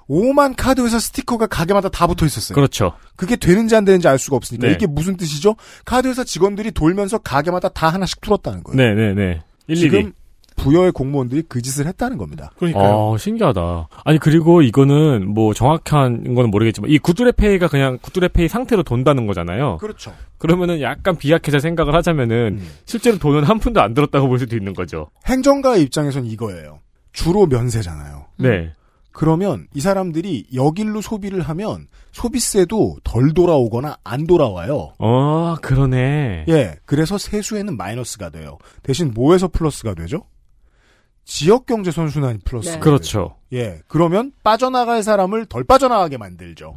[0.09, 2.55] 5만 카드 회사 스티커가 가게마다 다 붙어 있었어요.
[2.55, 2.93] 그렇죠.
[3.15, 4.73] 그게 되는지 안 되는지 알 수가 없으니까 네.
[4.73, 5.55] 이게 무슨 뜻이죠?
[5.85, 8.77] 카드 회사 직원들이 돌면서 가게마다 다 하나씩 풀었다는 거예요.
[8.77, 9.41] 네 네네.
[9.67, 9.79] 일일이.
[9.79, 10.13] 지금
[10.55, 12.51] 부여의 공무원들이 그 짓을 했다는 겁니다.
[12.75, 13.87] 어, 신기하다.
[14.05, 19.77] 아니, 그리고 이거는 뭐 정확한 건 모르겠지만, 이 구두레페이가 그냥 구두레페이 상태로 돈다는 거잖아요.
[19.77, 20.13] 그렇죠.
[20.37, 25.09] 그러면은 약간 비약해서 생각을 하자면은, 실제로 돈은 한 푼도 안 들었다고 볼 수도 있는 거죠.
[25.25, 26.79] 행정가의 입장에선 이거예요.
[27.11, 28.25] 주로 면세잖아요.
[28.37, 28.71] 네.
[29.13, 34.93] 그러면 이 사람들이 여길로 소비를 하면 소비세도 덜 돌아오거나 안 돌아와요.
[34.97, 36.45] 어, 그러네.
[36.49, 38.57] 예, 그래서 세수에는 마이너스가 돼요.
[38.81, 40.23] 대신 뭐에서 플러스가 되죠?
[41.25, 42.69] 지역 경제 선순환이 플러스.
[42.69, 42.79] 네.
[42.79, 43.35] 그렇죠.
[43.53, 46.75] 예, 그러면 빠져나갈 사람을 덜 빠져나가게 만들죠.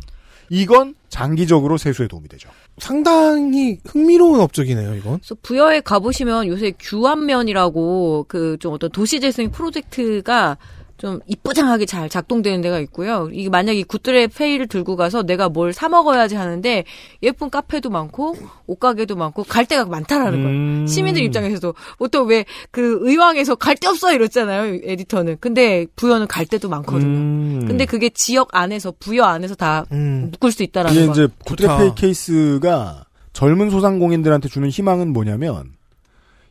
[0.48, 2.48] 이건 장기적으로 세수에 도움이 되죠.
[2.78, 5.18] 상당히 흥미로운 업적이네요, 이건.
[5.18, 10.56] 그래서 부여에 가보시면 요새 규환면이라고 그 좀 어떤 도시재생 프로젝트가
[10.98, 13.28] 좀 이쁘장하게 잘 작동되는 데가 있고요.
[13.32, 16.84] 이게 만약에 굿들의 페이를 들고 가서 내가 뭘 사 먹어야지 하는데
[17.22, 18.34] 예쁜 카페도 많고
[18.66, 20.56] 옷가게도 많고 갈 데가 많다라는 거예요.
[20.56, 20.86] 음.
[20.86, 24.80] 시민들 입장에서도 보통 왜 그 의왕에서 갈 데 없어 이랬잖아요.
[24.84, 25.36] 에디터는.
[25.40, 27.06] 근데 부여는 갈 데도 많거든요.
[27.18, 27.64] 음.
[27.66, 30.28] 근데 그게 지역 안에서 부여 안에서 다 음.
[30.32, 31.12] 묶을 수 있다라는 이게 거.
[31.12, 35.72] 이제 구트레페이 케이스가 젊은 소상공인들한테 주는 희망은 뭐냐면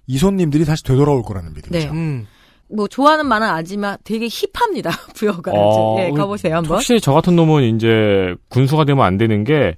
[0.07, 1.93] 이 손님들이 다시 되돌아올 거라는 믿음이죠.
[1.93, 2.25] 네.
[2.69, 4.91] 뭐 좋아하는 말은 아니지만 되게 힙합니다.
[5.15, 5.51] 부여가.
[5.53, 6.77] 어, 예, 가보세요 한번.
[6.77, 9.75] 혹시 저 같은 놈은 이제 군수가 되면 안 되는 게,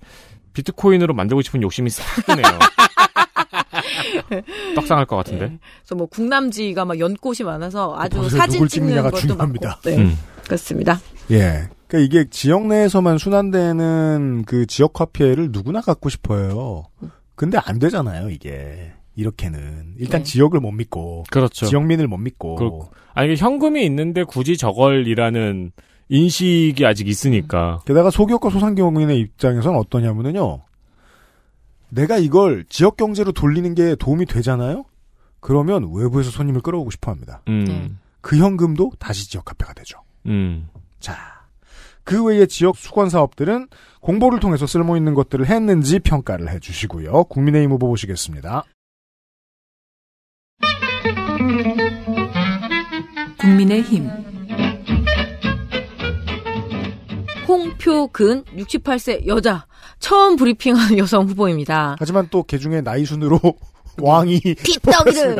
[0.53, 2.45] 비트코인으로 만들고 싶은 욕심이 싹 드네요.
[4.75, 5.57] 떡상할 것 같은데.
[5.81, 9.69] 그래서 뭐 국남지가 막 연꽃이 많아서 아주 거기서 사진 찍는 것도 중요합니다.
[9.69, 9.89] 많고.
[9.89, 10.17] 네, 음.
[10.45, 10.99] 그렇습니다.
[11.31, 11.67] 예.
[11.87, 16.83] 그러니까 이게 지역 내에서만 순환되는 그 지역화 피해를 누구나 갖고 싶어요.
[17.35, 18.93] 근데 안 되잖아요, 이게.
[19.17, 19.95] 이렇게는.
[19.97, 20.23] 일단 네.
[20.23, 21.23] 지역을 못 믿고.
[21.29, 21.65] 그렇죠.
[21.65, 22.55] 지역민을 못 믿고.
[22.55, 22.91] 그렇고.
[23.13, 25.71] 아니, 이게 현금이 있는데 굳이 저걸이라는
[26.09, 27.81] 인식이 아직 있으니까.
[27.85, 30.61] 게다가 소기업과 소상공인의 입장에서는 어떠냐면요.
[31.89, 34.85] 내가 이걸 지역 경제로 돌리는 게 도움이 되잖아요?
[35.39, 37.41] 그러면 외부에서 손님을 끌어오고 싶어 합니다.
[37.47, 37.97] 음.
[38.21, 39.99] 그 현금도 다시 지역 화폐가 되죠.
[40.27, 40.67] 음.
[40.99, 41.15] 자.
[42.03, 43.67] 그 외에 지역 수건 사업들은
[43.99, 47.25] 공보를 통해서 쓸모 있는 것들을 했는지 평가를 해 주시고요.
[47.25, 48.63] 국민의힘 후보 보시겠습니다.
[53.47, 54.09] 국민의힘
[57.47, 59.65] 홍표근 68세 여자
[59.99, 61.95] 처음 브리핑하는 여성 후보입니다.
[61.97, 63.39] 하지만 또 개중에 나이 순으로
[64.01, 64.41] 왕이.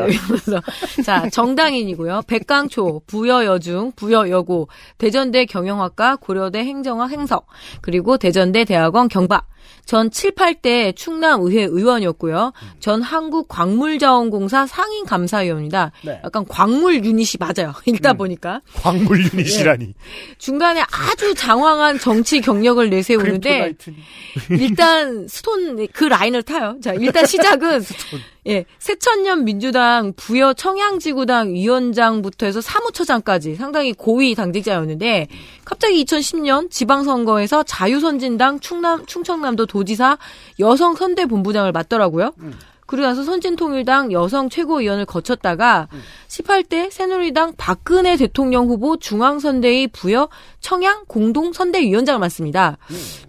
[0.08, 0.62] 이러면서
[1.04, 2.22] 자 정당인이고요.
[2.28, 7.46] 백강초, 부여여중, 부여여고, 대전대 경영학과, 고려대 행정학 행석,
[7.82, 9.46] 그리고 대전대 대학원 경박.
[9.86, 12.54] 전 7, 8대 충남의회 의원이었고요.
[12.80, 15.92] 전 한국광물자원공사 상임감사위원입니다.
[16.04, 16.20] 네.
[16.24, 17.74] 약간 광물 유닛이 맞아요.
[17.86, 18.62] 읽다 보니까.
[18.76, 19.94] 광물 유닛이라니.
[20.38, 23.76] 중간에 아주 장황한 정치 경력을 내세우는데
[24.52, 26.78] 일단 스톤 그 라인을 타요.
[26.82, 27.82] 자, 일단 시작은
[28.48, 35.28] 예, 새천년 민주당 부여 청양지구당 위원장부터 해서 사무처장까지 상당히 고위 당직자였는데
[35.66, 40.18] 갑자기 2010년 지방선거에서 자유선진당 충남 충청남 도 도지사
[40.60, 42.32] 여성 선대 본부장을 맡더라고요.
[42.86, 45.90] 그러고 나서 선진통일당 여성 최고위원을 거쳤다가
[46.30, 50.30] 18대 새누리당 박근혜 대통령 후보 중앙선대위 부여
[50.62, 52.78] 청양 공동선대위원장을 맡습니다.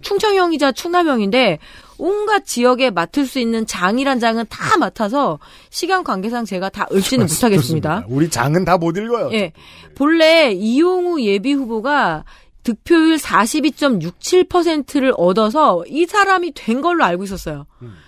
[0.01, 1.59] 충청형이자 충남형인데
[1.97, 8.05] 온갖 지역에 맡을 수 있는 장이란 장은 다 맡아서 시간 관계상 제가 다 읊지는 못하겠습니다.
[8.07, 9.29] 우리 장은 다 못 읽어요.
[9.33, 9.51] 예.
[9.95, 12.23] 본래 이용우 예비 후보가
[12.69, 17.65] 득표율 42.67%를 얻어서 이 사람이 된 걸로 알고 있었어요.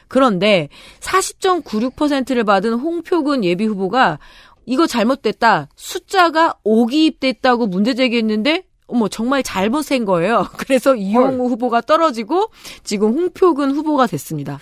[0.08, 4.20] 그런데 40.96%를 받은 홍표근 예비 후보가
[4.68, 5.70] 이거 잘못됐다.
[5.76, 10.48] 숫자가 오기입됐다고 문제 제기했는데 어머 정말 잘못 센 거예요.
[10.58, 12.52] 그래서 이용우 후보가 떨어지고
[12.84, 14.60] 지금 홍표근 후보가 됐습니다.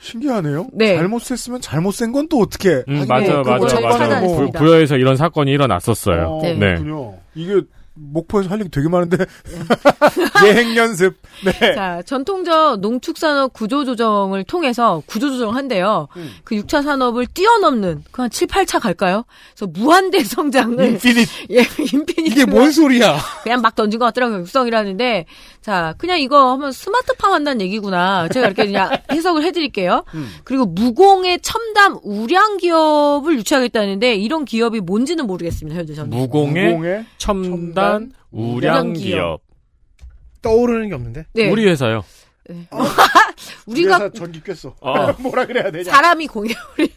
[0.00, 0.68] 신기하네요.
[0.72, 0.96] 네.
[0.96, 2.82] 잘못 셌으면 잘못 센건또 어떻게?
[2.88, 4.20] 음, 맞아, 뭐 그거 맞아, 참 맞아.
[4.20, 6.26] 부, 부여에서 이런 사건이 일어났었어요.
[6.26, 6.54] 어, 네.
[6.58, 7.18] 그렇군요.
[7.34, 7.60] 이게
[8.02, 9.18] 목포에서 할 얘기 되게 많은데
[10.44, 11.16] 예행 연습.
[11.44, 11.74] 네.
[11.74, 16.08] 자, 전통적 농축산업 구조조정을 통해서 구조조정한대요.
[16.16, 16.30] 음.
[16.44, 19.24] 그 6차 산업을 뛰어넘는 그 한 7, 8차 갈까요?
[19.54, 21.28] 그래서 무한대 성장을 인피닛.
[21.50, 22.20] 예, 인피니트.
[22.26, 23.18] 이게 뭔 소리야?
[23.42, 24.40] 그냥 막 던진 것 같더라고요.
[24.40, 25.26] 육성이라는데
[25.60, 28.28] 자, 그냥 이거 하면 스마트팜 한다는 얘기구나.
[28.28, 30.04] 제가 이렇게 그냥 해석을 해드릴게요.
[30.14, 30.30] 음.
[30.44, 35.78] 그리고 무공의 첨단 우량 기업을 유치하겠다는데 이런 기업이 뭔지는 모르겠습니다.
[35.78, 36.10] 현재 저는.
[36.10, 39.42] 무공의, 무공의 첨단 우량 기업.
[40.42, 41.26] 떠오르는 게 없는데.
[41.34, 41.50] 네.
[41.50, 42.02] 우리 회사요.
[43.66, 44.74] 우리가 그래서 전기 꼈어.
[44.80, 45.12] 어.
[45.20, 45.90] 뭐라 그래야 되냐?
[45.90, 46.92] 사람이 공해 우리.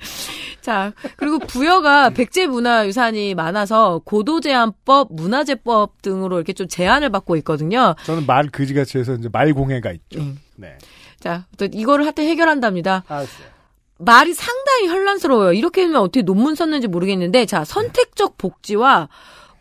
[0.60, 7.96] 자, 그리고 부여가 백제 문화유산이 많아서 고도제한법, 문화재법 등으로 이렇게 좀 제한을 받고 있거든요.
[8.04, 10.20] 저는 말 그지같이 해서 이제 말 공해가 있죠.
[10.20, 10.38] 음.
[10.56, 10.78] 네.
[11.18, 13.04] 자, 또 이거를 하여튼 해결한답니다.
[13.08, 13.52] 알았어요.
[13.98, 15.52] 말이 상당히 혼란스러워요.
[15.52, 19.08] 이렇게 하면 어떻게 논문 썼는지 모르겠는데, 자, 선택적 복지와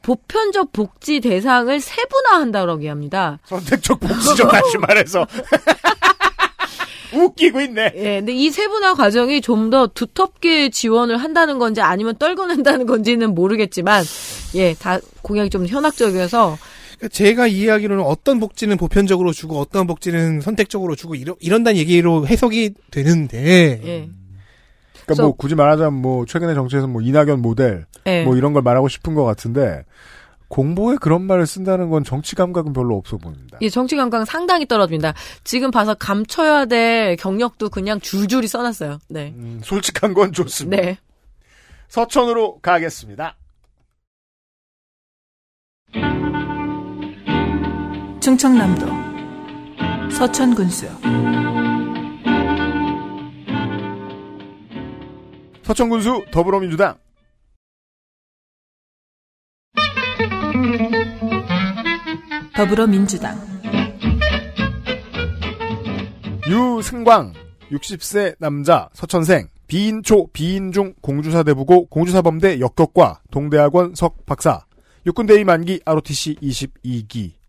[0.02, 3.40] 보편적 복지 대상을 세분화한다고 합니다.
[3.46, 5.26] 선택적 복지죠, 다시 말해서.
[7.14, 7.92] 웃기고 있네.
[7.96, 14.04] 예, 근데 이 세분화 과정이 좀 더 두텁게 지원을 한다는 건지 아니면 떨궈낸다는 건지는 모르겠지만,
[14.56, 16.58] 예, 다 공약이 좀 현학적이어서,
[16.98, 22.72] 그러니까 제가 이해하기로는 어떤 복지는 보편적으로 주고 어떤 복지는 선택적으로 주고 이러, 이런다는 얘기로 해석이
[22.92, 24.10] 되는데 예.
[25.14, 28.24] 그러니까 뭐 굳이 말하자면 뭐 최근의 정치에서 뭐 이낙연 모델 예.
[28.24, 29.84] 뭐 이런 걸 말하고 싶은 것 같은데
[30.48, 33.58] 공보에 그런 말을 쓴다는 건 정치 감각은 별로 없어 보입니다.
[33.62, 35.14] 예, 정치 감각은 상당히 떨어집니다.
[35.46, 39.00] 지금 봐서 감춰야 될 경력도 그냥 줄줄이 써놨어요.
[39.08, 39.34] 네.
[39.38, 40.82] 음, 솔직한 건 좋습니다.
[40.82, 40.98] 네.
[41.88, 43.38] 서천으로 가겠습니다.
[48.20, 48.86] 충청남도
[50.12, 50.88] 서천군수
[55.64, 56.98] 서천군수 더불어민주당.
[62.56, 63.38] 더불어민주당.
[66.50, 67.34] 유승광
[67.72, 74.66] 60세 남자 서천생 비인초 비인중 공주사대부고 공주사범대 역격과 동대학원 석 박사
[75.06, 77.41] 육군대위 만기 ROTC 22기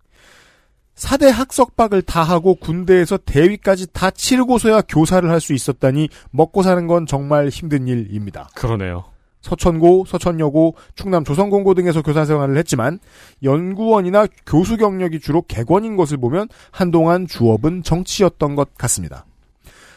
[1.03, 7.05] 4대 학석박을 다 하고 군대에서 대위까지 다 치르고서야 교사를 할 수 있었다니 먹고 사는 건
[7.07, 8.49] 정말 힘든 일입니다.
[8.55, 9.05] 그러네요.
[9.41, 13.01] 서천고, 서천여고, 충남 조선공고 등에서 교사 생활을 했지만
[13.43, 19.27] 연구원이나 교수 경력이 주로 객원인 것을 보면 한동안 주업은 정치였던 것 같습니다.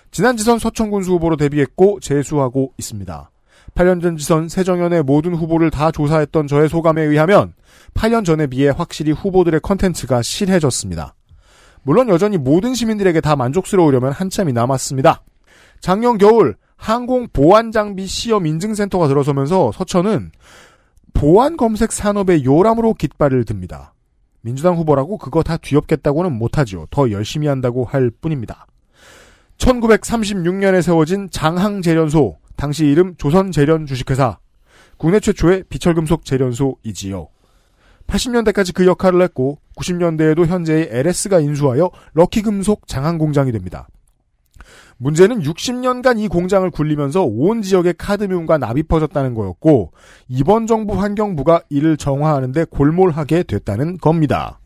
[0.09, 3.29] 지난 지선 서천군수 후보로 데뷔했고 재수하고 있습니다.
[3.75, 7.53] 8년 전 지선 새정연의 모든 후보를 다 조사했던 저의 소감에 의하면
[7.93, 11.13] 8년 전에 비해 확실히 후보들의 컨텐츠가 실해졌습니다.
[11.83, 15.23] 물론 여전히 모든 시민들에게 다 만족스러우려면 한참이 남았습니다.
[15.81, 20.31] 작년 겨울 항공 보안 장비 시험 인증센터가 들어서면서 서천은
[21.13, 23.93] 보안 검색 산업의 요람으로 깃발을 듭니다.
[24.41, 26.85] 민주당 후보라고 그거 다 뒤엎겠다고는 못하지요.
[26.91, 28.67] 더 열심히 한다고 할 뿐입니다.
[29.57, 34.37] 1936년에 세워진 장항재련소, 당시 이름 조선재련 주식회사,
[34.97, 37.27] 국내 최초의 비철금속 재련소이지요.
[38.07, 43.87] 80년대까지 그 역할을 했고 90년대에도 현재의 LS가 인수하여 럭키금속 장항공장이 됩니다.
[44.97, 49.91] 문제는 60년간 이 공장을 굴리면서 온 지역에 카드뮴과 납이 퍼졌다는 거였고
[50.29, 54.59] 이번 정부 환경부가 이를 정화하는데 골몰하게 됐다는 겁니다.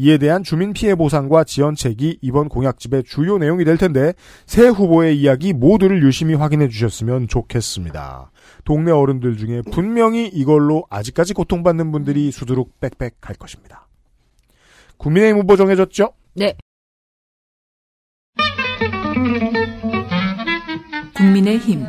[0.00, 4.14] 이에 대한 주민 피해 보상과 지원책이 이번 공약집의 주요 내용이 될 텐데
[4.46, 8.30] 새 후보의 이야기 모두를 유심히 확인해 주셨으면 좋겠습니다.
[8.64, 13.88] 동네 어른들 중에 분명히 이걸로 아직까지 고통받는 분들이 수두룩 빽빽할 것입니다.
[14.96, 16.14] 국민의힘 후보 정해졌죠?
[16.34, 16.56] 네.
[21.14, 21.84] 국민의힘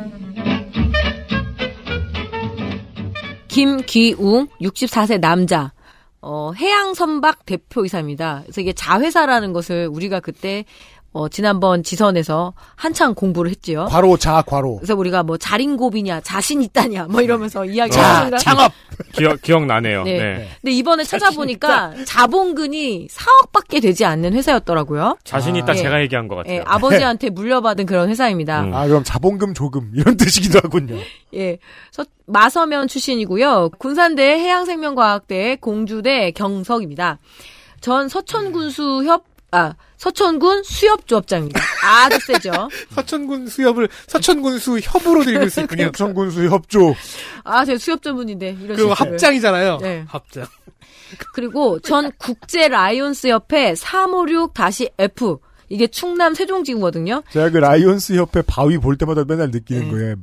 [3.48, 5.72] 김기웅 64세 남자.
[6.22, 8.41] 어, 해양 선박 대표이사입니다.
[8.43, 10.66] 그래서 이게 자회사라는 것을 우리가 그때
[11.14, 13.85] 어, 지난번 지선에서 한창 공부를 했지요.
[13.90, 14.77] 과로 자 과로.
[14.77, 18.30] 그래서 우리가 뭐 자린고비냐, 자신 있다냐, 뭐 이러면서 이야기 자.
[18.38, 18.72] 창업.
[19.11, 20.03] 기억 기억나네요.
[20.03, 20.17] 네.
[20.17, 20.48] 네.
[20.61, 25.17] 근데 이번에 찾아보니까 자본금이 4억밖에 되지 않는 회사였더라고요.
[25.23, 25.77] 자신 있다 예.
[25.77, 26.56] 제가 얘기한 것 같아요.
[26.56, 28.64] 예, 아버지한테 물려받은 그런 회사입니다.
[28.64, 28.73] 음.
[28.73, 30.95] 아 그럼 자본금 조금 이런 뜻이기도 하군요.
[31.33, 31.57] 예.
[31.91, 33.72] 서, 마서면 출신이고요.
[33.77, 37.17] 군산대 해양생명과학대 공주대 경석입니다.
[37.81, 41.59] 전 서천군수협 아 서천군 수협조합장입니다.
[41.83, 42.51] 아주 세죠.
[42.95, 45.85] 서천군 수협을 서천군 수협으로 읽을 수 있군요.
[45.88, 46.95] 서천군 수 협조.
[47.43, 48.93] 아, 제가 수협 전문인데 이런 그리고.
[48.93, 49.77] 합장이잖아요.
[49.81, 50.05] 네.
[50.07, 50.45] 합장.
[51.33, 55.39] 그리고 전 국제 라이온스 협회 356-F
[55.69, 57.23] 이게 충남 세종지구거든요.
[57.31, 60.15] 제가 그 라이온스 협회 바위 볼 때마다 맨날 느끼는 거예요.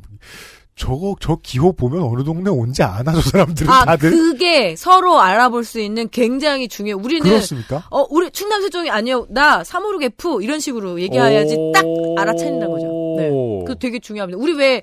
[0.79, 5.65] 저거 저 기호 보면 어느 동네 온지 아나 저 사람들은 아, 다들 그게 서로 알아볼
[5.65, 6.93] 수 있는 굉장히 중요해.
[6.95, 7.85] 우리는 그렇습니까?
[7.91, 9.27] 어, 우리 충남 세종이 아니요.
[9.29, 11.85] 나 356F 이런 식으로 얘기해야지 딱
[12.19, 12.87] 알아차린다는 거죠.
[13.19, 13.29] 네.
[13.67, 14.39] 그 되게 중요합니다.
[14.41, 14.83] 우리 왜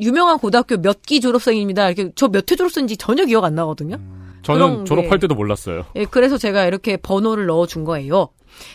[0.00, 1.86] 유명한 고등학교 몇 기 졸업생입니다.
[1.90, 3.98] 이렇게 저 몇 회 졸업생인지 전혀 기억 안 나거든요.
[4.42, 5.84] 저는 그런 졸업할 게- 때도 몰랐어요.
[5.96, 8.28] 예, 그래서 제가 이렇게 번호를 넣어 준 거예요.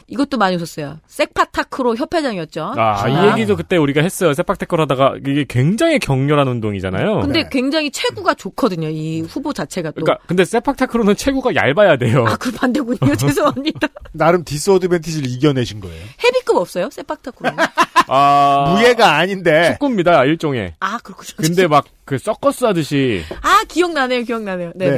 [0.08, 1.00] 이것도 많이 웃었어요.
[1.08, 2.74] 색파타크로 협회장이었죠.
[2.78, 4.34] 아, 이 얘기도 그때 우리가 했어요.
[4.34, 7.22] 세팍태클 하다가 이게 굉장히 격렬한 운동이잖아요.
[7.22, 8.90] 근데 굉장히 체구가 좋거든요.
[8.90, 10.02] 이 후보 자체가 또.
[10.04, 12.26] 그러니까 근데 세팍태클로는 체구가 얇아야 돼요.
[12.28, 13.16] 아, 그 반대군요.
[13.16, 13.88] 죄송합니다.
[14.12, 16.04] 나름 disadvantage를 이겨내신 거예요.
[16.24, 16.90] 헤비급 없어요?
[16.92, 17.52] 세팍타크로.
[18.08, 20.74] 아, 무예가 아닌데 축구입니다 일종의.
[20.80, 21.48] 아, 그렇군요.
[21.48, 24.24] 근데 막 그 서커스 하듯이 아, 기억나네요.
[24.24, 24.74] 기억나네요.
[24.76, 24.90] 네.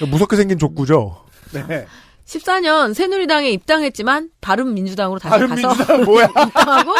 [0.00, 0.06] 네.
[0.06, 1.22] 무섭게 생긴 족구죠.
[1.52, 1.86] 네.
[2.32, 6.24] 14년 새누리당에 입당했지만 바른민주당으로 다시 가서 바른민주당 뭐야?
[6.46, 6.94] 입당하고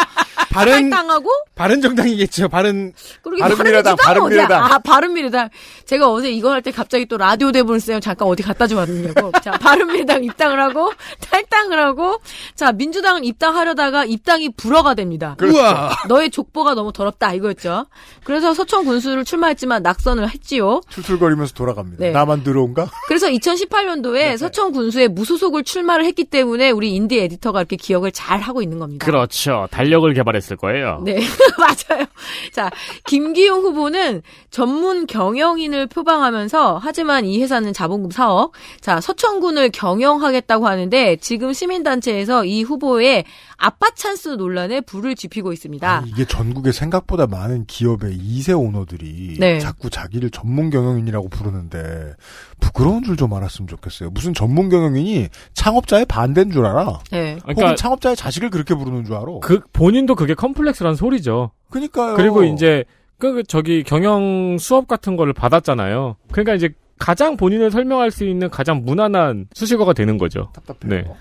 [0.53, 2.49] 바른 탈당하고 바른 정당이겠죠.
[2.49, 3.95] 바른 그러게 바른미래당?
[3.97, 4.63] 바른미래당.
[4.63, 5.49] 아 바른미래당
[5.85, 9.31] 제가 어제 이거 할 때 갑자기 또 라디오 대본을 쓰면 잠깐 어디 갔다 좀 왔느냐고
[9.43, 12.19] 자 바른미래당 입당을 하고 탈당을 하고
[12.55, 15.35] 자 민주당은 입당하려다가 입당이 불어가 됩니다.
[15.37, 15.57] 그렇죠.
[15.57, 15.91] 우와.
[16.07, 17.85] 너의 족보가 너무 더럽다 이거였죠.
[18.23, 20.79] 그래서 서천 군수를 출마했지만 낙선을 했지요.
[20.91, 22.03] 툴툴거리면서 돌아갑니다.
[22.05, 22.11] 네.
[22.11, 22.89] 나만 들어온가?
[23.07, 28.61] 그래서 2018년도에 서천 군수에 무소속을 출마를 했기 때문에 우리 인디 에디터가 이렇게 기억을 잘 하고
[28.61, 29.05] 있는 겁니다.
[29.05, 29.67] 그렇죠.
[29.71, 31.01] 달력을 개발했 을 거예요.
[31.03, 31.19] 네,
[31.57, 32.05] 맞아요.
[32.51, 32.69] 자,
[33.05, 38.51] 김기용 후보는 전문 경영인을 표방하면서 하지만 이 회사는 자본금 사업.
[38.81, 43.23] 자, 서천군을 경영하겠다고 하는데 지금 시민단체에서 이 후보의
[43.57, 45.89] 아빠 찬스 논란에 불을 지피고 있습니다.
[45.89, 49.59] 아니, 이게 전국에 생각보다 많은 기업의 2세 오너들이 네.
[49.59, 52.13] 자꾸 자기를 전문 경영인이라고 부르는데
[52.59, 54.09] 부끄러운 줄 좀 알았으면 좋겠어요.
[54.09, 56.99] 무슨 전문 경영인이 창업자의 반대인 줄 알아.
[57.11, 57.33] 네.
[57.43, 59.25] 혹은 그러니까 창업자의 자식을 그렇게 부르는 줄 알아.
[59.41, 61.51] 그 본인도 그게 컴플렉스란 소리죠.
[61.69, 62.15] 그니까요.
[62.15, 62.83] 그리고 이제
[63.17, 66.17] 그 저기 경영 수업 같은 거를 받았잖아요.
[66.31, 70.51] 그러니까 이제 가장 본인을 설명할 수 있는 가장 무난한 수식어가 되는 거죠.
[70.53, 70.89] 답답해요.
[70.89, 71.13] 네.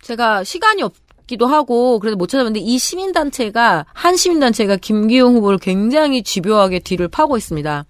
[0.00, 0.94] 제가 시간이 없
[1.26, 7.36] 기도 하고 그래서 못 찾아봤는데 이 시민단체가 한 시민단체가 김기용 후보를 굉장히 집요하게 뒤를 파고
[7.36, 7.84] 있습니다.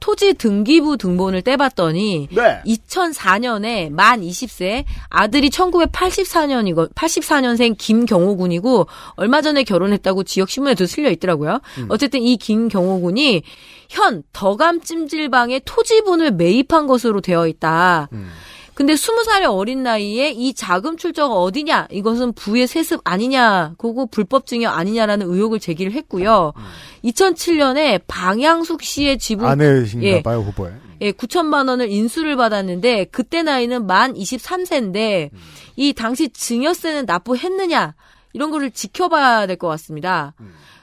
[0.00, 2.60] 토지 등기부 등본을 떼봤더니 네.
[2.66, 11.60] 2004년에 만 20세 아들이 1984년이고 84년생 김경호 군이고 얼마 전에 결혼했다고 지역 신문에도 실려 있더라고요.
[11.88, 13.42] 어쨌든 이 김경호 군이
[13.88, 18.08] 현 더감 찜질방에 토지분을 매입한 것으로 되어 있다.
[18.76, 21.88] 근데 20살의 어린 나이에 이 자금 출처가 어디냐?
[21.90, 23.72] 이것은 부의 세습 아니냐?
[23.78, 26.52] 그거 불법 증여 아니냐라는 의혹을 제기를 했고요.
[27.02, 30.22] 2007년에 방양숙 씨의 지분 아내신가 예.
[30.22, 30.72] 봐요, 후보에.
[31.00, 35.30] 예, 9천만 원을 인수를 받았는데 그때 나이는 만 23세인데
[35.76, 37.94] 이 당시 증여세는 납부했느냐
[38.34, 40.34] 이런 거를 지켜봐야 될 것 같습니다.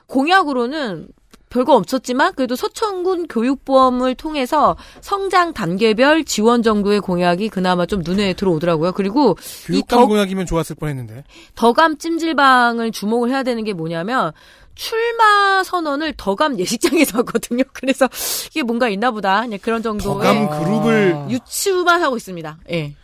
[0.07, 1.09] 공약으로는
[1.53, 8.93] 별거 없었지만 그래도 서천군 교육보험을 통해서 성장 단계별 지원 정도의 공약이 그나마 좀 눈에 들어오더라고요.
[8.93, 9.37] 그리고
[9.69, 11.23] 이 교육감 더, 공약이면 좋았을 뻔했는데.
[11.53, 14.31] 더감 찜질방을 주목을 해야 되는 게 뭐냐면
[14.73, 17.63] 출마 선언을 더감 예식장에서 하거든요.
[17.71, 18.09] 그래서
[18.49, 19.41] 이게 뭔가 있나 보다.
[19.41, 22.57] 그냥 그런 정도의 더감 그룹을 유추만 하고 있습니다.
[22.71, 22.95] 예.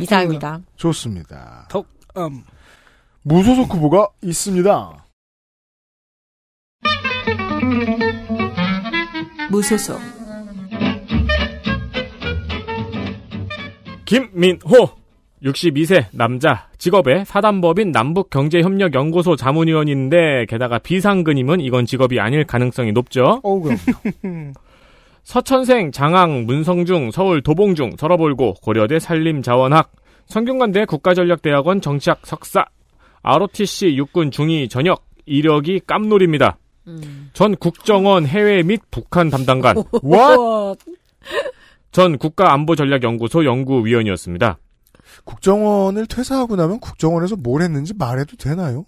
[0.00, 0.60] 이상입니다.
[0.76, 1.66] 좋습니다.
[1.68, 2.42] 덕, 음.
[3.22, 4.97] 무소속 후보가 있습니다.
[9.50, 9.98] 무소속
[14.04, 14.98] 김민호
[15.42, 23.40] 62세 남자 직업에 사단법인 남북경제협력연구소 자문위원인데 게다가 비상근임은 이건 직업이 아닐 가능성이 높죠.
[23.42, 23.78] 어우, 그럼.
[25.22, 29.92] 서천생 장항 문성중 서울 도봉중 서러볼고 고려대 산림자원학
[30.26, 32.64] 성균관대 국가전략대학원 정치학 석사
[33.22, 36.56] ROTC 육군 중위 전역 이력이 깜놀입니다.
[37.32, 40.84] 전 국정원 해외 및 북한 담당관 What?
[41.92, 44.58] 전 국가안보전략연구소 연구위원이었습니다.
[45.24, 48.84] 국정원을 퇴사하고 나면 국정원에서 뭘 했는지 말해도 되나요?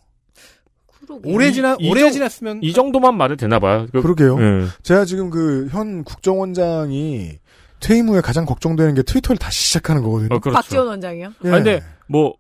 [1.24, 3.86] 오래 지나 이 오래 정- 지났으면 이 정도만 말해도 되나 봐요.
[3.92, 4.38] 그- 그러게요.
[4.40, 4.66] 예.
[4.82, 7.32] 제가 지금 그 현 국정원장이
[7.80, 10.36] 퇴임 후에 가장 걱정되는 게 트위터를 다시 시작하는 거거든요.
[10.36, 10.54] 어, 그렇죠.
[10.54, 11.32] 박지원 원장이요?
[11.46, 11.48] 예.
[11.48, 12.34] 아, 근데 뭐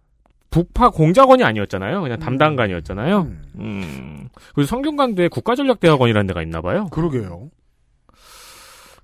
[0.50, 2.02] 북파 공작원이 아니었잖아요.
[2.02, 3.20] 그냥 담당관이었잖아요.
[3.20, 4.28] 음, 음.
[4.54, 6.88] 그리고 성균관대에 국가전략대학원이라는 데가 있나 봐요.
[6.90, 7.50] 그러게요.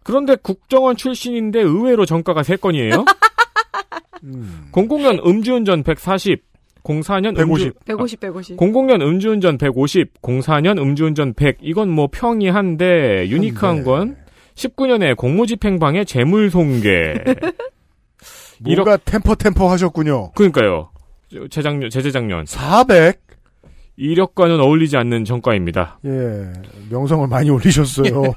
[0.02, 3.04] 그런데 국정원 출신인데 의외로 정가가 3건이에요.
[4.24, 4.68] 음.
[4.72, 6.42] 00년 음주운전 140,
[6.82, 7.84] 04년 150.
[7.84, 8.56] 150, 150.
[8.56, 11.58] 00년 음주운전 150, 04년 음주운전 100.
[11.60, 13.84] 이건 뭐 평이 한데 유니크한.
[13.84, 14.16] 건
[14.54, 17.24] 19년에 공무집행방해 재물손괴.
[18.64, 20.32] 뭔가 템퍼 템퍼 하셨군요.
[20.32, 20.90] 그러니까요.
[21.50, 22.46] 재작년, 재재작년.
[22.46, 23.20] 400.
[23.98, 25.98] 이력과는 어울리지 않는 정가입니다.
[26.04, 26.52] 예.
[26.90, 28.34] 명성을 많이 올리셨어요.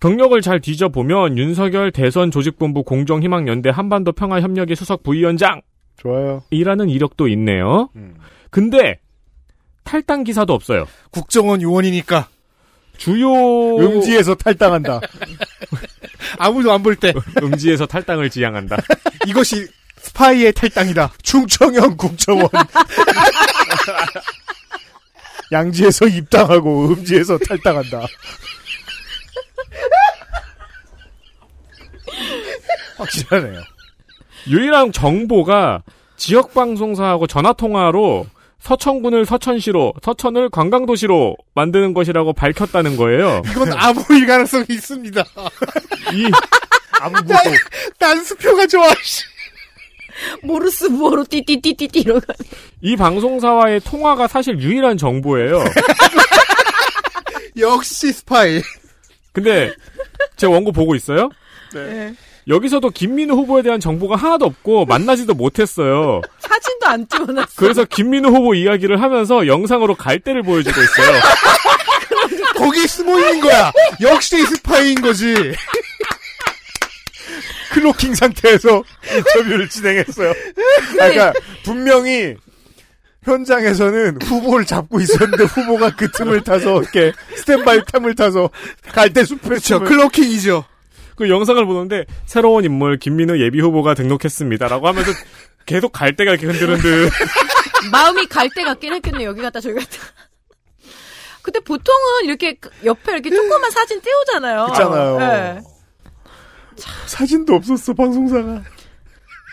[0.00, 5.62] 경력을 잘 뒤져보면 윤석열 대선 조직본부 공정희망연대 한반도 평화협력의 수석 부위원장
[5.96, 6.42] 좋아요.
[6.50, 7.88] 이라는 이력도 있네요.
[7.96, 8.14] 음.
[8.50, 8.98] 근데
[9.84, 10.86] 탈당 기사도 없어요.
[11.10, 12.28] 국정원 요원이니까
[12.98, 15.00] 주요 음지에서 탈당한다.
[16.38, 18.76] 아무도 안 볼 때 음지에서 탈당을 지향한다.
[19.26, 19.66] 이것이
[20.06, 21.12] 스파이의 탈당이다.
[21.22, 22.48] 충청형 국정원.
[25.52, 28.06] 양지에서 입당하고 음지에서 탈당한다.
[32.96, 33.60] 확실하네요.
[34.48, 35.82] 유일한 정보가
[36.16, 38.26] 지역 방송사하고 전화 통화로
[38.60, 43.42] 서천군을 서천시로, 서천을 관광도시로 만드는 것이라고 밝혔다는 거예요.
[43.50, 45.24] 이건 암호일 가능성이 있습니다.
[46.14, 46.30] 이
[47.00, 47.50] 아무것도
[47.98, 48.88] 난 수표가 좋아.
[50.40, 50.46] 씨.
[50.46, 52.20] 모르스 부어로 띠띠띠띠띠 이러고.
[52.80, 55.64] 이 방송사와의 통화가 사실 유일한 정보예요.
[57.58, 58.62] 역시 스파이.
[59.32, 59.72] 근데
[60.36, 61.30] 제 원고 보고 있어요?
[61.74, 62.14] 네.
[62.48, 66.20] 여기서도 김민우 후보에 대한 정보가 하나도 없고 만나지도 못했어요.
[66.38, 67.48] 사진도 안 찍어놨어.
[67.56, 71.20] 그래서 김민우 후보 이야기를 하면서 영상으로 갈대를 보여주고 있어요.
[72.56, 73.72] 거기 숨어 있는 거야.
[74.00, 75.34] 역시 스파이인 거지.
[77.76, 78.82] cloaking 상태에서
[79.16, 80.30] 인터뷰를 진행했어요.
[80.30, 80.34] 아,
[80.92, 81.32] 그러니까
[81.62, 82.34] 분명히
[83.22, 88.50] 현장에서는 후보를 잡고 있었는데 후보가 그 틈을 타서 이렇게 스탠바이 틈을 타서
[88.92, 89.80] 갈대 숲에 그렇죠.
[89.80, 90.64] 클로킹이죠.
[91.16, 95.12] 그 영상을 보는데 새로운 인물 김민우 예비 후보가 등록했습니다라고 하면서
[95.66, 97.10] 계속 갈대가 이렇게 흔들흔들.
[97.92, 99.24] 마음이 갈때 같긴 했겠네.
[99.24, 99.98] 여기 갔다 저기 갔다.
[101.42, 104.66] 근데 보통은 이렇게 옆에 이렇게 조그만 사진 띄우잖아요.
[104.70, 105.18] 있잖아요.
[105.18, 105.60] 네.
[107.06, 108.62] 사진도 없었어 방송사가.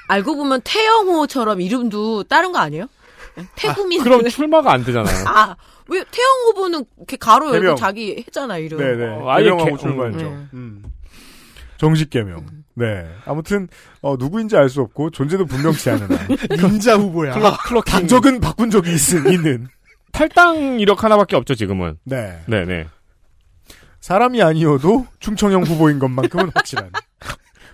[0.08, 2.88] 알고 보면 태영호처럼 이름도 다른 거 아니에요?
[3.56, 4.03] 태구민.
[4.03, 5.26] 그럼 출마가 안 되잖아요.
[5.27, 5.56] 아,
[5.88, 7.76] 왜 태영 후보는 이렇게 가로 열고 해명.
[7.76, 8.77] 자기 했잖아, 이름.
[8.77, 9.06] 네네.
[9.08, 10.19] 어, 아예 개명하고 개- 출마했죠.
[10.26, 10.50] 음.
[10.53, 10.84] 음.
[11.77, 12.45] 정식 개명.
[12.76, 13.08] 네.
[13.26, 13.68] 아무튼
[14.02, 16.68] 어, 누구인지 알 수 없고 존재도 분명치 않은 아.
[16.68, 17.34] 닌자 후보야.
[17.34, 17.92] cloa-, cloaking.
[17.92, 19.68] 당적은 바꾼 적이 있, 있는.
[20.11, 21.98] 탈당 이력 하나밖에 없죠 지금은.
[22.03, 22.40] 네.
[22.48, 22.88] 네네.
[24.04, 26.92] 사람이 아니어도 충청형 후보인 것만큼은 확실한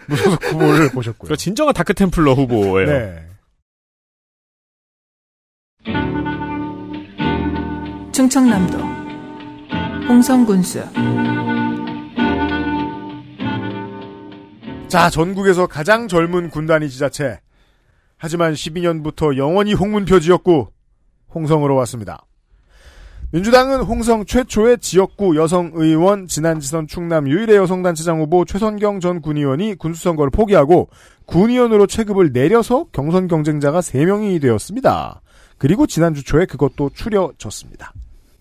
[0.08, 1.30] 무소속 후보를 보셨고요.
[1.30, 2.88] 그 진정한 Dark Templar 후보예요.
[2.88, 3.26] 네.
[8.12, 8.78] 충청남도
[10.08, 10.84] 홍성군수
[14.88, 17.40] 자, 전국에서 가장 젊은 군단위 지자체.
[18.18, 20.70] 하지만 12년부터 영원히 홍문표 지역구
[21.34, 22.28] 홍성으로 왔습니다.
[23.32, 29.76] 민주당은 홍성 최초의 지역구 여성 의원 지난 지선 충남 유일의 여성단체장 후보 최선경 전 군의원이
[29.76, 30.90] 군수선거를 포기하고
[31.26, 35.22] 군의원으로 체급을 내려서 경선 경쟁자가 3명이 되었습니다.
[35.60, 37.94] 그리고 지난주 초에 그것도 추려졌습니다.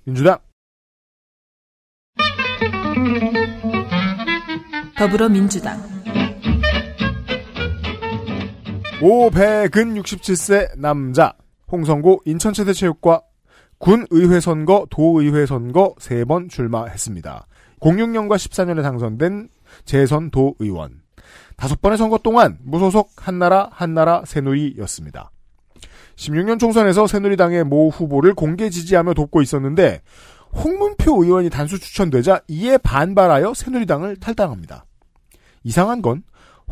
[0.04, 0.38] 민주당
[4.96, 5.78] 더불어민주당
[9.02, 11.34] 500은 67세 남자
[11.70, 13.27] 홍성고 인천체대체육과
[13.78, 17.46] 군의회 선거, 도의회 선거 3번 출마했습니다.
[17.80, 19.48] 06년과 14년에 당선된
[19.84, 21.02] 재선 도의원.
[21.56, 25.30] 다섯 번의 선거 동안 무소속 한나라 한나라 새누리였습니다.
[26.16, 30.02] 16년 총선에서 새누리당의 모 후보를 공개 지지하며 돕고 있었는데
[30.52, 34.84] 홍문표 의원이 단수 추천되자 이에 반발하여 새누리당을 탈당합니다.
[35.62, 36.22] 이상한 건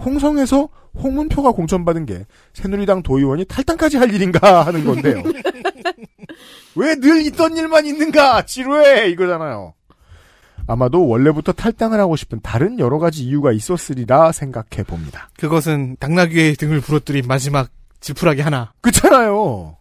[0.05, 0.69] 홍성에서
[1.03, 5.23] 홍문표가 공천받은 게 새누리당 도의원이 탈당까지 할 일인가 하는 건데요.
[6.75, 8.47] 왜 늘 있던 일만 있는가?
[8.47, 9.09] 지루해!
[9.11, 9.75] 이거잖아요.
[10.69, 15.31] 아마도 원래부터 탈당을 하고 싶은 다른 여러 가지 이유가 있었으리라 생각해 봅니다.
[15.39, 17.69] 그것은 당나귀의 등을 부러뜨린 마지막
[18.01, 18.73] 지푸라기 하나.
[18.81, 19.77] 그렇잖아요.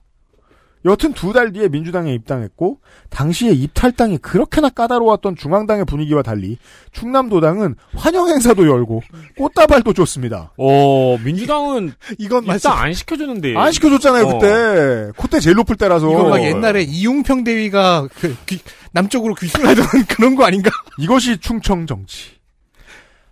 [0.86, 6.58] 여튼 두 달 뒤에 민주당에 입당했고 당시에 입탈당이 그렇게나 까다로웠던 중앙당의 분위기와 달리
[6.92, 9.02] 충남도당은 환영 행사도 열고
[9.38, 10.52] 꽃다발도 줬습니다.
[10.58, 13.58] 어 민주당은 이건 입당 안 시켜주는데.
[13.58, 14.38] 안 시켜줬잖아요 어.
[14.40, 18.60] 그때 콧대 제일 높을 때라서 이건 막 옛날에 이웅평 대위가 그 귀-
[18.92, 20.70] 남쪽으로 귀순하던 그런 거 아닌가?
[21.00, 22.36] 이것이 충청 정치.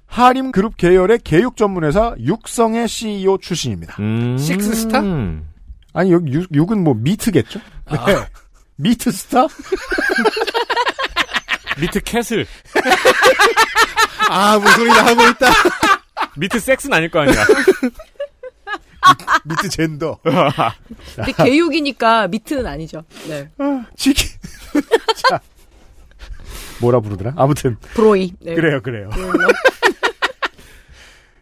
[0.07, 3.95] 하림 그룹 계열의 계육 전문회사 육성의 CEO 출신입니다.
[3.99, 4.37] 음.
[4.37, 4.99] 식스스타?
[5.93, 7.59] 아니 여기 육, 육은 뭐 meat겠죠?
[7.91, 7.97] 네.
[8.75, 9.47] Meat Star?
[11.79, 12.45] Meat Castle.
[14.29, 15.51] 아, 무슨 소리나 하고 있다.
[16.35, 17.35] 미트 섹스는 아닐 거 아니야.
[19.45, 20.17] 미 트 젠더.
[21.15, 23.03] 근데 개육이니까 미트는 아니죠.
[23.27, 23.49] 네.
[23.97, 24.29] 치킨.
[25.29, 25.39] 자.
[26.79, 27.33] 뭐라 부르더라?
[27.35, 28.33] 아무튼 브로이.
[28.41, 28.55] 네.
[28.55, 29.09] 그래요, 그래요.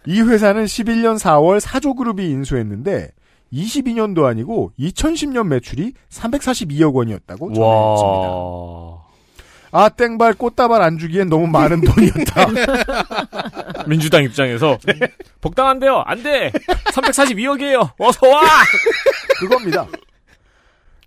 [0.08, 3.12] 이 회사는 11년 4월 사조그룹이 인수했는데
[3.54, 8.30] 22년도 아니고 2010년 매출이 342억 원이었다고 전해졌습니다.
[8.30, 9.02] 와.
[9.74, 12.48] 아 땡발 꽃다발 안 주기엔 너무 많은 돈이었다.
[13.88, 14.78] 민주당 입장에서
[15.40, 16.04] 복당한대요.
[16.06, 16.52] 안 돼.
[16.94, 17.92] 342억이에요.
[17.98, 18.42] 어서 와.
[19.40, 19.88] 그겁니다.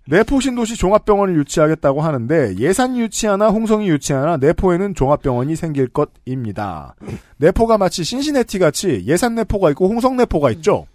[0.07, 6.95] 내포 신도시 종합병원을 유치하겠다고 하는데 예산 유치하나 홍성이 유치하나 내포에는 종합병원이 생길 것입니다.
[7.37, 10.85] 내포가 마치 신시내티 같이 예산 내포가 있고 홍성 내포가 있죠.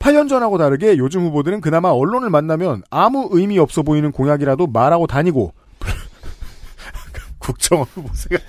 [0.00, 5.54] 8년 전하고 다르게 요즘 후보들은 그나마 언론을 만나면 아무 의미 없어 보이는 공약이라도 말하고 다니고.
[7.38, 8.42] 국정원 후보 생각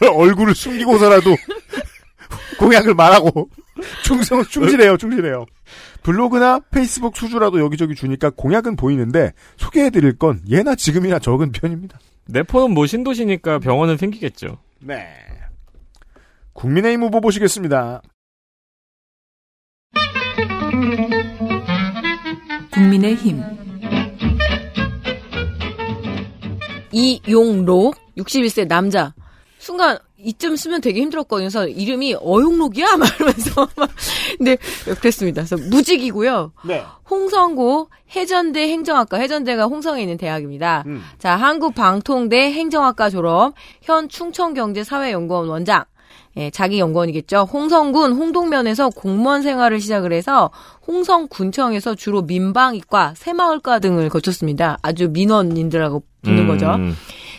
[0.14, 1.34] 얼굴을 숨기고서라도
[2.58, 3.48] 공약을 말하고.
[4.02, 5.44] 충성 충실해요 충실해요.
[6.02, 11.98] 블로그나 페이스북 수주라도 여기저기 주니까 공약은 보이는데 소개해드릴 건 예나 지금이나 적은 편입니다.
[12.26, 14.58] 내포는 뭐 신도시니까 병원은 생기겠죠.
[14.80, 15.08] 네.
[16.52, 18.00] 국민의힘 후보 보시겠습니다
[22.76, 23.42] 국민의힘
[26.92, 29.14] 이용록 61세 남자.
[29.58, 31.46] 순간 이쯤 쓰면 되게 힘들었거든요.
[31.48, 32.96] 그래서 이름이 어용록이야?
[32.96, 33.90] 말하면서 막
[34.40, 34.56] 네,
[35.00, 35.42] 그랬습니다.
[35.42, 36.52] 그래서 무직이고요.
[36.66, 36.84] 네.
[37.08, 40.84] 홍성고 해전대 행정학과 해전대가 홍성에 있는 대학입니다.
[40.86, 41.02] 음.
[41.18, 45.84] 자, 한국방통대 행정학과 졸업, 현 충청경제사회연구원 원장.
[46.36, 47.48] 예, 자기 연구원이겠죠.
[47.50, 50.50] 홍성군 홍동면에서 공무원 생활을 시작을 해서
[50.86, 54.78] 홍성군청에서 주로 민방위과, 새마을과 등을 거쳤습니다.
[54.82, 56.48] 아주 민원인들하고 붙는 음.
[56.48, 56.76] 거죠.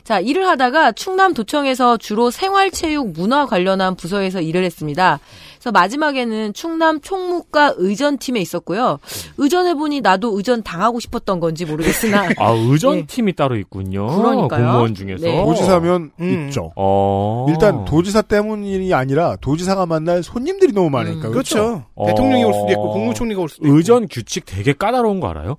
[0.07, 5.19] 자, 일을 하다가 충남도청에서 주로 생활체육 문화 관련한 부서에서 일을 했습니다.
[5.55, 8.99] 그래서 마지막에는 충남 총무과 의전팀에 있었고요.
[9.37, 12.29] 의전해보니 나도 의전 당하고 싶었던 건지 모르겠으나.
[12.39, 13.05] 아, 의전 예.
[13.05, 14.07] 팀이 따로 있군요.
[14.07, 14.67] 그러니까요.
[14.67, 15.25] 공무원 중에서.
[15.25, 15.43] 네.
[15.43, 16.47] 도지사면 음.
[16.47, 17.45] 있죠 어.
[17.49, 21.83] 일단 도지사 때문이 아니라 도지사가 만날 손님들이 너무 많으니까 그렇죠.
[21.95, 22.05] 어.
[22.05, 23.75] 대통령이 올 수도 있고 국무총리가 올 수도 있고.
[23.75, 25.57] 의전 규칙 되게 까다로운 거 알아요?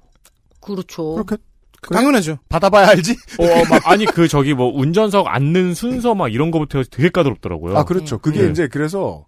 [0.62, 1.12] 그렇죠.
[1.17, 1.36] 그렇게
[1.82, 2.39] 당연하죠.
[2.48, 6.89] 받아봐야 알지 어, 막, 아니, 그, 저기, 뭐, 운전석 앉는 순서 막 이런 거부터 해서
[6.92, 7.76] 되게 까다롭더라고요.
[7.76, 8.50] 아 그렇죠 그게 네.
[8.50, 9.24] 이제 그래서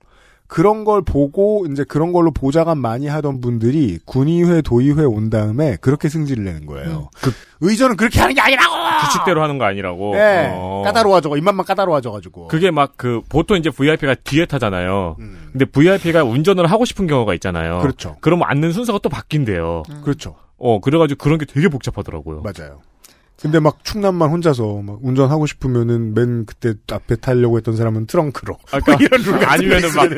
[0.50, 6.08] 그런 걸 보고 이제 그런 걸로 보좌관 많이 하던 분들이 군의회 도의회 온 다음에 그렇게
[6.08, 8.74] 승질을 내는 거예요 그- 의전은 그렇게 하는 게 아니라고
[9.06, 10.14] 규칙대로 하는 거 아니라고.
[10.14, 10.82] 네 어.
[10.84, 15.16] 까다로워져 입맛만 까다로워져가지고 그게 막 그, 보통 이제 VIP가 뒤에 타잖아요.
[15.20, 15.48] 음.
[15.52, 17.78] 근데 VIP가 운전을 하고 싶은 경우가 있잖아요.
[17.78, 19.84] 그렇죠 그러면 앉는 순서가 또 바뀐대요.
[20.02, 22.42] 그렇죠 어, 그래가지고 그런 게 되게 복잡하더라고요.
[22.42, 22.80] 맞아요.
[23.42, 28.96] 근데 막 충남만 혼자서 막 운전하고 싶으면은 맨 그때 앞에 타려고 했던 사람은 트렁크로 아까
[29.00, 30.12] 이런 룰 같은 아니면은 게막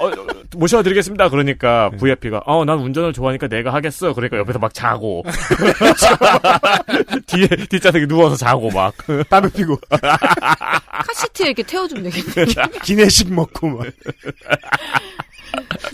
[0.00, 1.28] 어, 어, 모셔드리겠습니다.
[1.28, 1.96] 그러니까 네.
[1.98, 4.12] VIP가 어 난 운전을 좋아하니까 내가 하겠어.
[4.12, 5.22] 그러니까 옆에서 막 자고
[7.26, 8.92] 뒤에 뒷좌석에 누워서 자고 막
[9.30, 9.78] 담배 피고
[11.06, 12.46] 카시트에 이렇게 태워주면 되겠네.
[12.82, 13.86] 기내식 먹고 막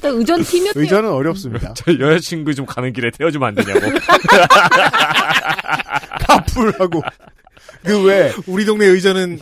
[0.04, 0.82] 의전 팀이었대요.
[0.82, 1.72] 의전은 어렵습니다.
[1.76, 3.80] 저 여자친구 좀 가는 길에 태워주면 안 되냐고.
[6.26, 7.02] 카풀하고
[7.84, 9.38] 그 왜 우리 동네 의전은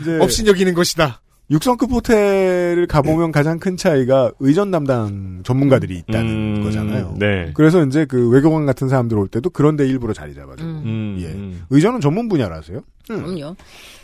[0.00, 1.20] 이제 업신여기는 것이다.
[1.50, 7.16] 육성급 호텔을 가보면 가장 큰 차이가 의전 담당 전문가들이 있다는 음, 거잖아요.
[7.18, 7.50] 네.
[7.54, 10.82] 그래서 이제 그 외교관 같은 사람들 올 때도 그런데 일부러 자리 잡아주고 음.
[10.84, 11.26] 음, 예.
[11.26, 11.64] 음.
[11.70, 12.78] 의전은 전문 분야라서요.
[13.10, 13.16] 음.
[13.24, 13.56] 그럼요.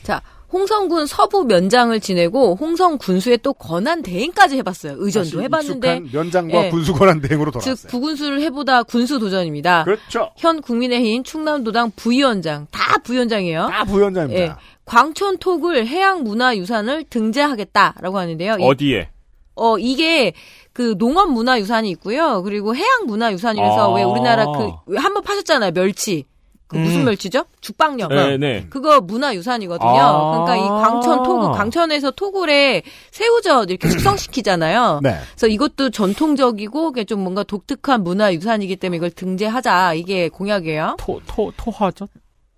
[0.03, 0.21] 자,
[0.53, 4.95] 홍성군 서부 면장을 지내고 홍성 군수에 또 권한 대행까지 해봤어요.
[4.99, 6.71] 의전도 해봤는데 면장과 예.
[6.71, 7.91] 군수 권한 대행으로 즉 돌아왔어요.
[7.91, 9.85] 부군수를 해보다 군수 도전입니다.
[9.85, 10.31] 그렇죠.
[10.37, 13.67] 현 국민의힘 충남도당 부위원장 다 부위원장이에요.
[13.71, 14.41] 다 부위원장입니다.
[14.43, 14.53] 예.
[14.85, 18.57] 광촌톡을 해양문화유산을 등재하겠다라고 하는데요.
[18.61, 19.09] 이- 어디에?
[19.57, 20.33] 어 이게
[20.73, 22.43] 그 농업문화유산이 있고요.
[22.43, 23.95] 그리고 해양문화유산이라서 아.
[23.97, 25.73] 왜 우리나라 그 한번 파셨잖아요.
[25.73, 26.25] 멸치.
[26.69, 27.05] 그 무슨 음.
[27.05, 27.45] 멸치죠?
[27.61, 28.09] 죽방령.
[28.09, 28.67] 네, 네.
[28.69, 29.89] 그거 문화유산이거든요.
[29.89, 30.45] 아.
[30.45, 35.01] 그러니까 이 광천 토굴, 광천에서 토굴에 새우젓 이렇게 숙성시키잖아요.
[35.05, 35.17] 네.
[35.31, 40.97] 그래서 이것도 전통적이고 그게 좀 뭔가 독특한 문화유산이기 때문에 이걸 등재하자 이게 공약이에요.
[40.99, 42.09] 토, 토, 토화젓?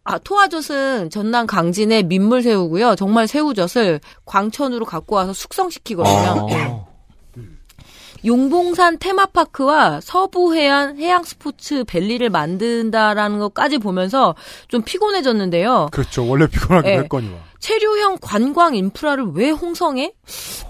[0.05, 2.97] 아 토화젓은 전남 강진의 민물새우고요.
[2.97, 6.47] 정말 새우젓을 광천으로 갖고 와서 숙성시키거든요.
[6.51, 6.55] 예.
[6.55, 6.88] 아.
[8.25, 14.35] 용봉산 테마파크와 서부해안 해양 스포츠 밸리를 만든다라는 것까지 보면서
[14.69, 15.89] 좀 피곤해졌는데요.
[15.93, 16.27] 그렇죠.
[16.29, 16.99] 원래 피곤하게 예.
[16.99, 17.39] 했거니와.
[17.59, 20.13] 체류형 관광 인프라를 왜 홍성에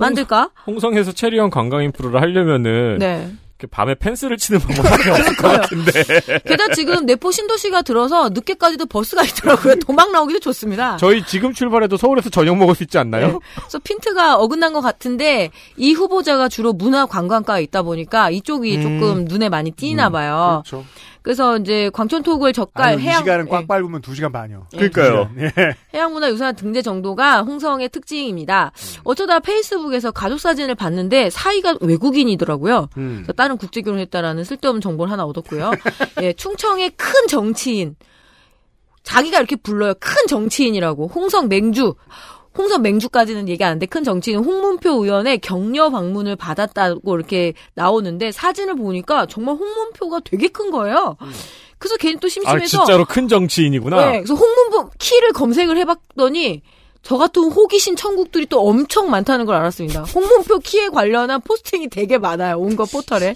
[0.01, 0.51] 만들까?
[0.67, 3.31] 홍성에서 체리형 관광 인프라를 하려면은 네.
[3.67, 6.05] 밤에 펜스를 치는 방법밖에 없을 것 같은데.
[6.47, 9.77] 게다가 지금 내포 신도시가 들어서 늦게까지도 버스가 있더라고요.
[9.87, 10.97] 도망 나오기도 좋습니다.
[10.99, 13.41] 저희 지금 출발해도 서울에서 저녁 먹을 수 있지 않나요?
[13.57, 18.83] 그래서 핀트가 어긋난 것 같은데 이 후보자가 주로 문화 관광과에 있다 보니까 이쪽이 음.
[18.83, 20.63] 조금 눈에 많이 띄나 봐요.
[20.65, 20.85] 그렇죠.
[21.29, 24.69] 그래서 이제 광천톡을 젓갈 이 해양 시간은 꽉 예, 밟으면 2시간 반이요.
[24.71, 25.31] 그러니까요.
[25.37, 25.53] 예.
[25.93, 28.73] 해양문화유산 등재 정도가 홍성의 특징입니다.
[29.05, 32.89] 어쩌다 페이스북에서 가족 사진을 봤는데 사이가 외국인이더라고요.
[32.97, 33.17] 음.
[33.17, 35.73] 그래서 다른 국제 결혼했다라는 쓸데없는 정보를 하나 얻었고요.
[36.23, 37.95] 예, 충청의 큰 정치인
[39.03, 39.93] 자기가 이렇게 불러요.
[40.01, 41.09] 큰 정치인이라고.
[41.09, 41.95] 홍성 맹주.
[42.57, 48.77] 홍성 맹주까지는 얘기 안 하는데 큰 정치인 홍문표 의원의 격려 방문을 받았다고 이렇게 나오는데 사진을
[48.77, 51.17] 보니까 정말 홍문표가 되게 큰 거예요.
[51.79, 53.97] 그래서 걔는 또 아, 심심해서 진짜로 큰 정치인이구나.
[54.07, 56.63] 네, 그래서 홍문표 키를 검색을 해봤더니
[57.03, 60.03] 저 같은 호기심 천국들이 또 엄청 많다는 걸 알았습니다.
[60.15, 62.59] 홍문표 키에 관련한 포스팅이 되게 많아요.
[62.59, 63.35] 온갖 포털에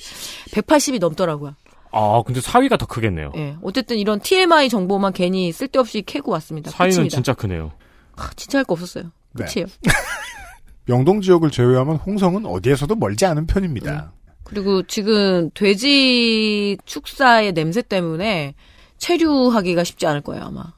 [0.50, 1.54] 180이 넘더라고요.
[1.92, 3.32] 아, 근데 사위가 더 크겠네요.
[3.36, 6.70] 예, 어쨌든 이런 TMI 정보만 괜히 쓸데없이 캐고 왔습니다.
[6.70, 7.14] 사위는 끝입니다.
[7.14, 7.72] 진짜 크네요.
[8.16, 9.10] 아, 진짜 할 거 없었어요.
[9.32, 9.44] 네.
[9.44, 9.66] 끝이에요.
[10.86, 14.12] 명동 지역을 제외하면 홍성은 어디에서도 멀지 않은 편입니다.
[14.44, 18.54] 그리고 지금 돼지 축사의 냄새 때문에
[18.98, 20.72] 체류하기가 쉽지 않을 거예요 아마.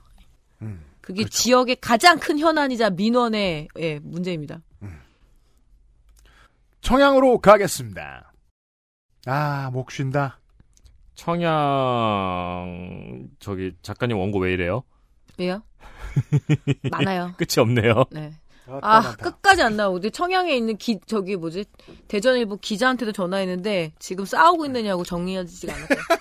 [1.00, 4.60] 그게 지역의 가장 큰 현안이자 민원의 예, 문제입니다.
[6.80, 8.32] 청양으로 가겠습니다.
[9.26, 10.40] 아, 목 쉰다.
[11.14, 11.48] 청양
[13.38, 14.82] 저기 작가님 원고 왜 이래요?
[15.38, 15.62] 왜요?
[16.90, 17.34] 많아요.
[17.36, 18.04] 끝이 없네요.
[18.10, 18.32] 네.
[18.66, 21.66] 아 끝까지 안 나오고 청양에 있는 기 저기 뭐지
[22.08, 25.98] 대전일보 기자한테도 전화했는데 지금 싸우고 있느냐고 정리하지가 않았어요.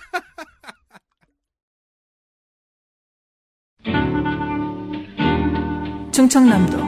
[6.12, 6.78] 충청남도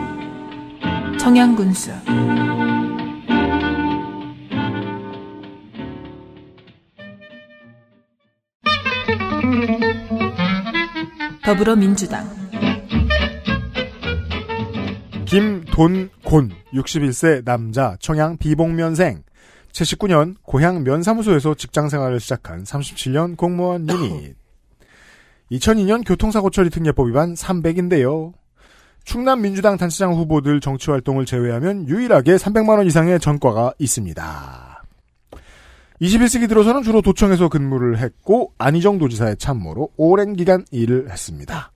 [1.18, 1.90] 청양군수
[11.44, 12.45] 더불어민주당
[15.26, 19.24] 김돈곤 61세 남자 청양 비봉면생
[19.72, 24.36] 79년 고향 면사무소에서 직장생활을 시작한 37년 공무원 유닛
[25.50, 28.32] 2002년 교통사고 처리 특례법 위반 300인데요.
[29.04, 34.82] 충남 민주당 단체장 후보들 정치 활동을 제외하면 유일하게 300만 원 이상의 전과가 있습니다.
[36.00, 41.72] 21세기 들어서는 주로 도청에서 근무를 했고 안희정 도지사의 참모로 오랜 기간 일을 했습니다.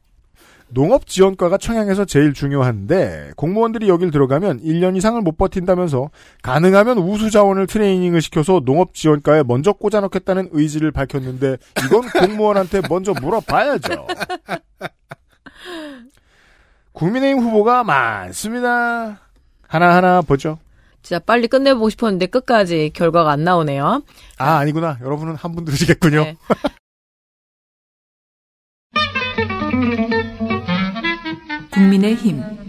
[0.72, 6.10] 농업 지원과가 청양에서 제일 중요한데 공무원들이 여길 들어가면 1년 이상을 못 버틴다면서
[6.42, 14.06] 가능하면 우수 자원을 트레이닝을 시켜서 농업 지원과에 먼저 꽂아넣겠다는 의지를 밝혔는데 이건 공무원한테 먼저 물어봐야죠.
[16.92, 19.20] 국민의힘 후보가 많습니다.
[19.66, 20.58] 하나하나 보죠.
[21.02, 24.02] 진짜 빨리 끝내보고 싶었는데 끝까지 결과가 안 나오네요.
[24.38, 24.98] 아, 아니구나.
[25.00, 26.24] 여러분은 한 분 들으시겠군요.
[26.24, 26.36] 네.
[31.80, 32.59] 국민의힘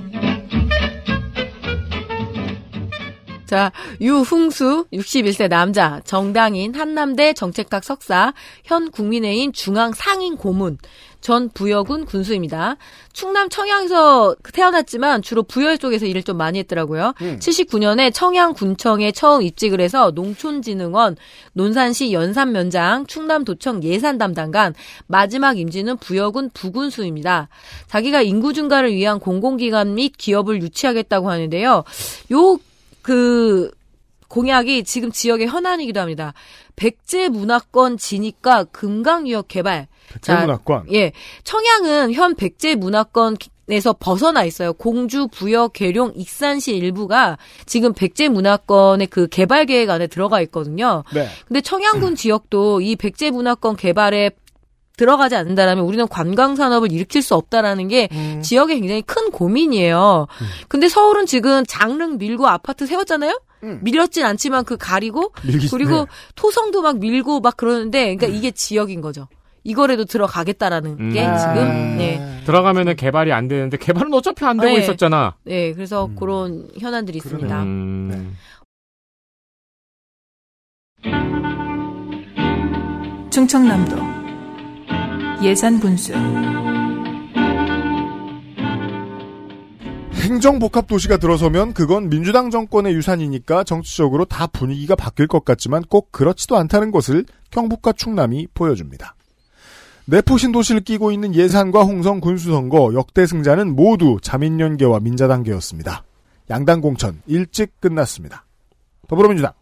[3.52, 8.32] 자, 유흥수 61세 남자, 정당인 한남대 정책학 석사,
[8.64, 10.78] 현 국민의힘 중앙 상임 고문,
[11.20, 12.78] 전 부여군 군수입니다.
[13.12, 17.14] 충남 청양에서 태어났지만 주로 부여 쪽에서 일을 좀 많이 했더라고요.
[17.40, 21.18] 79년에 청양군청에 처음 입직을 해서 농촌진흥원,
[21.52, 24.76] 논산시 연산면장, 충남도청 예산 담당관,
[25.08, 27.50] 마지막 임지는 부여군 부군수입니다.
[27.88, 31.84] 자기가 인구 증가를 위한 공공기관 및 기업을 유치하겠다고 하는데요.
[32.32, 32.58] 요
[33.02, 33.72] 그
[34.28, 36.34] 공약이 지금 지역의 현안이기도 합니다.
[36.76, 39.88] 백제 문화권 진입과 금강유역 개발.
[40.14, 40.86] 백제 문화권?
[40.94, 41.12] 예.
[41.44, 43.38] 청양은 현 백제 문화권
[43.70, 44.74] 에서 벗어나 있어요.
[44.74, 51.06] 공주, 부여, 계룡, 익산시 일부가 지금 백제 문화권의 그 개발 계획 안에 들어가 있거든요.
[51.14, 51.28] 네.
[51.48, 54.32] 근데 청양군 지역도 이 백제 문화권 개발에
[55.02, 58.40] 들어가지 않는다라면 우리는 관광 산업을 일으킬 수 없다라는 게 음.
[58.44, 60.28] 지역의 굉장히 큰 고민이에요.
[60.68, 63.42] 근데 서울은 지금 장릉 밀고 아파트 세웠잖아요.
[63.82, 65.50] 밀었진 않지만 그 가리고 음.
[65.50, 66.06] 밀기- 그리고 네.
[66.36, 69.28] 토성도 막 밀고 막 그러는데 그러니까 이게 지역인 거죠.
[69.64, 71.38] 이거라도 들어가겠다라는 게 음.
[71.38, 72.42] 지금 네.
[72.46, 74.82] 들어가면은 개발이 안 되는데 개발은 어차피 안 되고 네.
[74.84, 75.36] 있었잖아.
[75.46, 77.64] 네, 그래서 그런 현안들이 있습니다.
[77.64, 78.38] 음.
[83.32, 84.11] 충청남도
[85.44, 86.14] 예산군수
[90.14, 96.58] 행정복합 도시가 들어서면 그건 민주당 정권의 유산이니까 정치적으로 다 분위기가 바뀔 것 같지만 꼭 그렇지도
[96.58, 99.16] 않다는 것을 경북과 충남이 보여줍니다.
[100.06, 106.03] 내포 신도시를 끼고 있는 예산과 홍성 군수선거 역대 승자는 모두 자민연계와 민자단계였습니다.
[106.50, 108.45] 양당 공천 일찍 끝났습니다.
[109.08, 109.53] 더불어민주당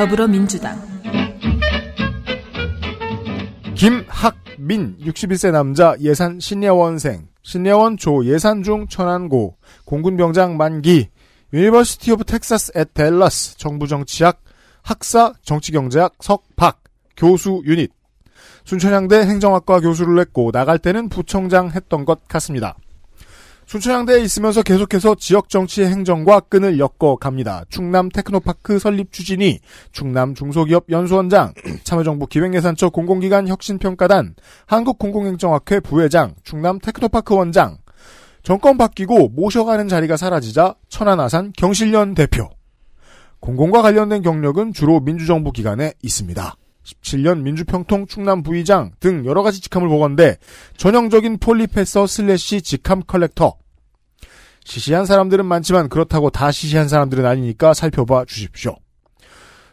[0.00, 0.80] 더불어민주당.
[3.74, 7.28] 김학민 61세 남자 예산 신례원생.
[7.42, 9.58] 신례원초 예산 중 천안고.
[9.84, 11.10] 공군병장 만기.
[11.52, 14.40] University of Texas at Dallas 정부정치학.
[14.80, 16.82] 학사 정치경제학 석박.
[17.14, 17.92] 교수 유닛.
[18.64, 22.74] 순천향대 행정학과 교수를 했고 나갈 때는 부총장 했던 것 같습니다.
[23.70, 27.64] 순천향대에 있으면서 계속해서 지역 정치의 행정과 끈을 엮어 갑니다.
[27.68, 29.60] 충남 테크노파크 설립 추진위,
[29.92, 34.34] 충남 중소기업 연수원장, 참여정부 기획예산처 공공기관 혁신평가단,
[34.66, 37.78] 한국공공행정학회 부회장, 충남 테크노파크 원장.
[38.42, 42.48] 정권 바뀌고 모셔가는 자리가 사라지자 천안아산 경실련 대표.
[43.38, 46.56] 공공과 관련된 경력은 주로 민주정부 기관에 있습니다.
[46.84, 50.36] 17년 민주평통 충남 부의장 등 여러 가지 직함을 보건데
[50.76, 53.56] 전형적인 폴리페서 slash 직함 collector.
[54.64, 58.76] 시시한 사람들은 많지만 그렇다고 다 시시한 사람들은 아니니까 살펴봐 주십시오.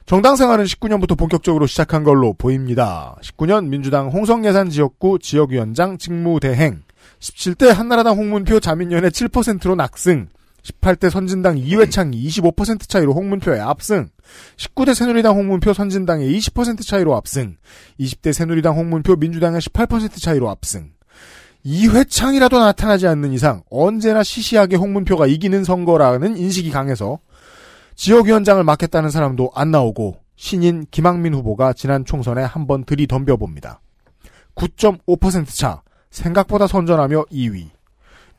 [0.06, 3.18] 정당 생활은 19년부터 본격적으로 시작한 걸로 보입니다.
[3.22, 6.82] 19년 민주당 홍성예산 지역구 지역위원장 직무대행,
[7.20, 10.30] 17대 한나라당 홍문표 자민연회 7%로 낙승,
[10.68, 14.10] 18대 선진당 이회창 25% 차이로 홍문표에 압승,
[14.58, 17.56] 19대 새누리당 홍문표 선진당의 20% 차이로 압승,
[18.00, 20.92] 20대 새누리당 홍문표 민주당의 18% 차이로 압승.
[21.64, 27.20] 이회창이라도 나타나지 않는 이상 언제나 시시하게 홍문표가 이기는 선거라는 인식이 강해서
[27.96, 33.82] 지역위원장을 맡겠다는 사람도 안 나오고 신인 김학민 후보가 지난 총선에 한 번 들이덤벼 봅니다.
[34.56, 37.77] 9.5%차 생각보다 선전하며 2위.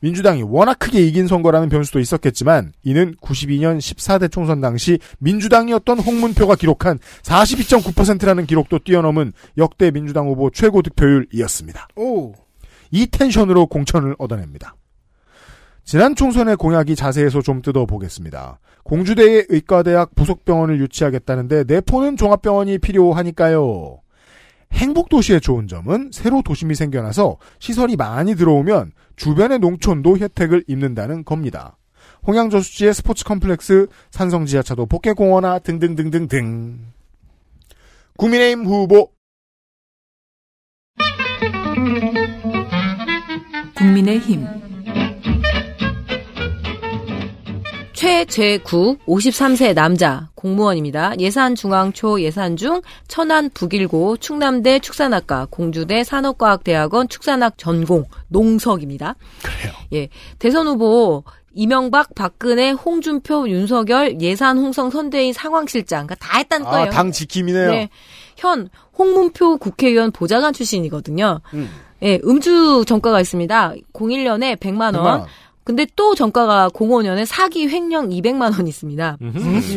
[0.01, 6.99] 민주당이 워낙 크게 이긴 선거라는 변수도 있었겠지만 이는 92년 14대 총선 당시 민주당이었던 홍문표가 기록한
[7.23, 11.89] 42.9%라는 기록도 뛰어넘은 역대 민주당 후보 최고 득표율이었습니다.
[11.97, 12.33] 오.
[12.91, 14.75] 이 텐션으로 공천을 얻어냅니다.
[15.83, 18.59] 지난 총선의 공약이 자세해서 좀 뜯어보겠습니다.
[18.83, 23.99] 공주대의 의과대학 부속병원을 유치하겠다는데 내포는 종합병원이 필요하니까요.
[24.71, 31.77] 행복도시의 좋은 점은 새로 도심이 생겨나서 시설이 많이 들어오면 주변의 농촌도 혜택을 입는다는 겁니다.
[32.25, 36.79] 홍양저수지의 스포츠 컴플렉스, 산성 지하차도 복개공원화 등등등등등.
[38.17, 39.11] 국민의힘 후보
[43.77, 44.58] 국민의힘
[47.99, 51.19] 최재구 53세 남자 공무원입니다.
[51.19, 59.15] 예산중앙초 예산중 천안 북일고 충남대 축산학과 공주대 산업과학대학원 축산학 전공 농석입니다.
[59.43, 59.73] 그래요.
[59.91, 60.07] 예.
[60.39, 66.87] 대선 후보 이명박, 박근혜, 홍준표, 윤석열, 예산 홍성 선대위 상황실장 그러니까 다 했다는 거예요.
[66.87, 67.69] 아, 당 지킴이네요.
[67.69, 67.89] 네.
[68.37, 71.41] 현 홍문표 국회의원 보좌관 출신이거든요.
[71.53, 71.69] 음.
[72.03, 73.73] 예, 음주 전과가 있습니다.
[73.91, 75.25] 01년에 100만 100만 원.
[75.69, 75.75] 원.
[75.75, 79.17] 근데 또 전과가 05년에 사기 횡령 200만 원 있습니다.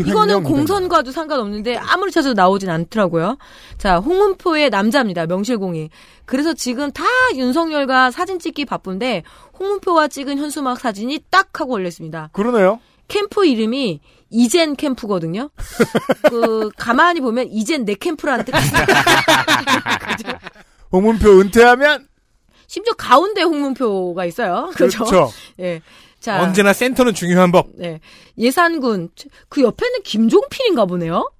[0.06, 3.36] 이거는 공선과도 상관없는데 아무리 찾아도 나오진 않더라고요.
[3.76, 5.26] 자, 홍문표의 남자입니다.
[5.26, 5.90] 명실공히.
[6.24, 7.04] 그래서 지금 다
[7.34, 9.22] 윤석열과 사진 찍기 바쁜데
[9.58, 12.30] 홍문표와 찍은 현수막 사진이 딱 하고 올렸습니다.
[12.32, 12.80] 그러네요.
[13.08, 15.50] 캠프 이름이 이젠 캠프거든요.
[16.30, 18.86] 그 가만히 보면 이젠 내 캠프라는 뜻이 있어요.
[20.90, 22.06] 홍문표 은퇴하면
[22.72, 24.70] 심지어 가운데 홍문표가 있어요.
[24.74, 25.04] 그렇죠?
[25.04, 25.30] 그렇죠.
[25.60, 25.82] 예.
[26.20, 27.68] 자, 언제나 센터는 중요한 법.
[27.74, 28.00] 네.
[28.38, 29.10] 예산군
[29.50, 31.30] 그 옆에는 김종필인가 보네요.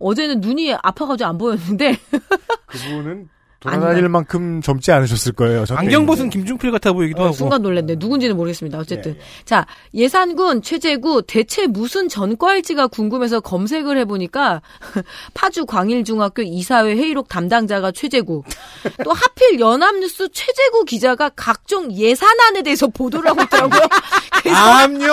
[0.00, 1.96] 어제는 눈이 아파가지고 안 보였는데
[2.66, 3.28] 그분은
[3.60, 5.66] 돌아다닐 만큼 젊지 않으셨을 거예요.
[5.66, 6.06] 저 안경.
[6.06, 7.34] 벗은 김중필 같아 보이기도 어, 하고.
[7.34, 7.96] 순간 놀랐네.
[7.98, 8.78] 누군지는 모르겠습니다.
[8.78, 9.14] 어쨌든.
[9.14, 9.44] 예, 예.
[9.44, 14.62] 자, 예산군 최재구 대체 무슨 전과일지가 궁금해서 검색을 해보니까
[15.34, 18.42] 파주 광일중학교 이사회 회의록 담당자가 최재구.
[19.04, 23.82] 또 하필 연합뉴스 최재구 기자가 각종 예산안에 대해서 보도를 하고 있더라고요.
[24.42, 25.06] 그래서, 암요.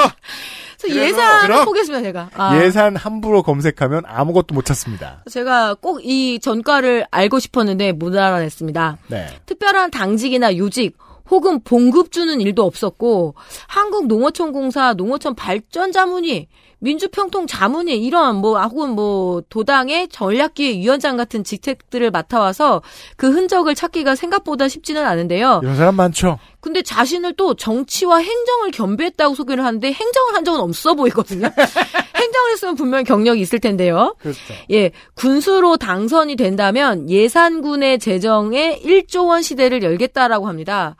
[0.82, 1.66] 그래서 그럼.
[1.66, 2.30] 보겠습니다, 제가.
[2.36, 2.64] 아.
[2.64, 5.24] 예산 함부로 검색하면 아무것도 못 찾습니다.
[5.30, 8.98] 제가 꼭 이 전과를 알고 싶었는데 못 알아냈습니다.
[9.08, 9.28] 네.
[9.46, 10.96] 특별한 당직이나 요직
[11.30, 13.36] 혹은 봉급 주는 일도 없었고
[13.68, 16.48] 한국농어촌공사 농어촌 발전 자문위
[16.80, 22.84] 민주평통 자문위 이런 뭐 혹은 뭐 도당의 전략기획 위원장 같은 직책들을 맡아와서
[23.16, 25.62] 그 흔적을 찾기가 생각보다 쉽지는 않은데요.
[25.64, 26.38] 이런 사람 많죠.
[26.68, 31.48] 근데 자신을 또 정치와 행정을 겸비했다고 소개를 하는데 행정을 한 적은 없어 보이거든요.
[32.16, 34.16] 행정을 했으면 분명히 경력이 있을 텐데요.
[34.20, 34.40] 그렇죠.
[34.72, 40.98] 예, 군수로 당선이 된다면 예산군의 재정에 1조 원 시대를 열겠다라고 합니다.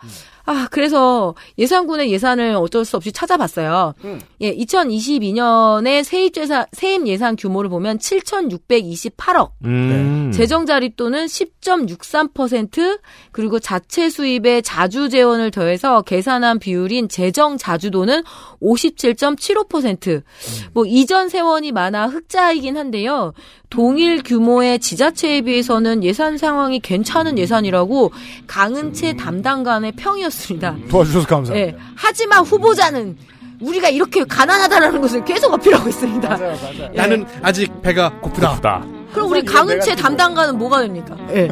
[0.48, 3.94] 아, 그래서 예산군의 예산을 어쩔 수 없이 찾아봤어요.
[4.40, 9.52] 예, 2022년에 세입 예산, 세입 예산 규모를 보면 7,628억.
[9.66, 10.32] 음.
[10.34, 13.00] 재정 자립도는 10.63%
[13.34, 18.24] 그리고 자체 수입에 자주 재원을 더해서 계산한 비율인 재정 자주도는
[18.62, 20.24] 57.75%.
[20.72, 23.34] 뭐 이전 세원이 많아 흑자이긴 한데요.
[23.70, 28.12] 동일 규모의 지자체에 비해서는 예산 상황이 괜찮은 예산이라고
[28.48, 30.76] 강은채 담당관의 평이었습니다.
[30.90, 31.56] 도와주셔서 감사합니다.
[31.58, 31.76] 예.
[31.96, 33.18] 하지만 후보자는
[33.60, 36.40] 우리가 이렇게 가난하다라는 것을 계속 어필하고 있습니다.
[36.42, 36.96] 예.
[36.96, 38.50] 나는 아직 배가 고프다.
[38.52, 38.86] 고프다.
[39.14, 41.18] 그럼 우리 강은채 담당관은 뭐가 됩니까?
[41.32, 41.50] 예.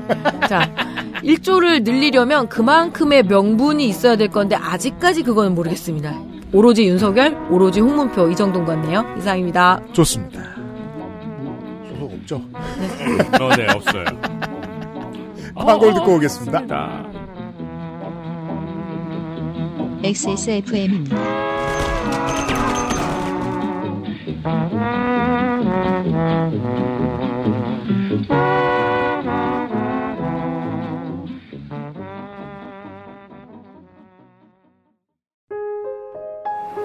[0.48, 0.72] 자,
[1.22, 6.18] 일조를 늘리려면 그만큼의 명분이 있어야 될 건데 아직까지 그거는 모르겠습니다.
[6.54, 9.04] 오로지 윤석열, 오로지 홍문표 이 정도인 것 같네요.
[9.18, 9.82] 이상입니다.
[9.92, 10.55] 좋습니다.
[12.26, 12.42] 없죠?
[13.40, 14.06] 어, 네, 없어요.
[15.56, 17.06] 광고를 듣고 오겠습니다.
[20.04, 21.16] XSFM입니다.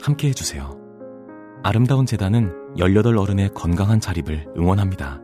[0.00, 0.78] 함께 해주세요.
[1.62, 5.20] 아름다운 재단은 18 어른의 건강한 자립을 응원합니다.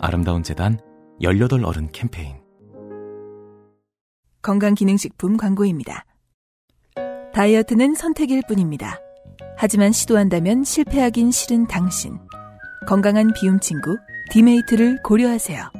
[0.00, 0.78] 아름다운 재단
[1.20, 2.36] 18 어른 캠페인.
[4.42, 6.04] 건강기능식품 광고입니다.
[7.34, 8.98] 다이어트는 선택일 뿐입니다.
[9.56, 12.18] 하지만 시도한다면 실패하긴 싫은 당신.
[12.86, 13.96] 건강한 비움 친구
[14.30, 15.70] 디메이트를 고려하세요.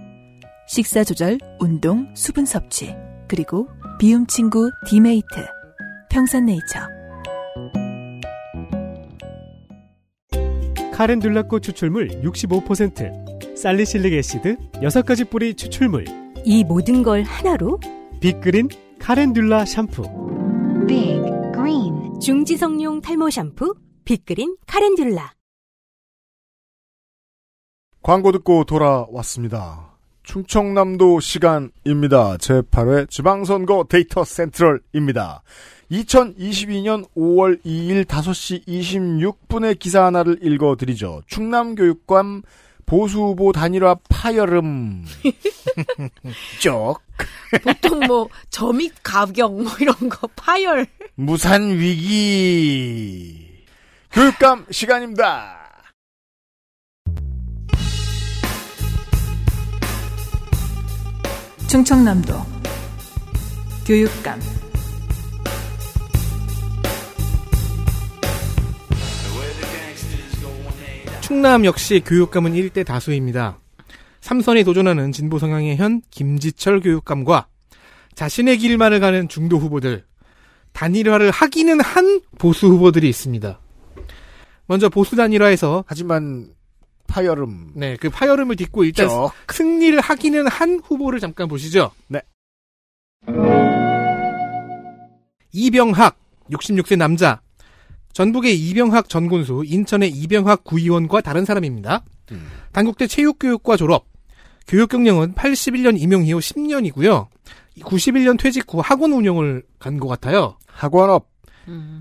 [0.66, 2.94] 식사 조절, 운동, 수분 섭취,
[3.26, 5.46] 그리고 비움 친구 디메이트.
[6.10, 6.97] 평산네이처.
[10.98, 16.04] calendula꽃 추출물 65%, salicylic acid 6가지 뿌리 추출물,
[16.44, 17.78] 이 모든 걸 하나로
[18.20, 20.02] Big Green calendula 샴푸.
[20.88, 21.22] Big
[21.54, 25.34] Green 중지성용 탈모 샴푸 Big Green calendula
[28.02, 29.96] 광고 듣고 돌아왔습니다.
[30.24, 32.38] 충청남도 시간입니다.
[32.38, 35.42] 제8회 지방선거 데이터 센트럴입니다.
[35.90, 41.22] 2022년 5월 2일 5시 26분의 기사 하나를 읽어드리죠.
[41.26, 42.42] 충남교육감
[42.84, 45.04] 보수 후보 단일화 파열음.
[46.60, 47.00] 쪽.
[47.62, 50.86] 보통 뭐 점입 가격 뭐 이런 거 파열.
[51.14, 53.46] 무산 위기.
[54.10, 55.56] 교육감 시간입니다.
[61.68, 62.34] 충청남도
[63.86, 64.40] 교육감
[71.28, 73.58] 충남 역시 교육감은 1대 다수입니다.
[74.22, 77.48] 삼선에 도전하는 진보 성향의 현 김지철 교육감과
[78.14, 80.06] 자신의 길만을 가는 중도 후보들,
[80.72, 83.60] 단일화를 하기는 한 보수 후보들이 있습니다.
[84.68, 86.48] 먼저 보수 단일화에서 하지만
[87.08, 87.72] 파열음.
[87.74, 89.30] 네, 그 파열음을 딛고 일단 쪽.
[89.52, 91.90] 승리를 하기는 한 후보를 잠깐 보시죠.
[92.06, 92.22] 네.
[95.52, 96.16] 이병학
[96.50, 97.42] 66세 남자
[98.22, 102.02] 전북의 이병학 전군수 인천의 이병학 구의원과 다른 사람입니다.
[102.72, 104.06] 단국대 체육교육과 졸업
[104.66, 107.28] 교육 경력은 81년 임용 이후 10년이고요.
[107.78, 110.56] 91년 퇴직 후 학원 운영을 간 것 같아요.
[110.66, 111.28] 학원업.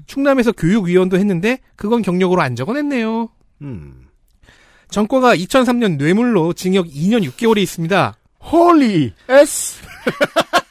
[0.08, 3.30] 충남에서 교육위원도 했는데 그건 경력으로 안 적어냈네요.
[3.62, 4.08] 음.
[4.90, 8.18] 전과가 2003년 뇌물로 징역 2년 6개월이 있습니다.
[8.40, 9.84] Holy S.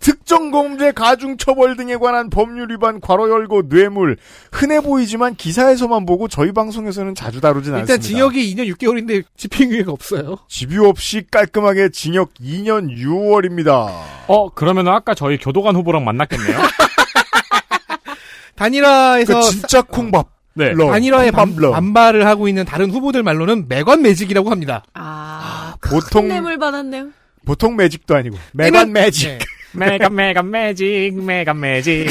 [0.00, 4.16] 특정 범죄 가중 처벌 등에 관한 법률 위반 괄호 열고 뇌물
[4.50, 8.02] 흔해 보이지만 기사에서만 보고 저희 방송에서는 자주 다루진 일단 않습니다.
[8.02, 10.38] 징역이 2년 6개월인데 집행유예가 없어요.
[10.48, 13.90] 집유 없이 깔끔하게 징역 2년 6월입니다.
[14.26, 16.58] 어, 그러면 아까 저희 교도관 후보랑 만났겠네요?
[18.56, 20.28] 단일화에서 그 진짜 콩밥.
[20.54, 20.72] 네.
[20.72, 20.90] 러.
[20.90, 21.54] 단일화에 반.
[21.56, 24.82] 반발을 하고 있는 다른 후보들 말로는 매관매직이라고 합니다.
[24.94, 27.08] 아, 보통 뇌물 받았네요.
[27.46, 29.28] 보통 매직도 아니고 때는- 매직.
[29.28, 29.38] 네.
[29.72, 32.06] 매관 매관 매직 매관 매직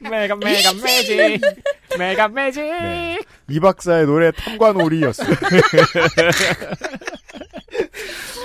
[0.00, 1.40] 매관 매관 매직
[1.98, 3.18] 매관 매직 네.
[3.48, 5.28] 이 박사의 노래 탐관오리였어요.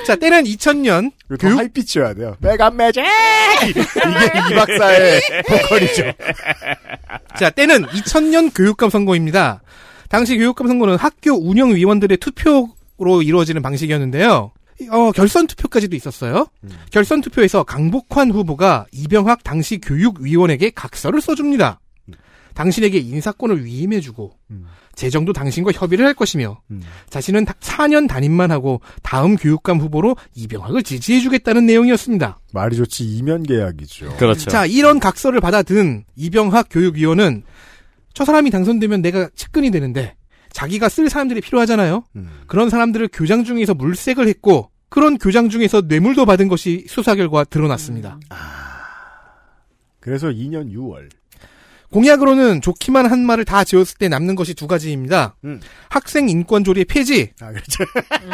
[0.05, 2.37] 자, 때는 2000년 더 high pitch여야 돼요.
[2.39, 3.03] 매관 매직.
[3.67, 6.11] 이게 이 박사의 보컬이죠.
[7.37, 9.61] 자, 때는 2000년 교육감 선거입니다.
[10.09, 14.51] 당시 교육감 선거는 학교 운영위원들의 투표로 이루어지는 방식이었는데요.
[14.91, 16.47] 어, 결선 투표까지도 있었어요.
[16.91, 21.79] 결선 투표에서 강복환 후보가 이병학 당시 교육위원에게 각서를 써줍니다.
[22.53, 24.31] 당신에게 인사권을 위임해주고
[24.95, 26.59] 재정도 당신과 협의를 할 것이며
[27.09, 32.39] 자신은 4년 단임만 하고 다음 교육감 후보로 이병학을 지지해주겠다는 내용이었습니다.
[32.53, 34.15] 말이 좋지 이면 계약이죠.
[34.17, 34.49] 그렇죠.
[34.49, 37.43] 자, 이런 각서를 받아든 이병학 교육위원은
[38.15, 40.15] 저 사람이 당선되면 내가 측근이 되는데
[40.57, 42.03] 자기가 쓸 사람들이 필요하잖아요.
[42.47, 48.19] 그런 사람들을 교장 중에서 물색을 했고 그런 교장 중에서 뇌물도 받은 것이 수사 결과 드러났습니다.
[49.99, 51.09] 그래서 2년 6월.
[51.91, 55.35] 공약으로는 좋기만 한 말을 다 지었을 때 남는 것이 두 가지입니다.
[55.45, 55.61] 음.
[55.89, 57.83] 학생 인권 조례 폐지, 아, 그렇죠.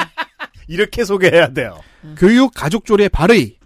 [0.69, 1.77] 이렇게 소개해야 돼요.
[2.17, 3.57] 교육 가족 조례 발의.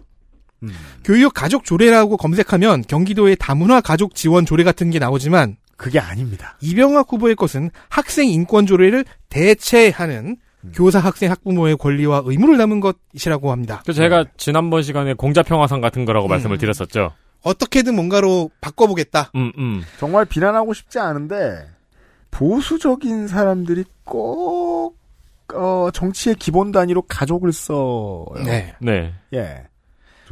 [0.64, 0.70] 음.
[1.04, 6.58] 교육 가족 조례라고 검색하면 경기도의 다문화 가족 지원 조례 같은 게 나오지만 그게 아닙니다.
[6.60, 10.72] 이병학 후보의 것은 학생 인권 조례를 대체하는 음.
[10.74, 13.82] 교사 학생 학부모의 권리와 의무를 담은 것이라고 합니다.
[13.86, 16.30] 그 제가 지난번 시간에 공자평화상 같은 거라고 음.
[16.30, 17.12] 말씀을 드렸었죠.
[17.42, 19.30] 어떻게든 뭔가로 바꿔보겠다.
[19.36, 19.82] 음, 음.
[19.98, 21.68] 정말 비난하고 싶지 않은데
[22.32, 24.98] 보수적인 사람들이 꼭
[25.54, 28.26] 어, 정치의 기본 단위로 가족을 써요.
[28.44, 28.74] 네.
[28.80, 29.14] 네.
[29.32, 29.62] 예.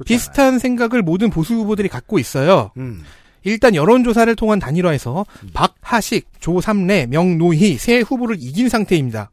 [0.05, 2.73] 비슷한 생각을 모든 보수 후보들이 갖고 있어요.
[2.77, 3.05] 음.
[3.47, 9.31] 일단 여론조사를 통한 단일화에서 박하식, 조삼래, 명노희 세 후보를 이긴 상태입니다.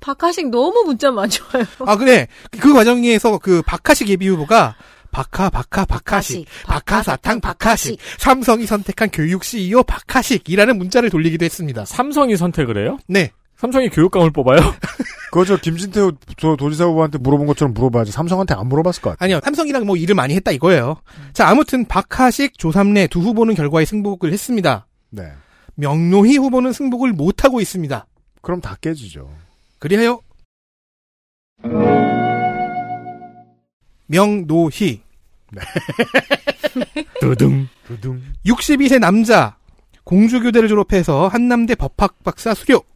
[0.00, 1.64] 박하식 너무 문자 많이 와요.
[1.86, 2.26] 아 그래
[2.58, 4.76] 그 과정에서 그 박하식 예비 후보가
[5.10, 11.84] 박하 박하 박하식 박하사탕 박하식 삼성이 선택한 교육 CEO 박하식이라는 문자를 돌리기도 했습니다.
[11.84, 12.98] 삼성이 선택을 해요?
[13.06, 13.32] 네.
[13.56, 14.58] 삼성이 교육감을 뽑아요?
[15.30, 16.00] 그거 저 김진태
[16.38, 19.24] 저 도지사 후보한테 물어본 것처럼 물어봐야지 삼성한테 안 물어봤을 것 같아요.
[19.26, 20.96] 아니요 삼성이랑 뭐 일을 많이 했다 이거예요.
[21.32, 24.86] 자 아무튼 박하식, 조삼래 두 후보는 결과에 승복을 했습니다.
[25.10, 25.30] 네.
[25.76, 28.06] 명노희 후보는 승복을 못하고 있습니다.
[28.42, 29.30] 그럼 다 깨지죠.
[29.78, 30.20] 그리하여
[34.08, 35.02] 명노희
[37.20, 39.56] 두둥 두둥 62세 남자
[40.04, 42.90] 공주교대를 졸업해서 한남대 법학 박사 수료 그-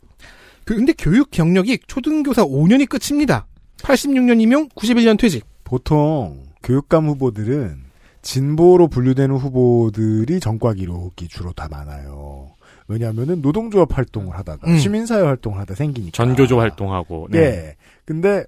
[0.65, 3.47] 근데 교육 경력이 초등교사 5년이 끝입니다
[3.79, 7.85] 86년 임용 91년 퇴직 보통 교육감 후보들은
[8.23, 12.55] 진보로 분류되는 후보들이 전과 기록이 주로 다 많아요.
[12.89, 14.79] 왜냐하면은 노동조합 활동을 하다가 음.
[14.79, 16.13] 시민사회 활동을 하다 생기니까.
[16.17, 17.29] 전교조 활동하고.
[17.31, 17.39] 네.
[17.39, 17.77] 예.
[18.05, 18.45] 근데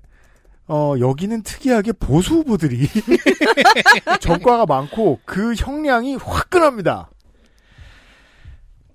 [0.67, 2.89] 어 여기는 특이하게 보수 후보들이
[4.21, 7.11] 전과가 많고 그 형량이 화끈합니다.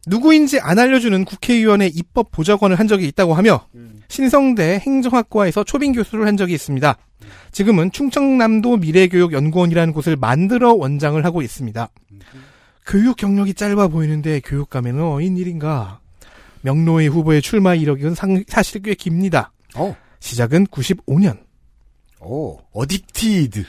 [0.08, 3.66] 누구인지 안 알려주는 국회의원의 입법 보좌관을 한 적이 있다고 하며
[4.08, 6.98] 신성대 행정학과에서 초빙 교수를 한 적이 있습니다.
[7.52, 11.90] 지금은 충청남도 미래교육연구원이라는 곳을 만들어 원장을 하고 있습니다.
[12.88, 16.00] 교육 경력이 짧아 보이는데 교육감에는 어인 일인가?
[16.62, 19.52] 명노의 후보의 출마 이력은 상- 사실 꽤 깁니다.
[20.20, 21.38] 시작은 95년.
[22.20, 23.64] 오, 어딕티드.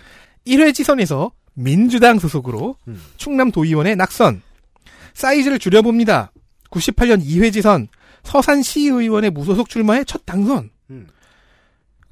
[0.47, 2.77] 1회 지선에서 민주당 소속으로
[3.17, 4.43] 충남 도의원에 낙선.
[5.15, 6.33] 사이즈를 줄여봅니다.
[6.71, 7.89] 98년 2회 지선
[8.23, 10.71] 서산시의원의 무소속 출마에 첫 당선.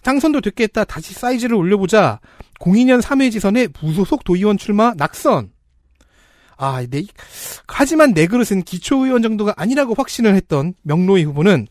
[0.02, 0.84] 당선도 됐겠다.
[0.84, 2.20] 다시 사이즈를 올려보자.
[2.58, 5.52] 02년 3회 지선에 무소속 도의원 출마 낙선.
[6.56, 7.04] 아, 내,
[7.66, 11.66] 하지만 내 그릇은 기초의원 정도가 아니라고 확신을 했던 명로이 후보는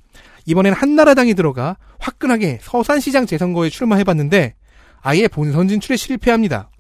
[0.46, 4.56] 이번엔 한나라당이 들어가 화끈하게 서산시장 재선거에 출마해봤는데
[5.02, 6.72] 아예 본선 진출에 실패합니다.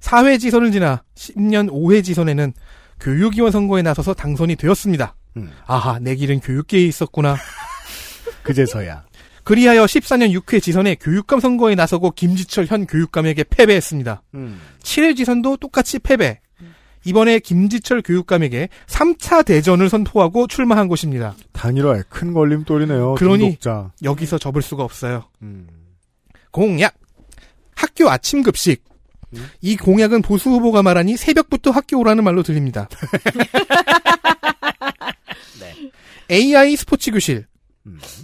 [0.00, 2.52] 4회 지선을 지나 10년 5회 지선에는
[3.00, 5.14] 교육위원 선거에 나서서 당선이 되었습니다.
[5.66, 7.36] 아하, 내 길은 교육계에 있었구나.
[8.42, 9.04] 그제서야.
[9.44, 14.22] 그리하여 14년 6회 지선에 교육감 선거에 나서고 김지철 현 교육감에게 패배했습니다.
[14.34, 14.60] 음.
[14.82, 16.40] 7회 지선도 똑같이 패배.
[17.04, 21.34] 이번에 김지철 교육감에게 3차 대전을 선포하고 출마한 곳입니다.
[21.52, 23.14] 단일화에 큰 걸림돌이네요.
[23.14, 23.92] 그러니 중독자.
[24.02, 25.24] 여기서 접을 수가 없어요.
[25.40, 25.68] 음.
[26.50, 26.94] 공약.
[27.74, 28.84] 학교 아침 급식.
[29.60, 32.88] 이 공약은 보수 후보가 말하니 새벽부터 학교 오라는 말로 들립니다.
[36.30, 37.46] AI 스포츠 교실.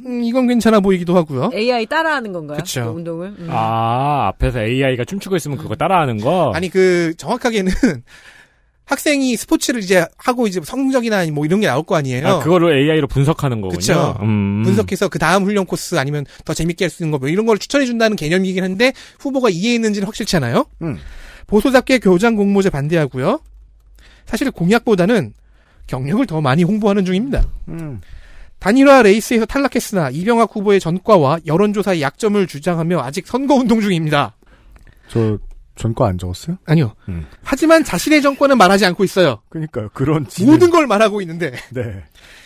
[0.04, 1.50] 음, 이건 괜찮아 보이기도 하고요.
[1.54, 2.58] AI 따라하는 건가요?
[2.58, 2.84] 그쵸.
[2.84, 3.28] 그 운동을?
[3.38, 3.48] 음.
[3.50, 6.52] 아, 앞에서 AI가 춤추고 있으면 그거 따라하는 거?
[6.54, 7.72] 아니 그 정확하게는
[8.86, 12.26] 학생이 스포츠를 이제 하고 이제 성적이나 뭐 이런 게 나올 거 아니에요.
[12.28, 13.78] 아, 그거를 AI로 분석하는 거군요.
[13.78, 14.16] 그쵸.
[14.20, 14.62] 음.
[14.64, 17.58] 분석해서 그 다음 훈련 코스 아니면 더 재밌게 할 수 있는 거 뭐 이런 걸
[17.58, 20.66] 추천해 준다는 개념이긴 한데 후보가 이해했는지는 확실치 않아요.
[20.82, 20.98] 음.
[21.46, 23.40] 보수답게 교장 공모제 반대하고요.
[24.26, 25.32] 사실 공약보다는
[25.86, 27.44] 경력을 더 많이 홍보하는 중입니다.
[27.68, 28.00] 음.
[28.58, 34.36] 단일화 레이스에서 탈락했으나 이병학 후보의 전과와 여론조사의 약점을 주장하며 아직 선거운동 중입니다.
[35.08, 35.38] 저
[35.76, 36.56] 전과 안 적었어요?
[36.66, 36.94] 아니요.
[37.08, 37.26] 음.
[37.42, 39.40] 하지만 자신의 정권은 말하지 않고 있어요.
[39.48, 39.88] 그러니까요.
[39.92, 42.04] 그런 모든 걸 말하고 있는데 네.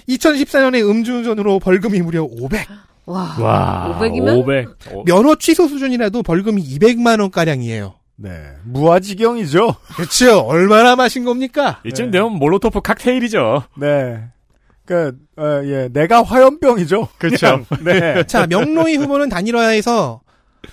[0.09, 2.67] 2014년에 음주운전으로 벌금이 무려 500.
[3.07, 3.37] 와.
[3.41, 3.99] 와.
[4.01, 4.39] 500이면?
[4.43, 4.69] 500.
[4.93, 7.95] 어, 면허 취소 수준이라도 벌금이 200만 원 가량이에요.
[8.17, 8.31] 네.
[8.65, 9.77] 무아지경이죠.
[9.97, 10.41] 그렇죠.
[10.41, 11.81] 얼마나 마신 겁니까?
[11.87, 13.63] 이쯤 되면 몰로토프 칵테일이죠.
[13.77, 14.25] 네.
[14.85, 17.09] 그니까, 어, 예, 내가 화염병이죠.
[17.19, 17.65] 그렇죠.
[17.85, 18.25] 네.
[18.25, 20.23] 자, 명로이 후보는 단일화에서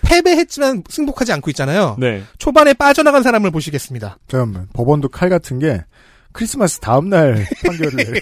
[0.01, 1.95] 패배했지만 승복하지 않고 있잖아요.
[1.99, 2.23] 네.
[2.37, 4.17] 초반에 빠져나간 사람을 보시겠습니다.
[4.27, 4.67] 잠깐만.
[4.73, 5.83] 법원도 칼 같은 게
[6.31, 8.19] 크리스마스 다음날 판결을 내려.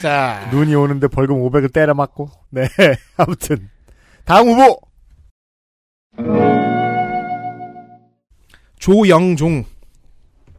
[0.00, 0.48] 자.
[0.52, 2.30] 눈이 오는데 벌금 500을 때려 맞고.
[2.50, 2.68] 네.
[3.16, 3.68] 아무튼.
[4.24, 4.80] 다음 후보!
[8.78, 9.64] 조영종.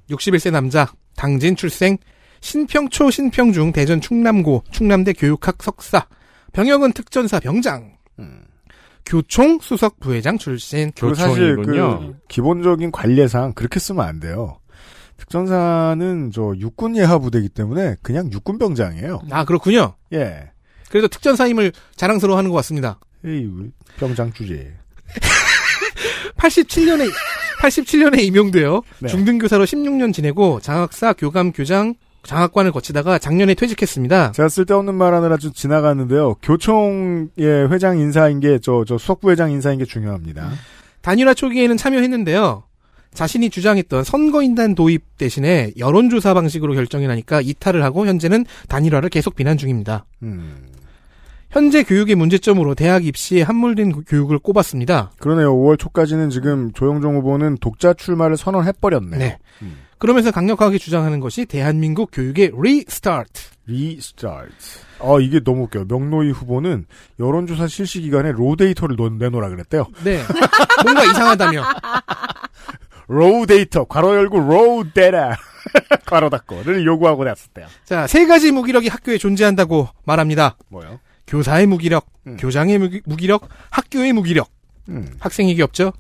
[0.10, 0.92] 61세 남자.
[1.16, 1.98] 당진 출생.
[2.42, 6.08] 신평초 신평중 대전 충남고 충남대 교육학 석사.
[6.54, 7.98] 병역은 특전사 병장.
[8.20, 8.46] 음.
[9.06, 14.60] 교총 수석 부회장 출신 그 사실 그 기본적인 관례상 그렇게 쓰면 안 돼요.
[15.18, 19.22] 특전사는 저 육군 예하 부대이기 때문에 그냥 육군 병장이에요.
[19.32, 19.96] 아 그렇군요.
[20.14, 20.52] 예.
[20.90, 23.00] 그래도 특전사임을 자랑스러워하는 것 같습니다.
[23.26, 23.50] 에이,
[23.98, 24.74] 병장 주제.
[26.38, 27.10] 87년에
[27.62, 29.08] 87년에 임용되어 네.
[29.08, 31.96] 중등교사로 16년 지내고 장학사 교감 교장
[32.26, 34.32] 장학관을 거치다가 작년에 퇴직했습니다.
[34.34, 36.36] 제가 쓸데없는 말 하느라 좀 지나갔는데요.
[36.42, 40.50] 교총의 회장 인사인 게, 저, 저 수석부 회장 인사인 게 중요합니다.
[41.02, 42.64] 단일화 초기에는 참여했는데요.
[43.14, 49.58] 자신이 주장했던 선거인단 도입 대신에 여론조사 방식으로 결정이 나니까 이탈을 하고 현재는 단일화를 계속 비난
[49.58, 50.06] 중입니다.
[50.24, 50.58] 음.
[51.52, 55.12] 현재 교육의 문제점으로 대학 입시에 함몰된 고- 교육을 꼽았습니다.
[55.20, 55.56] 그러네요.
[55.56, 59.18] 5월 초까지는 지금 조영종 후보는 독자 출마를 선언해버렸네요.
[59.20, 59.38] 네.
[59.98, 63.44] 그러면서 강력하게 주장하는 것이 대한민국 교육의 restart.
[63.66, 64.46] Restart.
[65.00, 65.86] 어, 이게 너무 웃겨요.
[65.86, 66.86] 명노희 후보는
[67.20, 69.86] 여론조사 실시 기간에 raw data를 놓- 내놓으라 그랬대요.
[70.04, 70.22] 네.
[70.84, 71.64] 뭔가 이상하다며.
[73.08, 75.18] raw data, 괄호 열고 raw data,
[76.06, 77.68] 괄호 닫고를 요구하고 났었대요.
[77.86, 80.58] 자, 세 가지 무기력이 학교에 존재한다고 말합니다.
[80.70, 81.00] 뭐요?
[81.28, 82.06] 교사의 무기력,
[82.40, 84.50] 교장의 무기, 무기 력, 학교의 무기력.
[84.90, 85.08] 음.
[85.20, 85.94] 학생에게 없죠?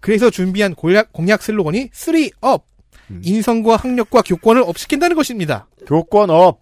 [0.00, 2.62] 그래서 준비한 공약, 공약 슬로건이 3 up.
[3.12, 3.20] 음.
[3.24, 5.66] 인성과 학력과 교권을 up시킨다는 것입니다.
[5.86, 6.60] 교권 up.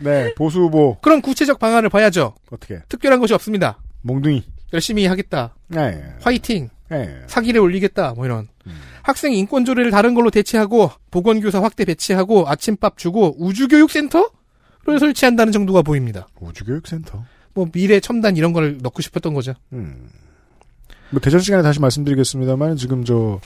[0.00, 0.98] 네, 보수 후보.
[1.00, 2.34] 그럼 구체적 방안을 봐야죠.
[2.50, 2.80] 어떻게?
[2.88, 3.78] 특별한 것이 없습니다.
[4.02, 4.44] 몽둥이.
[4.72, 5.54] 열심히 하겠다.
[5.68, 6.02] 네.
[6.20, 6.68] 화이팅.
[6.90, 7.22] 네.
[7.26, 8.12] 사기를 올리겠다.
[8.14, 8.48] 뭐 이런.
[8.66, 8.80] 음.
[9.02, 16.28] 학생 인권 조례를 다른 걸로 대체하고 보건교사 확대 배치하고 아침밥 주고 우주교육센터를 설치한다는 정도가 보입니다.
[16.40, 17.24] 우주교육센터.
[17.54, 19.54] 뭐 미래 첨단 이런 걸 넣고 싶었던 거죠.
[19.72, 20.10] 음.
[21.10, 23.40] 뭐 대전 시간에 다시 말씀드리겠습니다만 지금 저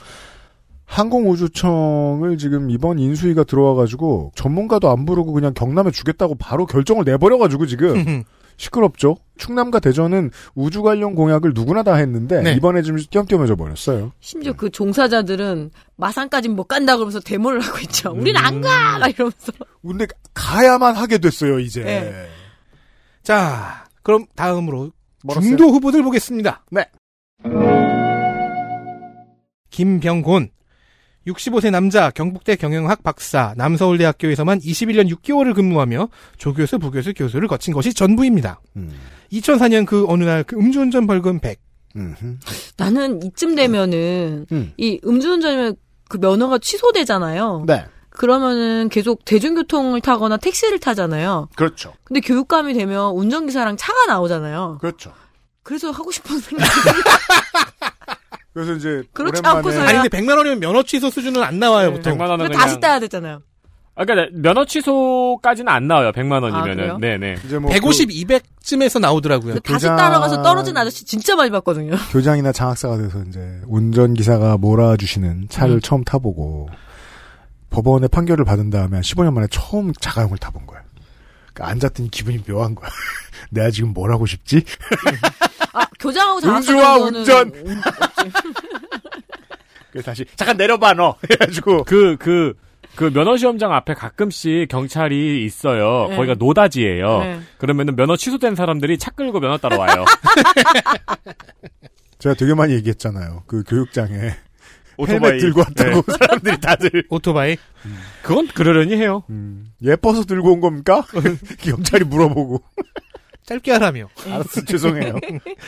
[0.91, 8.23] 항공우주청을 지금 이번 인수위가 들어와가지고 전문가도 안 부르고 그냥 경남에 주겠다고 바로 결정을 내버려가지고 지금
[8.57, 9.15] 시끄럽죠.
[9.37, 12.53] 충남과 대전은 우주 관련 공약을 누구나 다 했는데 네.
[12.55, 14.11] 이번에 좀 띄엄띄엄 해져 버렸어요.
[14.19, 18.11] 심지어 그 종사자들은 마산까진 못 간다 그러면서 데모를 하고 있죠.
[18.11, 18.61] 우린 안 음.
[18.61, 18.99] 가!
[18.99, 19.53] 막 이러면서.
[19.81, 21.83] 근데 가야만 하게 됐어요 이제.
[21.83, 22.27] 네.
[23.23, 24.91] 자, 그럼 다음으로
[25.23, 25.47] 멀었어요?
[25.47, 26.65] 중도 후보들 보겠습니다.
[26.69, 26.85] 네.
[29.69, 30.49] 김병곤
[31.27, 38.59] 65세 남자 경북대 경영학 박사 남서울대학교에서만 21년 6개월을 근무하며 조교수 부교수 교수를 거친 것이 전부입니다.
[38.75, 38.91] 음.
[39.31, 41.59] 2004년 그 어느 날 그 음주운전 벌금 100.
[42.77, 44.73] 나는 이쯤 되면은 음.
[44.77, 45.75] 이 음주운전이면
[46.09, 47.65] 그 면허가 취소되잖아요.
[47.67, 47.85] 네.
[48.09, 51.49] 그러면은 계속 대중교통을 타거나 택시를 타잖아요.
[51.55, 51.93] 그렇죠.
[52.03, 54.79] 근데 교육감이 되면 운전기사랑 차가 나오잖아요.
[54.81, 55.13] 그렇죠.
[55.63, 56.69] 그래서 하고 싶은 생각이
[58.53, 59.83] 그래서 이제 그렇지 오랜만에 않고서야.
[59.87, 62.17] 아니 근데 100만 원이면 면허 취소 수준은 안 나와요, 보통.
[62.17, 63.41] 100만 원은 다시 그냥 따야 되잖아요.
[63.95, 66.11] 아, 그러니까 면허 취소까지는 안 나와요.
[66.11, 66.75] 100만 아, 원이면은.
[66.75, 66.97] 그래요?
[66.99, 67.35] 네 네.
[67.45, 69.55] 이제 뭐 150, 200쯤에서 나오더라고요.
[69.55, 71.95] 그 다시 교장- 따라가서 떨어진 아저씨 진짜 많이 봤거든요.
[72.11, 75.81] 교장이나 장학사가 돼서 이제 운전 기사가 몰아주시는 차를 음.
[75.81, 76.69] 처음 타보고
[77.69, 80.81] 법원의 판결을 받은 다음에 한 15년 만에 처음 자가용을 타본 거야.
[81.53, 82.89] 그러니까 앉았더니 기분이 묘한 거야.
[83.51, 84.63] 내가 지금 뭘 하고 싶지?
[85.73, 87.51] 아, 교장하고 정도는 운전!
[89.91, 92.53] 그래서 다시 잠깐 내려봐 너 해가지고 그, 그,
[92.95, 96.07] 그 면허 시험장 앞에 가끔씩 경찰이 있어요.
[96.09, 96.15] 네.
[96.15, 97.19] 거기가 노다지예요.
[97.19, 97.39] 네.
[97.57, 100.05] 그러면은 면허 취소된 사람들이 차 끌고 면허 따러 와요.
[102.19, 103.43] 제가 되게 많이 얘기했잖아요.
[103.47, 104.35] 그 교육장에
[104.97, 105.31] 오토바이.
[105.31, 106.17] 헬멧 들고 왔다고 네.
[106.19, 107.57] 사람들이 다들 오토바이.
[108.21, 109.23] 그건 그러려니 해요.
[109.81, 111.03] 예뻐서 들고 온 겁니까?
[111.59, 112.61] 경찰이 물어보고
[113.51, 114.07] 짧게 하라며.
[114.25, 115.19] 알았어 죄송해요.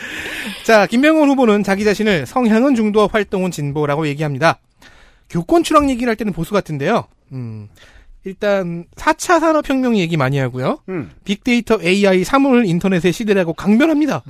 [0.64, 4.60] 자, 김병훈 후보는 자기 자신을 성향은 중도, 활동은 진보라고 얘기합니다.
[5.30, 7.08] 교권 추락 얘기를 할 때는 보수 같은데요.
[7.32, 7.68] 음,
[8.24, 10.80] 일단 4차 산업혁명 얘기 많이 하고요.
[10.90, 11.12] 음.
[11.26, 14.24] 빅데이터 AI 사물 인터넷의 시대라고 강변합니다.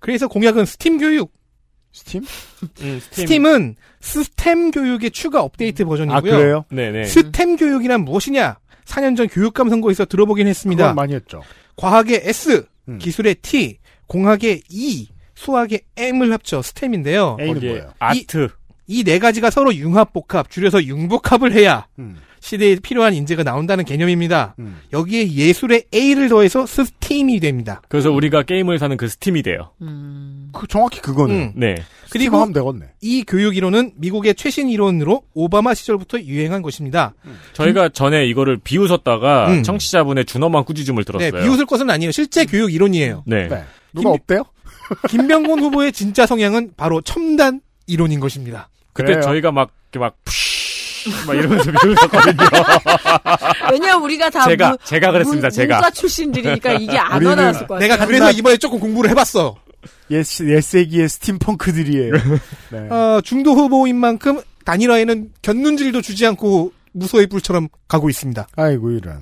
[0.00, 1.32] 그래서 공약은 스팀 교육.
[1.92, 2.24] 스팀?
[2.82, 3.46] 음, 스팀.
[3.46, 6.16] 은 STEM 교육의 추가 업데이트 버전이고요.
[6.16, 6.64] 아, 그래요?
[6.70, 7.04] 네네.
[7.04, 8.58] STEM 교육이란 무엇이냐?
[8.84, 10.82] 4년 전 교육감 선거에서 들어보긴 했습니다.
[10.82, 11.42] 그건 많이 했죠.
[11.76, 12.98] 과학의 S, 음.
[12.98, 17.36] 기술의 T, 공학의 E, 수학의 M을 합쳐 STEM인데요.
[17.40, 17.92] A는 뭐예요?
[17.98, 18.48] 아트.
[18.88, 22.16] 이 네 가지가 서로 융합복합, 줄여서 융복합을 해야 음.
[22.42, 24.56] 시대에 필요한 인재가 나온다는 개념입니다.
[24.58, 24.80] 음.
[24.92, 27.80] 여기에 예술의 A를 더해서 STEAM이 됩니다.
[27.88, 29.70] 그래서 우리가 게임을 사는 그 Steam이 돼요.
[30.52, 31.34] 그 정확히 그거네.
[31.34, 31.52] 음.
[31.54, 31.76] 네.
[32.10, 32.92] 그리고 하면 되겠네.
[33.00, 37.14] 이 교육 이론은 미국의 최신 이론으로 오바마 시절부터 유행한 것입니다.
[37.52, 39.62] 저희가 전에 이거를 비웃었다가 음.
[39.62, 41.42] 청취자분의 준엄한 꾸짖음을 네, 들었어요.
[41.44, 42.10] 비웃을 것은 아니에요.
[42.10, 43.22] 실제 교육 이론이에요.
[43.24, 43.44] 네.
[43.44, 43.64] 누가
[43.94, 44.42] 김- 없대요?
[45.08, 48.68] 김병곤 후보의 진짜 성향은 바로 첨단 이론인 것입니다.
[48.92, 49.22] 그때 그래요.
[49.22, 50.51] 저희가 막 이렇게 막 푸쉬
[51.26, 52.46] 막 이러면서 미웠었거든요.
[53.72, 55.48] 왜냐면 우리가 다 제가 문- 제가 그랬습니다.
[55.48, 57.88] 문- 제가 문과 출신들이니까 이게 안 우리는 와닿았을 것 같아요.
[57.88, 59.56] 내가 그래서 이번에 조금 공부를 해봤어.
[60.10, 62.12] 예스, 예세기의 steampunk들이에요.
[62.70, 62.78] 네.
[62.90, 68.46] 어, 중도 후보인 만큼 단일화에는 곁눈질도 주지 않고 무소의 뿔처럼 가고 있습니다.
[68.56, 69.20] 아이고, 이런.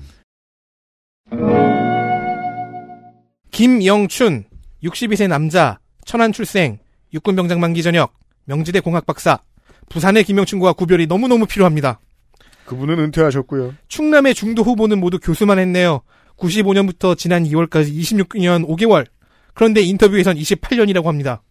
[3.51, 4.45] 김영춘,
[4.83, 6.79] 62세 남자, 천안 출생,
[7.13, 8.13] 육군병장 만기 전역,
[8.45, 9.39] 명지대 공학 박사.
[9.91, 11.99] 부산의 김영춘과 구별이 너무너무 필요합니다.
[12.65, 13.75] 그분은 은퇴하셨고요.
[13.87, 16.01] 충남의 중도 후보는 모두 교수만 했네요.
[16.37, 19.05] 95년부터 지난 2월까지 26년 5개월.
[19.53, 21.43] 그런데 인터뷰에선 28년이라고 합니다.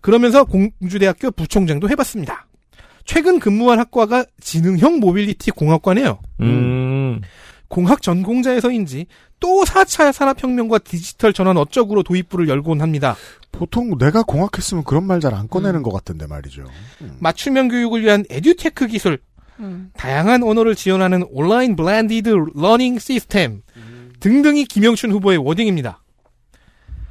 [0.00, 2.46] 그러면서 공주대학교 부총장도 해봤습니다.
[3.04, 6.20] 최근 근무한 학과가 지능형 모빌리티 공학과네요.
[6.40, 7.20] 음.
[7.68, 9.06] 공학 전공자여서인지
[9.42, 13.16] 또 4차 산업혁명과 디지털 전환 어쩌구로 도입부를 열곤 합니다.
[13.50, 16.64] 보통 내가 공학했으면 그런 말 잘 안 꺼내는 것 같던데 말이죠.
[17.18, 19.18] 맞춤형 교육을 위한 에듀테크 기술,
[19.94, 23.62] 다양한 언어를 지원하는 온라인 blended learning 시스템
[24.20, 26.00] 등등이 김영춘 후보의 워딩입니다.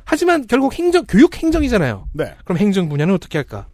[0.06, 2.08] 하지만 결국 행정 교육 행정이잖아요.
[2.14, 2.34] 네.
[2.46, 3.68] 그럼 행정 분야는 어떻게 할까?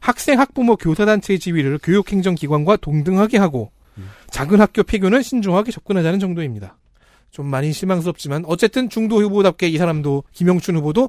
[0.00, 3.72] 학생, 학부모, 교사단체의 지위를 교육행정기관과 동등하게 하고
[4.30, 6.76] 작은 학교 폐교는 신중하게 접근하자는 정도입니다.
[7.32, 11.08] 좀 많이 실망스럽지만 어쨌든 중도 후보답게 이 사람도 김영춘 후보도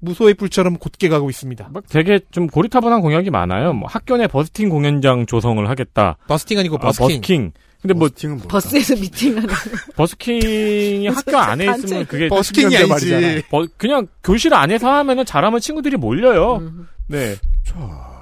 [0.00, 1.70] 무소의 뿔처럼 곧게 가고 있습니다.
[1.72, 3.72] 막 되게 좀 고리타분한 공약이 많아요.
[3.72, 6.16] 뭐 학교 내 버스팅 공연장 조성을 하겠다.
[6.28, 7.06] 버스팅 아니고 아, 버스킹.
[7.08, 7.52] 버스킹.
[7.82, 8.08] 근데 뭐
[8.48, 9.48] 버스에서 미팅하는.
[9.96, 13.42] 버스킹이 학교 안에 있으면 그게 버스킹이 아니지.
[13.50, 16.58] 버- 그냥 교실 안에서 하면은 잘하면 친구들이 몰려요.
[16.58, 16.86] 음.
[17.08, 17.34] 네.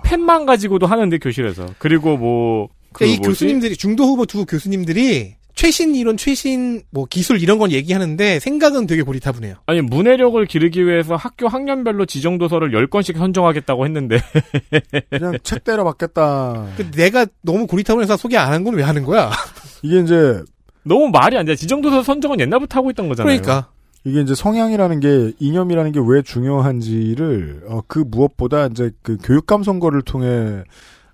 [0.05, 1.67] 펜만 가지고도 하는데 교실에서.
[1.79, 2.69] 그리고 뭐.
[2.93, 3.19] 그 이?
[3.19, 9.03] 교수님들이 중도 후보 두 교수님들이 최신 이론, 최신 뭐 기술 이런 건 얘기하는데 생각은 되게
[9.03, 9.55] 고리타분해요.
[9.67, 14.19] 아니 문해력을 기르기 위해서 학교 학년별로 지정 도서를 10권씩 선정하겠다고 했는데
[15.11, 16.67] 그냥 책 때려 받겠다.
[16.77, 19.31] 그 내가 너무 고리타분해서 소개 안 한 건 왜 하는 거야?
[19.83, 20.43] 이게 이제
[20.85, 21.57] 너무 말이 안 돼.
[21.57, 23.41] 지정 도서 선정은 옛날부터 하고 있던 거잖아요.
[23.41, 23.71] 그러니까
[24.05, 30.03] 이게 이제 성향이라는 게 이념이라는 게 왜 중요한지를 어, 그 무엇보다 이제 그 교육감 선거를
[30.03, 30.63] 통해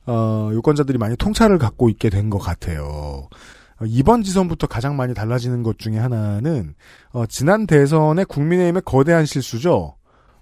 [0.04, 3.28] 어, 유권자들이 많이 통찰을 갖고 있게 된 것 같아요.
[3.82, 6.74] 어, 이번 지선부터 가장 많이 달라지는 것 중에 하나는
[7.10, 9.96] 어, 지난 대선의 국민의힘의 거대한 실수죠.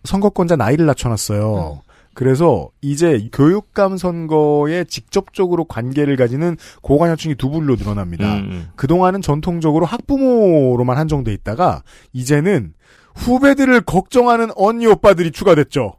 [0.05, 1.83] 선거권자 나이를 낮춰놨어요.
[2.15, 8.37] 그래서 이제 교육감 선거에 직접적으로 관계를 가지는 고관여층이 두 불로 늘어납니다.
[8.37, 8.69] 음.
[8.77, 12.75] 그동안은 전통적으로 학부모로만 한정돼 있다가 이제는
[13.15, 15.95] 후배들을 걱정하는 언니 오빠들이 추가됐죠.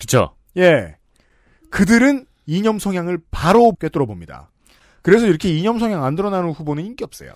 [0.00, 0.34] 그쵸.
[0.56, 0.96] 예.
[1.70, 4.51] 그들은 이념 성향을 바로 꿰뚫어 봅니다.
[5.02, 7.32] 그래서 이렇게 이념 성향 안 드러나는 후보는 인기 없어요.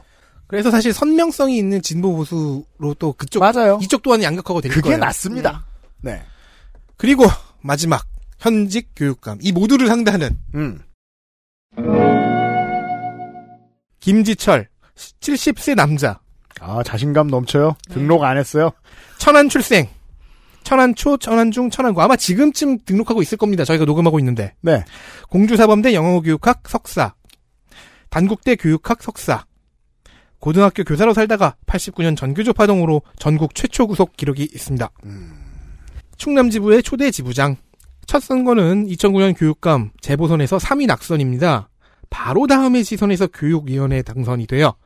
[0.46, 3.78] 그래서 사실 선명성이 있는 진보 보수로 또 그쪽 맞아요.
[3.82, 4.98] 이쪽 또한 양극화가 될 그게 거예요.
[4.98, 5.66] 낫습니다.
[6.00, 6.22] 네.
[6.96, 7.24] 그리고
[7.60, 8.04] 마지막
[8.38, 10.80] 현직 교육감 이 모두를 상대하는 음.
[14.00, 14.68] 김지철
[15.20, 16.20] 70세 남자
[16.60, 17.76] 아, 자신감 넘쳐요.
[17.90, 18.70] 등록 안 했어요.
[19.18, 19.88] 천안 출생
[20.62, 23.64] 천안초, 천안중, 천안고 아마 지금쯤 등록하고 있을 겁니다.
[23.64, 24.84] 저희가 녹음하고 있는데 네.
[25.28, 27.14] 공주사범대 영어교육학 석사
[28.10, 29.44] 단국대 교육학 석사
[30.38, 34.90] 고등학교 교사로 살다가 89년 전교조 파동으로 전국 최초 구속 기록이 있습니다.
[36.16, 37.56] 충남지부의 초대 지부장
[38.06, 41.68] 첫 선거는 2009년 교육감 재보선에서 3위 낙선입니다.
[42.10, 44.76] 바로 다음에 지선에서 교육위원회 당선이 되어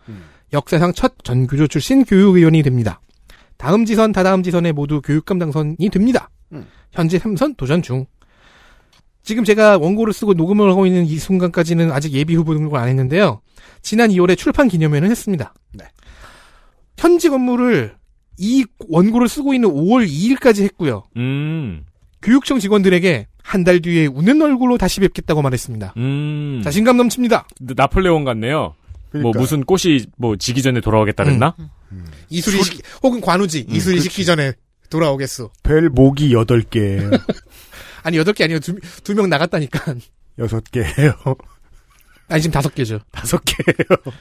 [0.52, 3.00] 역사상 첫 전교조 출신 교육위원이 됩니다.
[3.56, 6.30] 다음 지선, 다다음 지선에 모두 교육감 당선이 됩니다.
[6.92, 8.06] 현재 3선 도전 중.
[9.22, 13.40] 지금 제가 원고를 쓰고 녹음을 하고 있는 이 순간까지는 아직 예비 후보 등록을 안 했는데요.
[13.82, 15.54] 지난 2월에 출판 기념회는 했습니다.
[15.72, 15.84] 네.
[16.98, 17.94] 현직 업무를
[18.38, 21.04] 이 원고를 쓰고 있는 5월 2일까지 했고요.
[21.16, 21.84] 음.
[22.22, 25.94] 교육청 직원들에게 한 달 뒤에 웃는 얼굴로 다시 뵙겠다고 말했습니다.
[25.96, 26.60] 음.
[26.62, 27.46] 자신감 넘칩니다.
[27.60, 28.74] 나폴레옹 같네요.
[29.12, 31.56] 뭐 무슨 꽃이 뭐 지기 전에 돌아오겠다 그랬나?
[32.28, 33.66] 이수리 시키, 혹은 관우지.
[33.68, 34.52] 이수리 시키기 전에
[34.88, 35.50] 돌아오겠소.
[35.64, 37.00] 벨 목이 8개.
[38.02, 38.60] 아니, 8개 아니요.
[38.60, 39.94] 두, 두명 나갔다니까.
[40.38, 41.36] 6개예요.
[42.28, 43.00] 아니, 지금 5개죠.
[43.12, 44.12] 5개예요.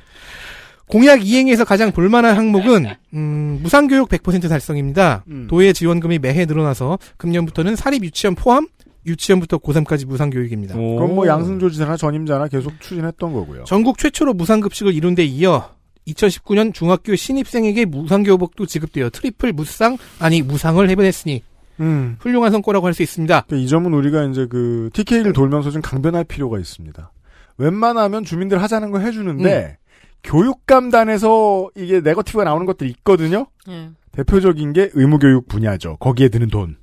[0.88, 5.24] 공약 이행에서 가장 볼만한 항목은 음, 무상교육 100% 달성입니다.
[5.48, 8.67] 도의 지원금이 매해 늘어나서 금년부터는 사립 유치원 포함
[9.06, 10.75] 유치원부터 고3까지 무상교육입니다.
[10.75, 13.66] 그럼 뭐 양승조 지사나 전임자나 계속 추진했던 거고요.
[13.66, 15.75] 전국 최초로 무상급식을 이룬 데 이어
[16.08, 21.43] 2019년 중학교 신입생에게 무상교복도 지급되어 트리플 무상 아니 무상을 해보냈으니
[21.80, 22.17] 음.
[22.19, 23.45] 훌륭한 성과라고 할 수 있습니다.
[23.53, 27.11] 이 점은 우리가 이제 그 TK를 돌면서 좀 강변할 필요가 있습니다.
[27.58, 29.77] 웬만하면 주민들 하자는 거 해주는데
[30.24, 33.48] 교육감단에서 이게 네거티브가 나오는 것들이 있거든요.
[33.69, 33.90] 예.
[34.11, 35.98] 대표적인 게 의무교육 분야죠.
[35.98, 36.77] 거기에 드는 돈.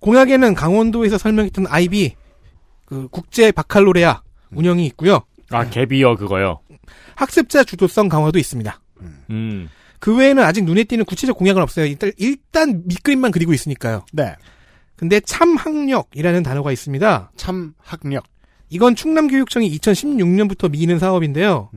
[0.00, 2.14] 공약에는 강원도에서 설명했던 아이비
[2.84, 5.20] 그 국제 바칼로레아 운영이 있고요.
[5.50, 6.60] 아, 개비어 그거요.
[7.16, 8.80] 학습자 주도성 강화도 있습니다.
[9.30, 9.68] 음.
[10.00, 11.86] 그 외에는 아직 눈에 띄는 구체적 공약은 없어요.
[11.86, 14.04] 일단, 일단 밑그림만 그리고 있으니까요.
[14.12, 14.34] 네.
[14.96, 17.32] 근데 참학력이라는 단어가 있습니다.
[17.36, 18.24] 참학력.
[18.68, 21.70] 이건 충남교육청이 2016년부터 미는 사업인데요.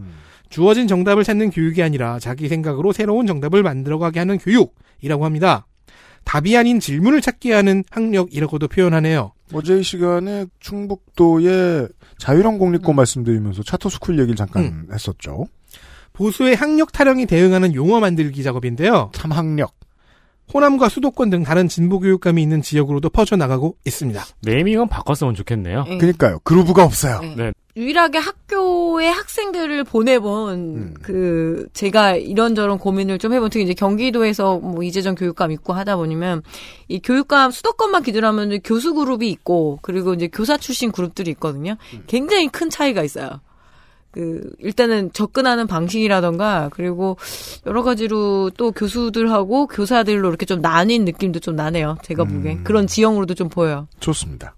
[0.50, 5.68] 주어진 정답을 찾는 교육이 아니라 자기 생각으로 새로운 정답을 만들어가게 하는 교육이라고 합니다.
[6.24, 9.34] 답이 아닌 질문을 찾게 하는 학력이라고도 표현하네요.
[9.54, 15.46] 어제 이 시간에 충북도의 자유형 공립고 말씀드리면서 차터스쿨 얘기를 잠깐 했었죠.
[16.20, 19.10] 보수의 학력 타령이 대응하는 용어 만들기 작업인데요.
[19.14, 19.74] 참학력.
[20.54, 24.22] 호남과 수도권 등 다른 진보 교육감이 있는 지역으로도 퍼져나가고 있습니다.
[24.42, 25.86] 네이밍은 바꿨으면 좋겠네요.
[25.86, 25.98] 네.
[25.98, 26.40] 그니까요.
[26.44, 27.22] 그루브가 없어요.
[27.38, 27.54] 네.
[27.78, 35.16] 유일하게 학교에 학생들을 보내본 그 제가 이런저런 고민을 좀 해본 특히 이제 경기도에서 뭐 이재정
[35.16, 36.42] 교육감 있고 하다 보니면
[36.90, 41.78] 이 교육감 수도권만 기준으로 하면 교수 그룹이 있고 그리고 이제 교사 출신 그룹들이 있거든요.
[42.08, 43.40] 굉장히 큰 차이가 있어요.
[44.20, 47.18] 그 일단은 접근하는 방식이라던가 그리고
[47.66, 51.98] 여러 가지로 또 교수들하고 교사들로 이렇게 좀 나뉜 느낌도 좀 나네요.
[52.04, 53.88] 제가 보기엔 그런 지형으로도 좀 보여요.
[54.02, 54.56] 좋습니다.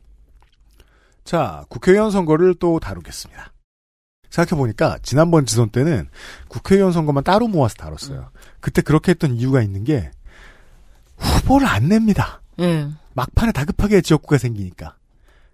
[1.23, 3.53] 자, 국회의원 선거를 또 다루겠습니다.
[4.31, 6.09] 생각해보니까 지난번 지선 때는
[6.47, 8.31] 국회의원 선거만 따로 모아서 다뤘어요.
[8.61, 10.09] 그때 그렇게 했던 이유가 있는 게
[11.17, 12.41] 후보를 안 냅니다.
[12.59, 12.87] 예.
[13.13, 14.95] 막판에 다급하게 지역구가 생기니까.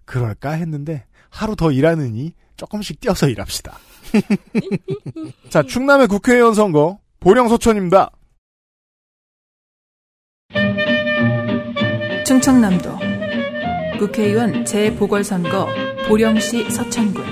[0.06, 3.78] 그럴까 했는데 하루 더 일하느니 조금씩 뛰어서 일합시다.
[5.48, 8.10] 자, 충남의 국회의원 선거 보령 서천입니다.
[12.26, 12.98] 충청남도
[13.98, 15.68] 국회의원 재보궐선거
[16.06, 17.24] 보령시 서천군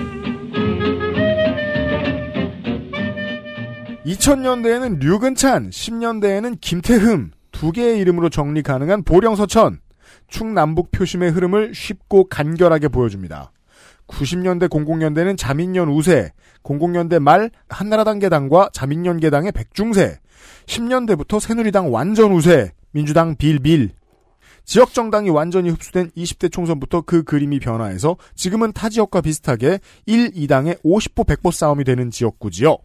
[4.06, 9.80] 2000년대에는 류근찬, 10년대에는 김태흠 두 개의 이름으로 정리 가능한 보령 서천
[10.28, 13.52] 충남북 표심의 흐름을 쉽고 간결하게 보여줍니다.
[14.08, 20.18] 90년대 00년대는 자민련 우세, 00년대 말 한나라당 개당과 자민련 개당의 백중세,
[20.66, 23.90] 10년대부터 새누리당 완전 우세, 민주당 빌빌.
[24.64, 30.82] 지역 정당이 완전히 흡수된 20대 총선부터 그 그림이 변화해서 지금은 타 지역과 비슷하게 1, 2당의
[30.82, 32.76] 50보 100보 싸움이 되는 지역구지요.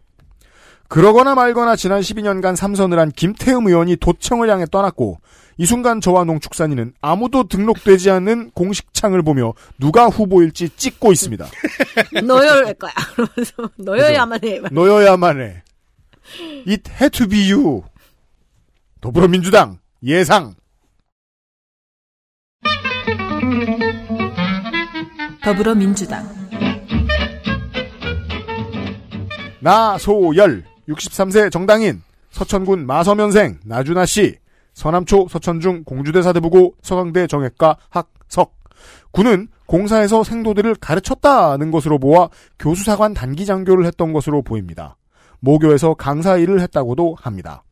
[0.86, 5.18] 그러거나 말거나 지난 12년간 삼선을 한 김태흠 의원이 도청을 향해 떠났고
[5.58, 11.46] 이 순간 저와 농축산인은 아무도 등록되지 않는 공식 창을 보며 누가 후보일지 찍고 있습니다.
[12.24, 12.92] 너여야 할 거야.
[13.76, 14.60] 너여야만 해.
[14.70, 15.62] 너여야만 해.
[16.66, 17.82] It had to be you.
[19.00, 20.54] 더불어민주당 예상.
[25.42, 26.24] 더불어민주당
[29.60, 34.36] 나소열 63세 정당인 서천군 마서면생 나준하 씨
[34.74, 38.54] 서남초 서천중 공주대 사대부고 서강대 정외과 학석
[39.10, 42.28] 군은 공사에서 생도들을 가르쳤다는 것으로 보아
[42.58, 44.96] 교수사관 단기장교를 했던 것으로 보입니다.
[45.40, 47.62] 모교에서 강사 일을 했다고도 합니다.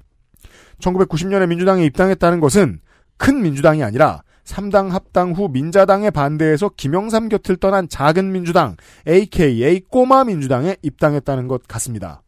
[0.81, 2.81] 1990년에 민주당에 입당했다는 것은
[3.17, 10.25] 큰 민주당이 아니라 3당 합당 후 민자당에 반대해서 김영삼 곁을 떠난 작은 민주당, AKA 꼬마
[10.25, 12.23] 민주당에 입당했다는 것 같습니다.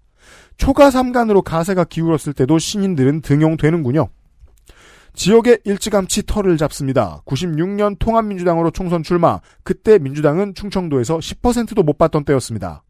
[0.57, 4.09] 초가 삼간으로 가세가 기울었을 때도 신인들은 등용되는군요.
[5.15, 7.23] 지역에 일찌감치 털을 잡습니다.
[7.27, 9.41] 96년 통합민주당으로 총선 출마.
[9.63, 12.83] 그때 민주당은 충청도에서 10%도 못 받던 때였습니다.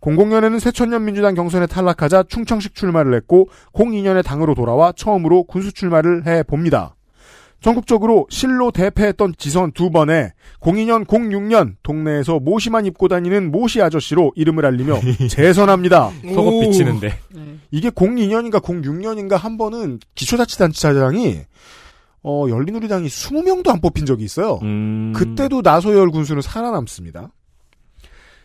[0.00, 6.42] 00년에는 새천년 민주당 경선에 탈락하자 충청식 출마를 했고 02년에 당으로 돌아와 처음으로 군수 출마를 해
[6.42, 6.94] 봅니다.
[7.60, 14.64] 전국적으로 실로 대패했던 지선 두 번에 02년, 06년 동네에서 모시만 입고 다니는 모시 아저씨로 이름을
[14.64, 16.10] 알리며 재선합니다.
[16.34, 17.18] 속옷 비치는데.
[17.70, 21.40] 이게 02년인가 06년인가 한 번은 기초자치단체장이
[22.22, 24.58] 어, 열린우리당이 20명도 안 뽑힌 적이 있어요.
[24.62, 25.12] 음.
[25.16, 27.32] 그때도 나소열 군수는 살아남습니다.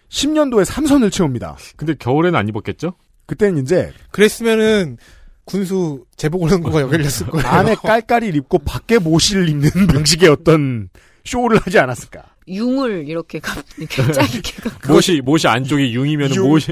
[0.10, 1.58] 10년도에 삼선을 채웁니다.
[1.76, 2.94] 근데 겨울에는 안 입었겠죠?
[3.26, 4.98] 그때는 이제 그랬으면은
[5.46, 7.48] 군수 재보궐선거가 열렸을 거예요.
[7.48, 10.90] 안에 깔깔이 입고 밖에 모시를 입는 방식의 어떤
[11.26, 12.24] 쇼를 하지 않았을까?
[12.48, 14.92] 융을 이렇게 가, 이렇게 짧게 가.
[14.94, 16.48] 못이 못이 안쪽이 융이면 융.
[16.50, 16.68] 못이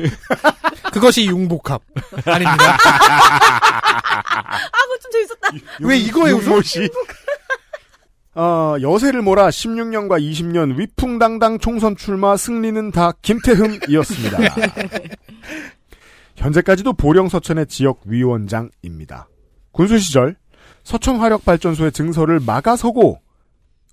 [0.92, 1.82] 그것이 융복합
[2.26, 2.78] 아닙니다.
[2.84, 5.50] 아, 그거 좀 재밌었다.
[5.82, 6.50] 왜 이거에 웃어?
[6.56, 6.90] 모시.
[8.36, 14.38] 어, 여세를 몰아 16년과 20년 위풍당당 총선 출마 승리는 다 김태흠이었습니다.
[16.42, 19.30] 현재까지도 보령 서천의 지역 위원장입니다.
[19.72, 20.36] 군수 시절
[20.84, 23.20] 서천 화력 발전소의 증설을 막아서고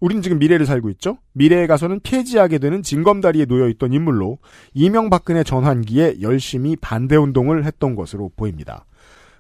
[0.01, 1.19] 우린 지금 미래를 살고 있죠.
[1.35, 4.39] 미래에 가서는 폐지하게 되는 징검다리에 놓여 있던 인물로
[4.73, 8.87] 이명박근혜 전환기에 열심히 반대 운동을 했던 것으로 보입니다.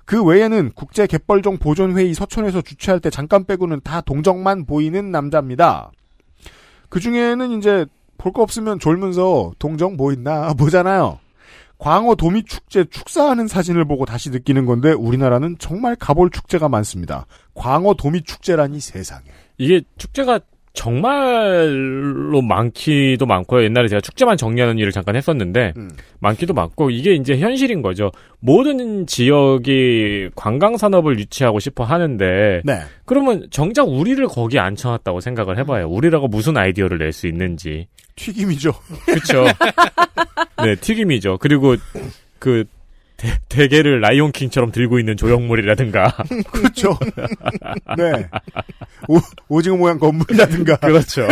[0.04, 5.92] 그 외에는 국제 갯벌종 보존회의 서천에서 주최할 때 잠깐 빼고는 다 동정만 보이는 남자입니다.
[6.88, 7.86] 그 중에는 이제
[8.18, 11.20] 볼 거 없으면 졸면서 동정 뭐 있나 보잖아요.
[11.78, 17.26] 광어 도미 축제 축사하는 사진을 보고 다시 느끼는 건데 우리나라는 정말 가볼 축제가 많습니다.
[17.54, 19.24] 광어 도미 축제라니 세상에.
[19.58, 20.40] 이게 축제가
[20.74, 23.64] 정말로 많기도 많고요.
[23.64, 25.90] 옛날에 제가 축제만 정리하는 일을 잠깐 했었는데 음.
[26.20, 28.10] 많기도 많고 이게 이제 현실인 거죠.
[28.40, 32.80] 모든 지역이 관광 산업을 유치하고 싶어 하는데 네.
[33.04, 35.88] 그러면 정작 우리를 거기 앉혀놨다고 생각을 해봐요.
[35.88, 37.88] 우리라고 무슨 아이디어를 낼 수 있는지.
[38.16, 38.72] 튀김이죠.
[39.06, 39.44] 그렇죠.
[40.62, 41.38] 네, 튀김이죠.
[41.40, 41.74] 그리고
[42.38, 42.64] 그
[43.18, 46.16] 대, 대게를 라이온킹처럼 들고 있는 조형물이라든가.
[46.50, 46.96] 그렇죠.
[47.98, 48.28] 네.
[49.08, 50.76] 오, 오징어 모양 건물이라든가.
[50.80, 51.26] 그렇죠.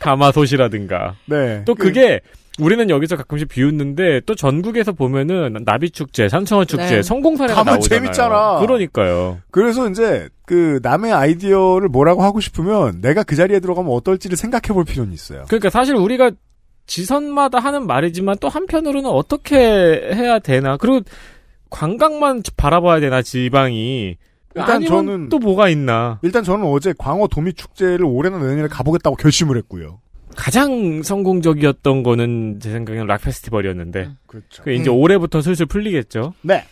[0.00, 1.14] 가마솥이라든가.
[1.26, 1.62] 네.
[1.64, 2.20] 또 그게
[2.58, 7.02] 우리는 여기서 가끔씩 비웃는데 또 전국에서 보면은 나비 축제, 산청어 축제 네.
[7.02, 8.00] 성공 사례가 가면 나오잖아요.
[8.02, 8.58] 재밌잖아.
[8.58, 9.38] 그러니까요.
[9.52, 14.84] 그래서 이제 그 남의 아이디어를 뭐라고 하고 싶으면 내가 그 자리에 들어가면 어떨지를 생각해 볼
[14.84, 15.44] 필요는 있어요.
[15.46, 16.32] 그러니까 사실 우리가
[16.88, 20.76] 지선마다 하는 말이지만 또 한편으로는 어떻게 해야 되나.
[20.76, 21.02] 그리고
[21.70, 24.16] 관광만 바라봐야 되나 지방이.
[24.56, 26.18] 일단 아니면 저는 또 뭐가 있나.
[26.22, 30.00] 일단 저는 어제 광어 도미 축제를 올해나 내년에 가보겠다고 결심을 했고요.
[30.34, 34.10] 가장 성공적이었던 거는 제 생각에는 락 페스티벌이었는데.
[34.26, 34.62] 그렇죠.
[34.62, 34.96] 그 이제 음.
[34.96, 36.32] 올해부터 슬슬 풀리겠죠.
[36.42, 36.64] 네.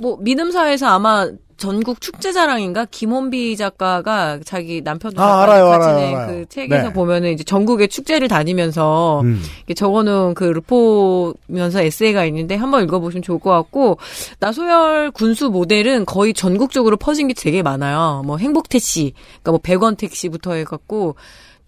[0.00, 1.30] 뭐 믿음사에서 아마
[1.60, 6.26] 전국 축제 자랑인가 김원비 작가가 자기 남편도 아, 알아요, 알아요, 낸 알아요.
[6.26, 6.92] 그 책에서 네.
[6.92, 9.42] 보면은 이제 전국의 축제를 다니면서 음.
[9.76, 13.98] 적어놓은 그 르포면서 에세이가 있는데 한번 읽어보시면 좋을 것 같고
[14.38, 18.22] 나소열 군수 모델은 거의 전국적으로 퍼진 게 되게 많아요.
[18.24, 21.16] 뭐 행복 택시, 그러니까 뭐 100원 택시부터 해갖고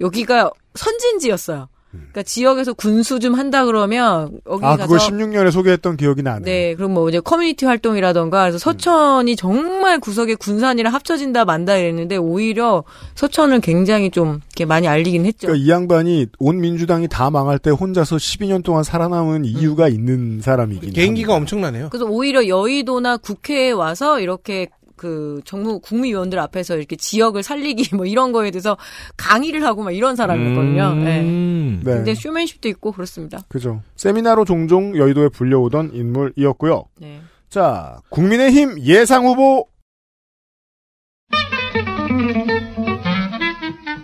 [0.00, 1.68] 여기가 선진지였어요.
[1.92, 6.44] 그러니까 지역에서 군수 좀 한다 그러면 여기 아, 가서 그걸 16년에 소개했던 기억이 나네.
[6.44, 12.84] 네, 그럼 뭐 이제 커뮤니티 활동이라던가 그래서 서천이 정말 구석에 군산이랑 합쳐진다 만다 이랬는데 오히려
[13.14, 15.48] 서천을 굉장히 좀 이렇게 많이 알리긴 했죠.
[15.48, 20.92] 그러니까 이 양반이 온 민주당이 다 망할 때 혼자서 12년 동안 살아남은 이유가 있는 사람이긴
[20.92, 21.90] 개인기가 엄청나네요.
[21.90, 24.68] 그래서 오히려 여의도나 국회에 와서 이렇게
[25.02, 28.76] 그 정무 국무위원들 앞에서 이렇게 지역을 살리기 뭐 이런 거에 대해서
[29.16, 30.94] 강의를 하고 막 이런 사람이었거든요.
[30.94, 31.22] 네.
[31.22, 31.80] 네.
[31.82, 33.40] 근데 쇼맨십도 있고 그렇습니다.
[33.48, 33.82] 그죠.
[33.96, 36.84] 세미나로 종종 여의도에 불려오던 인물이었고요.
[37.00, 37.20] 네.
[37.48, 39.66] 자, 국민의힘 예상 후보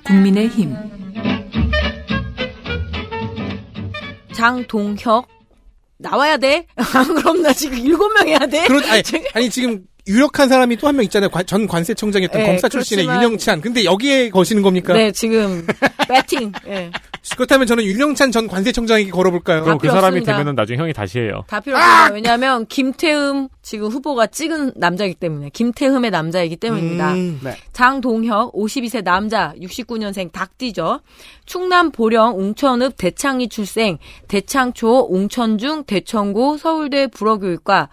[0.04, 0.74] 국민의힘
[4.32, 5.28] 장동혁
[5.98, 6.66] 나와야 돼?
[6.74, 8.66] 안 그럼 나 지금 일곱 명 해야 돼?
[8.66, 9.02] 그런 아니,
[9.34, 11.28] 아니 지금 유력한 사람이 또 한 명 있잖아요.
[11.30, 13.60] 관- 전 관세청장이었던 네, 검사 출신의 그렇지만- 윤영찬.
[13.60, 14.94] 근데 여기에 거시는 겁니까?
[14.94, 15.66] 네, 지금
[16.08, 16.50] 배팅.
[16.66, 16.90] 예.
[17.36, 19.62] 그렇다면 저는 윤영찬 전 관세청장에게 걸어볼까요?
[19.62, 20.32] 그럼 그 필요 사람이 없습니다.
[20.32, 21.44] 되면은 나중에 형이 다시 해요.
[21.46, 22.12] 다 필요 없습니다.
[22.14, 27.12] 왜냐하면 김태흠 지금 후보가 찍은 남자이기 때문에 김태흠의 남자이기 때문입니다.
[27.12, 27.54] 음, 네.
[27.74, 31.00] 장동혁 52세 남자 69년생 닭띠죠.
[31.44, 37.88] 충남 보령 웅천읍 대창리 출생 대창초 웅천중 대천고 서울대 불어교육과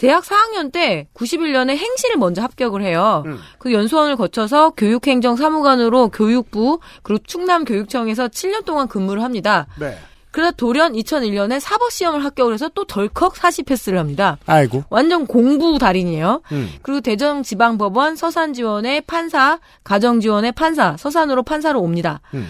[0.00, 3.22] 대학 4학년 때 91년에 행시를 먼저 합격을 해요.
[3.58, 9.66] 그 연수원을 거쳐서 교육행정 사무관으로 교육부 그리고 충남교육청에서 7년 동안 근무를 합니다.
[9.78, 9.98] 네.
[10.30, 14.38] 그러다 돌연 2001년에 사법 시험을 합격을 해서 또 덜컥 사시 패스를 합니다.
[14.46, 14.84] 아이고.
[14.88, 16.40] 완전 공부 달인이에요.
[16.52, 16.70] 음.
[16.80, 22.22] 그리고 대전지방법원 서산 지원의 판사, 가정 지원의 판사, 서산으로 판사로 옵니다.
[22.32, 22.48] 음.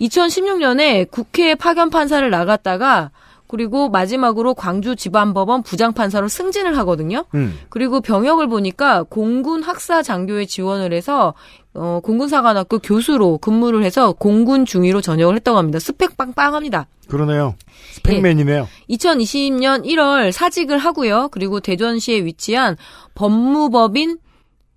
[0.00, 3.12] 2016년에 국회 파견 판사를 나갔다가
[3.48, 7.24] 그리고 마지막으로 광주 지방법원 부장판사로 승진을 하거든요.
[7.34, 7.58] 음.
[7.70, 11.34] 그리고 병역을 보니까 공군 학사 장교에 지원을 해서
[11.74, 15.78] 어, 공군사관학교 교수로 근무를 해서 공군 중위로 전역을 했다고 합니다.
[15.78, 16.86] 스펙 빵빵합니다.
[17.08, 17.54] 그러네요.
[17.94, 18.68] 스펙맨이네요.
[18.90, 21.28] 2020년 1월 사직을 하고요.
[21.30, 22.76] 그리고 대전시에 위치한
[23.14, 24.18] 법무법인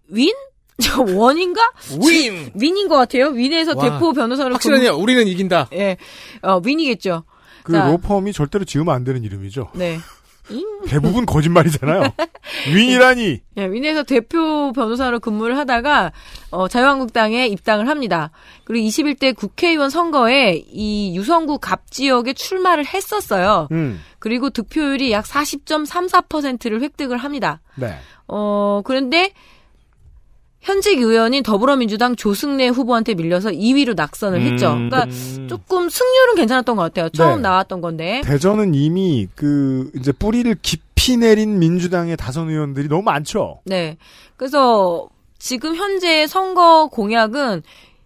[0.10, 0.34] 윈?
[0.82, 1.62] 저 원인가?
[2.08, 2.52] 윈!
[2.56, 3.28] 윈인 것 같아요.
[3.28, 3.84] 윈에서 와.
[3.84, 4.96] 대표 변호사로 확실하네요.
[4.96, 5.70] 우리는 이긴다.
[5.74, 5.98] 예,
[6.42, 7.24] 어, 윈이겠죠.
[7.64, 7.88] 그 자.
[7.88, 9.72] 로펌이 절대로 지으면 안 되는 이름이죠.
[9.76, 10.00] 네.
[10.88, 12.04] 대부분 거짓말이잖아요.
[12.74, 13.42] 윈이라니.
[13.58, 16.12] 예, 윈에서 대표 변호사로 근무를 하다가
[16.50, 18.32] 어, 자유한국당에 입당을 합니다.
[18.64, 23.68] 그리고 21대 국회의원 선거에 이 유성구 갑 지역에 출마를 했었어요.
[23.72, 24.02] 음.
[24.20, 27.62] 그리고 득표율이 약 40.34%를 획득을 합니다.
[27.76, 27.96] 네.
[28.28, 29.34] 어, 그런데
[30.62, 34.74] 현직 의원인 더불어민주당 조승래 후보한테 밀려서 2위로 낙선을 했죠.
[34.74, 34.90] 음.
[34.90, 35.12] 그러니까
[35.48, 37.10] 조금 승률은 괜찮았던 것 같아요.
[37.10, 37.42] 처음 네.
[37.42, 38.22] 나왔던 건데.
[38.24, 43.62] 대전은 이미 그 이제 뿌리를 깊이 내린 민주당의 다선 의원들이 너무 많죠.
[43.66, 43.98] 네.
[44.38, 45.10] 그래서
[45.40, 47.64] 지금 현재 선거 공약은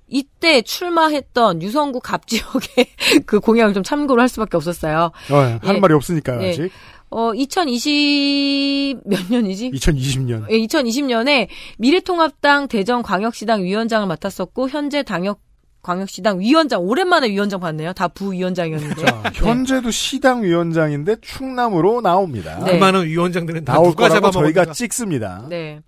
[0.07, 2.87] 이때 출마했던 유성구 갑 지역의
[3.25, 5.11] 그 공약을 좀 참고를 할 수밖에 없었어요.
[5.31, 5.79] 어, 하는 예.
[5.79, 6.49] 말이 없으니까요, 예.
[6.51, 6.71] 아직.
[7.15, 9.71] 어, 2020 몇 년이지?
[9.71, 10.45] 2020년.
[10.51, 15.39] 예, 2020년에 미래통합당 대전광역시당 위원장을 맡았었고 현재 당협
[15.81, 17.93] 광역시당 위원장 오랜만에 위원장 봤네요.
[17.93, 19.05] 다 부위원장이었는데.
[19.05, 19.11] 네.
[19.35, 22.61] 현재도 시당 위원장인데 충남으로 나옵니다.
[22.65, 22.73] 네.
[22.73, 24.31] 그 많은 위원장들은 다 나올 누가 거라고?
[24.31, 25.45] 저희가 찍습니다.
[25.47, 25.79] 네.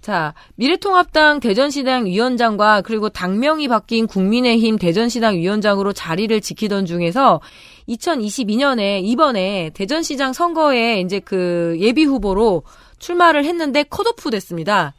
[0.00, 7.40] 자, 미래통합당 대전시당 위원장과 그리고 당명이 바뀐 국민의힘 대전시당 위원장으로 자리를 지키던 중에서
[7.88, 12.62] 2022년에 이번에 대전시장 선거에 이제 그 예비 후보로
[12.98, 14.94] 출마를 했는데 컷오프 됐습니다.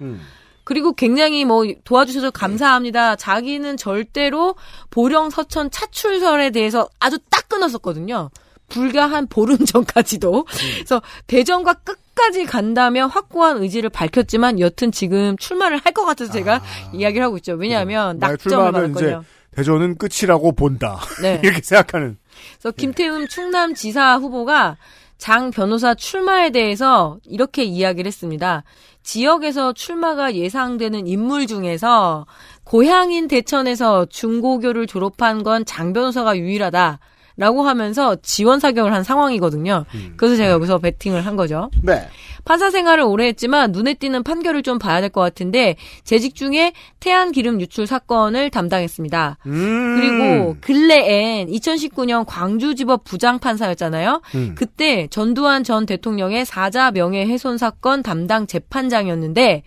[0.64, 3.16] 그리고 굉장히 뭐 도와주셔서 감사합니다.
[3.16, 4.56] 자기는 절대로
[4.92, 8.30] 보령 서천 차출설에 대해서 아주 딱 끊었었거든요.
[8.72, 10.46] 불과 한 보름 전까지도.
[10.76, 16.62] 그래서 대전과 끝까지 간다며 확고한 의지를 밝혔지만 여튼 지금 출마를 할 것 같아서 제가
[16.94, 17.54] 이야기를 하고 있죠.
[17.54, 19.24] 왜냐하면 만약 낙점을 받았거든요.
[19.56, 21.00] 대전은 끝이라고 본다.
[21.22, 21.40] 네.
[21.44, 22.18] 이렇게 생각하는.
[22.60, 24.78] 그래서 김태흠 충남지사 후보가
[25.18, 28.64] 장 변호사 출마에 대해서 이렇게 이야기를 했습니다.
[29.04, 32.26] 지역에서 출마가 예상되는 인물 중에서
[32.64, 37.00] 고향인 대천에서 중고교를 졸업한 건 장 변호사가 유일하다.
[37.38, 39.86] 라고 하면서 지원 사격을 한 상황이거든요.
[40.18, 41.70] 그래서 제가 여기서 베팅을 한 거죠.
[41.84, 42.08] 네.
[42.44, 47.32] 판사 생활을 오래 했지만 눈에 띄는 판결을 좀 봐야 될 것 같은데 재직 중에 태안
[47.32, 49.38] 기름 유출 사건을 담당했습니다.
[49.46, 49.96] 음.
[49.98, 54.22] 그리고 근래엔 2019년 광주지법 부장 판사였잖아요.
[54.36, 54.56] 음.
[54.58, 59.64] 그때 전두환 전 대통령의 사자 명예훼손 사건 담당 재판장이었는데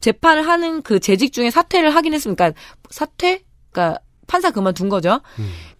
[0.00, 2.52] 재판을 하는 그 재직 중에 사퇴를 하긴 했습니까?
[2.90, 3.42] 사퇴?
[3.70, 4.00] 그러니까
[4.30, 5.20] 판사 그만둔 거죠.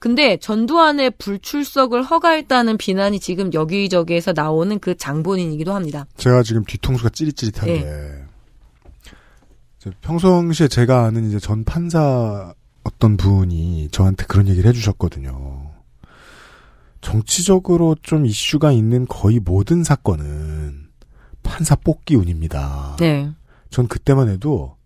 [0.00, 6.04] 근데 전두환의 불출석을 허가했다는 비난이 지금 여기저기에서 나오는 그 장본인이기도 합니다.
[6.16, 8.24] 제가 지금 뒤통수가 찌릿찌릿한데 네.
[9.78, 15.70] 저 평상시에 제가 아는 이제 전 판사 어떤 분이 저한테 그런 얘기를 해주셨거든요.
[17.00, 20.88] 정치적으로 좀 이슈가 있는 거의 모든 사건은
[21.44, 22.96] 판사 뽑기 운입니다.
[22.98, 23.30] 네.
[23.70, 24.76] 전 그때만 해도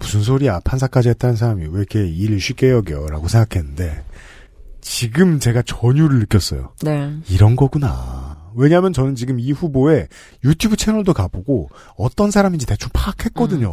[0.00, 4.02] 무슨 소리야 판사까지 했다는 사람이 왜 이렇게 일을 쉽게 여겨라고 생각했는데
[4.80, 6.72] 지금 제가 전율을 느꼈어요.
[6.82, 7.14] 네.
[7.28, 8.50] 이런 거구나.
[8.56, 10.08] 왜냐하면 저는 지금 이 후보의
[10.44, 13.70] 유튜브 채널도 가보고 어떤 사람인지 대충 파악했거든요.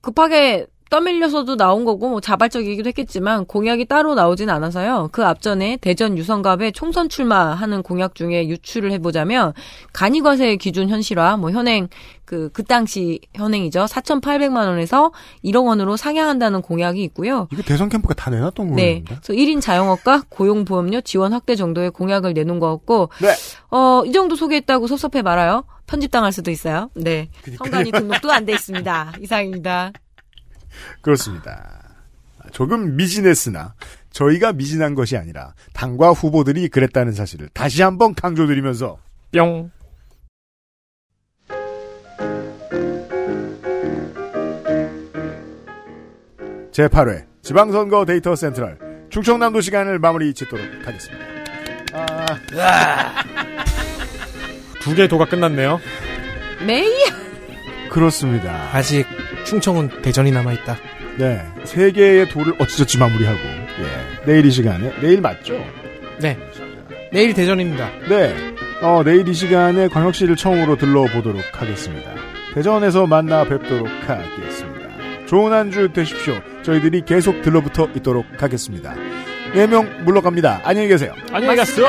[0.00, 5.08] 급하게 떠밀려서도 나온 거고 뭐 자발적이기도 했겠지만 공약이 따로 나오진 않아서요.
[5.12, 9.52] 그 앞전에 대전 유성갑에 총선 출마하는 공약 중에 유출을 해보자면
[9.92, 11.88] 간이과세 기준 현실화, 뭐 현행
[12.24, 13.84] 그 그 당시 현행이죠.
[13.84, 15.12] 4,800만 원에서
[15.44, 17.48] 1억 원으로 상향한다는 공약이 있고요.
[17.52, 19.02] 이거 대선 캠프가 다 내놨던 네.
[19.02, 19.14] 거였는데.
[19.22, 23.28] 그래서 1인 자영업과 고용보험료 지원 확대 정도의 공약을 내놓은 것 같고, 네.
[23.70, 25.64] 어, 이 정도 소개했다고 섭섭해 말아요.
[25.86, 26.90] 편집당할 수도 있어요.
[26.94, 27.28] 네.
[27.58, 29.14] 선관위 등록도 안 돼 있습니다.
[29.22, 29.92] 이상입니다.
[31.00, 31.82] 그렇습니다.
[32.52, 33.74] 조금 미진했으나
[34.10, 38.98] 저희가 미진한 것이 아니라 당과 후보들이 그랬다는 사실을 다시 한번 강조드리면서
[39.32, 39.70] 뿅.
[46.72, 48.78] 제8회 지방선거 데이터 센트럴
[49.10, 51.26] 충청남도 시간을 마무리 짓도록 하겠습니다.
[51.92, 53.24] 아,
[54.80, 55.80] 두개 도가 끝났네요.
[56.66, 56.92] 메이
[57.90, 58.68] 그렇습니다.
[58.72, 59.06] 아직
[59.52, 60.76] 충청은 대전이 남아있다.
[61.16, 61.40] 네.
[61.64, 64.24] 세 개의 돌을 어찌저찌 마무리하고, 예.
[64.26, 65.54] 내일 이 시간에, 내일 맞죠?
[66.20, 66.36] 네.
[67.12, 67.88] 내일 대전입니다.
[68.10, 68.34] 네.
[68.82, 72.10] 어, 내일 이 시간에 광역시를 처음으로 들러보도록 하겠습니다.
[72.54, 74.88] 대전에서 만나 뵙도록 하겠습니다.
[75.26, 76.38] 좋은 한 주 되십시오.
[76.62, 78.94] 저희들이 계속 들러붙어 있도록 하겠습니다.
[79.54, 80.60] 네 명 물러갑니다.
[80.64, 81.14] 안녕히 계세요.
[81.32, 81.86] 안녕히 가세요.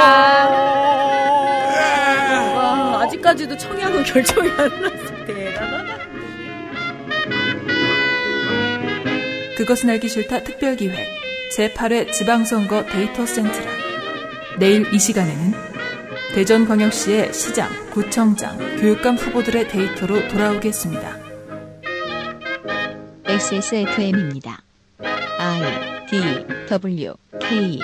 [2.55, 5.25] 와, 아직까지도 청약은 결정이 안 났어.
[5.27, 5.53] 대
[9.59, 11.05] 그것은 알기 싫다 특별기획
[11.51, 13.67] 제8회 지방선거 데이터 센트럴
[14.57, 15.53] 내일 이 시간에는
[16.33, 21.17] 대전광역시의 시장, 구청장, 교육감 후보들의 데이터로 돌아오겠습니다.
[23.25, 24.61] XSFM입니다.
[25.39, 26.21] I D
[26.69, 27.79] W K